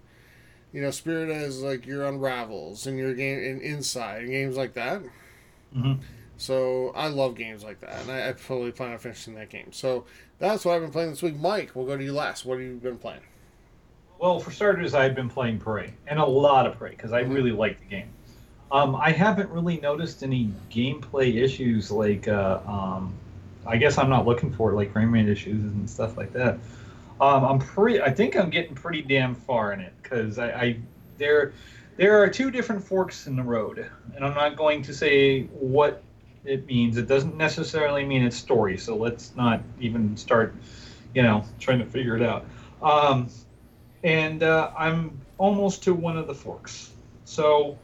you 0.74 0.82
know 0.82 0.90
spirit 0.90 1.30
as 1.30 1.62
like 1.62 1.86
your 1.86 2.04
Unravels 2.04 2.86
and 2.86 2.98
your 2.98 3.14
game 3.14 3.38
in 3.38 3.60
Inside 3.60 4.22
and 4.22 4.30
games 4.30 4.56
like 4.56 4.74
that. 4.74 5.00
Mm-hmm. 5.74 6.02
So 6.36 6.92
I 6.96 7.08
love 7.08 7.36
games 7.36 7.62
like 7.62 7.80
that, 7.80 8.02
and 8.02 8.10
I, 8.10 8.30
I 8.30 8.32
fully 8.32 8.72
plan 8.72 8.92
on 8.92 8.98
finishing 8.98 9.36
that 9.36 9.48
game. 9.48 9.72
So 9.72 10.04
that's 10.40 10.64
what 10.64 10.74
I've 10.74 10.82
been 10.82 10.90
playing 10.90 11.10
this 11.10 11.22
week. 11.22 11.36
Mike, 11.36 11.70
we'll 11.74 11.86
go 11.86 11.96
to 11.96 12.02
you 12.02 12.12
last. 12.12 12.44
What 12.44 12.58
have 12.58 12.66
you 12.66 12.74
been 12.74 12.98
playing? 12.98 13.20
Well, 14.18 14.40
for 14.40 14.50
starters, 14.50 14.94
I've 14.94 15.14
been 15.14 15.30
playing 15.30 15.60
Prey, 15.60 15.94
and 16.08 16.18
a 16.18 16.24
lot 16.24 16.66
of 16.66 16.76
Prey, 16.76 16.90
because 16.90 17.12
I 17.12 17.20
really 17.20 17.52
like 17.52 17.78
the 17.78 17.86
game. 17.86 18.08
Um, 18.72 18.96
I 18.96 19.12
haven't 19.12 19.50
really 19.50 19.78
noticed 19.78 20.24
any 20.24 20.50
gameplay 20.72 21.40
issues 21.40 21.92
like, 21.92 22.26
uh, 22.26 22.58
um, 22.66 23.14
I 23.64 23.76
guess 23.76 23.96
I'm 23.98 24.10
not 24.10 24.26
looking 24.26 24.52
for 24.52 24.72
it, 24.72 24.74
like 24.74 24.92
frame 24.92 25.12
rate 25.12 25.28
issues 25.28 25.62
and 25.62 25.88
stuff 25.88 26.16
like 26.16 26.32
that. 26.32 26.58
Um, 27.20 27.44
I'm 27.44 27.58
pretty, 27.58 28.00
I 28.00 28.10
think 28.10 28.36
I'm 28.36 28.50
getting 28.50 28.74
pretty 28.74 29.02
damn 29.02 29.34
far 29.34 29.72
in 29.72 29.80
it, 29.80 29.92
because 30.02 30.38
I, 30.38 30.50
I 30.50 30.76
there, 31.16 31.52
there 31.96 32.20
are 32.20 32.28
two 32.28 32.50
different 32.50 32.82
forks 32.82 33.28
in 33.28 33.36
the 33.36 33.42
road, 33.42 33.88
and 34.16 34.24
I'm 34.24 34.34
not 34.34 34.56
going 34.56 34.82
to 34.82 34.92
say 34.92 35.44
what 35.44 36.02
it 36.44 36.66
means. 36.66 36.96
It 36.96 37.06
doesn't 37.06 37.36
necessarily 37.36 38.04
mean 38.04 38.24
it's 38.24 38.36
story, 38.36 38.76
so 38.76 38.96
let's 38.96 39.34
not 39.36 39.62
even 39.80 40.16
start, 40.16 40.54
you 41.14 41.22
know, 41.22 41.44
trying 41.60 41.78
to 41.78 41.86
figure 41.86 42.16
it 42.16 42.22
out. 42.22 42.44
Um, 42.82 43.28
and 44.02 44.42
uh, 44.42 44.72
I'm 44.76 45.18
almost 45.38 45.84
to 45.84 45.94
one 45.94 46.18
of 46.18 46.26
the 46.26 46.34
forks. 46.34 46.92
So, 47.24 47.78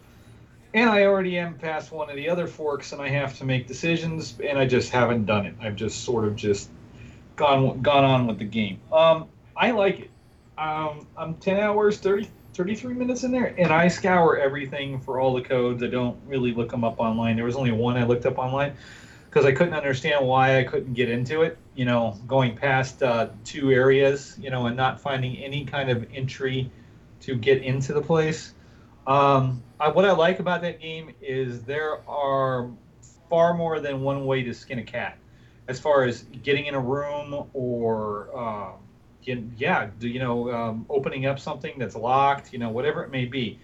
and 0.75 0.91
I 0.91 1.05
already 1.05 1.39
am 1.39 1.55
past 1.55 1.93
one 1.93 2.11
of 2.11 2.17
the 2.17 2.29
other 2.29 2.47
forks, 2.47 2.93
and 2.93 3.01
I 3.01 3.09
have 3.09 3.39
to 3.39 3.45
make 3.45 3.69
decisions, 3.69 4.35
and 4.45 4.59
I 4.59 4.67
just 4.67 4.91
haven't 4.91 5.25
done 5.25 5.47
it. 5.47 5.55
I've 5.61 5.77
just 5.77 6.05
sort 6.05 6.25
of 6.25 6.37
just 6.37 6.69
gone 7.41 7.81
gone 7.81 8.05
on 8.05 8.27
with 8.27 8.39
the 8.39 8.45
game. 8.45 8.79
Um, 8.93 9.27
I 9.57 9.73
like 9.73 10.01
it. 10.01 10.11
Um, 10.59 11.07
I'm 11.17 11.35
10 11.37 11.59
hours, 11.59 11.99
30, 11.99 12.29
33 12.53 12.95
minutes 12.95 13.25
in 13.25 13.33
there, 13.33 13.55
and 13.57 13.73
I 13.73 13.89
scour 13.89 14.37
everything 14.37 15.01
for 15.01 15.19
all 15.19 15.35
the 15.35 15.41
codes. 15.41 15.83
I 15.83 15.87
don't 15.87 16.19
really 16.27 16.53
look 16.53 16.71
them 16.71 16.85
up 16.85 17.01
online. 17.01 17.37
There 17.37 17.47
was 17.47 17.57
only 17.57 17.73
one 17.73 17.97
I 17.97 18.05
looked 18.05 18.27
up 18.27 18.39
online 18.39 18.75
because 19.25 19.47
I 19.47 19.53
couldn't 19.53 19.73
understand 19.73 20.27
why 20.27 20.59
I 20.59 20.65
couldn't 20.65 20.93
get 20.93 21.09
into 21.09 21.43
it. 21.43 21.57
You 21.75 21.87
know, 21.87 22.19
going 22.27 22.57
past 22.57 23.03
uh, 23.03 23.31
two 23.45 23.73
areas, 23.73 24.37
you 24.39 24.51
know, 24.51 24.67
and 24.67 24.77
not 24.77 25.01
finding 25.01 25.39
any 25.39 25.65
kind 25.65 25.89
of 25.91 26.07
entry 26.13 26.71
to 27.23 27.37
get 27.37 27.63
into 27.63 27.95
the 27.95 28.03
place. 28.03 28.53
Um, 29.07 29.63
I, 29.79 29.89
what 29.89 30.05
I 30.05 30.13
like 30.13 30.41
about 30.41 30.61
that 30.61 30.79
game 30.79 31.15
is 31.23 31.63
there 31.63 32.07
are 32.07 32.71
far 33.31 33.55
more 33.55 33.81
than 33.81 34.03
one 34.03 34.27
way 34.27 34.43
to 34.43 34.53
skin 34.53 34.79
a 34.79 34.83
cat, 34.83 35.17
as 35.71 35.81
far 35.81 36.03
as 36.05 36.25
getting 36.43 36.67
in 36.67 36.75
a 36.75 36.81
room 36.81 37.49
or 37.55 38.29
uh, 38.37 38.73
get, 39.25 39.39
yeah, 39.57 39.91
you 40.01 40.19
know, 40.19 40.53
um, 40.53 40.85
opening 40.91 41.27
up 41.27 41.39
something 41.39 41.79
that's 41.79 41.95
locked, 41.95 42.53
you 42.53 42.59
know, 42.59 42.71
whatever 42.71 43.05
it 43.05 43.11
may 43.11 43.25
be. 43.25 43.61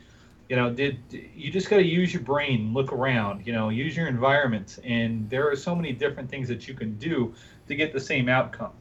You 0.48 0.54
know 0.54 0.72
did 0.72 1.00
you 1.10 1.50
just 1.50 1.68
got 1.68 1.78
to 1.78 1.84
use 1.84 2.14
your 2.14 2.22
brain 2.22 2.72
look 2.72 2.92
around 2.92 3.44
you 3.44 3.52
know 3.52 3.68
use 3.68 3.96
your 3.96 4.06
environment. 4.06 4.78
And 4.84 5.28
there 5.28 5.50
are 5.50 5.56
so 5.56 5.74
many 5.74 5.90
different 5.90 6.30
things 6.30 6.46
that 6.46 6.68
you 6.68 6.74
can 6.74 6.96
do 6.98 7.34
to 7.66 7.74
get 7.74 7.92
the 7.92 7.98
same 7.98 8.28
outcome 8.28 8.72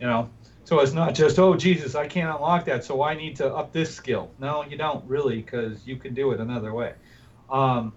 you 0.00 0.06
know? 0.06 0.30
So 0.64 0.80
it's 0.80 0.94
not 0.94 1.14
just 1.14 1.38
oh 1.38 1.56
jesus 1.56 1.94
i 1.94 2.06
can't 2.08 2.34
unlock 2.34 2.64
that 2.64 2.84
so 2.84 3.02
i 3.02 3.14
need 3.14 3.36
to 3.36 3.54
up 3.54 3.72
this 3.74 3.94
skill. 3.94 4.30
No 4.38 4.64
you 4.64 4.78
don't 4.78 5.04
really 5.06 5.42
because 5.42 5.86
you 5.86 5.96
can 5.96 6.14
do 6.14 6.32
it 6.32 6.40
another 6.40 6.72
way. 6.72 6.94
Um, 7.50 7.92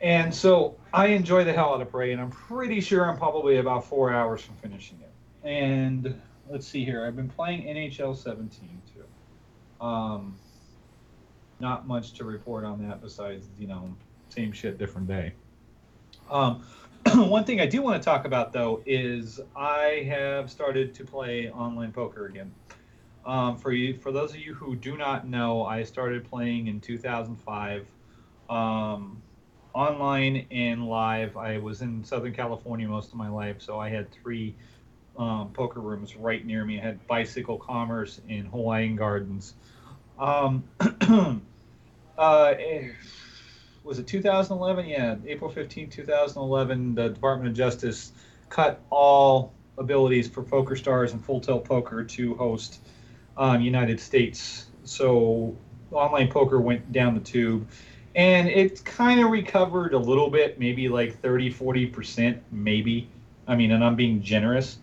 and 0.00 0.34
so 0.34 0.76
i 0.92 1.06
enjoy 1.06 1.44
the 1.44 1.52
hell 1.52 1.74
out 1.74 1.80
of 1.80 1.90
prey 1.90 2.12
and 2.12 2.20
i'm 2.20 2.30
pretty 2.30 2.80
sure 2.80 3.08
i'm 3.08 3.16
probably 3.16 3.58
about 3.58 3.84
four 3.84 4.12
hours 4.12 4.42
from 4.42 4.56
finishing 4.56 4.98
it. 5.00 5.12
And 5.46 6.20
let's 6.48 6.66
see 6.66 6.84
here 6.84 7.06
i've 7.06 7.16
been 7.16 7.28
playing 7.28 7.62
nhl 7.64 8.16
17 8.16 8.82
too. 8.94 9.84
Um, 9.84 10.38
not 11.60 11.86
much 11.86 12.14
to 12.14 12.24
report 12.24 12.64
on 12.64 12.86
that 12.86 13.00
besides 13.00 13.48
you 13.58 13.66
know 13.66 13.94
same 14.28 14.52
shit 14.52 14.78
different 14.78 15.08
day. 15.08 15.32
Um, 16.30 16.64
one 17.14 17.44
thing 17.44 17.60
i 17.60 17.66
do 17.66 17.82
want 17.82 18.00
to 18.00 18.04
talk 18.04 18.24
about 18.24 18.52
though 18.52 18.82
is 18.86 19.40
i 19.56 20.06
have 20.08 20.50
started 20.50 20.94
to 20.94 21.04
play 21.04 21.50
online 21.50 21.92
poker 21.92 22.26
again. 22.26 22.52
Um, 23.24 23.56
for 23.56 23.70
you 23.70 23.98
for 23.98 24.10
those 24.10 24.30
of 24.30 24.38
you 24.38 24.52
who 24.52 24.74
do 24.74 24.96
not 24.96 25.28
know 25.28 25.64
i 25.64 25.84
started 25.84 26.24
playing 26.24 26.66
in 26.66 26.80
2005 26.80 27.86
um, 28.50 29.21
online 29.74 30.46
and 30.50 30.86
live 30.86 31.36
i 31.36 31.58
was 31.58 31.82
in 31.82 32.04
southern 32.04 32.32
california 32.32 32.86
most 32.86 33.10
of 33.10 33.14
my 33.14 33.28
life 33.28 33.56
so 33.58 33.78
i 33.78 33.88
had 33.88 34.10
three 34.12 34.54
um, 35.18 35.50
poker 35.52 35.80
rooms 35.80 36.16
right 36.16 36.46
near 36.46 36.64
me 36.64 36.78
i 36.78 36.82
had 36.82 37.06
bicycle 37.06 37.58
commerce 37.58 38.20
in 38.28 38.44
hawaiian 38.46 38.96
gardens 38.96 39.54
um, 40.18 40.64
uh, 42.18 42.54
was 43.84 43.98
it 43.98 44.06
2011? 44.06 44.86
Yeah, 44.86 45.16
April 45.26 45.50
15, 45.50 45.90
2011. 45.90 46.94
The 46.94 47.08
Department 47.08 47.50
of 47.50 47.56
Justice 47.56 48.12
cut 48.48 48.80
all 48.90 49.52
abilities 49.78 50.28
for 50.28 50.42
Poker 50.42 50.76
Stars 50.76 51.12
and 51.12 51.24
Full 51.24 51.40
Tilt 51.40 51.64
Poker 51.64 52.04
to 52.04 52.34
host 52.34 52.80
um, 53.36 53.60
United 53.60 53.98
States. 53.98 54.66
So 54.84 55.56
online 55.90 56.30
poker 56.30 56.60
went 56.60 56.92
down 56.92 57.14
the 57.14 57.20
tube, 57.20 57.68
and 58.14 58.48
it 58.48 58.84
kind 58.84 59.20
of 59.20 59.30
recovered 59.30 59.94
a 59.94 59.98
little 59.98 60.30
bit, 60.30 60.58
maybe 60.58 60.88
like 60.88 61.20
30, 61.20 61.50
40 61.50 61.86
percent, 61.86 62.42
maybe. 62.50 63.08
I 63.46 63.56
mean, 63.56 63.72
and 63.72 63.84
I'm 63.84 63.96
being 63.96 64.22
generous. 64.22 64.78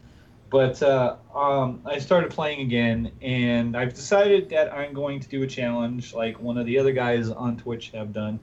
But 0.49 0.81
uh, 0.81 1.17
um, 1.35 1.81
I 1.85 1.99
started 1.99 2.31
playing 2.31 2.61
again, 2.61 3.11
and 3.21 3.77
I've 3.77 3.93
decided 3.93 4.49
that 4.49 4.73
I'm 4.73 4.93
going 4.93 5.19
to 5.19 5.29
do 5.29 5.43
a 5.43 5.47
challenge 5.47 6.13
like 6.13 6.39
one 6.39 6.57
of 6.57 6.65
the 6.65 6.79
other 6.79 6.91
guys 6.91 7.29
on 7.29 7.57
Twitch 7.57 7.91
have 7.91 8.13
done, 8.13 8.39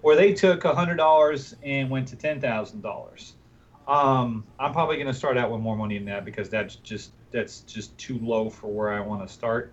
where 0.00 0.16
they 0.16 0.32
took 0.32 0.64
hundred 0.64 0.96
dollars 0.96 1.54
and 1.62 1.90
went 1.90 2.08
to 2.08 2.16
ten 2.16 2.40
thousand 2.40 2.82
dollars. 2.82 3.34
Um, 3.86 4.44
I'm 4.58 4.72
probably 4.72 4.96
going 4.96 5.08
to 5.08 5.14
start 5.14 5.36
out 5.36 5.50
with 5.50 5.60
more 5.60 5.76
money 5.76 5.96
than 5.96 6.06
that 6.06 6.24
because 6.24 6.48
that's 6.48 6.76
just 6.76 7.12
that's 7.30 7.60
just 7.60 7.96
too 7.98 8.18
low 8.18 8.50
for 8.50 8.68
where 8.68 8.92
I 8.92 9.00
want 9.00 9.26
to 9.26 9.32
start. 9.32 9.72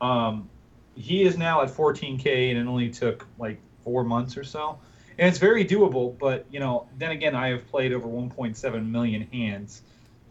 Um, 0.00 0.50
he 0.94 1.22
is 1.22 1.38
now 1.38 1.62
at 1.62 1.68
14k, 1.68 2.50
and 2.50 2.58
it 2.58 2.66
only 2.66 2.90
took 2.90 3.26
like 3.38 3.58
four 3.84 4.04
months 4.04 4.36
or 4.36 4.44
so, 4.44 4.78
and 5.18 5.28
it's 5.28 5.38
very 5.38 5.64
doable. 5.64 6.18
But 6.18 6.46
you 6.50 6.60
know, 6.60 6.88
then 6.98 7.10
again, 7.10 7.34
I 7.34 7.48
have 7.48 7.66
played 7.68 7.92
over 7.92 8.08
1.7 8.08 8.90
million 8.90 9.22
hands 9.32 9.82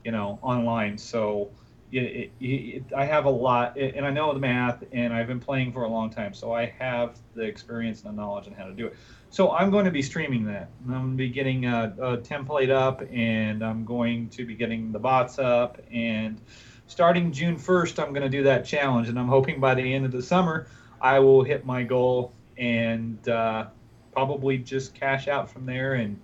you 0.03 0.11
know, 0.11 0.39
online. 0.41 0.97
So 0.97 1.51
it, 1.91 2.31
it, 2.39 2.45
it, 2.45 2.83
I 2.95 3.05
have 3.05 3.25
a 3.25 3.29
lot, 3.29 3.77
and 3.77 4.05
I 4.05 4.11
know 4.11 4.33
the 4.33 4.39
math, 4.39 4.83
and 4.91 5.13
I've 5.13 5.27
been 5.27 5.39
playing 5.39 5.73
for 5.73 5.83
a 5.83 5.89
long 5.89 6.09
time, 6.09 6.33
so 6.33 6.53
I 6.53 6.73
have 6.79 7.17
the 7.33 7.43
experience 7.43 8.03
and 8.03 8.17
the 8.17 8.21
knowledge 8.21 8.47
on 8.47 8.53
how 8.53 8.65
to 8.65 8.73
do 8.73 8.87
it. 8.87 8.95
So 9.29 9.51
I'm 9.51 9.71
going 9.71 9.85
to 9.85 9.91
be 9.91 10.01
streaming 10.01 10.45
that. 10.45 10.69
I'm 10.85 10.91
going 10.91 11.11
to 11.11 11.17
be 11.17 11.29
getting 11.29 11.65
a, 11.65 11.93
a 11.99 12.17
template 12.17 12.69
up, 12.69 13.01
and 13.11 13.63
I'm 13.63 13.85
going 13.85 14.29
to 14.29 14.45
be 14.45 14.55
getting 14.55 14.91
the 14.91 14.99
bots 14.99 15.37
up, 15.39 15.79
and 15.91 16.39
starting 16.87 17.31
June 17.31 17.57
1st, 17.57 18.01
I'm 18.01 18.13
going 18.13 18.23
to 18.23 18.29
do 18.29 18.43
that 18.43 18.65
challenge, 18.65 19.09
and 19.09 19.19
I'm 19.19 19.27
hoping 19.27 19.59
by 19.59 19.75
the 19.75 19.93
end 19.93 20.05
of 20.05 20.11
the 20.11 20.23
summer, 20.23 20.67
I 21.01 21.19
will 21.19 21.43
hit 21.43 21.65
my 21.65 21.83
goal 21.83 22.33
and 22.61 23.27
uh, 23.27 23.65
probably 24.13 24.59
just 24.59 24.93
cash 24.93 25.27
out 25.27 25.49
from 25.51 25.65
there 25.65 25.95
and 25.95 26.17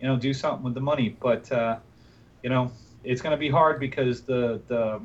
you 0.00 0.06
know 0.06 0.16
do 0.16 0.32
something 0.32 0.62
with 0.62 0.74
the 0.74 0.80
money. 0.80 1.16
But 1.18 1.50
uh, 1.50 1.78
you 2.44 2.50
know, 2.50 2.70
it's 3.02 3.20
going 3.20 3.32
to 3.32 3.38
be 3.38 3.48
hard 3.48 3.80
because 3.80 4.20
the 4.20 4.60
the 4.68 5.00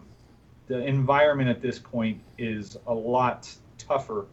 the 0.67 0.85
environment 0.85 1.49
at 1.49 1.61
this 1.61 1.79
point 1.79 2.21
is 2.37 2.77
a 2.85 2.93
lot 2.93 3.51
tougher 3.77 4.25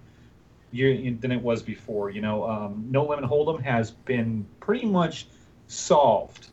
than 0.73 1.31
it 1.31 1.41
was 1.41 1.63
before. 1.63 2.11
You 2.11 2.23
know, 2.23 2.49
um, 2.49 2.87
No 2.91 3.07
Limit 3.07 3.29
Hold'em 3.31 3.63
has 3.63 3.91
been 3.91 4.47
pretty 4.61 4.87
much 4.87 5.27
solved, 5.69 6.49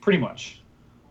pretty 0.00 0.18
much, 0.18 0.60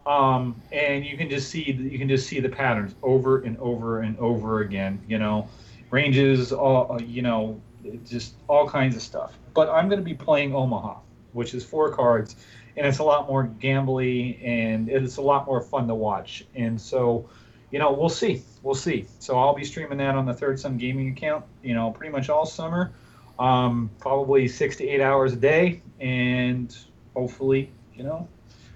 um, 0.05 0.61
and 0.71 1.05
you 1.05 1.17
can 1.17 1.29
just 1.29 1.49
see 1.49 1.71
you 1.71 1.97
can 1.97 2.07
just 2.07 2.27
see 2.27 2.39
the 2.39 2.49
patterns 2.49 2.93
over 3.01 3.41
and 3.41 3.57
over 3.57 4.01
and 4.01 4.17
over 4.19 4.61
again. 4.61 5.01
You 5.07 5.17
know, 5.17 5.47
ranges, 5.89 6.51
all 6.51 7.01
you 7.01 7.21
know, 7.21 7.59
just 8.05 8.35
all 8.47 8.67
kinds 8.67 8.95
of 8.95 9.01
stuff. 9.01 9.37
But 9.53 9.69
I'm 9.69 9.87
going 9.89 9.99
to 9.99 10.05
be 10.05 10.13
playing 10.13 10.53
Omaha, 10.53 10.99
which 11.33 11.53
is 11.53 11.65
four 11.65 11.91
cards 11.91 12.35
and 12.79 12.87
it's 12.87 12.99
a 12.99 13.03
lot 13.03 13.27
more 13.27 13.45
gambly 13.45 14.39
and 14.41 14.87
it's 14.89 15.17
a 15.17 15.21
lot 15.21 15.45
more 15.45 15.61
fun 15.61 15.87
to 15.89 15.93
watch. 15.93 16.45
And 16.55 16.79
so, 16.79 17.29
you 17.71 17.77
know, 17.77 17.91
we'll 17.91 18.07
see. 18.07 18.41
We'll 18.63 18.73
see. 18.73 19.05
So 19.19 19.37
I'll 19.37 19.53
be 19.53 19.65
streaming 19.65 19.97
that 19.97 20.15
on 20.15 20.25
the 20.25 20.33
Third 20.33 20.59
Sun 20.59 20.77
Gaming 20.77 21.09
account, 21.09 21.43
you 21.61 21.73
know, 21.73 21.91
pretty 21.91 22.11
much 22.11 22.29
all 22.29 22.45
summer, 22.45 22.93
um, 23.37 23.91
probably 23.99 24.47
six 24.47 24.77
to 24.77 24.87
eight 24.87 25.01
hours 25.01 25.33
a 25.33 25.35
day, 25.35 25.81
and 25.99 26.75
hopefully, 27.13 27.69
you 27.93 28.03
know, 28.03 28.29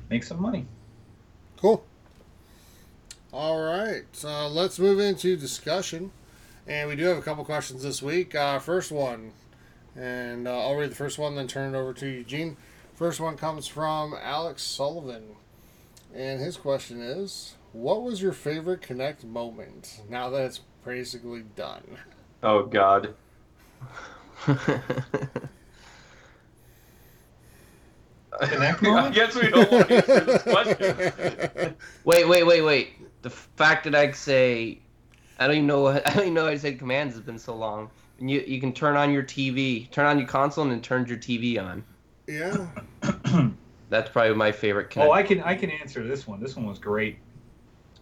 make 0.09 0.23
some 0.23 0.41
money. 0.41 0.65
Cool. 1.55 1.85
All 3.31 3.63
right, 3.63 4.03
so 4.11 4.47
let's 4.49 4.77
move 4.77 4.99
into 4.99 5.37
discussion. 5.37 6.11
And 6.67 6.87
we 6.87 6.95
do 6.95 7.05
have 7.05 7.17
a 7.17 7.21
couple 7.21 7.43
questions 7.43 7.83
this 7.83 8.01
week. 8.01 8.35
Uh, 8.35 8.57
first 8.59 8.91
one, 8.91 9.33
and 9.95 10.47
uh, 10.47 10.59
I'll 10.59 10.75
read 10.75 10.91
the 10.91 10.95
first 10.95 11.19
one, 11.19 11.35
then 11.35 11.47
turn 11.47 11.75
it 11.75 11.77
over 11.77 11.93
to 11.93 12.07
Eugene. 12.07 12.55
First 12.95 13.19
one 13.19 13.35
comes 13.35 13.67
from 13.67 14.15
Alex 14.21 14.63
Sullivan. 14.63 15.35
And 16.15 16.39
his 16.39 16.57
question 16.57 17.01
is 17.01 17.55
What 17.73 18.03
was 18.03 18.21
your 18.21 18.31
favorite 18.31 18.81
Kinect 18.81 19.23
moment 19.25 20.01
now 20.09 20.29
that 20.29 20.45
it's 20.45 20.61
basically 20.85 21.43
done? 21.55 21.97
Oh, 22.41 22.63
God. 22.63 23.13
Kinect 24.45 25.49
I 28.41 29.09
guess 29.09 29.35
we 29.35 29.49
don't 29.49 29.71
want 29.71 29.87
to 29.89 29.95
answer 29.95 30.19
this 30.21 30.43
question. 30.43 31.75
wait, 32.05 32.27
wait, 32.27 32.43
wait, 32.43 32.61
wait. 32.61 33.21
The 33.21 33.29
fact 33.29 33.85
that 33.85 33.95
I 33.95 34.07
could 34.07 34.15
say, 34.15 34.79
I 35.43 35.47
don't 35.47 35.55
even 35.57 35.67
know. 35.67 35.87
I 35.87 35.99
don't 35.99 36.19
even 36.19 36.33
know 36.33 36.45
how 36.45 36.51
to 36.51 36.59
say 36.59 36.73
commands 36.75 37.15
has 37.15 37.23
been 37.23 37.39
so 37.39 37.55
long. 37.55 37.91
And 38.19 38.29
you 38.29 38.43
you 38.45 38.59
can 38.59 38.73
turn 38.73 38.95
on 38.95 39.11
your 39.11 39.23
TV, 39.23 39.89
turn 39.91 40.05
on 40.05 40.17
your 40.17 40.27
console, 40.27 40.63
and 40.63 40.73
it 40.73 40.83
turns 40.83 41.09
your 41.09 41.17
TV 41.17 41.57
on. 41.57 41.83
yeah. 42.27 42.67
That's 43.89 44.09
probably 44.09 44.35
my 44.35 44.51
favorite. 44.51 44.89
Kinect. 44.89 45.05
Oh, 45.05 45.11
I 45.11 45.23
can 45.23 45.41
I 45.41 45.55
can 45.55 45.69
answer 45.69 46.03
this 46.07 46.25
one. 46.25 46.39
This 46.39 46.55
one 46.55 46.65
was 46.65 46.79
great. 46.79 47.19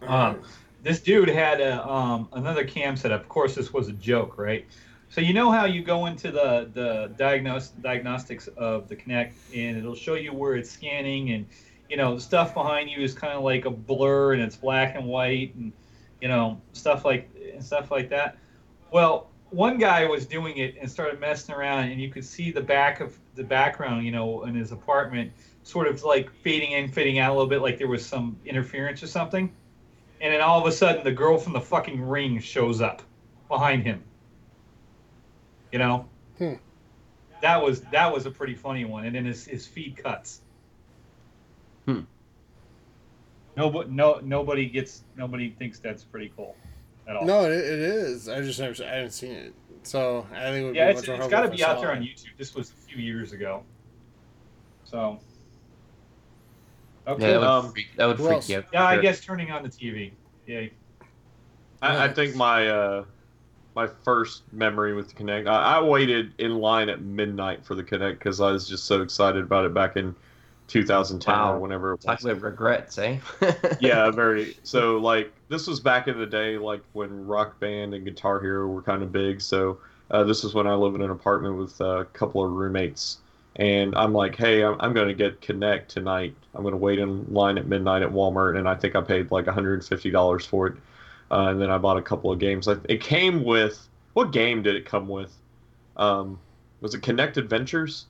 All 0.02 0.08
Um, 0.08 0.36
right. 0.36 0.44
this 0.80 1.00
dude 1.00 1.28
had 1.28 1.60
a 1.60 1.86
um, 1.88 2.28
another 2.32 2.64
cam 2.64 2.96
setup. 2.96 3.22
Of 3.22 3.28
course, 3.28 3.54
this 3.54 3.72
was 3.72 3.88
a 3.88 3.92
joke, 3.92 4.38
right? 4.38 4.66
So 5.08 5.20
you 5.20 5.34
know 5.34 5.50
how 5.50 5.66
you 5.66 5.82
go 5.82 6.06
into 6.06 6.30
the 6.32 6.70
the 6.72 7.14
diagnose, 7.16 7.70
diagnostics 7.70 8.48
of 8.56 8.88
the 8.88 8.96
Kinect, 8.96 9.34
and 9.54 9.76
it'll 9.76 9.94
show 9.94 10.14
you 10.14 10.32
where 10.32 10.56
it's 10.56 10.70
scanning, 10.70 11.30
and 11.32 11.46
you 11.88 11.96
know 11.96 12.14
the 12.14 12.20
stuff 12.20 12.54
behind 12.54 12.90
you 12.90 13.02
is 13.02 13.14
kind 13.14 13.34
of 13.34 13.42
like 13.44 13.64
a 13.66 13.70
blur, 13.70 14.32
and 14.34 14.42
it's 14.42 14.56
black 14.56 14.94
and 14.96 15.06
white, 15.06 15.54
and 15.56 15.72
you 16.20 16.28
know 16.28 16.62
stuff 16.72 17.04
like 17.04 17.31
and 17.62 17.66
stuff 17.66 17.90
like 17.92 18.08
that. 18.10 18.36
Well, 18.90 19.30
one 19.50 19.78
guy 19.78 20.04
was 20.06 20.26
doing 20.26 20.56
it 20.58 20.76
and 20.80 20.90
started 20.90 21.20
messing 21.20 21.54
around, 21.54 21.90
and 21.90 22.00
you 22.00 22.10
could 22.10 22.24
see 22.24 22.50
the 22.50 22.60
back 22.60 23.00
of 23.00 23.16
the 23.36 23.44
background, 23.44 24.04
you 24.04 24.10
know, 24.10 24.42
in 24.44 24.54
his 24.54 24.72
apartment, 24.72 25.30
sort 25.62 25.86
of 25.86 26.02
like 26.02 26.30
fading 26.42 26.72
in, 26.72 26.88
fading 26.88 27.18
out 27.20 27.30
a 27.30 27.34
little 27.34 27.48
bit, 27.48 27.62
like 27.62 27.78
there 27.78 27.88
was 27.88 28.04
some 28.04 28.36
interference 28.44 29.02
or 29.02 29.06
something. 29.06 29.52
And 30.20 30.34
then 30.34 30.40
all 30.40 30.60
of 30.60 30.66
a 30.66 30.72
sudden, 30.72 31.04
the 31.04 31.12
girl 31.12 31.38
from 31.38 31.52
the 31.52 31.60
fucking 31.60 32.00
ring 32.02 32.40
shows 32.40 32.80
up 32.80 33.02
behind 33.48 33.84
him. 33.84 34.02
You 35.70 35.78
know, 35.78 36.08
Hmm. 36.38 36.54
that 37.40 37.62
was 37.62 37.80
that 37.92 38.12
was 38.12 38.26
a 38.26 38.30
pretty 38.30 38.54
funny 38.54 38.84
one. 38.84 39.04
And 39.04 39.14
then 39.14 39.24
his 39.24 39.44
his 39.46 39.66
feed 39.66 39.96
cuts. 39.96 40.40
Hmm. 41.86 42.00
Nobody, 43.56 43.90
no, 43.90 44.20
nobody 44.22 44.66
gets, 44.66 45.02
nobody 45.16 45.50
thinks 45.50 45.78
that's 45.78 46.04
pretty 46.04 46.32
cool, 46.34 46.56
at 47.06 47.16
all. 47.16 47.24
No, 47.24 47.44
it, 47.44 47.52
it 47.52 47.80
is. 47.80 48.28
I 48.28 48.40
just 48.40 48.58
never, 48.58 48.74
I 48.84 48.96
haven't 48.96 49.10
seen 49.12 49.32
it. 49.32 49.54
So 49.84 50.26
I 50.32 50.50
think 50.50 50.62
it 50.62 50.66
would 50.66 50.76
yeah, 50.76 50.86
be 50.86 50.90
it's, 50.92 51.00
much 51.00 51.08
more 51.08 51.16
it's 51.16 51.22
helpful 51.22 51.30
got 51.30 51.50
to 51.50 51.56
be 51.56 51.64
out 51.64 51.80
there 51.80 51.92
on 51.92 52.02
YouTube. 52.02 52.36
This 52.38 52.54
was 52.54 52.70
a 52.70 52.74
few 52.74 53.02
years 53.02 53.32
ago. 53.32 53.64
So. 54.84 55.18
Okay. 57.06 57.22
yeah, 57.22 57.32
that 57.32 57.40
would 57.40 57.48
Um, 57.48 57.72
freak, 57.72 57.96
that 57.96 58.06
would 58.06 58.16
freak 58.18 58.30
else? 58.30 58.48
you 58.48 58.58
out. 58.58 58.64
Yeah, 58.72 58.84
I 58.84 59.00
guess 59.00 59.20
turning 59.20 59.50
on 59.50 59.62
the 59.62 59.68
TV. 59.68 60.12
Yeah. 60.46 60.66
I, 61.80 62.04
I 62.04 62.08
think 62.12 62.36
my 62.36 62.68
uh, 62.68 63.04
my 63.74 63.88
first 64.04 64.42
memory 64.52 64.94
with 64.94 65.08
the 65.08 65.14
Kinect. 65.14 65.48
I, 65.48 65.78
I 65.78 65.82
waited 65.82 66.32
in 66.38 66.58
line 66.58 66.88
at 66.88 67.02
midnight 67.02 67.64
for 67.64 67.74
the 67.74 67.82
Kinect 67.82 68.18
because 68.18 68.40
I 68.40 68.52
was 68.52 68.68
just 68.68 68.84
so 68.84 69.02
excited 69.02 69.42
about 69.42 69.64
it 69.64 69.74
back 69.74 69.96
in 69.96 70.14
2010 70.72 71.34
Wow. 71.34 71.54
or 71.54 71.58
whenever 71.60 71.92
it 71.92 72.00
Talk 72.00 72.22
about 72.22 72.40
regrets, 72.40 72.96
eh? 72.98 73.18
yeah, 73.80 74.10
very. 74.10 74.56
So 74.62 74.96
like 74.98 75.32
this 75.48 75.66
was 75.66 75.80
back 75.80 76.08
in 76.08 76.18
the 76.18 76.26
day, 76.26 76.56
like 76.58 76.80
when 76.94 77.26
Rock 77.26 77.60
Band 77.60 77.94
and 77.94 78.04
Guitar 78.04 78.40
Hero 78.40 78.66
were 78.66 78.82
kind 78.82 79.02
of 79.02 79.12
big. 79.12 79.40
So 79.40 79.78
uh, 80.10 80.24
this 80.24 80.42
was 80.42 80.54
when 80.54 80.66
I 80.66 80.74
lived 80.74 80.96
in 80.96 81.02
an 81.02 81.10
apartment 81.10 81.56
with 81.56 81.80
a 81.80 82.06
couple 82.14 82.44
of 82.44 82.50
roommates, 82.52 83.18
and 83.56 83.94
I'm 83.94 84.12
like, 84.14 84.34
hey, 84.36 84.62
I'm, 84.64 84.76
I'm 84.80 84.94
going 84.94 85.08
to 85.08 85.14
get 85.14 85.40
Kinect 85.42 85.88
tonight. 85.88 86.34
I'm 86.54 86.62
going 86.62 86.72
to 86.72 86.78
wait 86.78 86.98
in 86.98 87.26
line 87.32 87.58
at 87.58 87.66
midnight 87.66 88.02
at 88.02 88.10
Walmart, 88.10 88.58
and 88.58 88.66
I 88.68 88.74
think 88.74 88.96
I 88.96 89.02
paid 89.02 89.30
like 89.30 89.46
150 89.46 90.10
dollars 90.10 90.46
for 90.46 90.68
it. 90.68 90.74
Uh, 91.30 91.48
and 91.48 91.60
then 91.60 91.70
I 91.70 91.78
bought 91.78 91.96
a 91.98 92.02
couple 92.02 92.30
of 92.32 92.38
games. 92.38 92.66
It 92.68 93.00
came 93.00 93.44
with 93.44 93.88
what 94.14 94.32
game 94.32 94.62
did 94.62 94.76
it 94.76 94.84
come 94.84 95.08
with? 95.08 95.34
Um, 95.96 96.38
was 96.82 96.94
it 96.94 97.00
Kinect 97.02 97.36
Adventures? 97.38 98.06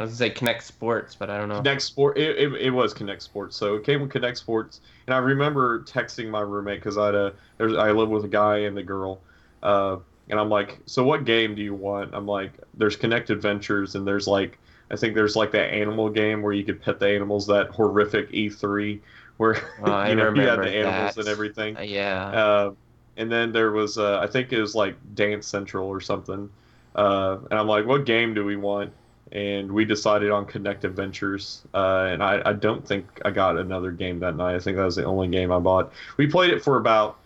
I 0.00 0.04
was 0.04 0.18
gonna 0.18 0.30
say 0.30 0.34
Kinect 0.34 0.62
Sports, 0.62 1.14
but 1.14 1.28
I 1.28 1.36
don't 1.36 1.50
know. 1.50 1.60
Kinect 1.60 1.82
Sport. 1.82 2.16
It, 2.16 2.38
it, 2.38 2.52
it 2.54 2.70
was 2.70 2.94
Kinect 2.94 3.20
Sports. 3.20 3.54
So 3.54 3.76
it 3.76 3.84
came 3.84 4.00
with 4.00 4.10
Kinect 4.10 4.38
Sports, 4.38 4.80
and 5.06 5.14
I 5.14 5.18
remember 5.18 5.80
texting 5.80 6.30
my 6.30 6.40
roommate 6.40 6.80
because 6.80 6.96
I 6.96 7.06
had 7.06 7.14
a 7.14 7.34
there's 7.58 7.76
I 7.76 7.90
live 7.92 8.08
with 8.08 8.24
a 8.24 8.28
guy 8.28 8.58
and 8.60 8.78
a 8.78 8.82
girl, 8.82 9.20
uh, 9.62 9.98
and 10.30 10.40
I'm 10.40 10.48
like, 10.48 10.78
so 10.86 11.04
what 11.04 11.26
game 11.26 11.54
do 11.54 11.62
you 11.62 11.74
want? 11.74 12.14
I'm 12.14 12.26
like, 12.26 12.52
there's 12.74 12.96
Kinect 12.96 13.28
Adventures, 13.28 13.94
and 13.94 14.06
there's 14.06 14.26
like 14.26 14.58
I 14.90 14.96
think 14.96 15.14
there's 15.14 15.36
like 15.36 15.52
that 15.52 15.72
animal 15.72 16.08
game 16.08 16.40
where 16.40 16.54
you 16.54 16.64
could 16.64 16.80
pet 16.80 16.98
the 16.98 17.08
animals. 17.08 17.46
That 17.46 17.68
horrific 17.68 18.30
E3 18.30 19.00
where 19.36 19.56
Oh, 19.82 20.04
you 20.06 20.14
know 20.14 20.32
you 20.32 20.42
had 20.42 20.60
the 20.60 20.70
animals 20.70 21.16
that. 21.16 21.20
and 21.20 21.28
everything. 21.28 21.76
Uh, 21.76 21.80
yeah. 21.80 22.26
Uh, 22.28 22.74
and 23.16 23.30
then 23.30 23.52
there 23.52 23.72
was, 23.72 23.98
uh, 23.98 24.18
I 24.18 24.26
think 24.26 24.50
it 24.52 24.60
was 24.60 24.74
like 24.74 24.94
Dance 25.14 25.46
Central 25.46 25.86
or 25.88 26.00
something. 26.00 26.48
Uh, 26.94 27.38
and 27.50 27.58
I'm 27.58 27.66
like, 27.66 27.84
what 27.86 28.06
game 28.06 28.32
do 28.32 28.44
we 28.44 28.56
want? 28.56 28.92
And 29.32 29.70
we 29.70 29.84
decided 29.84 30.30
on 30.30 30.44
Kinect 30.46 30.84
Adventures. 30.84 31.62
Uh, 31.72 32.08
and 32.10 32.22
I, 32.22 32.42
I 32.44 32.52
don't 32.52 32.86
think 32.86 33.06
I 33.24 33.30
got 33.30 33.56
another 33.58 33.92
game 33.92 34.18
that 34.20 34.36
night. 34.36 34.56
I 34.56 34.58
think 34.58 34.76
that 34.76 34.84
was 34.84 34.96
the 34.96 35.04
only 35.04 35.28
game 35.28 35.52
I 35.52 35.58
bought. 35.60 35.92
We 36.16 36.26
played 36.26 36.50
it 36.50 36.62
for 36.64 36.78
about 36.78 37.20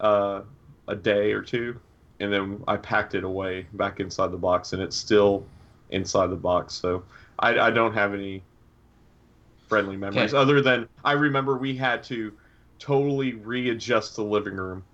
uh, 0.00 0.42
a 0.88 0.96
day 0.96 1.32
or 1.32 1.42
two. 1.42 1.80
And 2.20 2.32
then 2.32 2.64
I 2.66 2.76
packed 2.76 3.14
it 3.14 3.24
away 3.24 3.68
back 3.74 4.00
inside 4.00 4.28
the 4.32 4.38
box. 4.38 4.72
And 4.72 4.82
it's 4.82 4.96
still 4.96 5.46
inside 5.90 6.28
the 6.28 6.36
box. 6.36 6.74
So 6.74 7.04
I, 7.38 7.58
I 7.58 7.70
don't 7.70 7.94
have 7.94 8.14
any 8.14 8.44
friendly 9.68 9.96
memories 9.96 10.32
Okay. 10.32 10.34
other 10.34 10.60
than 10.62 10.88
I 11.04 11.12
remember 11.12 11.56
we 11.56 11.76
had 11.76 12.02
to 12.04 12.32
totally 12.78 13.34
readjust 13.34 14.16
the 14.16 14.22
living 14.24 14.54
room 14.54 14.84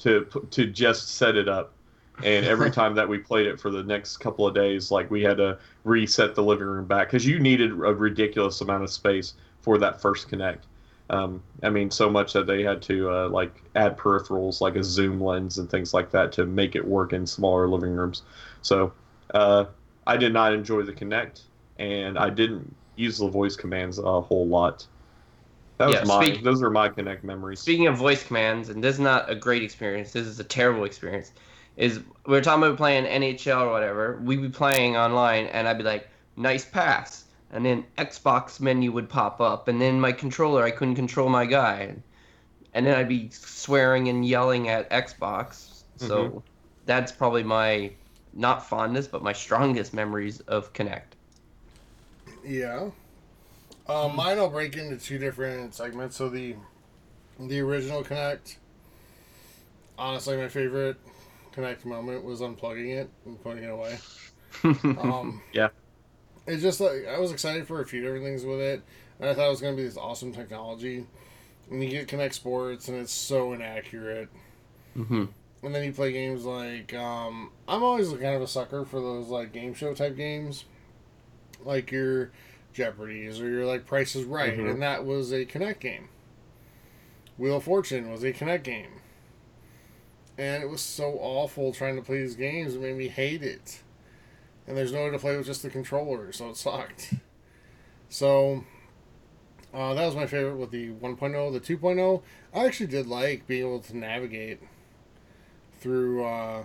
to 0.00 0.26
to 0.50 0.66
just 0.66 1.08
set 1.16 1.36
it 1.36 1.48
up. 1.48 1.74
And 2.22 2.46
every 2.46 2.70
time 2.80 2.94
that 2.94 3.08
we 3.08 3.18
played 3.18 3.46
it 3.46 3.60
for 3.60 3.70
the 3.70 3.82
next 3.82 4.18
couple 4.18 4.46
of 4.46 4.54
days, 4.54 4.90
like 4.90 5.10
we 5.10 5.22
had 5.22 5.38
to 5.38 5.58
reset 5.84 6.34
the 6.34 6.42
living 6.42 6.66
room 6.66 6.86
back 6.86 7.08
because 7.08 7.26
you 7.26 7.38
needed 7.38 7.70
a 7.70 7.74
ridiculous 7.74 8.60
amount 8.60 8.84
of 8.84 8.90
space 8.90 9.34
for 9.60 9.78
that 9.78 10.00
first 10.00 10.28
Kinect. 10.28 10.62
Um, 11.10 11.42
I 11.62 11.68
mean, 11.70 11.90
so 11.90 12.08
much 12.08 12.32
that 12.32 12.46
they 12.46 12.62
had 12.62 12.80
to 12.82 13.10
uh, 13.10 13.28
like 13.28 13.62
add 13.74 13.98
peripherals 13.98 14.60
like 14.60 14.76
a 14.76 14.84
zoom 14.84 15.20
lens 15.20 15.58
and 15.58 15.68
things 15.70 15.92
like 15.92 16.10
that 16.12 16.32
to 16.32 16.46
make 16.46 16.74
it 16.74 16.86
work 16.86 17.12
in 17.12 17.26
smaller 17.26 17.68
living 17.68 17.90
rooms. 17.92 18.22
So 18.62 18.94
uh, 19.34 19.66
I 20.06 20.16
did 20.16 20.32
not 20.32 20.54
enjoy 20.54 20.82
the 20.82 20.92
Kinect, 20.92 21.42
and 21.76 22.18
I 22.18 22.30
didn't 22.30 22.74
use 22.96 23.18
the 23.18 23.28
voice 23.28 23.56
commands 23.56 23.98
a 23.98 24.20
whole 24.20 24.46
lot. 24.46 24.86
That 25.78 25.86
was 25.88 25.96
Yeah, 25.96 26.04
my 26.04 26.24
speak- 26.24 26.44
those 26.44 26.62
are 26.62 26.70
my 26.70 26.88
Kinect 26.88 27.24
memories. 27.24 27.60
Speaking 27.60 27.88
of 27.88 27.96
voice 27.96 28.22
commands, 28.24 28.68
and 28.68 28.82
this 28.82 28.94
is 28.94 29.00
not 29.00 29.30
a 29.30 29.34
great 29.34 29.62
experience, 29.62 30.12
this 30.12 30.26
is 30.26 30.38
a 30.40 30.44
terrible 30.44 30.84
experience. 30.84 31.32
Is 31.76 32.00
we 32.26 32.36
are 32.36 32.40
talking 32.40 32.62
about 32.62 32.76
playing 32.76 33.04
NHL 33.04 33.62
or 33.62 33.70
whatever, 33.70 34.20
we'd 34.22 34.42
be 34.42 34.48
playing 34.48 34.96
online, 34.96 35.46
and 35.46 35.66
I'd 35.66 35.78
be 35.78 35.84
like, 35.84 36.08
nice 36.36 36.64
pass. 36.64 37.24
And 37.50 37.64
then 37.64 37.84
Xbox 37.98 38.60
menu 38.60 38.92
would 38.92 39.08
pop 39.08 39.40
up, 39.40 39.68
and 39.68 39.80
then 39.80 40.00
my 40.00 40.12
controller, 40.12 40.62
I 40.62 40.70
couldn't 40.70 40.94
control 40.94 41.28
my 41.28 41.46
guy. 41.46 41.94
And 42.74 42.86
then 42.86 42.94
I'd 42.94 43.08
be 43.08 43.28
swearing 43.30 44.08
and 44.08 44.24
yelling 44.24 44.68
at 44.68 44.88
Xbox. 44.90 45.82
So 45.96 46.42
that's 46.86 47.12
probably 47.12 47.42
my, 47.42 47.92
not 48.32 48.66
fondness, 48.66 49.06
but 49.06 49.22
my 49.22 49.32
strongest 49.32 49.92
memories 49.92 50.40
of 50.40 50.72
Kinect. 50.72 51.12
Yeah. 52.44 52.90
Uh, 53.86 54.08
mine 54.08 54.38
will 54.38 54.48
break 54.48 54.76
into 54.76 54.96
two 54.96 55.18
different 55.18 55.74
segments. 55.74 56.16
So 56.16 56.28
the 56.28 56.56
the 57.38 57.60
original 57.60 58.02
Kinect. 58.04 58.56
Honestly, 59.98 60.36
my 60.36 60.48
favorite 60.48 60.96
Kinect 61.54 61.84
moment 61.84 62.24
was 62.24 62.40
unplugging 62.40 62.96
it 62.96 63.10
and 63.26 63.42
putting 63.42 63.64
it 63.64 63.70
away. 63.70 63.98
Um, 64.98 65.42
Yeah. 65.52 65.68
It's 66.46 66.62
just 66.62 66.80
like 66.80 67.06
I 67.06 67.18
was 67.18 67.32
excited 67.32 67.66
for 67.66 67.80
a 67.80 67.86
few 67.86 68.00
different 68.02 68.24
things 68.24 68.44
with 68.44 68.60
it, 68.60 68.82
and 69.20 69.28
I 69.28 69.34
thought 69.34 69.46
it 69.46 69.50
was 69.50 69.60
going 69.60 69.74
to 69.76 69.80
be 69.82 69.86
this 69.86 69.96
awesome 69.96 70.32
technology. 70.32 71.06
And 71.70 71.82
you 71.82 71.88
get 71.88 72.08
Kinect 72.08 72.34
Sports, 72.34 72.88
and 72.88 72.98
it's 72.98 73.12
so 73.12 73.52
inaccurate. 73.52 74.28
hmm 74.94 75.24
And 75.62 75.74
then 75.74 75.84
you 75.84 75.92
play 75.92 76.12
games 76.12 76.44
like 76.44 76.92
um, 76.94 77.52
I'm 77.68 77.82
always 77.82 78.08
kind 78.10 78.34
of 78.36 78.42
a 78.42 78.46
sucker 78.48 78.84
for 78.84 79.00
those 79.00 79.28
like 79.28 79.52
game 79.52 79.72
show 79.74 79.94
type 79.94 80.16
games, 80.16 80.64
like 81.64 81.90
your 81.92 82.30
Jeopardy's 82.74 83.40
or 83.40 83.48
your 83.48 83.64
like 83.66 83.86
Price 83.86 84.16
is 84.16 84.24
Right, 84.24 84.58
Mhm. 84.58 84.70
and 84.72 84.82
that 84.82 85.04
was 85.04 85.32
a 85.32 85.46
Kinect 85.46 85.78
game. 85.78 86.08
Wheel 87.38 87.56
of 87.58 87.64
Fortune 87.64 88.10
was 88.10 88.22
a 88.24 88.32
Kinect 88.32 88.64
game, 88.64 88.90
and 90.38 90.62
it 90.62 90.68
was 90.68 90.80
so 90.80 91.18
awful 91.20 91.72
trying 91.72 91.96
to 91.96 92.02
play 92.02 92.20
these 92.20 92.36
games. 92.36 92.74
It 92.74 92.80
made 92.80 92.96
me 92.96 93.08
hate 93.08 93.42
it, 93.42 93.82
and 94.66 94.76
there's 94.76 94.92
no 94.92 95.04
way 95.04 95.10
to 95.10 95.18
play 95.18 95.36
with 95.36 95.46
just 95.46 95.62
the 95.62 95.70
controller, 95.70 96.32
so 96.32 96.50
it 96.50 96.56
sucked. 96.56 97.14
So, 98.08 98.64
Uh, 99.74 99.94
that 99.94 100.04
was 100.04 100.14
my 100.14 100.26
favorite 100.26 100.56
with 100.56 100.70
the 100.70 100.90
1.0. 100.90 101.50
The 101.50 101.58
2.0, 101.58 102.22
I 102.52 102.66
actually 102.66 102.88
did 102.88 103.06
like 103.06 103.46
being 103.46 103.62
able 103.66 103.80
to 103.80 103.96
navigate 103.96 104.60
through, 105.80 106.24
uh, 106.24 106.64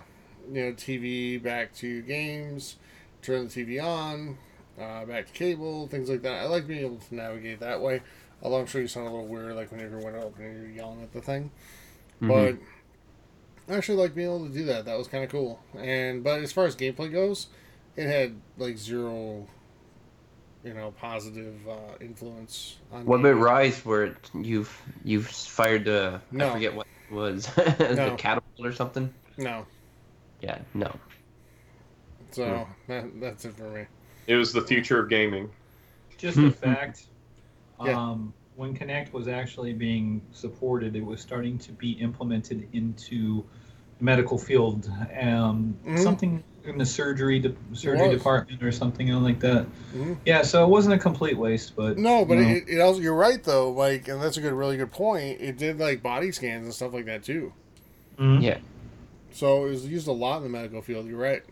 you 0.52 0.62
know, 0.66 0.72
TV 0.72 1.42
back 1.42 1.74
to 1.76 2.02
games, 2.02 2.76
turn 3.22 3.48
the 3.48 3.50
TV 3.50 3.82
on, 3.82 4.36
uh, 4.78 5.06
back 5.06 5.26
to 5.26 5.32
cable, 5.32 5.88
things 5.88 6.10
like 6.10 6.20
that. 6.22 6.42
I 6.42 6.44
like 6.46 6.66
being 6.66 6.84
able 6.84 6.96
to 6.98 7.14
navigate 7.14 7.60
that 7.60 7.80
way. 7.80 8.02
Although 8.42 8.60
I'm 8.60 8.66
sure 8.66 8.80
you 8.82 8.88
sound 8.88 9.06
a 9.06 9.10
little 9.10 9.26
weird, 9.26 9.56
like 9.56 9.72
when 9.72 9.80
you're 9.80 9.98
went 9.98 10.16
up 10.16 10.38
and 10.38 10.62
you're 10.62 10.70
yelling 10.70 11.02
at 11.02 11.12
the 11.12 11.20
thing. 11.22 11.50
Mhm. 12.20 12.28
But 12.28 12.56
I 13.68 13.74
actually 13.76 13.98
like 13.98 14.14
being 14.14 14.28
able 14.28 14.46
to 14.46 14.52
do 14.52 14.64
that. 14.66 14.84
That 14.86 14.96
was 14.96 15.08
kind 15.08 15.24
of 15.24 15.30
cool. 15.30 15.60
And 15.78 16.24
but 16.24 16.40
as 16.42 16.52
far 16.52 16.64
as 16.64 16.74
gameplay 16.74 17.12
goes, 17.12 17.48
it 17.96 18.06
had 18.06 18.34
like 18.56 18.78
zero, 18.78 19.46
you 20.64 20.74
know, 20.74 20.92
positive 20.98 21.54
uh, 21.68 21.74
influence 22.00 22.76
on. 22.92 23.04
What 23.04 23.20
me. 23.20 23.30
about 23.30 23.42
Ryse, 23.42 23.84
where 23.84 24.16
you've 24.34 24.80
you've 25.04 25.26
fired 25.26 25.84
the 25.84 26.20
No. 26.30 26.48
I 26.50 26.52
forget 26.54 26.74
what 26.74 26.86
it 27.10 27.14
was 27.14 27.46
the 27.54 27.94
No. 27.96 28.16
catapult 28.16 28.66
or 28.66 28.72
something? 28.72 29.12
No. 29.36 29.66
Yeah, 30.40 30.58
no. 30.74 30.94
So 32.30 32.66
that, 32.86 33.20
that's 33.20 33.44
it 33.44 33.56
for 33.56 33.70
me. 33.70 33.84
It 34.26 34.36
was 34.36 34.52
the 34.52 34.60
future 34.62 35.00
of 35.00 35.08
gaming. 35.08 35.50
Just 36.18 36.36
a 36.38 36.50
fact. 36.52 37.06
Yeah. 37.84 37.92
Um, 37.98 38.32
when 38.58 38.76
Kinect 38.76 39.12
was 39.12 39.28
actually 39.28 39.72
being 39.72 40.20
supported, 40.32 40.96
it 40.96 41.04
was 41.04 41.20
starting 41.20 41.56
to 41.58 41.70
be 41.70 41.92
implemented 41.92 42.68
into 42.72 43.44
the 43.98 44.04
medical 44.04 44.36
field. 44.36 44.90
Um, 45.22 45.76
Mhm. 45.86 46.02
Something 46.02 46.42
in 46.64 46.76
the 46.76 46.84
surgery 46.84 47.38
de- 47.38 47.54
surgery 47.72 48.10
department 48.10 48.60
or 48.64 48.72
something 48.72 49.08
like 49.22 49.38
that. 49.38 49.64
Mhm. 49.94 50.16
Yeah, 50.26 50.42
so 50.42 50.64
it 50.64 50.68
wasn't 50.68 50.94
a 50.94 50.98
complete 50.98 51.38
waste, 51.38 51.76
but 51.76 51.98
No, 51.98 52.24
but 52.24 52.34
you 52.38 52.44
know. 52.44 52.50
it, 52.50 52.64
it 52.68 52.80
also 52.80 53.00
you're 53.00 53.14
right 53.14 53.42
though. 53.42 53.70
Like, 53.70 54.08
and 54.08 54.20
that's 54.20 54.36
a 54.36 54.40
good, 54.40 54.52
really 54.52 54.76
good 54.76 54.90
point. 54.90 55.40
It 55.40 55.56
did 55.56 55.78
like 55.78 56.02
body 56.02 56.32
scans 56.32 56.64
and 56.64 56.74
stuff 56.74 56.92
like 56.92 57.06
that 57.06 57.22
too. 57.22 57.52
Mhm. 58.18 58.42
Yeah. 58.42 58.58
So 59.30 59.66
it 59.66 59.70
was 59.70 59.86
used 59.86 60.08
a 60.08 60.12
lot 60.12 60.38
in 60.38 60.42
the 60.42 60.48
medical 60.48 60.82
field. 60.82 61.06
You're 61.06 61.16
right. 61.16 61.42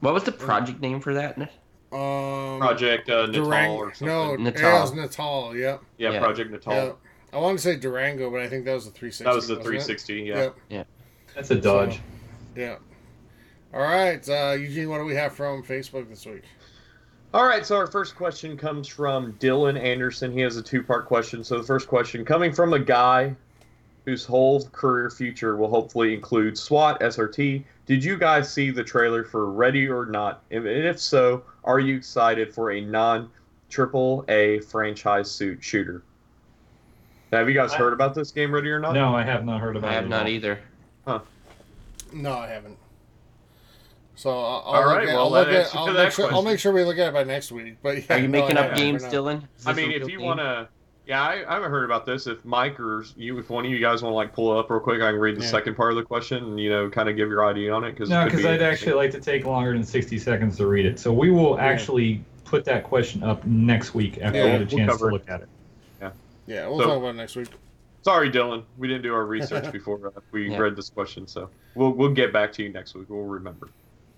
What 0.00 0.12
was 0.12 0.24
the 0.24 0.32
project 0.32 0.82
name 0.82 1.00
for 1.00 1.14
that? 1.14 1.38
Um, 1.94 2.58
Project 2.58 3.08
uh, 3.08 3.26
Natal 3.26 3.46
Durang- 3.46 3.76
or 3.76 3.94
something. 3.94 4.06
No, 4.06 4.36
Natal. 4.36 4.62
yeah, 4.62 4.78
it 4.78 4.80
was 4.82 4.94
Natal. 4.94 5.56
Yep. 5.56 5.82
yeah, 5.98 6.10
Yeah. 6.12 6.18
Project 6.18 6.50
Natal. 6.50 6.72
Yeah. 6.74 6.92
I 7.32 7.38
want 7.38 7.58
to 7.58 7.62
say 7.62 7.76
Durango, 7.76 8.30
but 8.30 8.40
I 8.40 8.48
think 8.48 8.64
that 8.64 8.74
was 8.74 8.84
the 8.84 8.90
360. 8.90 9.24
That 9.24 9.34
was 9.34 9.48
the 9.48 9.54
wasn't 9.56 9.66
it? 9.66 9.68
360. 9.68 10.14
Yeah. 10.22 10.48
Yep. 10.68 10.86
that's 11.34 11.50
a 11.50 11.60
dodge. 11.60 12.00
Yeah. 12.56 12.76
All 13.72 13.80
right, 13.80 14.26
uh, 14.28 14.52
Eugene. 14.52 14.88
What 14.88 14.98
do 14.98 15.04
we 15.04 15.14
have 15.16 15.34
from 15.34 15.64
Facebook 15.64 16.08
this 16.08 16.24
week? 16.26 16.44
All 17.32 17.44
right, 17.44 17.66
so 17.66 17.76
our 17.76 17.88
first 17.88 18.14
question 18.14 18.56
comes 18.56 18.86
from 18.86 19.32
Dylan 19.34 19.76
Anderson. 19.76 20.32
He 20.32 20.40
has 20.40 20.56
a 20.56 20.62
two 20.62 20.84
part 20.84 21.06
question. 21.06 21.42
So, 21.42 21.58
the 21.58 21.64
first 21.64 21.88
question 21.88 22.24
coming 22.24 22.52
from 22.52 22.72
a 22.72 22.78
guy 22.78 23.34
whose 24.04 24.24
whole 24.24 24.64
career 24.68 25.10
future 25.10 25.56
will 25.56 25.68
hopefully 25.70 26.14
include 26.14 26.58
SWAT, 26.58 27.00
SRT. 27.00 27.64
Did 27.86 28.04
you 28.04 28.16
guys 28.18 28.52
see 28.52 28.70
the 28.70 28.84
trailer 28.84 29.24
for 29.24 29.50
Ready 29.50 29.88
or 29.88 30.06
Not? 30.06 30.42
And 30.50 30.66
if 30.66 30.98
so, 31.00 31.42
are 31.64 31.80
you 31.80 31.96
excited 31.96 32.54
for 32.54 32.72
a 32.72 32.80
non 32.80 33.30
triple 33.68 34.24
A 34.28 34.60
franchise 34.60 35.30
suit 35.30 35.62
shooter? 35.62 36.02
Have 37.32 37.48
you 37.48 37.54
guys 37.54 37.72
I- 37.72 37.78
heard 37.78 37.92
about 37.92 38.14
this 38.14 38.30
game, 38.30 38.52
Ready 38.52 38.70
or 38.70 38.78
Not? 38.78 38.92
No, 38.94 39.14
I 39.14 39.22
have 39.22 39.44
not 39.44 39.60
heard 39.60 39.76
about 39.76 39.88
I 39.90 39.92
it. 39.92 39.96
have 39.96 40.04
at 40.04 40.10
not 40.10 40.28
either. 40.28 40.60
Huh. 41.06 41.20
No, 42.12 42.32
I 42.32 42.48
haven't. 42.48 42.78
So 44.16 44.30
I'll, 44.30 44.36
I'll 44.36 44.82
All 44.88 44.90
at, 44.90 45.06
well, 45.06 45.18
I'll, 45.24 45.30
look 45.30 45.48
at, 45.48 45.74
I'll, 45.74 45.92
make 45.92 46.12
sure, 46.12 46.32
I'll 46.32 46.42
make 46.42 46.60
sure 46.60 46.72
we 46.72 46.84
look 46.84 46.98
at 46.98 47.08
it 47.08 47.12
by 47.12 47.24
next 47.24 47.50
week. 47.50 47.76
But 47.82 47.96
yeah, 47.98 48.16
Are 48.16 48.18
you 48.18 48.28
no, 48.28 48.40
making 48.40 48.56
up 48.56 48.76
games. 48.76 49.02
Dylan? 49.04 49.42
I 49.66 49.72
mean, 49.72 49.90
if 49.90 50.08
you 50.08 50.20
want 50.20 50.38
to, 50.38 50.68
yeah, 51.06 51.22
I, 51.22 51.44
I 51.48 51.54
haven't 51.54 51.70
heard 51.70 51.84
about 51.84 52.06
this. 52.06 52.26
If 52.26 52.44
Mike 52.44 52.80
or 52.80 53.04
you, 53.16 53.38
if 53.38 53.50
one 53.50 53.64
of 53.66 53.70
you 53.70 53.78
guys 53.78 54.02
want 54.02 54.12
to 54.12 54.16
like 54.16 54.32
pull 54.32 54.56
it 54.56 54.60
up 54.60 54.70
real 54.70 54.80
quick, 54.80 55.02
I 55.02 55.10
can 55.10 55.20
read 55.20 55.36
the 55.36 55.42
Yeah. 55.42 55.48
second 55.48 55.74
part 55.76 55.92
of 55.92 55.96
the 55.96 56.02
question 56.02 56.42
and 56.44 56.60
you 56.60 56.70
know 56.70 56.88
kind 56.88 57.08
of 57.08 57.16
give 57.16 57.28
your 57.28 57.44
idea 57.46 57.72
on 57.72 57.84
it 57.84 57.92
because 57.92 58.08
No, 58.08 58.24
because 58.24 58.44
I'd 58.44 58.62
actually 58.62 58.94
like 58.94 59.10
to 59.12 59.20
take 59.20 59.44
longer 59.44 59.72
than 59.72 59.84
60 59.84 60.18
seconds 60.18 60.56
to 60.58 60.66
read 60.66 60.86
it. 60.86 60.98
So 60.98 61.12
we 61.12 61.30
will 61.30 61.56
Yeah. 61.56 61.64
actually 61.64 62.24
put 62.44 62.64
that 62.66 62.84
question 62.84 63.22
up 63.22 63.44
next 63.44 63.94
week 63.94 64.18
after 64.22 64.38
Yeah, 64.38 64.44
we 64.44 64.50
get 64.50 64.54
a 64.56 64.58
we'll 64.60 64.68
chance 64.86 64.92
to 64.92 64.98
cover 64.98 65.08
it. 65.10 65.12
look 65.12 65.28
at 65.30 65.40
it. 65.42 65.48
Yeah, 66.46 66.68
we'll 66.68 66.78
So- 66.80 66.84
talk 66.86 66.98
about 66.98 67.08
it 67.08 67.14
next 67.14 67.36
week. 67.36 67.48
Sorry, 68.02 68.30
Dylan, 68.30 68.64
we 68.76 68.86
didn't 68.86 69.02
do 69.02 69.14
our 69.14 69.24
research 69.24 69.72
before 69.72 69.98
uh, 70.06 70.20
we 70.30 70.50
Yeah. 70.50 70.58
read 70.58 70.76
this 70.76 70.90
question, 70.90 71.26
so 71.26 71.48
we'll 71.74 71.92
we'll 71.92 72.10
get 72.12 72.32
back 72.34 72.52
to 72.54 72.62
you 72.62 72.68
next 72.70 72.94
week. 72.94 73.06
We'll 73.08 73.22
remember. 73.22 73.68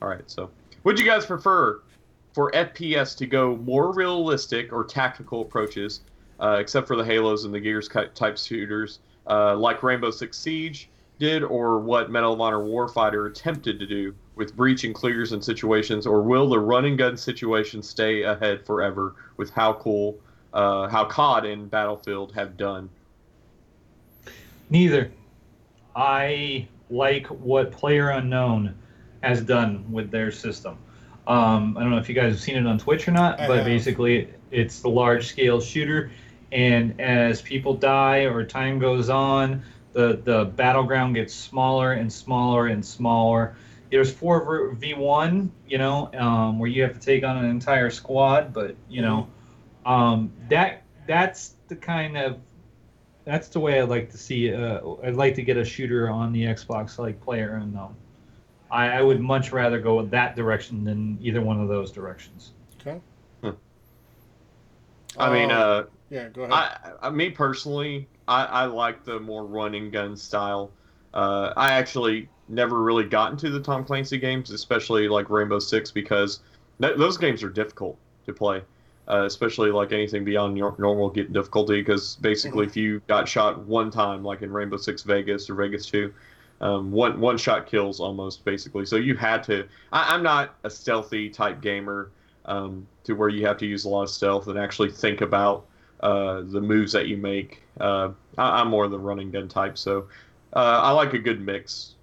All 0.02 0.08
right. 0.08 0.28
So, 0.28 0.50
would 0.82 0.98
you 0.98 1.04
guys 1.04 1.24
prefer 1.24 1.80
for 2.34 2.50
FPS 2.52 3.16
to 3.18 3.26
go 3.26 3.56
more 3.58 3.92
realistic 3.94 4.72
or 4.72 4.82
tactical 4.84 5.40
approaches, 5.42 6.00
uh, 6.40 6.56
except 6.60 6.86
for 6.86 6.96
the 6.96 7.04
Halos 7.04 7.44
and 7.44 7.54
the 7.54 7.60
Gears 7.60 7.88
type 7.88 8.38
shooters, 8.38 9.00
uh, 9.28 9.56
like 9.56 9.82
Rainbow 9.82 10.10
Six 10.10 10.38
Siege 10.38 10.88
did, 11.18 11.42
or 11.42 11.78
what 11.78 12.10
Medal 12.10 12.34
of 12.34 12.40
Honor 12.40 12.58
Warfighter 12.58 13.30
attempted 13.30 13.78
to 13.78 13.86
do 13.86 14.14
with 14.34 14.54
breach 14.54 14.84
and 14.84 14.94
clears 14.94 15.32
and 15.32 15.42
situations, 15.42 16.06
or 16.06 16.20
will 16.22 16.48
the 16.48 16.58
run 16.58 16.84
and 16.84 16.98
gun 16.98 17.16
situation 17.16 17.82
stay 17.82 18.22
ahead 18.22 18.64
forever 18.66 19.14
with 19.38 19.50
how 19.50 19.72
cool, 19.74 20.18
uh, 20.52 20.88
how 20.88 21.04
COD 21.06 21.46
and 21.46 21.70
Battlefield 21.70 22.34
have 22.34 22.56
done? 22.56 22.90
Neither. 24.68 25.10
I 25.94 26.68
like 26.90 27.26
what 27.28 27.72
Player 27.72 28.10
Unknown 28.10 28.76
has 29.22 29.40
done 29.40 29.90
with 29.90 30.10
their 30.10 30.30
system. 30.30 30.76
Um, 31.26 31.76
I 31.76 31.80
don't 31.80 31.90
know 31.90 31.98
if 31.98 32.08
you 32.08 32.14
guys 32.14 32.32
have 32.32 32.40
seen 32.40 32.56
it 32.56 32.66
on 32.66 32.78
Twitch 32.78 33.08
or 33.08 33.10
not, 33.12 33.40
I 33.40 33.48
but 33.48 33.56
have. 33.58 33.66
basically 33.66 34.28
it's 34.50 34.80
the 34.80 34.88
large 34.88 35.26
scale 35.26 35.60
shooter, 35.60 36.10
and 36.52 37.00
as 37.00 37.42
people 37.42 37.74
die 37.74 38.20
or 38.20 38.44
time 38.44 38.78
goes 38.78 39.08
on, 39.08 39.62
the 39.92 40.20
the 40.24 40.44
battleground 40.44 41.14
gets 41.14 41.34
smaller 41.34 41.92
and 41.92 42.12
smaller 42.12 42.66
and 42.66 42.84
smaller. 42.84 43.56
There's 43.90 44.12
four 44.12 44.74
v 44.74 44.94
one, 44.94 45.52
you 45.66 45.78
know, 45.78 46.10
um, 46.14 46.58
where 46.58 46.68
you 46.68 46.82
have 46.82 46.94
to 46.94 47.00
take 47.00 47.24
on 47.24 47.36
an 47.36 47.46
entire 47.46 47.90
squad, 47.90 48.52
but 48.52 48.76
you 48.88 49.02
know, 49.02 49.28
um, 49.84 50.32
that 50.48 50.82
that's 51.06 51.54
the 51.68 51.76
kind 51.76 52.16
of 52.16 52.38
that's 53.24 53.48
the 53.48 53.60
way 53.60 53.80
I'd 53.80 53.88
like 53.88 54.10
to 54.10 54.18
see. 54.18 54.52
Uh, 54.52 54.80
I'd 55.04 55.14
like 55.14 55.34
to 55.36 55.42
get 55.42 55.56
a 55.56 55.64
shooter 55.64 56.08
on 56.08 56.32
the 56.32 56.44
Xbox 56.44 56.98
like 56.98 57.20
Player 57.20 57.56
Unknown. 57.56 57.94
I, 58.70 58.88
I 58.88 59.02
would 59.02 59.20
much 59.20 59.52
rather 59.52 59.80
go 59.80 59.96
with 59.96 60.10
that 60.10 60.36
direction 60.36 60.84
than 60.84 61.18
either 61.20 61.40
one 61.40 61.60
of 61.60 61.68
those 61.68 61.92
directions. 61.92 62.52
Okay. 62.80 63.00
I 65.18 65.32
mean, 65.32 65.50
uh, 65.50 65.84
yeah, 66.10 66.28
go 66.28 66.42
ahead. 66.42 66.52
I, 66.52 66.92
I, 67.02 67.10
me 67.10 67.30
personally, 67.30 68.06
I, 68.28 68.44
I 68.44 68.64
like 68.66 69.04
the 69.04 69.20
more 69.20 69.44
running 69.44 69.90
gun 69.90 70.16
style. 70.16 70.70
Uh, 71.14 71.52
I 71.56 71.72
actually 71.72 72.28
never 72.48 72.82
really 72.82 73.04
got 73.04 73.32
into 73.32 73.50
the 73.50 73.60
Tom 73.60 73.84
Clancy 73.84 74.18
games, 74.18 74.50
especially 74.50 75.08
like 75.08 75.30
Rainbow 75.30 75.58
Six, 75.58 75.90
because 75.90 76.40
th- 76.80 76.96
those 76.96 77.16
games 77.16 77.42
are 77.42 77.50
difficult 77.50 77.96
to 78.26 78.32
play. 78.32 78.62
Uh, 79.08 79.22
especially 79.24 79.70
like 79.70 79.92
anything 79.92 80.24
beyond 80.24 80.58
your 80.58 80.74
normal 80.78 81.08
get 81.08 81.32
difficulty, 81.32 81.80
because 81.80 82.16
basically, 82.16 82.66
if 82.66 82.76
you 82.76 83.00
got 83.06 83.28
shot 83.28 83.56
one 83.60 83.88
time, 83.88 84.24
like 84.24 84.42
in 84.42 84.52
Rainbow 84.52 84.78
Six 84.78 85.02
Vegas 85.04 85.48
or 85.48 85.54
Vegas 85.54 85.86
Two, 85.86 86.12
um, 86.60 86.90
one 86.90 87.20
one 87.20 87.38
shot 87.38 87.66
kills 87.66 88.00
almost 88.00 88.44
basically. 88.44 88.84
So 88.84 88.96
you 88.96 89.14
had 89.14 89.44
to. 89.44 89.68
I, 89.92 90.12
I'm 90.12 90.24
not 90.24 90.56
a 90.64 90.70
stealthy 90.70 91.30
type 91.30 91.60
gamer 91.60 92.10
um, 92.46 92.84
to 93.04 93.12
where 93.12 93.28
you 93.28 93.46
have 93.46 93.58
to 93.58 93.66
use 93.66 93.84
a 93.84 93.88
lot 93.88 94.02
of 94.02 94.10
stealth 94.10 94.48
and 94.48 94.58
actually 94.58 94.90
think 94.90 95.20
about 95.20 95.66
uh, 96.00 96.42
the 96.42 96.60
moves 96.60 96.92
that 96.92 97.08
you 97.08 97.16
make. 97.16 97.62
Uh, 97.80 98.10
I, 98.38 98.60
I'm 98.60 98.68
more 98.68 98.88
the 98.88 98.98
running 98.98 99.30
gun 99.30 99.48
type, 99.48 99.78
so 99.78 100.08
uh, 100.52 100.80
I 100.82 100.90
like 100.92 101.12
a 101.14 101.18
good 101.18 101.40
mix. 101.40 101.94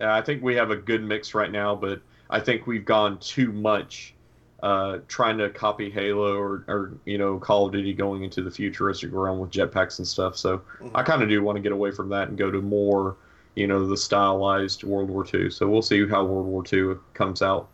Uh, 0.00 0.06
I 0.06 0.22
think 0.22 0.42
we 0.42 0.54
have 0.54 0.70
a 0.70 0.76
good 0.76 1.02
mix 1.02 1.34
right 1.34 1.50
now, 1.50 1.74
but 1.74 2.00
I 2.28 2.40
think 2.40 2.66
we've 2.66 2.84
gone 2.84 3.18
too 3.18 3.52
much 3.52 4.14
uh, 4.62 4.98
trying 5.08 5.38
to 5.38 5.48
copy 5.50 5.90
Halo 5.90 6.36
or, 6.36 6.64
or 6.68 6.92
you 7.04 7.18
know 7.18 7.38
Call 7.38 7.66
of 7.66 7.72
Duty 7.72 7.94
going 7.94 8.24
into 8.24 8.42
the 8.42 8.50
futuristic 8.50 9.10
realm 9.12 9.38
with 9.38 9.50
jetpacks 9.50 9.98
and 9.98 10.06
stuff. 10.06 10.36
So 10.36 10.62
I 10.94 11.02
kind 11.02 11.22
of 11.22 11.28
do 11.28 11.42
want 11.42 11.56
to 11.56 11.62
get 11.62 11.72
away 11.72 11.90
from 11.90 12.08
that 12.10 12.28
and 12.28 12.36
go 12.36 12.50
to 12.50 12.60
more 12.60 13.16
you 13.54 13.66
know 13.66 13.86
the 13.86 13.96
stylized 13.96 14.84
World 14.84 15.10
War 15.10 15.26
II. 15.32 15.50
So 15.50 15.68
we'll 15.68 15.82
see 15.82 16.06
how 16.06 16.24
World 16.24 16.46
War 16.46 16.62
II 16.70 16.96
comes 17.14 17.42
out. 17.42 17.68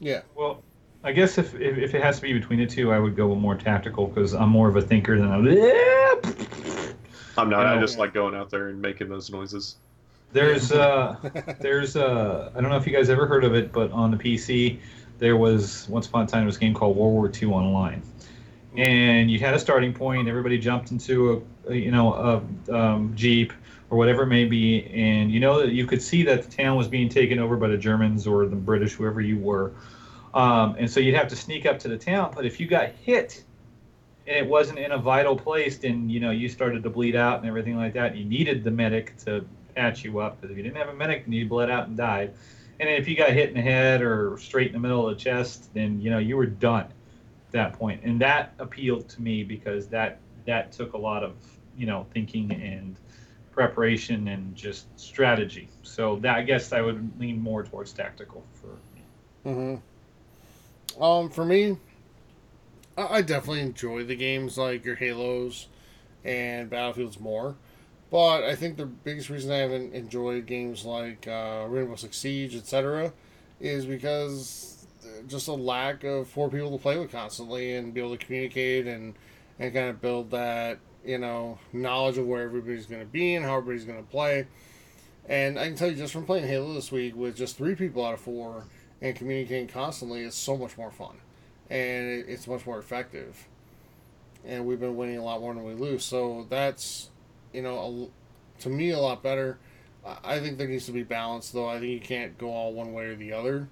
yeah. 0.00 0.22
Well, 0.34 0.62
I 1.04 1.12
guess 1.12 1.38
if, 1.38 1.54
if, 1.54 1.78
if 1.78 1.94
it 1.94 2.02
has 2.02 2.16
to 2.16 2.22
be 2.22 2.32
between 2.32 2.58
the 2.58 2.66
two, 2.66 2.92
I 2.92 2.98
would 2.98 3.14
go 3.14 3.28
with 3.28 3.38
more 3.38 3.54
tactical 3.54 4.08
because 4.08 4.34
I'm 4.34 4.48
more 4.48 4.68
of 4.68 4.76
a 4.76 4.82
thinker 4.82 5.18
than 5.18 5.28
a. 5.32 5.36
I'm 7.36 7.48
not. 7.48 7.66
I 7.66 7.76
No. 7.76 7.80
just 7.80 7.98
like 7.98 8.12
going 8.12 8.34
out 8.34 8.50
there 8.50 8.68
and 8.68 8.82
making 8.82 9.08
those 9.08 9.30
noises. 9.30 9.76
There's 10.32 10.72
uh, 10.72 11.16
there's 11.60 11.96
uh, 11.96 12.50
I 12.54 12.60
don't 12.60 12.70
know 12.70 12.76
if 12.76 12.86
you 12.86 12.92
guys 12.92 13.10
ever 13.10 13.26
heard 13.26 13.44
of 13.44 13.54
it, 13.54 13.72
but 13.72 13.92
on 13.92 14.10
the 14.10 14.16
PC, 14.16 14.78
there 15.18 15.36
was 15.36 15.88
once 15.88 16.06
upon 16.08 16.24
a 16.24 16.26
time 16.26 16.40
there 16.40 16.46
was 16.46 16.56
a 16.56 16.60
game 16.60 16.74
called 16.74 16.96
World 16.96 17.12
War 17.12 17.30
II 17.32 17.48
Online, 17.48 18.02
and 18.76 19.30
you 19.30 19.38
had 19.38 19.54
a 19.54 19.58
starting 19.58 19.94
point. 19.94 20.28
Everybody 20.28 20.58
jumped 20.58 20.90
into 20.90 21.44
a, 21.66 21.70
a 21.70 21.74
you 21.76 21.92
know 21.92 22.12
a 22.68 22.74
um, 22.76 23.12
jeep 23.14 23.52
or 23.90 23.96
whatever 23.96 24.24
it 24.24 24.26
may 24.26 24.44
be, 24.44 24.84
and 24.92 25.30
you 25.30 25.38
know 25.38 25.60
that 25.60 25.70
you 25.70 25.86
could 25.86 26.02
see 26.02 26.24
that 26.24 26.42
the 26.42 26.50
town 26.50 26.76
was 26.76 26.88
being 26.88 27.08
taken 27.08 27.38
over 27.38 27.56
by 27.56 27.68
the 27.68 27.78
Germans 27.78 28.26
or 28.26 28.46
the 28.46 28.56
British, 28.56 28.94
whoever 28.94 29.20
you 29.20 29.38
were, 29.38 29.72
um, 30.34 30.76
and 30.78 30.90
so 30.90 31.00
you'd 31.00 31.14
have 31.14 31.28
to 31.28 31.36
sneak 31.36 31.66
up 31.66 31.78
to 31.80 31.88
the 31.88 31.98
town. 31.98 32.32
But 32.34 32.46
if 32.46 32.60
you 32.60 32.66
got 32.66 32.90
hit 32.90 33.44
and 34.26 34.36
it 34.36 34.46
wasn't 34.46 34.78
in 34.78 34.92
a 34.92 34.98
vital 34.98 35.36
place, 35.36 35.78
then 35.78 36.08
you 36.08 36.20
know 36.20 36.30
you 36.30 36.48
started 36.48 36.82
to 36.82 36.90
bleed 36.90 37.16
out 37.16 37.40
and 37.40 37.48
everything 37.48 37.76
like 37.76 37.94
that. 37.94 38.16
You 38.16 38.24
needed 38.24 38.64
the 38.64 38.70
medic 38.70 39.16
to 39.24 39.44
patch 39.74 40.04
you 40.04 40.18
up 40.20 40.40
because 40.40 40.50
if 40.50 40.56
you 40.56 40.62
didn't 40.62 40.76
have 40.76 40.88
a 40.88 40.94
medic, 40.94 41.24
then 41.24 41.32
you 41.32 41.46
bled 41.46 41.70
out 41.70 41.88
and 41.88 41.96
died. 41.96 42.34
And 42.80 42.88
if 42.88 43.08
you 43.08 43.16
got 43.16 43.30
hit 43.30 43.48
in 43.48 43.54
the 43.54 43.62
head 43.62 44.02
or 44.02 44.38
straight 44.38 44.68
in 44.68 44.72
the 44.72 44.78
middle 44.78 45.08
of 45.08 45.16
the 45.16 45.20
chest, 45.20 45.72
then 45.74 46.00
you 46.00 46.10
know 46.10 46.18
you 46.18 46.36
were 46.36 46.46
done 46.46 46.84
at 46.84 47.52
that 47.52 47.72
point. 47.72 48.02
And 48.04 48.20
that 48.20 48.52
appealed 48.58 49.08
to 49.10 49.22
me 49.22 49.44
because 49.44 49.88
that 49.88 50.18
that 50.46 50.72
took 50.72 50.92
a 50.92 50.98
lot 50.98 51.24
of 51.24 51.34
you 51.76 51.86
know 51.86 52.06
thinking 52.12 52.52
and 52.52 52.96
preparation 53.50 54.28
and 54.28 54.54
just 54.54 54.86
strategy. 54.98 55.68
So 55.82 56.16
that 56.16 56.36
I 56.36 56.42
guess 56.42 56.72
I 56.72 56.80
would 56.80 57.18
lean 57.18 57.40
more 57.40 57.64
towards 57.64 57.92
tactical 57.92 58.44
for. 58.52 58.68
Mm-hmm. 59.48 59.76
Um, 61.00 61.30
for 61.30 61.44
me, 61.44 61.78
I, 62.96 63.18
I 63.18 63.22
definitely 63.22 63.60
enjoy 63.60 64.04
the 64.04 64.16
games 64.16 64.58
like 64.58 64.84
your 64.84 64.96
Halos 64.96 65.68
and 66.24 66.68
Battlefields 66.68 67.20
more. 67.20 67.56
But 68.10 68.42
I 68.42 68.54
think 68.54 68.76
the 68.76 68.86
biggest 68.86 69.28
reason 69.28 69.52
I 69.52 69.58
haven't 69.58 69.94
enjoyed 69.94 70.46
games 70.46 70.84
like 70.84 71.28
uh, 71.28 71.66
Rainbow 71.68 71.96
Six 71.96 72.16
Siege, 72.16 72.56
etc., 72.56 73.12
is 73.60 73.84
because 73.84 74.86
just 75.26 75.48
a 75.48 75.52
lack 75.52 76.04
of 76.04 76.28
four 76.28 76.48
people 76.48 76.76
to 76.76 76.82
play 76.82 76.98
with 76.98 77.12
constantly 77.12 77.74
and 77.74 77.92
be 77.92 78.00
able 78.00 78.16
to 78.16 78.24
communicate 78.24 78.86
and 78.86 79.14
and 79.58 79.74
kind 79.74 79.88
of 79.88 80.00
build 80.00 80.30
that 80.30 80.78
you 81.04 81.18
know 81.18 81.58
knowledge 81.72 82.18
of 82.18 82.26
where 82.26 82.42
everybody's 82.42 82.86
going 82.86 83.02
to 83.02 83.06
be 83.08 83.34
and 83.34 83.44
how 83.44 83.56
everybody's 83.56 83.84
going 83.84 84.02
to 84.02 84.10
play. 84.10 84.46
And 85.28 85.58
I 85.58 85.66
can 85.66 85.76
tell 85.76 85.90
you 85.90 85.96
just 85.96 86.12
from 86.12 86.24
playing 86.24 86.46
Halo 86.46 86.72
this 86.72 86.90
week 86.90 87.14
with 87.14 87.36
just 87.36 87.58
three 87.58 87.74
people 87.74 88.04
out 88.04 88.14
of 88.14 88.20
four 88.20 88.64
and 89.00 89.14
communicating 89.14 89.68
constantly, 89.68 90.22
is 90.22 90.34
so 90.34 90.56
much 90.56 90.76
more 90.76 90.90
fun, 90.90 91.16
and 91.70 92.24
it's 92.28 92.46
much 92.46 92.66
more 92.66 92.78
effective. 92.78 93.46
And 94.44 94.66
we've 94.66 94.80
been 94.80 94.96
winning 94.96 95.18
a 95.18 95.24
lot 95.24 95.40
more 95.40 95.54
than 95.54 95.64
we 95.64 95.74
lose, 95.74 96.04
so 96.04 96.46
that's 96.48 97.10
you 97.52 97.62
know 97.62 98.10
a, 98.58 98.60
to 98.62 98.68
me 98.68 98.90
a 98.90 98.98
lot 98.98 99.22
better. 99.22 99.58
I 100.24 100.40
think 100.40 100.58
there 100.58 100.68
needs 100.68 100.86
to 100.86 100.92
be 100.92 101.02
balance, 101.02 101.50
though. 101.50 101.68
I 101.68 101.80
think 101.80 101.92
you 101.92 102.00
can't 102.00 102.38
go 102.38 102.50
all 102.50 102.72
one 102.72 102.92
way 102.92 103.06
or 103.06 103.16
the 103.16 103.32
other. 103.32 103.68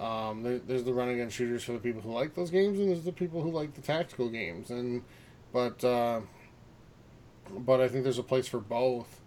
Um, 0.00 0.42
there, 0.42 0.58
there's 0.58 0.82
the 0.82 0.94
run 0.94 1.16
gun 1.16 1.28
shooters 1.28 1.62
for 1.62 1.72
the 1.72 1.78
people 1.78 2.00
who 2.00 2.10
like 2.10 2.34
those 2.34 2.50
games, 2.50 2.78
and 2.78 2.88
there's 2.88 3.04
the 3.04 3.12
people 3.12 3.42
who 3.42 3.50
like 3.50 3.74
the 3.74 3.82
tactical 3.82 4.28
games. 4.28 4.70
And 4.70 5.02
but 5.52 5.84
uh, 5.84 6.20
but 7.50 7.80
I 7.80 7.88
think 7.88 8.04
there's 8.04 8.18
a 8.18 8.22
place 8.22 8.48
for 8.48 8.60
both, 8.60 9.20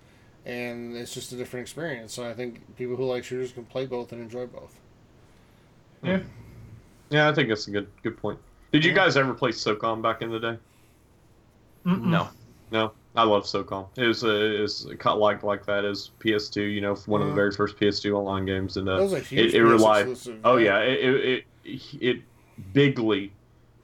and 0.45 0.95
it's 0.95 1.13
just 1.13 1.31
a 1.31 1.35
different 1.35 1.61
experience. 1.61 2.13
So 2.13 2.27
I 2.27 2.33
think 2.33 2.75
people 2.75 2.95
who 2.95 3.05
like 3.05 3.23
shooters 3.23 3.51
can 3.51 3.65
play 3.65 3.85
both 3.85 4.11
and 4.11 4.21
enjoy 4.21 4.47
both. 4.47 4.79
Yeah. 6.03 6.19
Yeah, 7.09 7.29
I 7.29 7.33
think 7.33 7.49
that's 7.49 7.67
a 7.67 7.71
good 7.71 7.87
good 8.01 8.17
point. 8.17 8.39
Did 8.71 8.83
you 8.83 8.91
guys 8.93 9.17
ever 9.17 9.33
play 9.33 9.51
SOCOM 9.51 10.01
back 10.01 10.21
in 10.21 10.31
the 10.31 10.39
day? 10.39 10.57
Mm-mm. 11.85 12.05
No. 12.05 12.29
No, 12.71 12.91
I 13.15 13.23
love 13.23 13.43
SOCOM. 13.43 13.87
It 13.97 14.07
was 14.07 14.23
uh, 14.23 14.29
it 14.29 14.59
was 14.61 14.87
cut 14.97 15.19
like 15.19 15.43
like 15.43 15.65
that 15.67 15.85
as 15.85 16.09
PS2. 16.19 16.73
You 16.73 16.81
know, 16.81 16.95
one 17.05 17.21
of 17.21 17.27
the 17.27 17.33
very 17.35 17.51
first 17.51 17.77
PS2 17.77 18.13
online 18.13 18.45
games, 18.45 18.77
and 18.77 18.87
That 18.87 18.95
uh, 18.99 19.03
was 19.03 19.13
a 19.13 19.19
huge 19.19 19.53
it, 19.53 19.57
it 19.57 19.63
relied. 19.63 20.07
exclusive, 20.09 20.39
Oh 20.43 20.57
yeah, 20.57 20.79
it 20.79 20.99
it 21.03 21.45
it, 21.63 21.81
it 22.01 22.21
bigly 22.73 23.31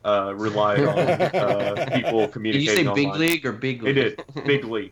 uh, 0.03 0.33
relied 0.35 0.79
on 0.79 0.97
uh, 0.97 1.89
people 1.93 2.27
Did 2.27 2.55
you 2.55 2.69
say 2.75 2.83
big 2.95 3.13
league 3.15 3.45
or 3.45 3.51
big 3.51 3.83
It 3.83 3.95
league? 3.95 3.95
did 4.33 4.45
bigly. 4.45 4.91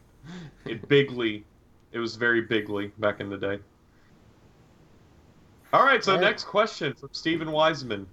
It 0.65 0.87
bigly. 0.87 1.43
It 1.91 1.99
was 1.99 2.15
very 2.17 2.41
bigly 2.41 2.91
back 2.99 3.19
in 3.19 3.29
the 3.29 3.37
day. 3.37 3.59
All 5.73 5.83
right, 5.83 6.03
so 6.03 6.13
All 6.13 6.17
right. 6.19 6.23
next 6.25 6.45
question 6.45 6.93
from 6.93 7.09
Stephen 7.11 7.51
Wiseman. 7.51 8.07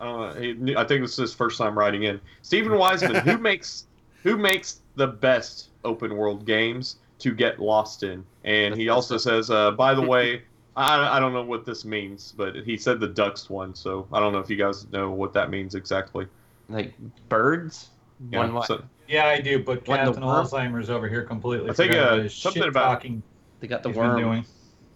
I. 0.00 0.34
He, 0.38 0.76
I 0.76 0.84
think 0.84 1.02
this 1.02 1.12
is 1.12 1.16
his 1.16 1.34
first 1.34 1.58
time 1.58 1.78
writing 1.78 2.04
in. 2.04 2.20
Stephen 2.42 2.76
Wiseman, 2.76 3.16
who 3.26 3.38
makes 3.50 3.86
who 4.22 4.36
makes 4.36 4.80
the 4.96 5.06
best 5.06 5.68
open 5.84 6.16
world 6.16 6.44
games 6.46 6.96
to 7.20 7.32
get 7.32 7.60
lost 7.60 8.02
in? 8.02 8.24
And 8.44 8.74
he 8.76 8.88
also 8.88 9.16
says, 9.16 9.50
uh, 9.50 9.72
by 9.72 9.94
the 9.94 10.02
way, 10.02 10.42
I, 10.76 11.16
I 11.16 11.20
don't 11.20 11.32
know 11.32 11.42
what 11.44 11.64
this 11.64 11.84
means, 11.84 12.32
but 12.36 12.56
he 12.56 12.76
said 12.76 12.98
the 13.00 13.08
Ducks 13.08 13.50
one, 13.50 13.74
so 13.74 14.06
I 14.12 14.20
don't 14.20 14.32
know 14.32 14.38
if 14.38 14.48
you 14.50 14.56
guys 14.56 14.86
know 14.92 15.10
what 15.10 15.32
that 15.34 15.50
means 15.50 15.74
exactly. 15.74 16.26
like 16.68 16.94
birds. 17.28 17.90
Yeah, 18.30 18.46
One 18.48 18.64
so- 18.66 18.84
Yeah, 19.08 19.26
I 19.26 19.40
do, 19.40 19.58
but 19.62 19.86
What, 19.88 19.98
Captain? 19.98 20.22
Alzheimer's 20.22 20.88
over 20.90 21.08
here 21.08 21.22
completely. 21.24 21.70
I 21.70 21.72
think, 21.72 21.92
uh, 21.92 22.28
something 22.28 22.62
about- 22.62 22.84
talking 22.94 23.22
They 23.60 23.66
got 23.66 23.82
the 23.82 23.90
worm. 23.90 24.18
doing. 24.18 24.44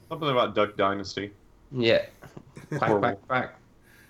something 0.09 0.29
about 0.29 0.55
Duck 0.55 0.77
Dynasty. 0.77 1.33
Yeah. 1.77 2.07
quack 2.71 2.83
Horrible. 2.83 3.01
quack 3.01 3.27
quack. 3.29 3.59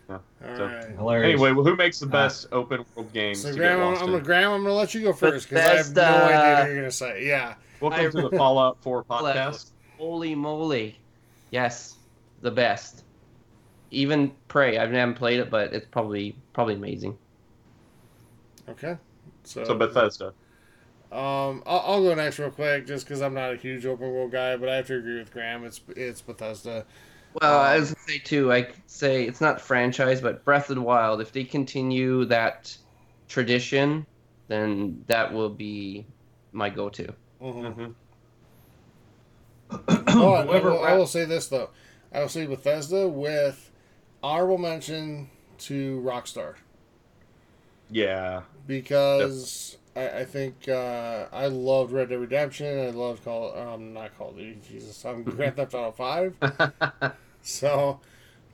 All 0.09 0.23
So- 0.57 0.67
right. 0.67 1.25
Anyway, 1.25 1.51
well, 1.53 1.65
who 1.65 1.75
makes 1.77 1.99
the 1.99 2.07
best 2.07 2.47
open 2.53 2.85
world 2.95 3.13
games 3.13 3.43
So 3.43 3.51
to 3.51 3.57
Graham, 3.57 3.79
get 3.79 3.87
I'm, 3.87 3.95
I'm 3.97 4.03
in? 4.05 4.11
gonna 4.13 4.21
Graham, 4.25 4.53
I'm 4.53 4.63
gonna 4.63 4.75
let 4.75 4.95
you 4.95 5.03
go 5.03 5.13
first 5.13 5.49
because 5.49 5.65
I 5.65 5.69
have 5.77 5.87
no 5.89 5.95
Bethesda. 5.95 6.07
idea 6.07 6.55
what 6.61 6.67
you're 6.69 6.77
gonna 6.77 6.91
say. 6.91 7.27
Yeah. 7.27 7.55
Welcome 7.81 8.11
to 8.13 8.29
the 8.31 8.37
Fallout 8.37 8.79
4 8.83 9.05
podcast. 9.05 9.71
Holy 9.99 10.35
moly. 10.35 10.99
Yes. 11.51 11.97
The 12.43 12.51
best. 12.51 13.03
Even 13.91 14.33
Prey. 14.49 14.79
I 14.79 14.83
haven't 14.87 15.15
played 15.15 15.41
it, 15.41 15.51
but 15.51 15.73
it's 15.75 15.87
probably 15.91 16.37
probably 16.53 16.75
amazing. 16.75 17.19
Okay. 18.69 18.97
So, 19.45 19.65
So 19.65 19.75
Bethesda. 19.75 20.27
um, 21.13 21.63
I'll, 21.67 21.81
I'll 21.87 22.03
go 22.03 22.15
next 22.15 22.39
real 22.39 22.51
quick, 22.51 22.87
just 22.87 23.07
because 23.07 23.23
I'm 23.23 23.35
not 23.35 23.53
a 23.53 23.57
huge 23.57 23.87
open 23.87 24.11
world 24.13 24.33
guy, 24.33 24.57
but 24.57 24.69
I 24.69 24.77
have 24.77 24.87
to 24.89 24.97
agree 24.99 25.19
with 25.19 25.33
Graham. 25.33 25.65
It's 25.65 25.81
it's 25.97 26.21
Bethesda. 26.21 26.85
Well, 27.41 27.61
I 27.61 27.77
Um, 27.77 27.81
was 27.81 27.91
gonna 27.91 28.03
say 28.09 28.19
too. 28.19 28.53
I 28.53 28.73
say 28.87 29.25
it's 29.27 29.41
not 29.41 29.61
franchise, 29.61 30.21
but 30.21 30.45
Breath 30.45 30.71
of 30.71 30.77
the 30.77 30.83
Wild. 30.83 31.21
If 31.21 31.33
they 31.33 31.45
continue 31.45 32.25
that 32.27 32.77
tradition, 33.29 34.07
then 34.49 35.05
that 35.09 35.33
will 35.33 35.51
be 35.51 36.09
my 36.53 36.71
go-to. 36.71 37.15
Mhm. 37.41 37.75
hmm 37.75 37.93
But 40.19 40.49
I 40.51 40.61
Whoever 40.61 40.61
will, 40.61 40.83
I 40.83 40.95
will 40.95 41.07
say 41.07 41.25
this 41.25 41.49
though, 41.49 41.71
I 42.13 42.21
will 42.21 42.29
say 42.29 42.47
Bethesda 42.47 43.09
with 43.09 43.71
honorable 44.23 44.59
mention 44.59 45.31
to 45.59 46.01
Rockstar 46.05 46.57
Yeah. 47.91 48.43
because 48.67 49.77
I, 49.95 50.21
I 50.21 50.25
think 50.25 50.69
uh, 50.69 51.27
I 51.33 51.47
loved 51.47 51.93
Red 51.93 52.09
Dead 52.11 52.21
Redemption. 52.21 52.79
I 52.87 52.91
loved 52.91 53.25
Call 53.25 53.57
um 53.57 53.93
not 53.93 54.17
Call 54.17 54.31
of 54.31 54.37
Duty. 54.37 54.61
Jesus, 54.69 55.05
I'm 55.05 55.25
Grand 55.25 55.57
Theft 55.57 55.75
Auto 55.75 55.93
Five. 55.93 56.37
So, 57.47 58.01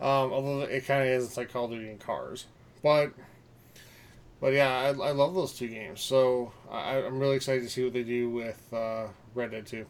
um, 0.01 0.33
although 0.33 0.63
it 0.63 0.87
kind 0.87 1.03
of 1.03 1.09
is, 1.09 1.25
it's 1.27 1.37
like 1.37 1.53
Call 1.53 1.67
of 1.67 1.73
Duty 1.73 1.91
in 1.91 1.99
cars, 1.99 2.47
but 2.83 3.13
but 4.41 4.53
yeah, 4.53 4.71
I, 4.71 4.89
I 4.89 5.11
love 5.13 5.35
those 5.35 5.53
two 5.55 5.69
games. 5.69 6.01
So 6.01 6.53
I, 6.71 6.97
I'm 6.99 7.19
really 7.19 7.37
excited 7.37 7.63
to 7.63 7.69
see 7.69 7.85
what 7.85 7.93
they 7.93 8.03
do 8.03 8.31
with 8.31 8.73
uh, 8.73 9.09
Red 9.35 9.53
Dead 9.53 9.67
Two 9.67 9.87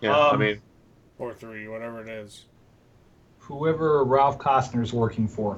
yeah. 0.00 0.16
I 0.32 0.36
Um, 0.36 0.38
mean, 0.38 0.60
or 1.18 1.34
Three, 1.34 1.68
whatever 1.68 2.02
it 2.02 2.08
is. 2.08 2.46
whoever 3.38 4.04
Raph 4.04 4.38
Koster 4.38 4.82
is 4.82 4.92
working 4.92 5.26
for. 5.28 5.56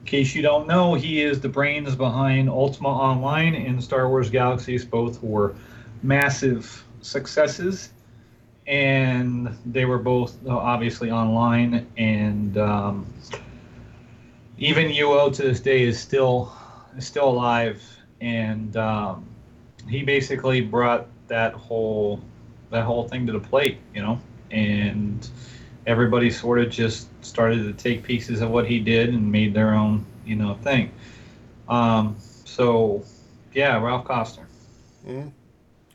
In 0.00 0.04
case 0.06 0.34
you 0.34 0.42
don't 0.42 0.66
know, 0.66 0.94
he 0.94 1.22
is 1.22 1.40
the 1.40 1.48
brains 1.48 1.94
behind 1.96 2.48
Ultima 2.50 2.88
Online 2.88 3.54
and 3.54 3.82
Star 3.82 4.08
Wars 4.08 4.30
Galaxies. 4.30 4.84
Both 4.84 5.22
were 5.22 5.54
massive 6.02 6.84
successes, 7.00 7.90
and 8.72 9.54
they 9.66 9.84
were 9.84 9.98
both 9.98 10.34
uh, 10.46 10.56
obviously 10.56 11.10
online. 11.10 11.86
And 11.98 12.56
um, 12.56 13.06
even 14.58 14.88
UO 14.88 15.34
to 15.34 15.42
this 15.42 15.60
day 15.60 15.82
is 15.82 16.00
still 16.00 16.50
is 16.96 17.06
still 17.06 17.28
alive, 17.28 17.82
and 18.20 18.74
um, 18.76 19.26
he 19.88 20.02
basically 20.02 20.62
brought 20.62 21.06
that 21.28 21.52
whole 21.52 22.20
that 22.70 22.84
whole 22.84 23.06
thing 23.06 23.26
to 23.26 23.32
the 23.32 23.40
plate, 23.40 23.78
you 23.94 24.00
know, 24.00 24.18
and 24.50 25.28
everybody 25.86 26.30
sort 26.30 26.58
of 26.60 26.70
just 26.70 27.08
started 27.24 27.64
to 27.64 27.72
take 27.74 28.02
pieces 28.02 28.40
of 28.40 28.50
what 28.50 28.66
he 28.66 28.78
did 28.78 29.10
and 29.10 29.30
made 29.30 29.52
their 29.52 29.74
own, 29.74 30.06
you 30.24 30.36
know, 30.36 30.54
thing. 30.54 30.90
Um, 31.68 32.16
so, 32.44 33.04
yeah, 33.52 33.78
Raph 33.80 34.04
Koster. 34.06 34.46
hmm 35.04 35.28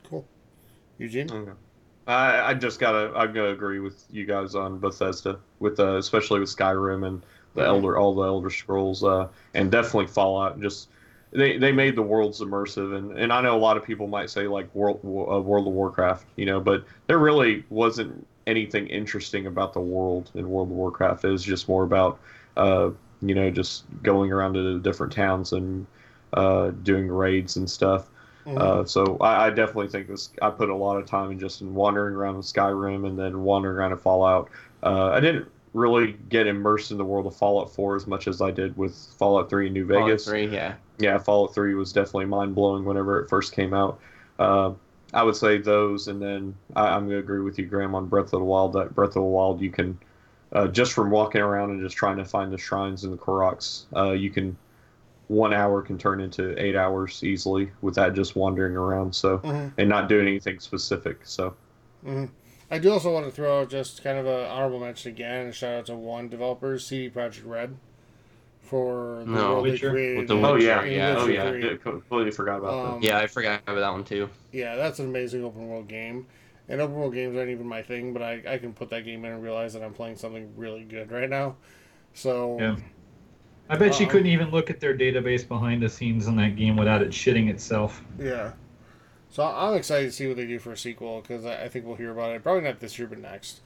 Cool. 0.09 0.25
Eugene? 0.99 1.31
okay. 1.31 1.51
I, 2.07 2.51
I 2.51 2.53
just 2.53 2.79
gotta. 2.79 3.11
I'm 3.15 3.33
gonna 3.33 3.49
agree 3.49 3.79
with 3.79 4.05
you 4.09 4.25
guys 4.25 4.55
on 4.55 4.79
Bethesda, 4.79 5.39
with 5.59 5.79
uh, 5.79 5.97
especially 5.97 6.39
with 6.39 6.49
Skyrim 6.49 7.05
and 7.05 7.21
the 7.53 7.61
Mhm. 7.61 7.67
Elder, 7.67 7.97
all 7.97 8.15
the 8.15 8.21
Elder 8.23 8.49
Scrolls, 8.49 9.03
uh, 9.03 9.27
and 9.53 9.71
definitely 9.71 10.07
Fallout. 10.07 10.59
Just 10.61 10.87
they, 11.31 11.57
they 11.57 11.71
made 11.73 11.95
the 11.97 12.01
worlds 12.01 12.39
immersive, 12.39 12.95
and, 12.97 13.11
and 13.17 13.33
I 13.33 13.41
know 13.41 13.57
a 13.57 13.59
lot 13.59 13.75
of 13.75 13.83
people 13.83 14.07
might 14.07 14.29
say 14.29 14.47
like 14.47 14.73
World 14.73 14.99
uh, 15.03 15.41
World 15.41 15.67
of 15.67 15.73
Warcraft, 15.73 16.25
you 16.37 16.45
know, 16.45 16.61
but 16.61 16.85
there 17.07 17.19
really 17.19 17.65
wasn't 17.69 18.25
anything 18.47 18.87
interesting 18.87 19.45
about 19.45 19.73
the 19.73 19.81
world 19.81 20.31
in 20.33 20.49
World 20.49 20.69
of 20.69 20.75
Warcraft. 20.77 21.25
It 21.25 21.29
was 21.29 21.43
just 21.43 21.67
more 21.67 21.83
about 21.83 22.19
uh, 22.55 22.91
you 23.21 23.35
know 23.35 23.49
just 23.51 23.83
going 24.03 24.31
around 24.31 24.53
to 24.53 24.79
different 24.79 25.11
towns 25.11 25.51
and 25.51 25.85
uh, 26.33 26.71
doing 26.83 27.09
raids 27.09 27.57
and 27.57 27.69
stuff. 27.69 28.09
Mhm. 28.47 28.57
Uh, 28.57 28.85
so 28.85 29.17
I, 29.19 29.47
I 29.47 29.49
definitely 29.49 29.89
think 29.89 30.07
this. 30.07 30.29
I 30.41 30.49
put 30.49 30.69
a 30.69 30.75
lot 30.75 30.97
of 30.97 31.05
time 31.05 31.31
in 31.31 31.39
just 31.39 31.61
in 31.61 31.75
wandering 31.75 32.15
around 32.15 32.35
in 32.35 32.41
Skyrim 32.41 33.05
and 33.05 33.19
then 33.19 33.43
wandering 33.43 33.75
around 33.77 33.91
in 33.91 33.97
Fallout. 33.97 34.49
Uh, 34.83 35.07
I 35.09 35.19
didn't 35.19 35.47
really 35.73 36.17
get 36.29 36.47
immersed 36.47 36.91
in 36.91 36.97
the 36.97 37.05
world 37.05 37.27
of 37.27 37.35
Fallout 37.35 37.73
4 37.73 37.95
as 37.97 38.07
much 38.07 38.27
as 38.27 38.41
I 38.41 38.51
did 38.51 38.75
with 38.77 38.95
Fallout 39.17 39.49
3 39.49 39.69
New 39.69 39.85
Vegas. 39.85 40.25
Fallout 40.25 40.47
3, 40.47 40.47
yeah. 40.47 40.75
Yeah, 40.97 41.17
Fallout 41.17 41.53
3 41.53 41.75
was 41.75 41.91
definitely 41.91 42.25
mind 42.25 42.55
blowing 42.55 42.85
whenever 42.85 43.19
it 43.19 43.29
first 43.29 43.53
came 43.53 43.73
out. 43.73 43.99
Uh, 44.39 44.71
I 45.13 45.23
would 45.23 45.35
say 45.35 45.57
those, 45.57 46.07
and 46.07 46.21
then 46.21 46.55
I, 46.75 46.87
I'm 46.87 47.01
going 47.01 47.11
to 47.11 47.19
agree 47.19 47.41
with 47.41 47.59
you, 47.59 47.65
Graham, 47.65 47.95
on 47.95 48.07
Breath 48.07 48.25
of 48.33 48.39
the 48.39 48.43
Wild. 48.43 48.73
That 48.73 48.95
Breath 48.95 49.09
of 49.09 49.15
the 49.15 49.21
Wild, 49.21 49.61
you 49.61 49.69
can, 49.69 49.97
uh, 50.53 50.67
just 50.67 50.93
from 50.93 51.11
walking 51.11 51.41
around 51.41 51.71
and 51.71 51.81
just 51.81 51.95
trying 51.95 52.17
to 52.17 52.25
find 52.25 52.51
the 52.51 52.57
shrines 52.57 53.03
and 53.03 53.13
the 53.13 53.17
Koroks, 53.17 53.83
uh, 53.95 54.11
you 54.11 54.29
can, 54.29 54.57
one 55.27 55.53
hour 55.53 55.81
can 55.81 55.97
turn 55.97 56.21
into 56.21 56.55
eight 56.61 56.75
hours 56.75 57.23
easily 57.23 57.71
with 57.81 57.95
that 57.95 58.13
just 58.13 58.35
wandering 58.35 58.75
around. 58.75 59.13
So, 59.15 59.43
Mhm. 59.43 59.71
and 59.77 59.89
not 59.89 60.09
doing 60.09 60.27
anything 60.27 60.59
specific. 60.59 61.19
So, 61.23 61.55
hmm 62.03 62.25
I 62.69 62.79
do 62.79 62.91
also 62.91 63.13
want 63.13 63.25
to 63.25 63.31
throw 63.31 63.61
out 63.61 63.69
just 63.69 64.03
kind 64.03 64.17
of 64.17 64.25
an 64.25 64.45
honorable 64.45 64.81
mention 64.81 65.11
again, 65.13 65.45
and 65.45 65.55
shout 65.55 65.73
out 65.73 65.85
to 65.85 65.95
one 65.95 66.27
developer, 66.27 66.77
CD 66.79 67.09
Projekt 67.13 67.45
Red, 67.45 67.77
for 68.61 69.23
the 69.25 69.31
No. 69.31 69.47
world 69.53 69.65
they 69.67 69.71
Witcher? 69.71 69.91
created. 69.91 70.17
With 70.17 70.27
the 70.27 70.35
oh 70.35 70.55
yeah, 70.55 70.83
yeah, 70.83 71.15
oh 71.17 71.27
yeah, 71.27 71.49
3. 71.51 71.61
Did- 71.61 71.81
completely 71.81 72.31
forgot 72.31 72.59
about 72.59 72.83
Um, 72.85 73.01
Yeah, 73.01 73.19
I 73.19 73.27
forgot 73.27 73.61
about 73.65 73.79
that 73.79 73.91
one 73.91 74.03
too. 74.03 74.29
Yeah, 74.51 74.75
that's 74.75 74.99
an 74.99 75.07
amazing 75.07 75.43
open 75.43 75.67
world 75.67 75.87
game. 75.87 76.27
And 76.69 76.81
open 76.81 76.95
world 76.95 77.13
games 77.13 77.37
aren't 77.37 77.49
even 77.49 77.67
my 77.67 77.81
thing, 77.81 78.11
but 78.13 78.21
I, 78.21 78.41
I 78.45 78.57
can 78.57 78.73
put 78.73 78.89
that 78.89 79.05
game 79.05 79.23
in 79.23 79.31
and 79.31 79.41
realize 79.43 79.73
that 79.73 79.83
I'm 79.83 79.93
playing 79.93 80.17
something 80.17 80.51
really 80.57 80.83
good 80.83 81.11
right 81.11 81.29
now. 81.29 81.55
So 82.13 82.59
Yeah. 82.59 82.75
I 83.69 83.75
bet 83.77 83.99
you 83.99 84.05
Um, 84.05 84.11
couldn't 84.11 84.27
even 84.27 84.49
look 84.51 84.69
at 84.69 84.79
their 84.79 84.97
database 84.97 85.47
behind 85.47 85.81
the 85.83 85.89
scenes 85.89 86.27
in 86.27 86.35
that 86.37 86.55
game 86.55 86.77
without 86.77 87.01
it 87.01 87.09
shitting 87.09 87.49
itself. 87.49 88.01
yeah. 88.19 88.53
So 89.29 89.43
I'm 89.43 89.75
excited 89.75 90.05
to 90.05 90.11
see 90.13 90.25
what 90.27 90.37
they 90.37 90.45
do 90.47 90.57
for 90.57 90.71
a 90.71 90.77
sequel 90.77 91.21
because 91.21 91.45
I, 91.45 91.63
I 91.65 91.67
think 91.67 91.85
we'll 91.85 91.97
hear 91.97 92.11
about 92.11 92.31
it. 92.31 92.41
Probably 92.43 92.61
not 92.63 92.79
this 92.79 92.97
year, 92.97 93.07
but 93.09 93.19
next. 93.19 93.59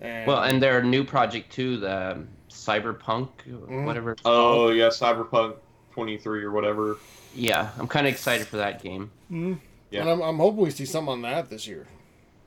And, 0.00 0.28
Well, 0.28 0.42
and 0.44 0.62
their 0.62 0.80
new 0.82 1.02
project 1.04 1.50
too, 1.52 1.78
the 1.78 2.12
um, 2.12 2.28
Cyberpunk, 2.48 3.28
Mhm. 3.48 3.84
whatever. 3.84 4.12
it's 4.12 4.22
that. 4.22 4.28
called. 4.28 4.70
Oh 4.70 4.72
yeah, 4.72 4.86
Cyberpunk 4.88 5.56
23 5.92 6.44
or 6.44 6.52
whatever. 6.52 6.98
Yeah, 7.34 7.70
I'm 7.78 7.88
kind 7.88 8.06
of 8.06 8.12
excited 8.12 8.46
for 8.46 8.58
that 8.58 8.80
game. 8.82 9.10
Mhm. 9.30 9.58
Yeah. 9.90 10.02
and 10.02 10.10
I'm, 10.10 10.22
I'm 10.22 10.36
hoping 10.38 10.62
we 10.64 10.70
see 10.70 10.84
something 10.86 11.12
on 11.14 11.22
that 11.22 11.50
this 11.50 11.66
year, 11.66 11.86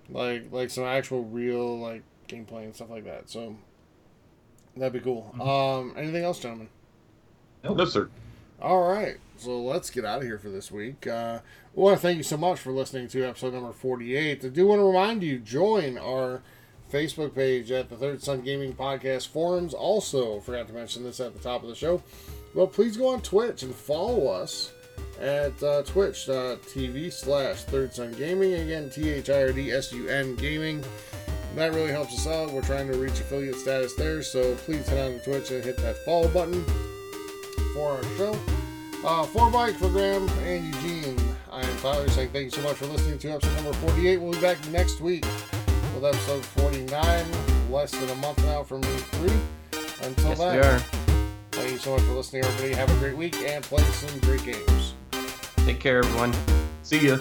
like 0.10 0.46
like 0.52 0.70
some 0.70 0.86
actual 0.86 1.24
real 1.26 1.78
like 1.78 2.04
gameplay 2.30 2.64
and 2.64 2.74
stuff 2.74 2.90
like 2.90 3.04
that. 3.04 3.30
So 3.30 3.58
that'd 4.78 4.94
be 4.94 5.00
cool. 5.02 5.36
Um, 5.42 5.94
anything 5.98 6.24
else, 6.24 6.40
gentlemen? 6.40 6.70
Nope. 7.66 7.78
No 7.78 7.86
sir. 7.86 8.10
All 8.62 8.88
right, 8.88 9.18
so 9.38 9.60
let's 9.60 9.90
get 9.90 10.06
out 10.06 10.20
of 10.20 10.24
here 10.24 10.38
for 10.38 10.50
this 10.50 10.72
week. 10.72 11.08
Uh, 11.08 11.40
we 11.74 11.82
want 11.82 11.98
to 11.98 12.02
thank 12.02 12.18
you 12.18 12.24
so 12.24 12.38
much 12.38 12.60
for 12.60 12.72
listening 12.72 13.08
to 13.10 13.24
episode 13.28 13.54
number 13.54 13.74
48. 13.74 14.46
I 14.46 14.48
do 14.50 14.68
want 14.68 14.80
to 14.80 14.86
remind 14.86 15.24
you, 15.24 15.40
join 15.40 15.98
our 15.98 16.44
Facebook 16.94 17.34
page 17.34 17.72
at 17.72 17.90
the 17.90 17.96
Third 17.96 18.22
Sun 18.22 18.42
Gaming 18.42 18.74
Podcast 18.74 19.28
forums. 19.30 19.74
Also, 19.74 20.40
forgot 20.42 20.68
to 20.68 20.74
mention 20.74 21.04
this 21.04 21.20
at 21.20 21.34
the 21.34 21.40
top 21.40 21.64
of 21.64 21.70
the 21.70 21.76
show. 21.76 22.04
Well, 22.54 22.68
please 22.68 22.98
go 22.98 23.08
on 23.08 23.22
Twitch 23.22 23.64
and 23.64 23.74
follow 23.74 24.28
us 24.28 24.72
at 25.20 25.62
uh, 25.64 25.82
twitch.tv 25.82 27.12
slash 27.12 27.64
Third 27.64 27.96
Sun 27.96 28.14
Gaming. 28.14 28.54
Again, 28.54 28.92
T 28.92 29.10
H 29.10 29.32
I 29.32 29.42
R 29.42 29.52
D 29.52 29.72
S 29.72 29.92
U 29.92 30.08
N 30.08 30.36
Gaming. 30.36 30.84
That 31.56 31.74
really 31.74 31.92
helps 31.92 32.14
us 32.14 32.28
out. 32.28 32.52
We're 32.52 32.62
trying 32.62 32.92
to 32.92 32.98
reach 32.98 33.20
affiliate 33.20 33.56
status 33.56 33.96
there, 33.96 34.22
so 34.22 34.54
please 34.56 34.88
head 34.88 35.12
on 35.12 35.20
to 35.20 35.24
Twitch 35.24 35.50
and 35.50 35.64
hit 35.64 35.78
that 35.78 35.98
follow 36.06 36.28
button 36.28 36.64
for 37.76 37.92
our 37.92 38.04
show. 38.18 38.36
Uh, 39.06 39.24
for 39.26 39.52
Mike, 39.52 39.76
for 39.76 39.90
Graham, 39.90 40.28
and 40.46 40.74
Eugene, 40.74 41.20
I 41.52 41.62
am 41.62 41.78
Tyler 41.78 42.08
saying 42.10 42.30
thank 42.32 42.46
you 42.46 42.50
so 42.52 42.62
much 42.62 42.78
for 42.78 42.88
listening 42.88 43.20
to 43.20 43.30
episode 43.34 43.54
number 43.56 43.74
48. 43.74 44.18
We'll 44.18 44.32
be 44.34 44.42
back 44.42 44.58
next 44.70 45.00
week 45.00 45.24
with 45.94 46.04
episode 46.04 46.44
49, 46.44 47.26
less 47.72 47.92
than 47.92 48.10
a 48.10 48.16
month 48.16 48.44
now 48.46 48.64
from 48.64 48.82
week 48.82 48.90
three. 49.12 49.38
Until 50.02 50.30
Yes, 50.30 50.38
then, 50.40 50.56
we 50.56 50.62
are. 50.62 50.80
thank 51.52 51.72
you 51.72 51.78
so 51.78 51.92
much 51.92 52.02
for 52.02 52.14
listening, 52.14 52.46
everybody. 52.46 52.74
Have 52.74 52.90
a 52.90 53.00
great 53.00 53.16
week 53.16 53.36
and 53.44 53.64
play 53.64 53.84
some 53.84 54.18
great 54.22 54.44
games. 54.44 54.94
Take 55.66 55.80
care, 55.80 56.00
everyone. 56.00 56.34
See 56.82 57.08
ya. 57.08 57.18